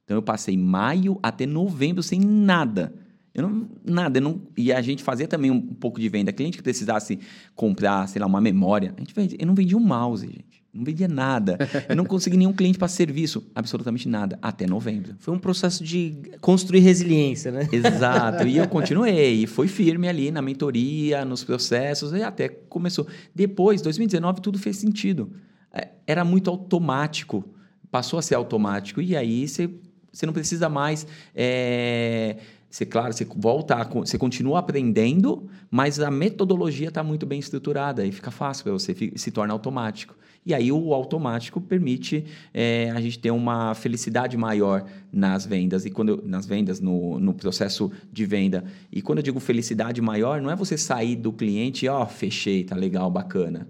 Então 0.03 0.17
eu 0.17 0.21
passei 0.21 0.57
maio 0.57 1.19
até 1.21 1.45
novembro 1.45 2.01
sem 2.01 2.19
nada. 2.19 2.93
Eu 3.35 3.47
não, 3.47 3.69
nada, 3.85 4.17
eu 4.17 4.21
não, 4.23 4.41
e 4.57 4.73
a 4.73 4.81
gente 4.81 5.03
fazia 5.03 5.27
também 5.27 5.51
um, 5.51 5.61
pouco 5.61 5.99
de 5.99 6.09
venda. 6.09 6.33
Cliente 6.33 6.57
que 6.57 6.63
precisasse 6.63 7.19
comprar, 7.53 8.07
sei 8.07 8.19
lá, 8.19 8.25
uma 8.25 8.41
memória, 8.41 8.95
a 8.97 8.99
gente 8.99 9.13
vendia, 9.13 9.37
eu 9.39 9.45
não 9.45 9.53
vendia 9.53 9.77
um 9.77 9.81
mouse, 9.81 10.25
gente. 10.25 10.56
Não 10.73 10.83
vendia 10.83 11.07
nada. 11.07 11.57
Eu 11.89 11.95
não 11.95 12.05
consegui 12.05 12.37
nenhum 12.37 12.53
cliente 12.53 12.77
para 12.77 12.87
serviço. 12.87 13.49
Absolutamente 13.55 14.07
nada. 14.07 14.37
Até 14.41 14.67
novembro. 14.67 15.15
Foi 15.19 15.33
um 15.33 15.39
processo 15.39 15.83
de 15.83 16.21
construir 16.39 16.81
resiliência, 16.81 17.51
né? 17.51 17.67
Exato. 17.71 18.47
E 18.47 18.57
eu 18.57 18.67
continuei. 18.67 19.43
E 19.43 19.47
fui 19.47 19.67
firme 19.67 20.07
ali 20.07 20.29
na 20.29 20.41
mentoria, 20.41 21.25
nos 21.25 21.43
processos. 21.43 22.11
E 22.11 22.21
até 22.21 22.47
começou. 22.47 23.07
Depois, 23.33 23.81
2019, 23.81 24.41
tudo 24.41 24.59
fez 24.59 24.77
sentido. 24.77 25.31
É, 25.73 25.89
era 26.05 26.23
muito 26.23 26.49
automático. 26.49 27.43
Passou 27.89 28.19
a 28.19 28.21
ser 28.21 28.35
automático. 28.35 29.01
E 29.01 29.15
aí 29.15 29.47
você, 29.47 29.69
você 30.11 30.25
não 30.25 30.33
precisa 30.33 30.69
mais... 30.69 31.07
É 31.33 32.37
você, 32.69 32.85
claro, 32.85 33.13
você 33.13 33.25
volta, 33.25 33.83
você 33.85 34.17
continua 34.17 34.59
aprendendo, 34.59 35.47
mas 35.71 35.99
a 35.99 36.11
metodologia 36.11 36.89
está 36.89 37.01
muito 37.01 37.25
bem 37.25 37.39
estruturada 37.39 38.05
e 38.05 38.11
fica 38.11 38.29
fácil 38.29 38.65
para 38.65 38.73
você, 38.73 38.93
se 39.15 39.31
torna 39.31 39.53
automático. 39.53 40.15
E 40.47 40.53
aí 40.53 40.71
o 40.71 40.93
automático 40.93 41.59
permite 41.59 42.23
é, 42.53 42.89
a 42.91 43.01
gente 43.01 43.19
ter 43.19 43.31
uma 43.31 43.73
felicidade 43.73 44.37
maior 44.37 44.85
nas 45.11 45.45
vendas 45.45 45.85
e 45.85 45.89
quando 45.89 46.09
eu, 46.09 46.23
nas 46.25 46.45
vendas 46.45 46.79
no, 46.79 47.19
no 47.19 47.33
processo 47.33 47.91
de 48.13 48.25
venda. 48.25 48.63
E 48.89 49.01
quando 49.01 49.17
eu 49.17 49.23
digo 49.23 49.41
felicidade 49.41 50.01
maior, 50.01 50.41
não 50.41 50.49
é 50.49 50.55
você 50.55 50.77
sair 50.77 51.17
do 51.17 51.33
cliente 51.33 51.85
e 51.85 51.89
ó, 51.89 52.03
oh, 52.03 52.05
fechei, 52.05 52.63
tá 52.63 52.77
legal, 52.77 53.11
bacana. 53.11 53.67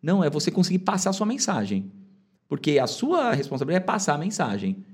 Não, 0.00 0.22
é 0.22 0.30
você 0.30 0.52
conseguir 0.52 0.78
passar 0.78 1.10
a 1.10 1.12
sua 1.12 1.26
mensagem. 1.26 1.90
Porque 2.48 2.78
a 2.78 2.86
sua 2.86 3.32
responsabilidade 3.32 3.82
é 3.82 3.86
passar 3.86 4.14
a 4.14 4.18
mensagem. 4.18 4.84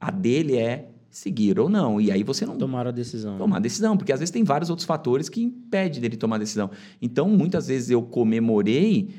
A 0.00 0.10
dele 0.10 0.56
é 0.56 0.88
seguir 1.10 1.60
ou 1.60 1.68
não. 1.68 2.00
E 2.00 2.10
aí 2.10 2.22
você 2.22 2.46
não. 2.46 2.56
Tomar 2.56 2.86
a 2.86 2.90
decisão. 2.90 3.32
Né? 3.32 3.38
Tomar 3.38 3.58
a 3.58 3.60
decisão, 3.60 3.98
porque 3.98 4.14
às 4.14 4.20
vezes 4.20 4.32
tem 4.32 4.44
vários 4.44 4.70
outros 4.70 4.86
fatores 4.86 5.28
que 5.28 5.42
impedem 5.42 6.00
dele 6.00 6.16
tomar 6.16 6.36
a 6.36 6.38
decisão. 6.38 6.70
Então, 7.02 7.28
muitas 7.28 7.66
vezes 7.66 7.90
eu 7.90 8.00
comemorei 8.00 9.10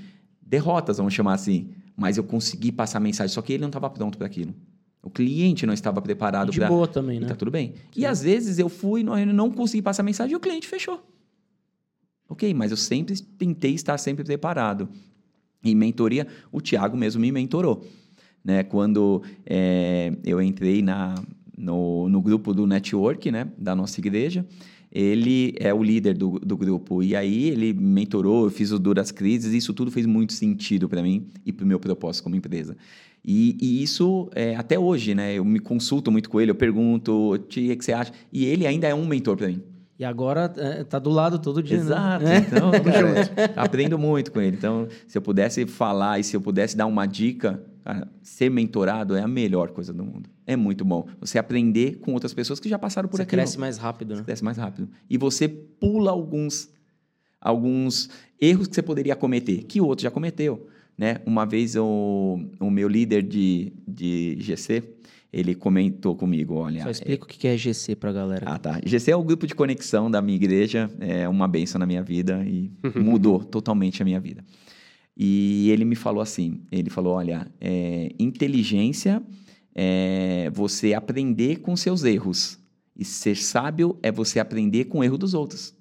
derrotas, 0.51 0.97
vamos 0.97 1.13
chamar 1.13 1.33
assim, 1.33 1.69
mas 1.95 2.17
eu 2.17 2.25
consegui 2.25 2.73
passar 2.73 2.97
a 2.97 3.01
mensagem, 3.01 3.33
só 3.33 3.41
que 3.41 3.53
ele 3.53 3.61
não 3.61 3.69
estava 3.69 3.89
pronto 3.89 4.17
para 4.17 4.27
aquilo. 4.27 4.53
O 5.01 5.09
cliente 5.09 5.65
não 5.65 5.73
estava 5.73 6.01
preparado 6.01 6.47
para. 6.47 6.51
De 6.51 6.59
pra... 6.59 6.67
boa 6.67 6.87
também, 6.87 7.21
né? 7.21 7.25
E 7.25 7.29
tá 7.29 7.35
tudo 7.35 7.49
bem. 7.49 7.69
Sim. 7.69 8.01
E 8.01 8.05
às 8.05 8.21
vezes 8.21 8.59
eu 8.59 8.67
fui, 8.67 9.01
não, 9.01 9.25
não 9.27 9.49
consegui 9.49 9.81
passar 9.81 10.03
a 10.03 10.05
mensagem 10.05 10.33
e 10.33 10.35
o 10.35 10.39
cliente 10.41 10.67
fechou. 10.67 11.01
Ok, 12.27 12.53
mas 12.53 12.69
eu 12.69 12.77
sempre 12.77 13.19
tentei 13.37 13.73
estar 13.73 13.97
sempre 13.97 14.25
preparado. 14.25 14.89
E 15.63 15.73
mentoria, 15.73 16.27
o 16.51 16.59
Tiago 16.59 16.97
mesmo 16.97 17.21
me 17.21 17.31
mentorou. 17.31 17.85
Né? 18.43 18.63
Quando 18.63 19.23
é, 19.45 20.13
eu 20.23 20.41
entrei 20.41 20.81
na, 20.81 21.15
no, 21.57 22.09
no 22.09 22.21
grupo 22.21 22.53
do 22.53 22.67
network 22.67 23.31
né? 23.31 23.47
da 23.57 23.73
nossa 23.73 23.99
igreja, 23.99 24.45
ele 24.91 25.55
é 25.57 25.73
o 25.73 25.81
líder 25.81 26.17
do, 26.17 26.39
do 26.39 26.57
grupo. 26.57 27.01
E 27.01 27.15
aí 27.15 27.49
ele 27.49 27.73
me 27.73 28.01
mentorou, 28.01 28.45
eu 28.45 28.51
fiz 28.51 28.71
o 28.71 28.79
Duras 28.79 29.11
Crises, 29.11 29.53
e 29.53 29.57
isso 29.57 29.73
tudo 29.73 29.89
fez 29.89 30.05
muito 30.05 30.33
sentido 30.33 30.89
para 30.89 31.01
mim 31.01 31.27
e 31.45 31.53
para 31.53 31.63
o 31.63 31.67
meu 31.67 31.79
propósito 31.79 32.23
como 32.23 32.35
empresa. 32.35 32.75
E, 33.23 33.57
e 33.61 33.83
isso, 33.83 34.29
é, 34.35 34.55
até 34.55 34.77
hoje, 34.77 35.13
né? 35.13 35.35
Eu 35.35 35.45
me 35.45 35.59
consulto 35.59 36.11
muito 36.11 36.29
com 36.29 36.41
ele, 36.41 36.51
eu 36.51 36.55
pergunto, 36.55 37.35
o 37.35 37.39
que 37.39 37.75
você 37.79 37.93
acha? 37.93 38.11
E 38.33 38.45
ele 38.45 38.65
ainda 38.67 38.87
é 38.87 38.95
um 38.95 39.05
mentor 39.05 39.37
para 39.37 39.47
mim. 39.47 39.61
E 39.97 40.03
agora 40.03 40.51
é, 40.57 40.83
tá 40.83 40.97
do 40.97 41.11
lado 41.11 41.37
todo 41.37 41.61
dia, 41.61 41.77
né? 41.77 41.83
Exato. 41.83 42.25
Né? 42.25 42.37
Então, 42.47 42.71
cara, 42.83 43.53
aprendo 43.55 43.99
muito 43.99 44.31
com 44.31 44.41
ele. 44.41 44.57
Então, 44.57 44.87
se 45.07 45.15
eu 45.15 45.21
pudesse 45.21 45.67
falar 45.67 46.19
e 46.19 46.23
se 46.23 46.35
eu 46.35 46.41
pudesse 46.41 46.75
dar 46.75 46.87
uma 46.87 47.05
dica, 47.05 47.61
cara, 47.85 48.07
ser 48.23 48.49
mentorado 48.49 49.15
é 49.15 49.21
a 49.21 49.27
melhor 49.27 49.69
coisa 49.69 49.93
do 49.93 50.03
mundo. 50.03 50.27
É 50.51 50.55
muito 50.57 50.83
bom. 50.83 51.07
Você 51.21 51.39
aprender 51.39 51.99
com 51.99 52.11
outras 52.11 52.33
pessoas 52.33 52.59
que 52.59 52.67
já 52.67 52.77
passaram 52.77 53.07
por 53.07 53.15
você 53.15 53.23
aquilo. 53.23 53.41
Você 53.41 53.45
cresce 53.45 53.57
mais 53.57 53.77
rápido, 53.77 54.17
né? 54.17 54.23
Cresce 54.23 54.43
mais 54.43 54.57
rápido. 54.57 54.89
E 55.09 55.17
você 55.17 55.47
pula 55.47 56.11
alguns, 56.11 56.69
alguns 57.39 58.09
erros 58.39 58.67
que 58.67 58.75
você 58.75 58.81
poderia 58.81 59.15
cometer, 59.15 59.63
que 59.63 59.79
o 59.79 59.85
outro 59.85 60.03
já 60.03 60.11
cometeu. 60.11 60.67
Né? 60.97 61.21
Uma 61.25 61.45
vez 61.45 61.77
o, 61.77 62.37
o 62.59 62.69
meu 62.69 62.89
líder 62.89 63.23
de, 63.23 63.71
de 63.87 64.35
GC, 64.41 64.83
ele 65.31 65.55
comentou 65.55 66.17
comigo, 66.17 66.55
olha... 66.55 66.83
Só 66.83 66.89
explica 66.89 67.23
é... 67.23 67.25
o 67.25 67.27
que 67.27 67.47
é 67.47 67.57
GC 67.57 67.95
para 67.95 68.09
a 68.09 68.13
galera. 68.13 68.45
Ah, 68.45 68.59
tá. 68.59 68.81
GC 68.85 69.11
é 69.11 69.15
o 69.15 69.23
grupo 69.23 69.47
de 69.47 69.55
conexão 69.55 70.11
da 70.11 70.21
minha 70.21 70.35
igreja, 70.35 70.91
é 70.99 71.29
uma 71.29 71.47
benção 71.47 71.79
na 71.79 71.85
minha 71.85 72.03
vida 72.03 72.43
e 72.45 72.69
mudou 72.99 73.41
totalmente 73.41 74.01
a 74.01 74.05
minha 74.05 74.19
vida. 74.19 74.43
E 75.15 75.69
ele 75.69 75.85
me 75.85 75.95
falou 75.95 76.21
assim, 76.21 76.59
ele 76.69 76.89
falou, 76.89 77.13
olha, 77.13 77.47
é, 77.61 78.11
inteligência 78.19 79.23
é 79.73 80.49
você 80.53 80.93
aprender 80.93 81.57
com 81.57 81.75
seus 81.75 82.03
erros 82.03 82.59
e 82.95 83.05
ser 83.05 83.35
sábio 83.37 83.97
é 84.01 84.11
você 84.11 84.39
aprender 84.39 84.85
com 84.85 84.99
o 84.99 85.03
erro 85.03 85.17
dos 85.17 85.33
outros. 85.33 85.73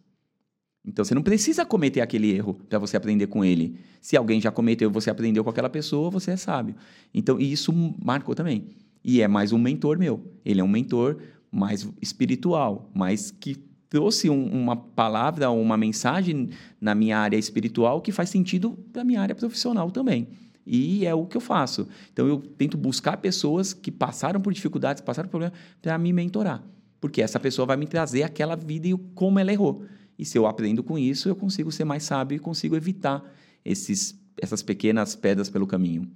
Então 0.85 1.05
você 1.05 1.15
não 1.15 1.23
precisa 1.23 1.65
cometer 1.67 2.01
aquele 2.01 2.31
erro 2.31 2.55
para 2.69 2.79
você 2.79 2.97
aprender 2.97 3.27
com 3.27 3.45
ele. 3.45 3.79
Se 4.01 4.17
alguém 4.17 4.41
já 4.41 4.51
cometeu 4.51 4.89
e 4.89 4.93
você 4.93 5.11
aprendeu 5.11 5.45
com 5.45 5.51
aquela 5.51 5.69
pessoa, 5.69 6.11
você 6.11 6.31
é 6.31 6.37
sábio. 6.37 6.75
Então 7.13 7.39
isso 7.39 7.73
marcou 8.03 8.35
também. 8.35 8.69
E 9.05 9.21
é 9.21 9.29
mais 9.29 9.53
um 9.53 9.59
mentor 9.59 9.99
meu. 9.99 10.25
Ele 10.45 10.61
é 10.61 10.65
um 10.65 10.69
mentor 10.69 11.19
mais 11.51 11.87
espiritual, 12.01 12.91
mas 12.95 13.31
que 13.31 13.57
trouxe 13.91 14.31
um, 14.31 14.47
uma 14.47 14.77
palavra, 14.77 15.51
uma 15.51 15.77
mensagem 15.77 16.51
na 16.81 16.95
minha 16.95 17.19
área 17.19 17.37
espiritual 17.37 18.01
que 18.01 18.13
faz 18.13 18.31
sentido 18.31 18.79
para 18.93 19.05
minha 19.05 19.21
área 19.21 19.35
profissional 19.35 19.91
também. 19.91 20.29
E 20.73 21.05
é 21.05 21.13
o 21.13 21.27
que 21.27 21.37
eu 21.37 21.41
faço. 21.41 21.89
Então 22.13 22.29
eu 22.29 22.39
tento 22.39 22.79
buscar 22.79 23.17
pessoas 23.17 23.75
que 23.75 23.91
passaram 23.91 24.41
por 24.41 24.53
dificuldades, 24.53 25.03
passaram 25.03 25.29
por 25.29 25.41
problemas, 25.41 25.59
para 25.83 25.99
me 25.99 26.13
mentorar. 26.13 26.65
Porque 27.01 27.21
essa 27.21 27.41
pessoa 27.41 27.67
vai 27.67 27.77
me 27.77 27.89
trazer 27.89 28.23
aquela 28.23 28.55
vida 28.55 28.87
e 28.87 28.97
como 29.17 29.41
ela 29.41 29.53
errou. 29.53 29.85
E 30.17 30.25
se 30.25 30.39
eu 30.39 30.47
aprendo 30.47 30.85
com 30.85 30.97
isso, 30.97 31.29
eu 31.29 31.35
consigo 31.35 31.73
ser 31.73 31.85
mais 31.85 32.05
sábio 32.05 32.37
e 32.37 32.39
consigo 32.39 32.77
evitar 32.77 33.21
esses, 33.65 34.17
essas 34.41 34.63
pequenas 34.63 35.17
pedras 35.17 35.51
pelo 35.51 35.67
caminho. 35.67 36.09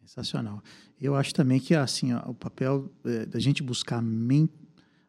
Sensacional. 0.00 0.60
Eu 1.00 1.14
acho 1.14 1.32
também 1.32 1.60
que 1.60 1.72
assim, 1.72 2.12
ó, 2.12 2.30
o 2.30 2.34
papel 2.34 2.90
é, 3.04 3.26
da 3.26 3.38
gente 3.38 3.62
buscar 3.62 4.02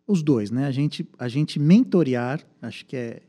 os 0.06 0.22
dois, 0.22 0.52
né? 0.52 0.68
A 0.68 0.72
gente, 0.72 1.10
a 1.18 1.28
gente 1.28 1.58
mentorear, 1.58 2.40
acho 2.62 2.86
que 2.86 2.96
é, 2.96 3.24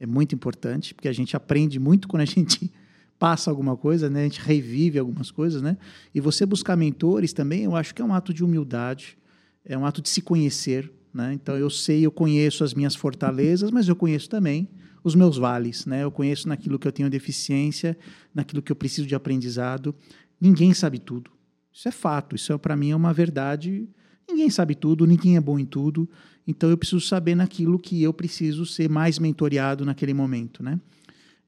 é 0.00 0.06
muito 0.06 0.34
importante, 0.34 0.92
porque 0.92 1.06
a 1.06 1.12
gente 1.12 1.36
aprende 1.36 1.78
muito 1.78 2.08
quando 2.08 2.22
a 2.22 2.26
gente 2.26 2.72
passa 3.18 3.50
alguma 3.50 3.76
coisa, 3.76 4.10
né? 4.10 4.20
A 4.20 4.24
gente 4.24 4.40
revive 4.40 4.98
algumas 4.98 5.30
coisas, 5.30 5.62
né? 5.62 5.76
E 6.14 6.20
você 6.20 6.44
buscar 6.44 6.76
mentores 6.76 7.32
também, 7.32 7.64
eu 7.64 7.76
acho 7.76 7.94
que 7.94 8.02
é 8.02 8.04
um 8.04 8.14
ato 8.14 8.34
de 8.34 8.44
humildade, 8.44 9.16
é 9.64 9.76
um 9.78 9.86
ato 9.86 10.02
de 10.02 10.08
se 10.08 10.20
conhecer, 10.20 10.92
né? 11.12 11.32
Então 11.32 11.56
eu 11.56 11.70
sei, 11.70 12.04
eu 12.04 12.10
conheço 12.10 12.64
as 12.64 12.74
minhas 12.74 12.94
fortalezas, 12.94 13.70
mas 13.70 13.88
eu 13.88 13.96
conheço 13.96 14.28
também 14.28 14.68
os 15.02 15.14
meus 15.14 15.36
vales, 15.36 15.86
né? 15.86 16.02
Eu 16.02 16.10
conheço 16.10 16.48
naquilo 16.48 16.78
que 16.78 16.88
eu 16.88 16.92
tenho 16.92 17.10
deficiência, 17.10 17.96
naquilo 18.34 18.62
que 18.62 18.72
eu 18.72 18.76
preciso 18.76 19.06
de 19.06 19.14
aprendizado. 19.14 19.94
Ninguém 20.40 20.72
sabe 20.74 20.98
tudo. 20.98 21.30
Isso 21.72 21.88
é 21.88 21.90
fato, 21.90 22.34
isso 22.34 22.52
é, 22.52 22.58
para 22.58 22.76
mim 22.76 22.90
é 22.90 22.96
uma 22.96 23.12
verdade. 23.12 23.88
Ninguém 24.28 24.48
sabe 24.48 24.74
tudo, 24.74 25.06
ninguém 25.06 25.36
é 25.36 25.40
bom 25.40 25.58
em 25.58 25.66
tudo. 25.66 26.08
Então 26.46 26.70
eu 26.70 26.76
preciso 26.76 27.00
saber 27.00 27.34
naquilo 27.34 27.78
que 27.78 28.02
eu 28.02 28.12
preciso 28.12 28.64
ser 28.64 28.88
mais 28.88 29.18
mentoreado 29.18 29.84
naquele 29.84 30.14
momento, 30.14 30.62
né? 30.62 30.80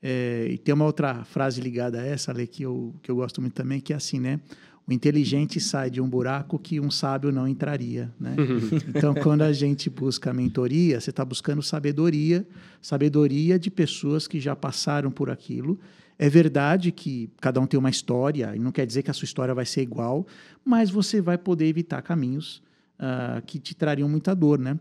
É, 0.03 0.49
e 0.51 0.59
tem 0.59 0.75
uma 0.75 0.85
outra 0.85 1.25
frase 1.25 1.61
ligada 1.61 2.01
a 2.01 2.07
essa, 2.07 2.31
Ale, 2.31 2.47
que 2.47 2.63
eu, 2.63 2.95
que 3.03 3.11
eu 3.11 3.17
gosto 3.17 3.41
muito 3.41 3.55
também, 3.55 3.81
que 3.81 3.93
é 3.93 3.97
assim, 3.97 4.21
né? 4.21 4.41
O 4.89 4.93
inteligente 4.93 5.59
sai 5.59 5.91
de 5.91 6.01
um 6.01 6.09
buraco 6.09 6.61
que 6.61 6.79
um 6.79 6.91
sábio 6.91 7.33
não 7.33 7.49
entraria, 7.49 8.13
né? 8.21 8.37
então, 8.95 9.15
quando 9.15 9.43
a 9.43 9.53
gente 9.53 9.91
busca 9.91 10.33
mentoria, 10.33 11.01
você 11.01 11.11
está 11.11 11.25
buscando 11.25 11.61
sabedoria, 11.61 12.47
sabedoria 12.81 13.59
de 13.59 13.69
pessoas 13.69 14.29
que 14.29 14.39
já 14.39 14.55
passaram 14.55 15.11
por 15.11 15.29
aquilo. 15.29 15.79
É 16.19 16.31
verdade 16.31 16.93
que 16.93 17.29
cada 17.41 17.61
um 17.61 17.67
tem 17.67 17.79
uma 17.79 17.91
história, 17.91 18.55
e 18.55 18.59
não 18.61 18.71
quer 18.71 18.87
dizer 18.87 19.03
que 19.03 19.11
a 19.11 19.15
sua 19.15 19.25
história 19.25 19.53
vai 19.55 19.67
ser 19.67 19.83
igual, 19.83 20.25
mas 20.65 20.89
você 20.89 21.21
vai 21.21 21.37
poder 21.37 21.67
evitar 21.67 22.01
caminhos 22.01 22.63
uh, 23.01 23.45
que 23.45 23.59
te 23.59 23.75
trariam 23.75 24.09
muita 24.09 24.35
dor, 24.35 24.59
né? 24.59 24.79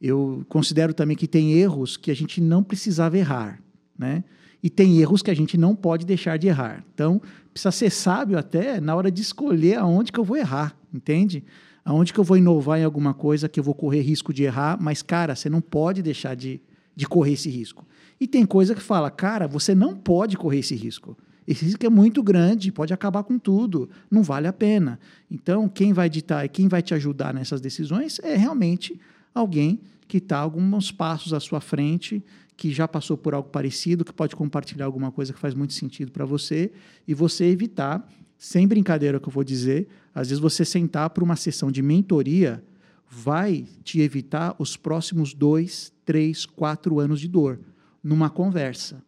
Eu 0.00 0.44
considero 0.48 0.92
também 0.92 1.16
que 1.16 1.28
tem 1.28 1.52
erros 1.52 1.96
que 1.96 2.10
a 2.10 2.14
gente 2.14 2.40
não 2.40 2.62
precisava 2.62 3.16
errar, 3.16 3.62
né? 3.96 4.24
E 4.64 4.70
tem 4.70 4.98
erros 4.98 5.20
que 5.20 5.30
a 5.30 5.36
gente 5.36 5.58
não 5.58 5.76
pode 5.76 6.06
deixar 6.06 6.38
de 6.38 6.48
errar. 6.48 6.82
Então, 6.94 7.20
precisa 7.52 7.70
ser 7.70 7.90
sábio 7.90 8.38
até 8.38 8.80
na 8.80 8.96
hora 8.96 9.10
de 9.10 9.20
escolher 9.20 9.76
aonde 9.76 10.10
que 10.10 10.18
eu 10.18 10.24
vou 10.24 10.38
errar, 10.38 10.74
entende? 10.90 11.44
Aonde 11.84 12.14
que 12.14 12.18
eu 12.18 12.24
vou 12.24 12.38
inovar 12.38 12.80
em 12.80 12.82
alguma 12.82 13.12
coisa 13.12 13.46
que 13.46 13.60
eu 13.60 13.64
vou 13.64 13.74
correr 13.74 14.00
risco 14.00 14.32
de 14.32 14.42
errar, 14.42 14.78
mas, 14.80 15.02
cara, 15.02 15.36
você 15.36 15.50
não 15.50 15.60
pode 15.60 16.00
deixar 16.00 16.34
de, 16.34 16.62
de 16.96 17.06
correr 17.06 17.32
esse 17.32 17.50
risco. 17.50 17.86
E 18.18 18.26
tem 18.26 18.46
coisa 18.46 18.74
que 18.74 18.80
fala, 18.80 19.10
cara, 19.10 19.46
você 19.46 19.74
não 19.74 19.94
pode 19.94 20.34
correr 20.38 20.60
esse 20.60 20.74
risco. 20.74 21.14
Esse 21.46 21.66
risco 21.66 21.84
é 21.84 21.90
muito 21.90 22.22
grande, 22.22 22.72
pode 22.72 22.94
acabar 22.94 23.22
com 23.22 23.38
tudo, 23.38 23.90
não 24.10 24.22
vale 24.22 24.46
a 24.46 24.52
pena. 24.52 24.98
Então, 25.30 25.68
quem 25.68 25.92
vai 25.92 26.08
ditar 26.08 26.42
e 26.42 26.48
quem 26.48 26.68
vai 26.68 26.80
te 26.80 26.94
ajudar 26.94 27.34
nessas 27.34 27.60
decisões 27.60 28.18
é 28.20 28.34
realmente 28.34 28.98
alguém 29.34 29.78
que 30.08 30.18
está 30.18 30.38
alguns 30.38 30.90
passos 30.90 31.32
à 31.34 31.40
sua 31.40 31.60
frente, 31.60 32.24
que 32.56 32.72
já 32.72 32.86
passou 32.86 33.16
por 33.16 33.34
algo 33.34 33.48
parecido, 33.48 34.04
que 34.04 34.12
pode 34.12 34.36
compartilhar 34.36 34.86
alguma 34.86 35.10
coisa 35.10 35.32
que 35.32 35.38
faz 35.38 35.54
muito 35.54 35.72
sentido 35.72 36.12
para 36.12 36.24
você 36.24 36.72
e 37.06 37.14
você 37.14 37.44
evitar, 37.46 38.08
sem 38.38 38.66
brincadeira 38.66 39.18
que 39.18 39.28
eu 39.28 39.32
vou 39.32 39.44
dizer, 39.44 39.88
às 40.14 40.28
vezes 40.28 40.40
você 40.40 40.64
sentar 40.64 41.10
para 41.10 41.24
uma 41.24 41.36
sessão 41.36 41.70
de 41.70 41.82
mentoria 41.82 42.62
vai 43.08 43.66
te 43.82 44.00
evitar 44.00 44.54
os 44.58 44.76
próximos 44.76 45.34
dois, 45.34 45.92
três, 46.04 46.46
quatro 46.46 46.98
anos 47.00 47.20
de 47.20 47.28
dor 47.28 47.60
numa 48.02 48.28
conversa. 48.28 49.02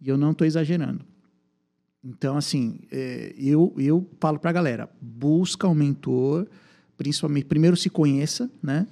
E 0.00 0.08
eu 0.08 0.16
não 0.16 0.32
estou 0.32 0.46
exagerando. 0.46 1.04
Então, 2.02 2.36
assim, 2.36 2.80
é, 2.90 3.34
eu, 3.36 3.74
eu 3.76 4.08
falo 4.18 4.38
para 4.38 4.50
a 4.50 4.52
galera, 4.52 4.88
busca 5.00 5.68
um 5.68 5.74
mentor, 5.74 6.46
principalmente, 6.96 7.44
primeiro 7.44 7.76
se 7.76 7.90
conheça, 7.90 8.50
né? 8.62 8.86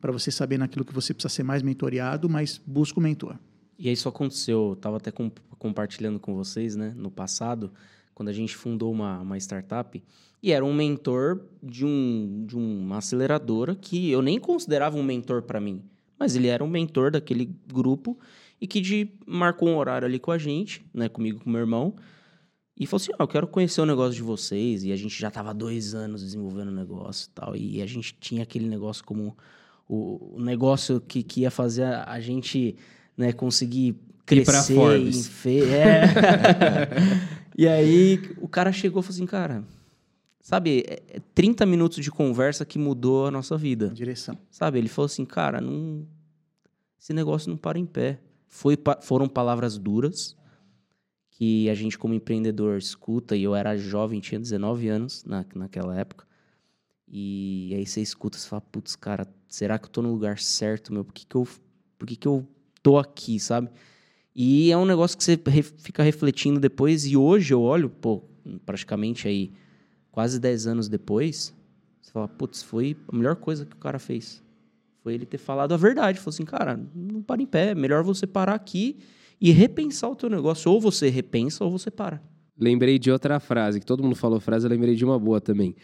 Para 0.00 0.10
você 0.12 0.30
saber 0.30 0.58
naquilo 0.58 0.84
que 0.84 0.94
você 0.94 1.12
precisa 1.12 1.32
ser 1.32 1.42
mais 1.42 1.62
mentoreado, 1.62 2.28
mas 2.28 2.60
busca 2.66 2.98
um 2.98 3.02
mentor. 3.02 3.36
E 3.78 3.90
isso 3.90 4.08
aconteceu, 4.08 4.68
eu 4.68 4.72
estava 4.74 4.98
até 4.98 5.12
compartilhando 5.58 6.20
com 6.20 6.34
vocês, 6.34 6.76
né, 6.76 6.92
no 6.96 7.10
passado, 7.10 7.72
quando 8.14 8.28
a 8.28 8.32
gente 8.32 8.54
fundou 8.54 8.92
uma, 8.92 9.20
uma 9.20 9.36
startup, 9.38 10.02
e 10.42 10.52
era 10.52 10.64
um 10.64 10.72
mentor 10.72 11.40
de, 11.62 11.84
um, 11.84 12.44
de 12.46 12.56
uma 12.56 12.98
aceleradora 12.98 13.74
que 13.74 14.10
eu 14.10 14.22
nem 14.22 14.38
considerava 14.38 14.96
um 14.96 15.02
mentor 15.02 15.42
para 15.42 15.60
mim, 15.60 15.82
mas 16.18 16.36
ele 16.36 16.48
era 16.48 16.62
um 16.62 16.68
mentor 16.68 17.10
daquele 17.10 17.50
grupo 17.66 18.18
e 18.60 18.66
que 18.66 18.80
de, 18.80 19.10
marcou 19.26 19.68
um 19.68 19.76
horário 19.76 20.06
ali 20.06 20.18
com 20.18 20.30
a 20.30 20.38
gente, 20.38 20.84
né, 20.92 21.08
comigo 21.08 21.40
com 21.42 21.50
meu 21.50 21.60
irmão, 21.60 21.94
e 22.78 22.86
falou 22.86 23.02
assim: 23.02 23.12
oh, 23.18 23.22
eu 23.22 23.28
quero 23.28 23.46
conhecer 23.46 23.80
o 23.80 23.86
negócio 23.86 24.14
de 24.14 24.22
vocês. 24.22 24.82
E 24.84 24.92
a 24.92 24.96
gente 24.96 25.18
já 25.18 25.28
estava 25.28 25.54
dois 25.54 25.94
anos 25.94 26.22
desenvolvendo 26.22 26.68
o 26.68 26.74
negócio 26.74 27.28
e 27.28 27.30
tal. 27.30 27.56
E 27.56 27.80
a 27.80 27.86
gente 27.86 28.16
tinha 28.18 28.42
aquele 28.42 28.68
negócio 28.68 29.04
como 29.04 29.36
o, 29.88 30.36
o 30.36 30.40
negócio 30.40 31.00
que, 31.00 31.22
que 31.22 31.42
ia 31.42 31.50
fazer 31.50 31.84
a, 31.84 32.04
a 32.04 32.20
gente 32.20 32.76
né, 33.16 33.32
conseguir 33.32 33.96
crescer 34.26 34.76
em 35.00 35.12
fe... 35.12 35.62
é. 35.62 36.02
e 37.56 37.68
aí 37.68 38.20
o 38.40 38.48
cara 38.48 38.72
chegou 38.72 39.00
e 39.00 39.02
falou 39.02 39.14
assim, 39.14 39.26
cara, 39.26 39.64
sabe, 40.40 40.84
30 41.34 41.62
é, 41.62 41.66
é 41.66 41.70
minutos 41.70 42.02
de 42.02 42.10
conversa 42.10 42.64
que 42.64 42.78
mudou 42.78 43.26
a 43.26 43.30
nossa 43.30 43.56
vida. 43.56 43.88
Direção. 43.88 44.38
Sabe, 44.50 44.78
ele 44.78 44.88
falou 44.88 45.06
assim, 45.06 45.24
cara, 45.24 45.60
não, 45.60 46.06
esse 46.98 47.12
negócio 47.12 47.50
não 47.50 47.56
para 47.56 47.78
em 47.78 47.86
pé. 47.86 48.18
Foi, 48.48 48.78
foram 49.02 49.28
palavras 49.28 49.76
duras 49.76 50.36
que 51.30 51.68
a 51.68 51.74
gente 51.74 51.98
como 51.98 52.14
empreendedor 52.14 52.78
escuta, 52.78 53.34
e 53.36 53.42
eu 53.42 53.56
era 53.56 53.76
jovem, 53.76 54.20
tinha 54.20 54.38
19 54.38 54.88
anos 54.88 55.24
na, 55.24 55.44
naquela 55.52 55.98
época, 55.98 56.24
e 57.08 57.72
aí 57.74 57.84
você 57.84 58.00
escuta, 58.00 58.38
você 58.38 58.48
fala, 58.48 58.60
putz, 58.60 58.94
cara, 58.94 59.26
será 59.48 59.78
que 59.78 59.86
eu 59.86 59.90
tô 59.90 60.00
no 60.00 60.12
lugar 60.12 60.38
certo, 60.38 60.92
meu? 60.92 61.04
Por 61.04 61.12
que 61.12 61.26
que 61.26 61.36
eu, 61.36 61.46
por 61.98 62.06
que 62.06 62.16
que 62.16 62.28
eu 62.28 62.46
tô 62.84 62.98
aqui, 62.98 63.40
sabe? 63.40 63.70
E 64.36 64.70
é 64.70 64.76
um 64.76 64.84
negócio 64.84 65.16
que 65.16 65.24
você 65.24 65.36
fica 65.78 66.02
refletindo 66.02 66.60
depois, 66.60 67.06
e 67.06 67.16
hoje 67.16 67.54
eu 67.54 67.62
olho, 67.62 67.88
pô, 67.88 68.22
praticamente 68.66 69.26
aí 69.26 69.50
quase 70.12 70.38
10 70.38 70.66
anos 70.66 70.88
depois, 70.88 71.54
você 72.00 72.12
fala, 72.12 72.28
putz, 72.28 72.62
foi 72.62 72.96
a 73.08 73.16
melhor 73.16 73.36
coisa 73.36 73.64
que 73.64 73.74
o 73.74 73.78
cara 73.78 73.98
fez. 73.98 74.42
Foi 75.02 75.14
ele 75.14 75.24
ter 75.24 75.38
falado 75.38 75.72
a 75.72 75.76
verdade. 75.76 76.18
Falou 76.18 76.34
assim, 76.34 76.44
cara, 76.44 76.78
não 76.94 77.22
para 77.22 77.42
em 77.42 77.46
pé, 77.46 77.70
é 77.70 77.74
melhor 77.74 78.04
você 78.04 78.26
parar 78.26 78.54
aqui 78.54 78.98
e 79.40 79.50
repensar 79.50 80.10
o 80.10 80.16
teu 80.16 80.28
negócio. 80.28 80.70
Ou 80.70 80.80
você 80.80 81.08
repensa 81.08 81.64
ou 81.64 81.70
você 81.70 81.90
para. 81.90 82.22
Lembrei 82.58 82.98
de 82.98 83.10
outra 83.10 83.40
frase, 83.40 83.80
que 83.80 83.86
todo 83.86 84.02
mundo 84.02 84.14
falou 84.14 84.40
frase, 84.40 84.66
eu 84.66 84.70
lembrei 84.70 84.94
de 84.94 85.04
uma 85.04 85.18
boa 85.18 85.40
também. 85.40 85.74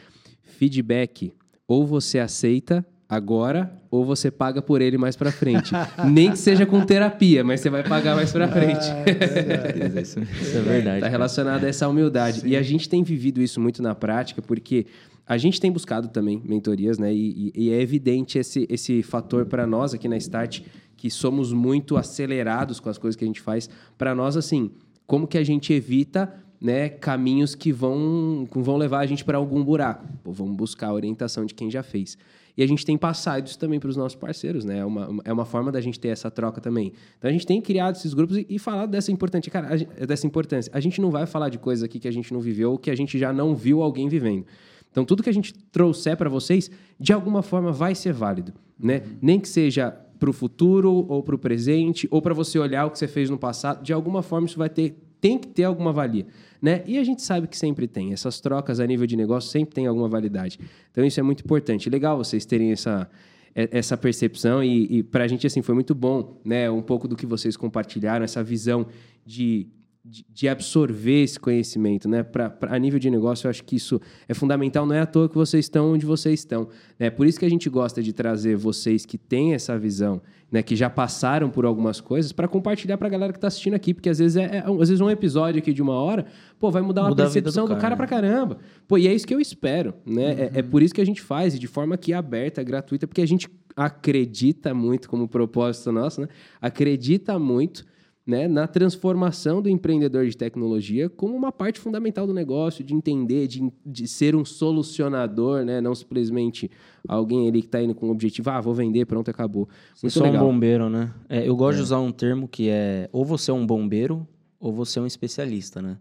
Feedback, 0.42 1.32
ou 1.66 1.86
você 1.86 2.18
aceita 2.18 2.86
agora 3.10 3.76
ou 3.90 4.04
você 4.04 4.30
paga 4.30 4.62
por 4.62 4.80
ele 4.80 4.96
mais 4.96 5.16
para 5.16 5.32
frente. 5.32 5.72
Nem 6.08 6.30
que 6.30 6.38
seja 6.38 6.64
com 6.64 6.80
terapia, 6.86 7.42
mas 7.42 7.60
você 7.60 7.68
vai 7.68 7.82
pagar 7.82 8.14
mais 8.14 8.30
para 8.30 8.46
frente. 8.46 8.86
Ah, 8.88 9.02
é 9.98 10.00
isso, 10.00 10.20
é 10.20 10.60
verdade. 10.60 10.98
Está 10.98 11.08
relacionado 11.08 11.64
a 11.64 11.68
essa 11.68 11.88
humildade. 11.88 12.42
Sim. 12.42 12.48
E 12.50 12.56
a 12.56 12.62
gente 12.62 12.88
tem 12.88 13.02
vivido 13.02 13.42
isso 13.42 13.60
muito 13.60 13.82
na 13.82 13.96
prática, 13.96 14.40
porque 14.40 14.86
a 15.26 15.36
gente 15.36 15.60
tem 15.60 15.72
buscado 15.72 16.06
também 16.06 16.40
mentorias, 16.46 16.98
né? 16.98 17.12
E, 17.12 17.52
e, 17.52 17.64
e 17.64 17.72
é 17.72 17.80
evidente 17.82 18.38
esse, 18.38 18.64
esse 18.70 19.02
fator 19.02 19.44
para 19.44 19.66
nós 19.66 19.92
aqui 19.92 20.06
na 20.06 20.16
Start, 20.16 20.60
que 20.96 21.10
somos 21.10 21.52
muito 21.52 21.96
acelerados 21.96 22.78
com 22.78 22.88
as 22.88 22.96
coisas 22.96 23.16
que 23.16 23.24
a 23.24 23.26
gente 23.26 23.40
faz. 23.40 23.68
Para 23.98 24.14
nós, 24.14 24.36
assim, 24.36 24.70
como 25.04 25.26
que 25.26 25.36
a 25.36 25.42
gente 25.42 25.72
evita 25.72 26.32
né, 26.60 26.88
caminhos 26.88 27.56
que 27.56 27.72
vão, 27.72 28.46
vão 28.52 28.76
levar 28.76 29.00
a 29.00 29.06
gente 29.06 29.24
para 29.24 29.36
algum 29.36 29.64
buraco? 29.64 30.06
Pô, 30.22 30.30
vamos 30.30 30.56
buscar 30.56 30.88
a 30.88 30.92
orientação 30.92 31.44
de 31.44 31.54
quem 31.54 31.68
já 31.68 31.82
fez. 31.82 32.16
E 32.60 32.62
a 32.62 32.66
gente 32.66 32.84
tem 32.84 32.98
passado 32.98 33.46
isso 33.46 33.58
também 33.58 33.80
para 33.80 33.88
os 33.88 33.96
nossos 33.96 34.14
parceiros, 34.14 34.66
né? 34.66 34.80
É 34.80 34.84
uma, 34.84 35.22
é 35.24 35.32
uma 35.32 35.46
forma 35.46 35.72
da 35.72 35.80
gente 35.80 35.98
ter 35.98 36.08
essa 36.08 36.30
troca 36.30 36.60
também. 36.60 36.92
Então 37.16 37.30
a 37.30 37.32
gente 37.32 37.46
tem 37.46 37.58
criado 37.58 37.96
esses 37.96 38.12
grupos 38.12 38.36
e, 38.36 38.46
e 38.50 38.58
falado 38.58 38.90
dessa 38.90 39.10
importância. 39.10 39.50
Cara, 39.50 39.68
a, 39.72 40.04
dessa 40.04 40.26
importância. 40.26 40.70
A 40.74 40.78
gente 40.78 41.00
não 41.00 41.10
vai 41.10 41.24
falar 41.24 41.48
de 41.48 41.56
coisas 41.56 41.82
aqui 41.82 41.98
que 41.98 42.06
a 42.06 42.10
gente 42.10 42.34
não 42.34 42.38
viveu 42.38 42.72
ou 42.72 42.78
que 42.78 42.90
a 42.90 42.94
gente 42.94 43.18
já 43.18 43.32
não 43.32 43.56
viu 43.56 43.80
alguém 43.80 44.10
vivendo. 44.10 44.44
Então 44.90 45.06
tudo 45.06 45.22
que 45.22 45.30
a 45.30 45.32
gente 45.32 45.54
trouxer 45.54 46.18
para 46.18 46.28
vocês, 46.28 46.70
de 46.98 47.14
alguma 47.14 47.40
forma 47.40 47.72
vai 47.72 47.94
ser 47.94 48.12
válido, 48.12 48.52
né? 48.78 48.96
Uhum. 49.06 49.18
Nem 49.22 49.40
que 49.40 49.48
seja 49.48 49.92
para 50.18 50.28
o 50.28 50.32
futuro 50.34 51.06
ou 51.08 51.22
para 51.22 51.34
o 51.34 51.38
presente 51.38 52.06
ou 52.10 52.20
para 52.20 52.34
você 52.34 52.58
olhar 52.58 52.84
o 52.84 52.90
que 52.90 52.98
você 52.98 53.08
fez 53.08 53.30
no 53.30 53.38
passado, 53.38 53.82
de 53.82 53.94
alguma 53.94 54.22
forma 54.22 54.46
isso 54.46 54.58
vai 54.58 54.68
ter 54.68 54.98
tem 55.20 55.38
que 55.38 55.48
ter 55.48 55.64
alguma 55.64 55.92
valia, 55.92 56.26
né? 56.60 56.82
E 56.86 56.98
a 56.98 57.04
gente 57.04 57.22
sabe 57.22 57.46
que 57.46 57.56
sempre 57.56 57.86
tem. 57.86 58.12
Essas 58.12 58.40
trocas 58.40 58.80
a 58.80 58.86
nível 58.86 59.06
de 59.06 59.16
negócio 59.16 59.50
sempre 59.50 59.74
tem 59.74 59.86
alguma 59.86 60.08
validade. 60.08 60.58
Então 60.90 61.04
isso 61.04 61.20
é 61.20 61.22
muito 61.22 61.44
importante. 61.44 61.90
Legal 61.90 62.16
vocês 62.16 62.44
terem 62.46 62.72
essa 62.72 63.08
é, 63.54 63.68
essa 63.72 63.96
percepção 63.96 64.62
e, 64.62 64.98
e 64.98 65.02
para 65.02 65.24
a 65.24 65.28
gente 65.28 65.46
assim 65.46 65.62
foi 65.62 65.74
muito 65.74 65.94
bom, 65.94 66.40
né? 66.44 66.70
Um 66.70 66.82
pouco 66.82 67.08
do 67.08 67.16
que 67.16 67.26
vocês 67.26 67.56
compartilharam, 67.56 68.24
essa 68.24 68.42
visão 68.42 68.86
de 69.26 69.68
de, 70.02 70.48
absorver 70.48 71.22
esse 71.22 71.38
conhecimento, 71.38 72.08
né? 72.08 72.22
Pra, 72.22 72.48
pra, 72.48 72.74
a 72.74 72.78
nível 72.78 72.98
de 72.98 73.10
negócio, 73.10 73.46
eu 73.46 73.50
acho 73.50 73.62
que 73.62 73.76
isso 73.76 74.00
é 74.28 74.34
fundamental. 74.34 74.86
Não 74.86 74.94
é 74.94 75.00
à 75.00 75.06
toa 75.06 75.28
que 75.28 75.34
vocês 75.34 75.66
estão 75.66 75.92
onde 75.92 76.06
vocês 76.06 76.40
estão. 76.40 76.68
É 76.98 77.10
por 77.10 77.26
isso 77.26 77.38
que 77.38 77.44
a 77.44 77.50
gente 77.50 77.68
gosta 77.68 78.02
de 78.02 78.12
trazer 78.12 78.56
vocês 78.56 79.04
que 79.04 79.18
têm 79.18 79.52
essa 79.52 79.78
visão, 79.78 80.22
né? 80.50 80.62
Que 80.62 80.74
já 80.74 80.90
passaram 80.90 81.48
por 81.48 81.64
algumas 81.64 82.00
coisas, 82.00 82.32
para 82.32 82.48
compartilhar 82.48 82.98
para 82.98 83.06
a 83.06 83.10
galera 83.10 83.32
que 83.32 83.38
está 83.38 83.48
assistindo 83.48 83.74
aqui, 83.74 83.94
porque 83.94 84.08
às 84.08 84.18
vezes 84.18 84.36
é, 84.36 84.56
é, 84.56 84.58
às 84.58 84.88
vezes 84.88 85.00
um 85.00 85.10
episódio 85.10 85.58
aqui 85.58 85.72
de 85.72 85.82
uma 85.82 85.94
hora, 85.94 86.26
pô, 86.58 86.70
vai 86.70 86.82
mudar 86.82 87.02
uma 87.02 87.10
Muda 87.10 87.24
percepção 87.24 87.64
do 87.64 87.68
cara, 87.68 87.78
do 87.78 87.82
cara 87.82 87.96
para 87.96 88.06
caramba. 88.06 88.58
Pô, 88.88 88.98
e 88.98 89.06
é 89.06 89.14
isso 89.14 89.26
que 89.26 89.34
eu 89.34 89.40
espero, 89.40 89.94
né? 90.04 90.32
Uhum. 90.32 90.38
É, 90.38 90.50
é 90.54 90.62
por 90.62 90.82
isso 90.82 90.94
que 90.94 91.00
a 91.00 91.06
gente 91.06 91.20
faz 91.22 91.54
e 91.54 91.58
de 91.58 91.66
forma 91.66 91.94
aqui 91.94 92.12
aberta, 92.12 92.62
gratuita, 92.62 93.06
porque 93.06 93.22
a 93.22 93.26
gente 93.26 93.48
acredita 93.76 94.74
muito 94.74 95.08
como 95.08 95.28
propósito 95.28 95.92
nosso, 95.92 96.20
né? 96.20 96.28
Acredita 96.60 97.38
muito 97.38 97.84
né, 98.30 98.46
na 98.46 98.68
transformação 98.68 99.60
do 99.60 99.68
empreendedor 99.68 100.24
de 100.24 100.36
tecnologia 100.36 101.10
como 101.10 101.36
uma 101.36 101.50
parte 101.50 101.80
fundamental 101.80 102.26
do 102.26 102.32
negócio, 102.32 102.84
de 102.84 102.94
entender, 102.94 103.48
de, 103.48 103.70
de 103.84 104.06
ser 104.06 104.36
um 104.36 104.44
solucionador, 104.44 105.64
né, 105.64 105.80
não 105.80 105.94
simplesmente 105.94 106.70
alguém 107.08 107.48
ali 107.48 107.60
que 107.60 107.66
está 107.66 107.82
indo 107.82 107.94
com 107.94 108.06
o 108.06 108.10
objetivo, 108.10 108.48
ah, 108.50 108.60
vou 108.60 108.72
vender, 108.72 109.04
pronto, 109.04 109.28
acabou. 109.28 109.68
Muito 110.00 110.14
Só 110.14 110.22
legal. 110.22 110.46
um 110.46 110.52
bombeiro, 110.52 110.88
né? 110.88 111.12
É, 111.28 111.46
eu 111.46 111.56
gosto 111.56 111.74
é. 111.74 111.76
de 111.78 111.82
usar 111.82 111.98
um 111.98 112.12
termo 112.12 112.46
que 112.46 112.68
é 112.68 113.08
ou 113.12 113.24
você 113.24 113.50
é 113.50 113.54
um 113.54 113.66
bombeiro 113.66 114.26
ou 114.60 114.72
você 114.72 115.00
é 115.00 115.02
um 115.02 115.06
especialista, 115.06 115.82
né? 115.82 115.96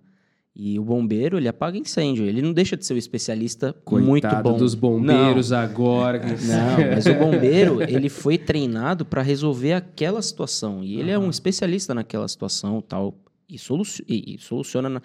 E 0.61 0.77
o 0.77 0.83
bombeiro, 0.83 1.37
ele 1.37 1.47
apaga 1.47 1.77
incêndio. 1.77 2.25
Ele 2.25 2.41
não 2.41 2.51
deixa 2.51 2.75
de 2.75 2.85
ser 2.85 2.93
um 2.93 2.97
especialista 2.97 3.71
Coitado 3.85 4.09
muito 4.09 4.43
bom. 4.43 4.57
dos 4.57 4.75
bombeiros 4.75 5.51
não. 5.51 5.57
agora. 5.57 6.19
Não, 6.43 6.95
mas 6.95 7.05
o 7.05 7.13
bombeiro, 7.13 7.81
ele 7.81 8.09
foi 8.09 8.37
treinado 8.37 9.05
para 9.05 9.21
resolver 9.21 9.71
aquela 9.71 10.21
situação. 10.21 10.83
E 10.83 10.99
ele 10.99 11.15
uhum. 11.15 11.23
é 11.23 11.27
um 11.27 11.29
especialista 11.29 11.93
naquela 11.93 12.27
situação 12.27 12.81
tal. 12.81 13.15
E, 13.47 13.57
solu 13.57 13.83
e, 14.05 14.35
e 14.35 14.37
soluciona 14.37 15.01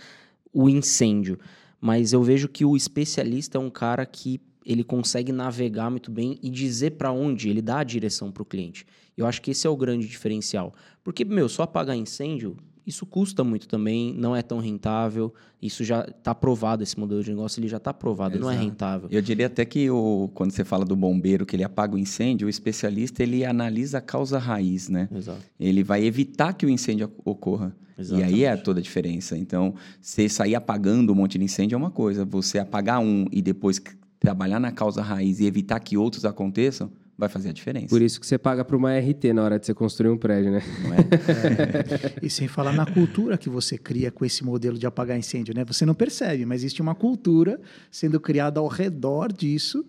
o 0.53 0.69
incêndio. 0.69 1.39
Mas 1.81 2.13
eu 2.13 2.21
vejo 2.21 2.49
que 2.49 2.65
o 2.65 2.77
especialista 2.77 3.57
é 3.57 3.61
um 3.61 3.71
cara 3.71 4.05
que 4.05 4.41
ele 4.67 4.83
consegue 4.83 5.31
navegar 5.31 5.89
muito 5.89 6.11
bem 6.11 6.37
e 6.43 6.51
dizer 6.51 6.93
para 6.93 7.13
onde 7.13 7.49
ele 7.49 7.63
dá 7.63 7.79
a 7.79 7.85
direção 7.85 8.33
para 8.33 8.43
o 8.43 8.47
cliente. 8.47 8.85
Eu 9.17 9.25
acho 9.25 9.41
que 9.41 9.53
esse 9.53 9.69
é 9.69 9.71
o 9.71 9.77
grande 9.77 10.09
diferencial. 10.09 10.75
Porque, 11.05 11.25
meu, 11.25 11.49
só 11.49 11.63
apagar 11.63 11.97
incêndio, 11.97 12.57
isso 12.87 13.07
custa 13.07 13.43
muito 13.43 13.67
também, 13.67 14.13
não 14.15 14.37
é 14.37 14.43
tão 14.43 14.59
rentável. 14.59 15.33
Isso 15.61 15.83
já 15.83 16.03
está 16.03 16.33
aprovado, 16.33 16.83
esse 16.83 16.99
modelo 16.99 17.23
de 17.23 17.31
negócio 17.31 17.59
ele 17.59 17.69
já 17.69 17.79
está 17.79 17.91
aprovado, 17.91 18.37
Exato. 18.37 18.45
não 18.45 18.51
é 18.51 18.63
rentável. 18.63 19.09
Eu 19.11 19.23
diria 19.23 19.47
até 19.47 19.65
que 19.65 19.89
o, 19.91 20.31
quando 20.35 20.51
você 20.51 20.65
fala 20.65 20.85
do 20.85 20.95
bombeiro 20.95 21.47
que 21.47 21.57
ele 21.57 21.65
apaga 21.65 21.95
o 21.95 21.99
incêndio, 21.99 22.47
o 22.47 22.51
especialista 22.51 23.23
ele 23.23 23.45
analisa 23.45 23.99
a 23.99 24.01
causa 24.01 24.39
raiz, 24.39 24.89
né? 24.89 25.09
Exato. 25.15 25.41
Ele 25.59 25.83
vai 25.83 26.05
evitar 26.05 26.53
que 26.53 26.67
o 26.67 26.69
incêndio 26.69 27.11
ocorra. 27.25 27.75
Exatamente. 27.99 28.31
E 28.31 28.35
aí 28.35 28.45
é 28.45 28.57
toda 28.57 28.81
a 28.81 28.83
diferença. 28.83 29.39
Então, 29.39 29.75
você 30.01 30.29
sair 30.29 30.55
apagando 30.55 31.13
um 31.13 31.17
monte 31.17 31.39
de 31.39 31.45
incêndio 31.45 31.77
é 31.77 31.79
uma 31.79 31.91
coisa, 31.91 32.25
você 32.25 32.59
apagar 32.59 33.01
um 33.01 33.27
e 33.31 33.41
depois 33.41 33.81
trabalhar 34.19 34.59
na 34.59 34.73
causa 34.73 35.01
raiz 35.03 35.41
e 35.41 35.47
evitar 35.47 35.79
que 35.81 35.97
outros 35.97 36.25
aconteçam, 36.25 36.91
vai 37.17 37.29
fazer 37.29 37.51
a 37.51 37.53
diferença. 37.53 37.89
Por 37.89 38.03
isso 38.03 38.19
que 38.21 38.27
você 38.27 38.37
paga 38.37 38.65
para 38.65 38.77
uma 38.77 38.99
RT 38.99 39.33
na 39.33 39.43
hora 39.43 39.59
de 39.59 39.67
você 39.67 39.75
construir 39.75 40.11
um 40.11 40.17
prédio, 40.17 40.51
né? 40.51 40.63
Não 40.83 40.95
é? 40.95 40.99
é? 40.99 42.15
E 42.27 42.29
sem 42.29 42.49
falar 42.49 42.73
na 42.73 42.85
cultura 42.85 43.39
que 43.39 43.49
você 43.49 43.79
cria 43.79 44.11
com 44.11 44.25
esse 44.25 44.45
modelo 44.45 44.77
de 44.77 44.87
apagar 44.87 45.17
incêndio, 45.17 45.55
né? 45.55 45.65
Você 45.65 45.87
não 45.87 45.95
percebe, 45.95 46.45
mas 46.45 46.63
existe 46.63 46.83
uma 46.83 46.95
cultura 46.95 47.61
sendo 47.91 48.19
criada 48.19 48.59
ao 48.61 48.67
redor 48.67 49.33
disso 49.33 49.85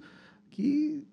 que 0.51 1.03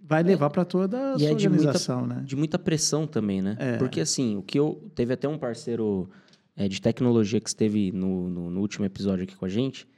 vai 0.00 0.20
é. 0.20 0.24
levar 0.24 0.50
para 0.50 0.64
toda 0.64 1.14
a 1.14 1.16
e 1.16 1.20
sua 1.20 1.30
é 1.30 1.34
de 1.34 1.48
organização, 1.48 2.00
muita, 2.00 2.14
né? 2.14 2.22
De 2.24 2.36
muita 2.36 2.58
pressão 2.58 3.06
também, 3.06 3.40
né? 3.40 3.56
É. 3.58 3.76
Porque 3.78 4.00
assim, 4.00 4.36
o 4.36 4.42
que 4.42 4.58
eu 4.58 4.90
teve 4.94 5.14
até 5.14 5.26
um 5.26 5.38
parceiro 5.38 6.10
é, 6.54 6.68
de 6.68 6.80
tecnologia 6.80 7.40
que 7.40 7.48
esteve 7.48 7.90
no, 7.90 8.28
no, 8.28 8.50
no 8.50 8.60
último 8.60 8.84
episódio 8.84 9.24
aqui 9.24 9.34
com 9.34 9.46
a 9.46 9.48
gente 9.48 9.88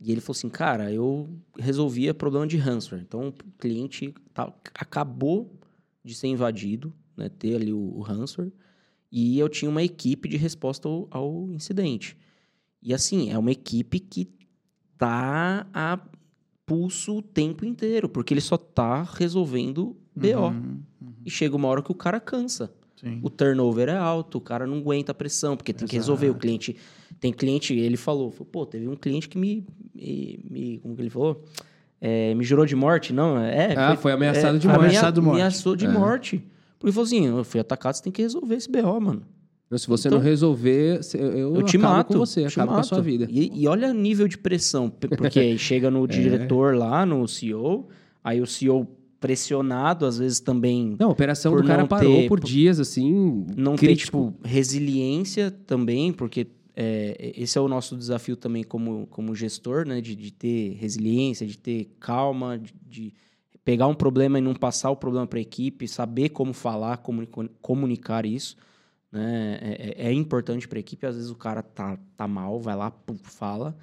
e 0.00 0.12
ele 0.12 0.20
falou 0.20 0.36
assim, 0.36 0.48
cara, 0.48 0.92
eu 0.92 1.28
resolvia 1.58 2.12
problema 2.12 2.46
de 2.46 2.56
ransomware. 2.56 3.02
Então, 3.06 3.28
o 3.28 3.32
cliente 3.58 4.14
tá, 4.34 4.52
acabou 4.74 5.58
de 6.04 6.14
ser 6.14 6.28
invadido, 6.28 6.92
né, 7.16 7.28
ter 7.28 7.56
ali 7.56 7.72
o, 7.72 7.96
o 7.96 8.00
ransomware, 8.00 8.52
e 9.10 9.38
eu 9.38 9.48
tinha 9.48 9.70
uma 9.70 9.82
equipe 9.82 10.28
de 10.28 10.36
resposta 10.36 10.88
ao, 10.88 11.08
ao, 11.10 11.50
incidente. 11.50 12.16
E 12.82 12.92
assim, 12.92 13.30
é 13.30 13.38
uma 13.38 13.50
equipe 13.50 13.98
que 13.98 14.28
tá 14.98 15.66
a 15.72 15.98
pulso 16.66 17.18
o 17.18 17.22
tempo 17.22 17.64
inteiro, 17.64 18.08
porque 18.08 18.34
ele 18.34 18.40
só 18.40 18.56
tá 18.56 19.02
resolvendo 19.02 19.96
BO. 20.14 20.48
Uhum, 20.48 20.82
uhum. 21.00 21.14
E 21.24 21.30
chega 21.30 21.56
uma 21.56 21.68
hora 21.68 21.82
que 21.82 21.92
o 21.92 21.94
cara 21.94 22.20
cansa. 22.20 22.74
Sim. 22.96 23.20
O 23.22 23.28
turnover 23.28 23.88
é 23.88 23.96
alto, 23.96 24.38
o 24.38 24.40
cara 24.40 24.66
não 24.66 24.78
aguenta 24.78 25.12
a 25.12 25.14
pressão, 25.14 25.56
porque 25.56 25.72
tem 25.72 25.80
Exato. 25.80 25.90
que 25.90 25.96
resolver. 25.96 26.30
O 26.30 26.34
cliente. 26.34 26.76
Tem 27.20 27.32
cliente, 27.32 27.74
ele 27.74 27.96
falou, 27.96 28.30
pô, 28.30 28.66
teve 28.66 28.88
um 28.88 28.96
cliente 28.96 29.28
que 29.28 29.38
me. 29.38 29.66
me, 29.94 30.40
me 30.50 30.78
como 30.78 30.96
que 30.96 31.02
ele 31.02 31.10
falou? 31.10 31.44
É, 32.00 32.34
me 32.34 32.44
jurou 32.44 32.66
de 32.66 32.76
morte, 32.76 33.12
não? 33.12 33.38
É, 33.38 33.74
ah, 33.74 33.88
foi, 33.88 33.96
foi 33.96 34.12
ameaçado 34.12 34.56
é, 34.56 34.58
de 34.58 34.66
morte. 34.66 34.80
Ameaçado 34.80 35.14
de 35.14 35.20
morte. 35.20 35.36
Ameaçou 35.36 35.76
de 35.76 35.86
é. 35.86 35.88
morte. 35.88 36.44
Porque 36.78 36.92
falou 36.92 37.06
assim: 37.06 37.26
eu 37.26 37.44
fui 37.44 37.60
atacado, 37.60 37.94
você 37.94 38.02
tem 38.02 38.12
que 38.12 38.22
resolver 38.22 38.54
esse 38.54 38.70
BO, 38.70 39.00
mano. 39.00 39.22
Se 39.76 39.88
você 39.88 40.06
então, 40.06 40.18
não 40.18 40.24
resolver, 40.24 41.00
eu, 41.14 41.56
eu 41.56 41.62
te 41.64 41.76
mato 41.76 42.12
com 42.12 42.18
você, 42.20 42.44
acabo 42.44 42.70
mato. 42.70 42.74
com 42.74 42.80
a 42.80 42.84
sua 42.84 43.00
vida. 43.00 43.26
E, 43.28 43.50
e 43.52 43.66
olha 43.66 43.90
o 43.90 43.94
nível 43.94 44.28
de 44.28 44.38
pressão, 44.38 44.88
porque 44.88 45.58
chega 45.58 45.90
no 45.90 46.04
é. 46.04 46.06
diretor 46.06 46.76
lá, 46.76 47.04
no 47.04 47.26
CEO, 47.26 47.88
aí 48.22 48.40
o 48.40 48.46
CEO 48.46 48.86
pressionado, 49.26 50.06
às 50.06 50.18
vezes 50.18 50.38
também. 50.38 50.94
Não, 50.98 51.08
a 51.08 51.12
operação 51.12 51.56
do 51.56 51.64
cara 51.64 51.86
parou 51.86 52.22
ter, 52.22 52.28
por 52.28 52.38
dias, 52.38 52.78
assim. 52.78 53.44
Não 53.56 53.74
crítico. 53.74 54.30
ter, 54.30 54.32
tipo, 54.32 54.48
resiliência 54.48 55.50
também, 55.50 56.12
porque 56.12 56.46
é, 56.76 57.32
esse 57.36 57.58
é 57.58 57.60
o 57.60 57.66
nosso 57.66 57.96
desafio 57.96 58.36
também 58.36 58.62
como, 58.62 59.06
como 59.08 59.34
gestor, 59.34 59.86
né? 59.86 60.00
De, 60.00 60.14
de 60.14 60.32
ter 60.32 60.74
resiliência, 60.74 61.46
de 61.46 61.58
ter 61.58 61.90
calma, 61.98 62.56
de, 62.56 62.72
de 62.88 63.14
pegar 63.64 63.88
um 63.88 63.94
problema 63.94 64.38
e 64.38 64.40
não 64.40 64.54
passar 64.54 64.90
o 64.90 64.96
problema 64.96 65.26
para 65.26 65.40
a 65.40 65.42
equipe, 65.42 65.88
saber 65.88 66.28
como 66.28 66.52
falar, 66.52 67.02
comunicar 67.60 68.24
isso. 68.24 68.56
Né? 69.10 69.58
É, 69.60 70.04
é, 70.04 70.08
é 70.08 70.12
importante 70.12 70.68
para 70.68 70.78
a 70.78 70.80
equipe. 70.80 71.04
Às 71.04 71.16
vezes 71.16 71.30
o 71.30 71.34
cara 71.34 71.62
tá, 71.62 71.98
tá 72.16 72.28
mal, 72.28 72.60
vai 72.60 72.76
lá, 72.76 72.92
pum, 72.92 73.16
fala. 73.16 73.76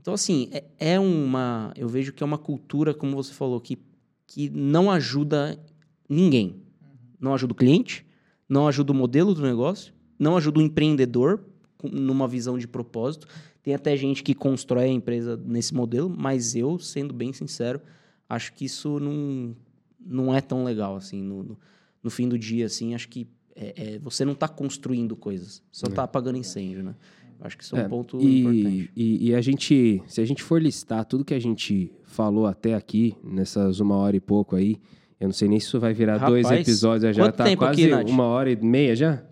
Então, 0.00 0.14
assim, 0.14 0.48
é, 0.50 0.64
é, 0.80 1.00
uma. 1.00 1.72
Eu 1.76 1.88
vejo 1.88 2.12
que 2.12 2.24
é 2.24 2.26
uma 2.26 2.38
cultura, 2.38 2.92
como 2.92 3.14
você 3.14 3.32
falou, 3.32 3.60
que, 3.60 3.78
que 4.32 4.48
não 4.48 4.90
ajuda 4.90 5.62
ninguém. 6.08 6.62
Não 7.20 7.34
ajuda 7.34 7.52
o 7.52 7.56
cliente, 7.56 8.04
não 8.48 8.66
ajuda 8.66 8.90
o 8.90 8.94
modelo 8.94 9.34
do 9.34 9.42
negócio, 9.42 9.92
não 10.18 10.36
ajuda 10.36 10.58
o 10.58 10.62
empreendedor 10.62 11.44
numa 11.82 12.26
visão 12.26 12.56
de 12.58 12.66
propósito. 12.66 13.28
Tem 13.62 13.74
até 13.74 13.94
gente 13.94 14.22
que 14.22 14.34
constrói 14.34 14.84
a 14.84 14.88
empresa 14.88 15.36
nesse 15.36 15.74
modelo, 15.74 16.08
mas 16.08 16.56
eu, 16.56 16.78
sendo 16.78 17.12
bem 17.12 17.32
sincero, 17.32 17.80
acho 18.26 18.54
que 18.54 18.64
isso 18.64 18.98
não, 18.98 19.54
não 20.00 20.34
é 20.34 20.40
tão 20.40 20.64
legal, 20.64 20.96
assim, 20.96 21.22
no, 21.22 21.42
no, 21.42 21.58
no 22.02 22.10
fim 22.10 22.26
do 22.26 22.38
dia, 22.38 22.66
assim, 22.66 22.94
acho 22.94 23.10
que 23.10 23.28
é, 23.54 23.74
é, 23.76 23.98
você 23.98 24.24
não 24.24 24.32
está 24.32 24.48
construindo 24.48 25.14
coisas, 25.14 25.62
só 25.70 25.86
está 25.86 26.02
é. 26.02 26.04
apagando 26.06 26.38
incêndio, 26.38 26.82
né? 26.82 26.94
Acho 27.44 27.58
que 27.58 27.64
isso 27.64 27.76
é, 27.76 27.80
um 27.80 27.82
é, 27.82 27.88
ponto 27.88 28.20
e, 28.20 28.40
importante. 28.40 28.90
E, 28.96 29.30
e, 29.30 29.34
a 29.34 29.40
gente, 29.40 30.02
se 30.06 30.20
a 30.20 30.24
gente 30.24 30.42
for 30.42 30.62
listar 30.62 31.04
tudo 31.04 31.24
que 31.24 31.34
a 31.34 31.40
gente 31.40 31.92
falou 32.04 32.46
até 32.46 32.74
aqui, 32.74 33.16
nessas 33.22 33.80
uma 33.80 33.96
hora 33.96 34.16
e 34.16 34.20
pouco 34.20 34.54
aí, 34.54 34.76
eu 35.18 35.28
não 35.28 35.32
sei 35.32 35.48
nem 35.48 35.58
se 35.58 35.66
isso 35.66 35.80
vai 35.80 35.92
virar 35.92 36.18
Rapaz, 36.18 36.30
dois 36.30 36.60
episódios, 36.60 37.16
já 37.16 37.28
está 37.28 37.56
quase 37.56 37.92
aqui, 37.92 38.10
uma 38.10 38.24
hora 38.24 38.50
e 38.50 38.56
meia 38.56 38.94
já? 38.94 39.22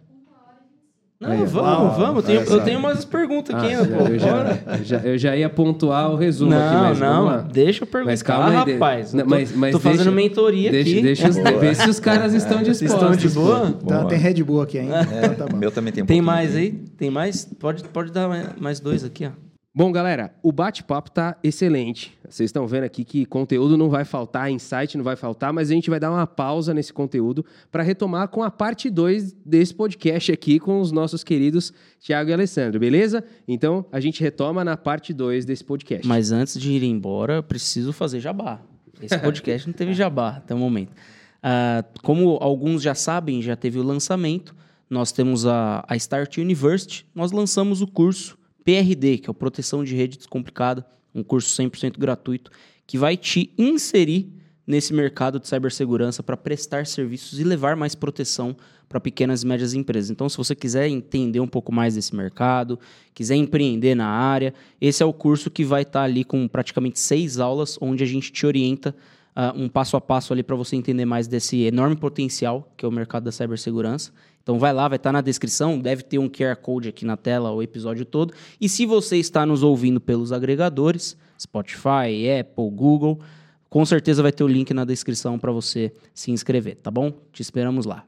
Não, 1.20 1.32
aí, 1.32 1.44
vamos, 1.44 1.55
uau, 1.55 1.94
vamos. 1.98 2.24
Tenho, 2.24 2.40
eu 2.40 2.64
tenho 2.64 2.78
umas 2.78 3.05
perguntas 3.05 3.55
aqui. 3.55 3.74
Ah, 3.74 4.10
eu, 4.10 4.18
já, 4.18 4.82
já, 4.82 4.98
eu 5.06 5.18
já 5.18 5.36
ia 5.36 5.51
pontuar 5.51 6.10
o 6.10 6.16
resumo 6.16 6.51
não, 6.51 6.59
aqui, 6.59 6.76
mas 6.76 6.98
não, 6.98 7.42
deixa 7.47 7.82
eu 7.84 7.86
perguntar, 7.86 8.10
mas 8.10 8.22
calma 8.22 8.48
aí, 8.48 8.72
rapaz. 8.72 9.12
Não, 9.12 9.26
mas, 9.26 9.55
mas 9.55 9.72
tô 9.72 9.78
deixa, 9.78 9.98
fazendo 9.98 10.14
mentoria 10.14 10.70
deixa, 10.70 10.90
aqui. 10.90 11.02
Deixa, 11.02 11.28
ver 11.59 11.76
se 11.76 11.90
os 11.90 12.01
caras 12.01 12.32
estão 12.32 12.62
dispostos. 12.62 12.94
Estão 12.94 13.16
de 13.16 13.28
boa? 13.28 13.70
Tá, 13.86 14.06
tem 14.06 14.18
Red 14.18 14.42
Bull 14.42 14.62
aqui 14.62 14.78
ainda. 14.78 15.06
É, 15.12 15.26
então 15.26 15.47
tá 15.47 15.55
meu 15.55 15.70
também 15.70 15.92
tem 15.92 16.02
um 16.02 16.06
Tem 16.06 16.22
mais 16.22 16.56
aí? 16.56 16.72
Tem 16.97 17.10
mais? 17.10 17.44
Pode, 17.44 17.84
pode 17.84 18.10
dar 18.12 18.56
mais 18.59 18.80
dois 18.80 19.05
aqui, 19.05 19.26
ó. 19.26 19.49
Bom, 19.72 19.92
galera, 19.92 20.34
o 20.42 20.51
bate-papo 20.51 21.12
tá 21.12 21.38
excelente. 21.44 22.18
Vocês 22.28 22.48
estão 22.48 22.66
vendo 22.66 22.82
aqui 22.82 23.05
que 23.05 23.24
conteúdo 23.24 23.76
não 23.76 23.88
vai 23.88 24.05
faltar, 24.05 24.51
insight 24.51 24.97
não 24.97 25.05
vai 25.05 25.14
faltar, 25.14 25.52
mas 25.52 25.70
a 25.70 25.74
gente 25.74 25.88
vai 25.88 26.01
dar 26.01 26.10
uma 26.10 26.26
pausa 26.26 26.74
nesse 26.74 26.92
conteúdo 26.92 27.47
para 27.70 27.84
retomar 27.84 28.26
com 28.26 28.42
a 28.42 28.51
parte 28.51 28.90
2 28.90 29.32
desse 29.47 29.72
podcast 29.72 30.32
aqui 30.32 30.59
com 30.59 30.80
os 30.80 30.90
nossos 30.90 31.22
queridos 31.22 31.72
Tiago 32.01 32.30
e 32.30 32.32
Alessandro, 32.32 32.80
beleza? 32.80 33.22
Então, 33.47 33.86
a 33.92 34.01
gente 34.01 34.20
retoma 34.20 34.64
na 34.64 34.76
parte 34.76 35.14
2 35.14 35.44
desse 35.44 35.62
podcast. 35.62 36.05
Mas 36.05 36.32
antes 36.32 36.59
de 36.60 36.72
ir 36.72 36.82
embora, 36.82 37.40
preciso 37.40 37.92
fazer 37.92 38.18
jabá. 38.18 38.60
Esse 39.01 39.16
podcast 39.22 39.68
não 39.68 39.72
teve 39.72 39.94
jabá 39.94 40.38
até 40.38 40.52
o 40.52 40.59
momento. 40.59 40.90
Uh, 40.90 42.01
como 42.02 42.38
alguns 42.40 42.82
já 42.82 42.97
sabem, 42.97 43.40
já 43.40 43.55
teve 43.55 43.78
o 43.78 43.84
lançamento, 43.84 44.52
nós 44.90 45.12
temos 45.12 45.47
a, 45.47 45.84
a 45.86 45.94
Start 45.94 46.38
University, 46.38 47.06
nós 47.14 47.30
lançamos 47.30 47.80
o 47.80 47.86
curso 47.86 48.40
PRD, 48.65 49.19
que 49.19 49.28
é 49.28 49.32
o 49.32 49.35
Proteção 49.35 49.85
de 49.85 49.95
Rede 49.95 50.16
Descomplicada, 50.16 50.87
um 51.15 51.23
curso 51.23 51.49
100% 51.61 51.99
gratuito, 51.99 52.51
que 52.87 52.99
vai 52.99 53.16
te 53.16 53.53
inserir 53.59 54.32
nesse 54.66 54.95
mercado 54.95 55.41
de 55.41 55.49
cibersegurança 55.49 56.23
para 56.23 56.37
prestar 56.37 56.87
serviços 56.87 57.41
e 57.41 57.45
levar 57.45 57.74
mais 57.74 57.95
proteção 57.95 58.57
para 58.89 59.01
pequenas 59.01 59.43
e 59.43 59.47
médias 59.47 59.74
empresas. 59.74 60.11
Então, 60.11 60.28
se 60.28 60.37
você 60.37 60.55
quiser 60.55 60.89
entender 60.89 61.41
um 61.41 61.47
pouco 61.47 61.73
mais 61.73 61.95
desse 61.95 62.15
mercado, 62.15 62.78
quiser 63.15 63.37
empreender 63.37 63.95
na 63.95 64.09
área, 64.09 64.53
esse 64.81 65.03
é 65.03 65.07
o 65.07 65.12
curso 65.12 65.51
que 65.51 65.65
vai 65.65 65.82
estar 65.82 66.01
tá 66.01 66.05
ali 66.05 66.24
com 66.24 66.47
praticamente 66.49 66.99
seis 66.99 67.39
aulas, 67.39 67.78
onde 67.81 68.03
a 68.03 68.07
gente 68.07 68.32
te 68.32 68.47
orienta 68.47 68.95
uh, 69.37 69.57
um 69.61 69.69
passo 69.69 69.97
a 69.97 70.01
passo 70.01 70.32
ali 70.32 70.43
para 70.43 70.57
você 70.57 70.77
entender 70.77 71.05
mais 71.05 71.28
desse 71.28 71.62
enorme 71.62 71.97
potencial 71.97 72.73
que 72.77 72.85
é 72.85 72.89
o 72.89 72.93
mercado 72.93 73.24
da 73.24 73.32
cibersegurança. 73.32 74.12
Então 74.43 74.59
vai 74.59 74.73
lá, 74.73 74.89
vai 74.89 74.97
estar 74.97 75.11
tá 75.11 75.12
na 75.12 75.21
descrição, 75.21 75.79
deve 75.79 76.03
ter 76.03 76.19
um 76.19 76.29
QR 76.29 76.57
Code 76.57 76.89
aqui 76.89 77.05
na 77.05 77.17
tela 77.17 77.51
o 77.51 77.62
episódio 77.62 78.05
todo. 78.05 78.33
E 78.61 78.69
se 78.69 78.87
você 78.87 79.17
está 79.17 79.45
nos 79.45 79.62
ouvindo 79.62 80.01
pelos 80.01 80.33
agregadores, 80.33 81.17
Spotify, 81.39 82.39
Apple, 82.41 82.71
Google, 82.71 83.21
com 83.69 83.85
certeza 83.87 84.23
vai 84.23 84.33
ter 84.33 84.43
o 84.43 84.49
link 84.49 84.75
na 84.75 84.85
descrição 84.85 85.39
para 85.39 85.53
você 85.53 85.93
se 86.15 86.31
inscrever, 86.31 86.77
tá 86.77 86.91
bom? 86.91 87.12
Te 87.33 87.43
esperamos 87.43 87.87
lá. 87.87 88.05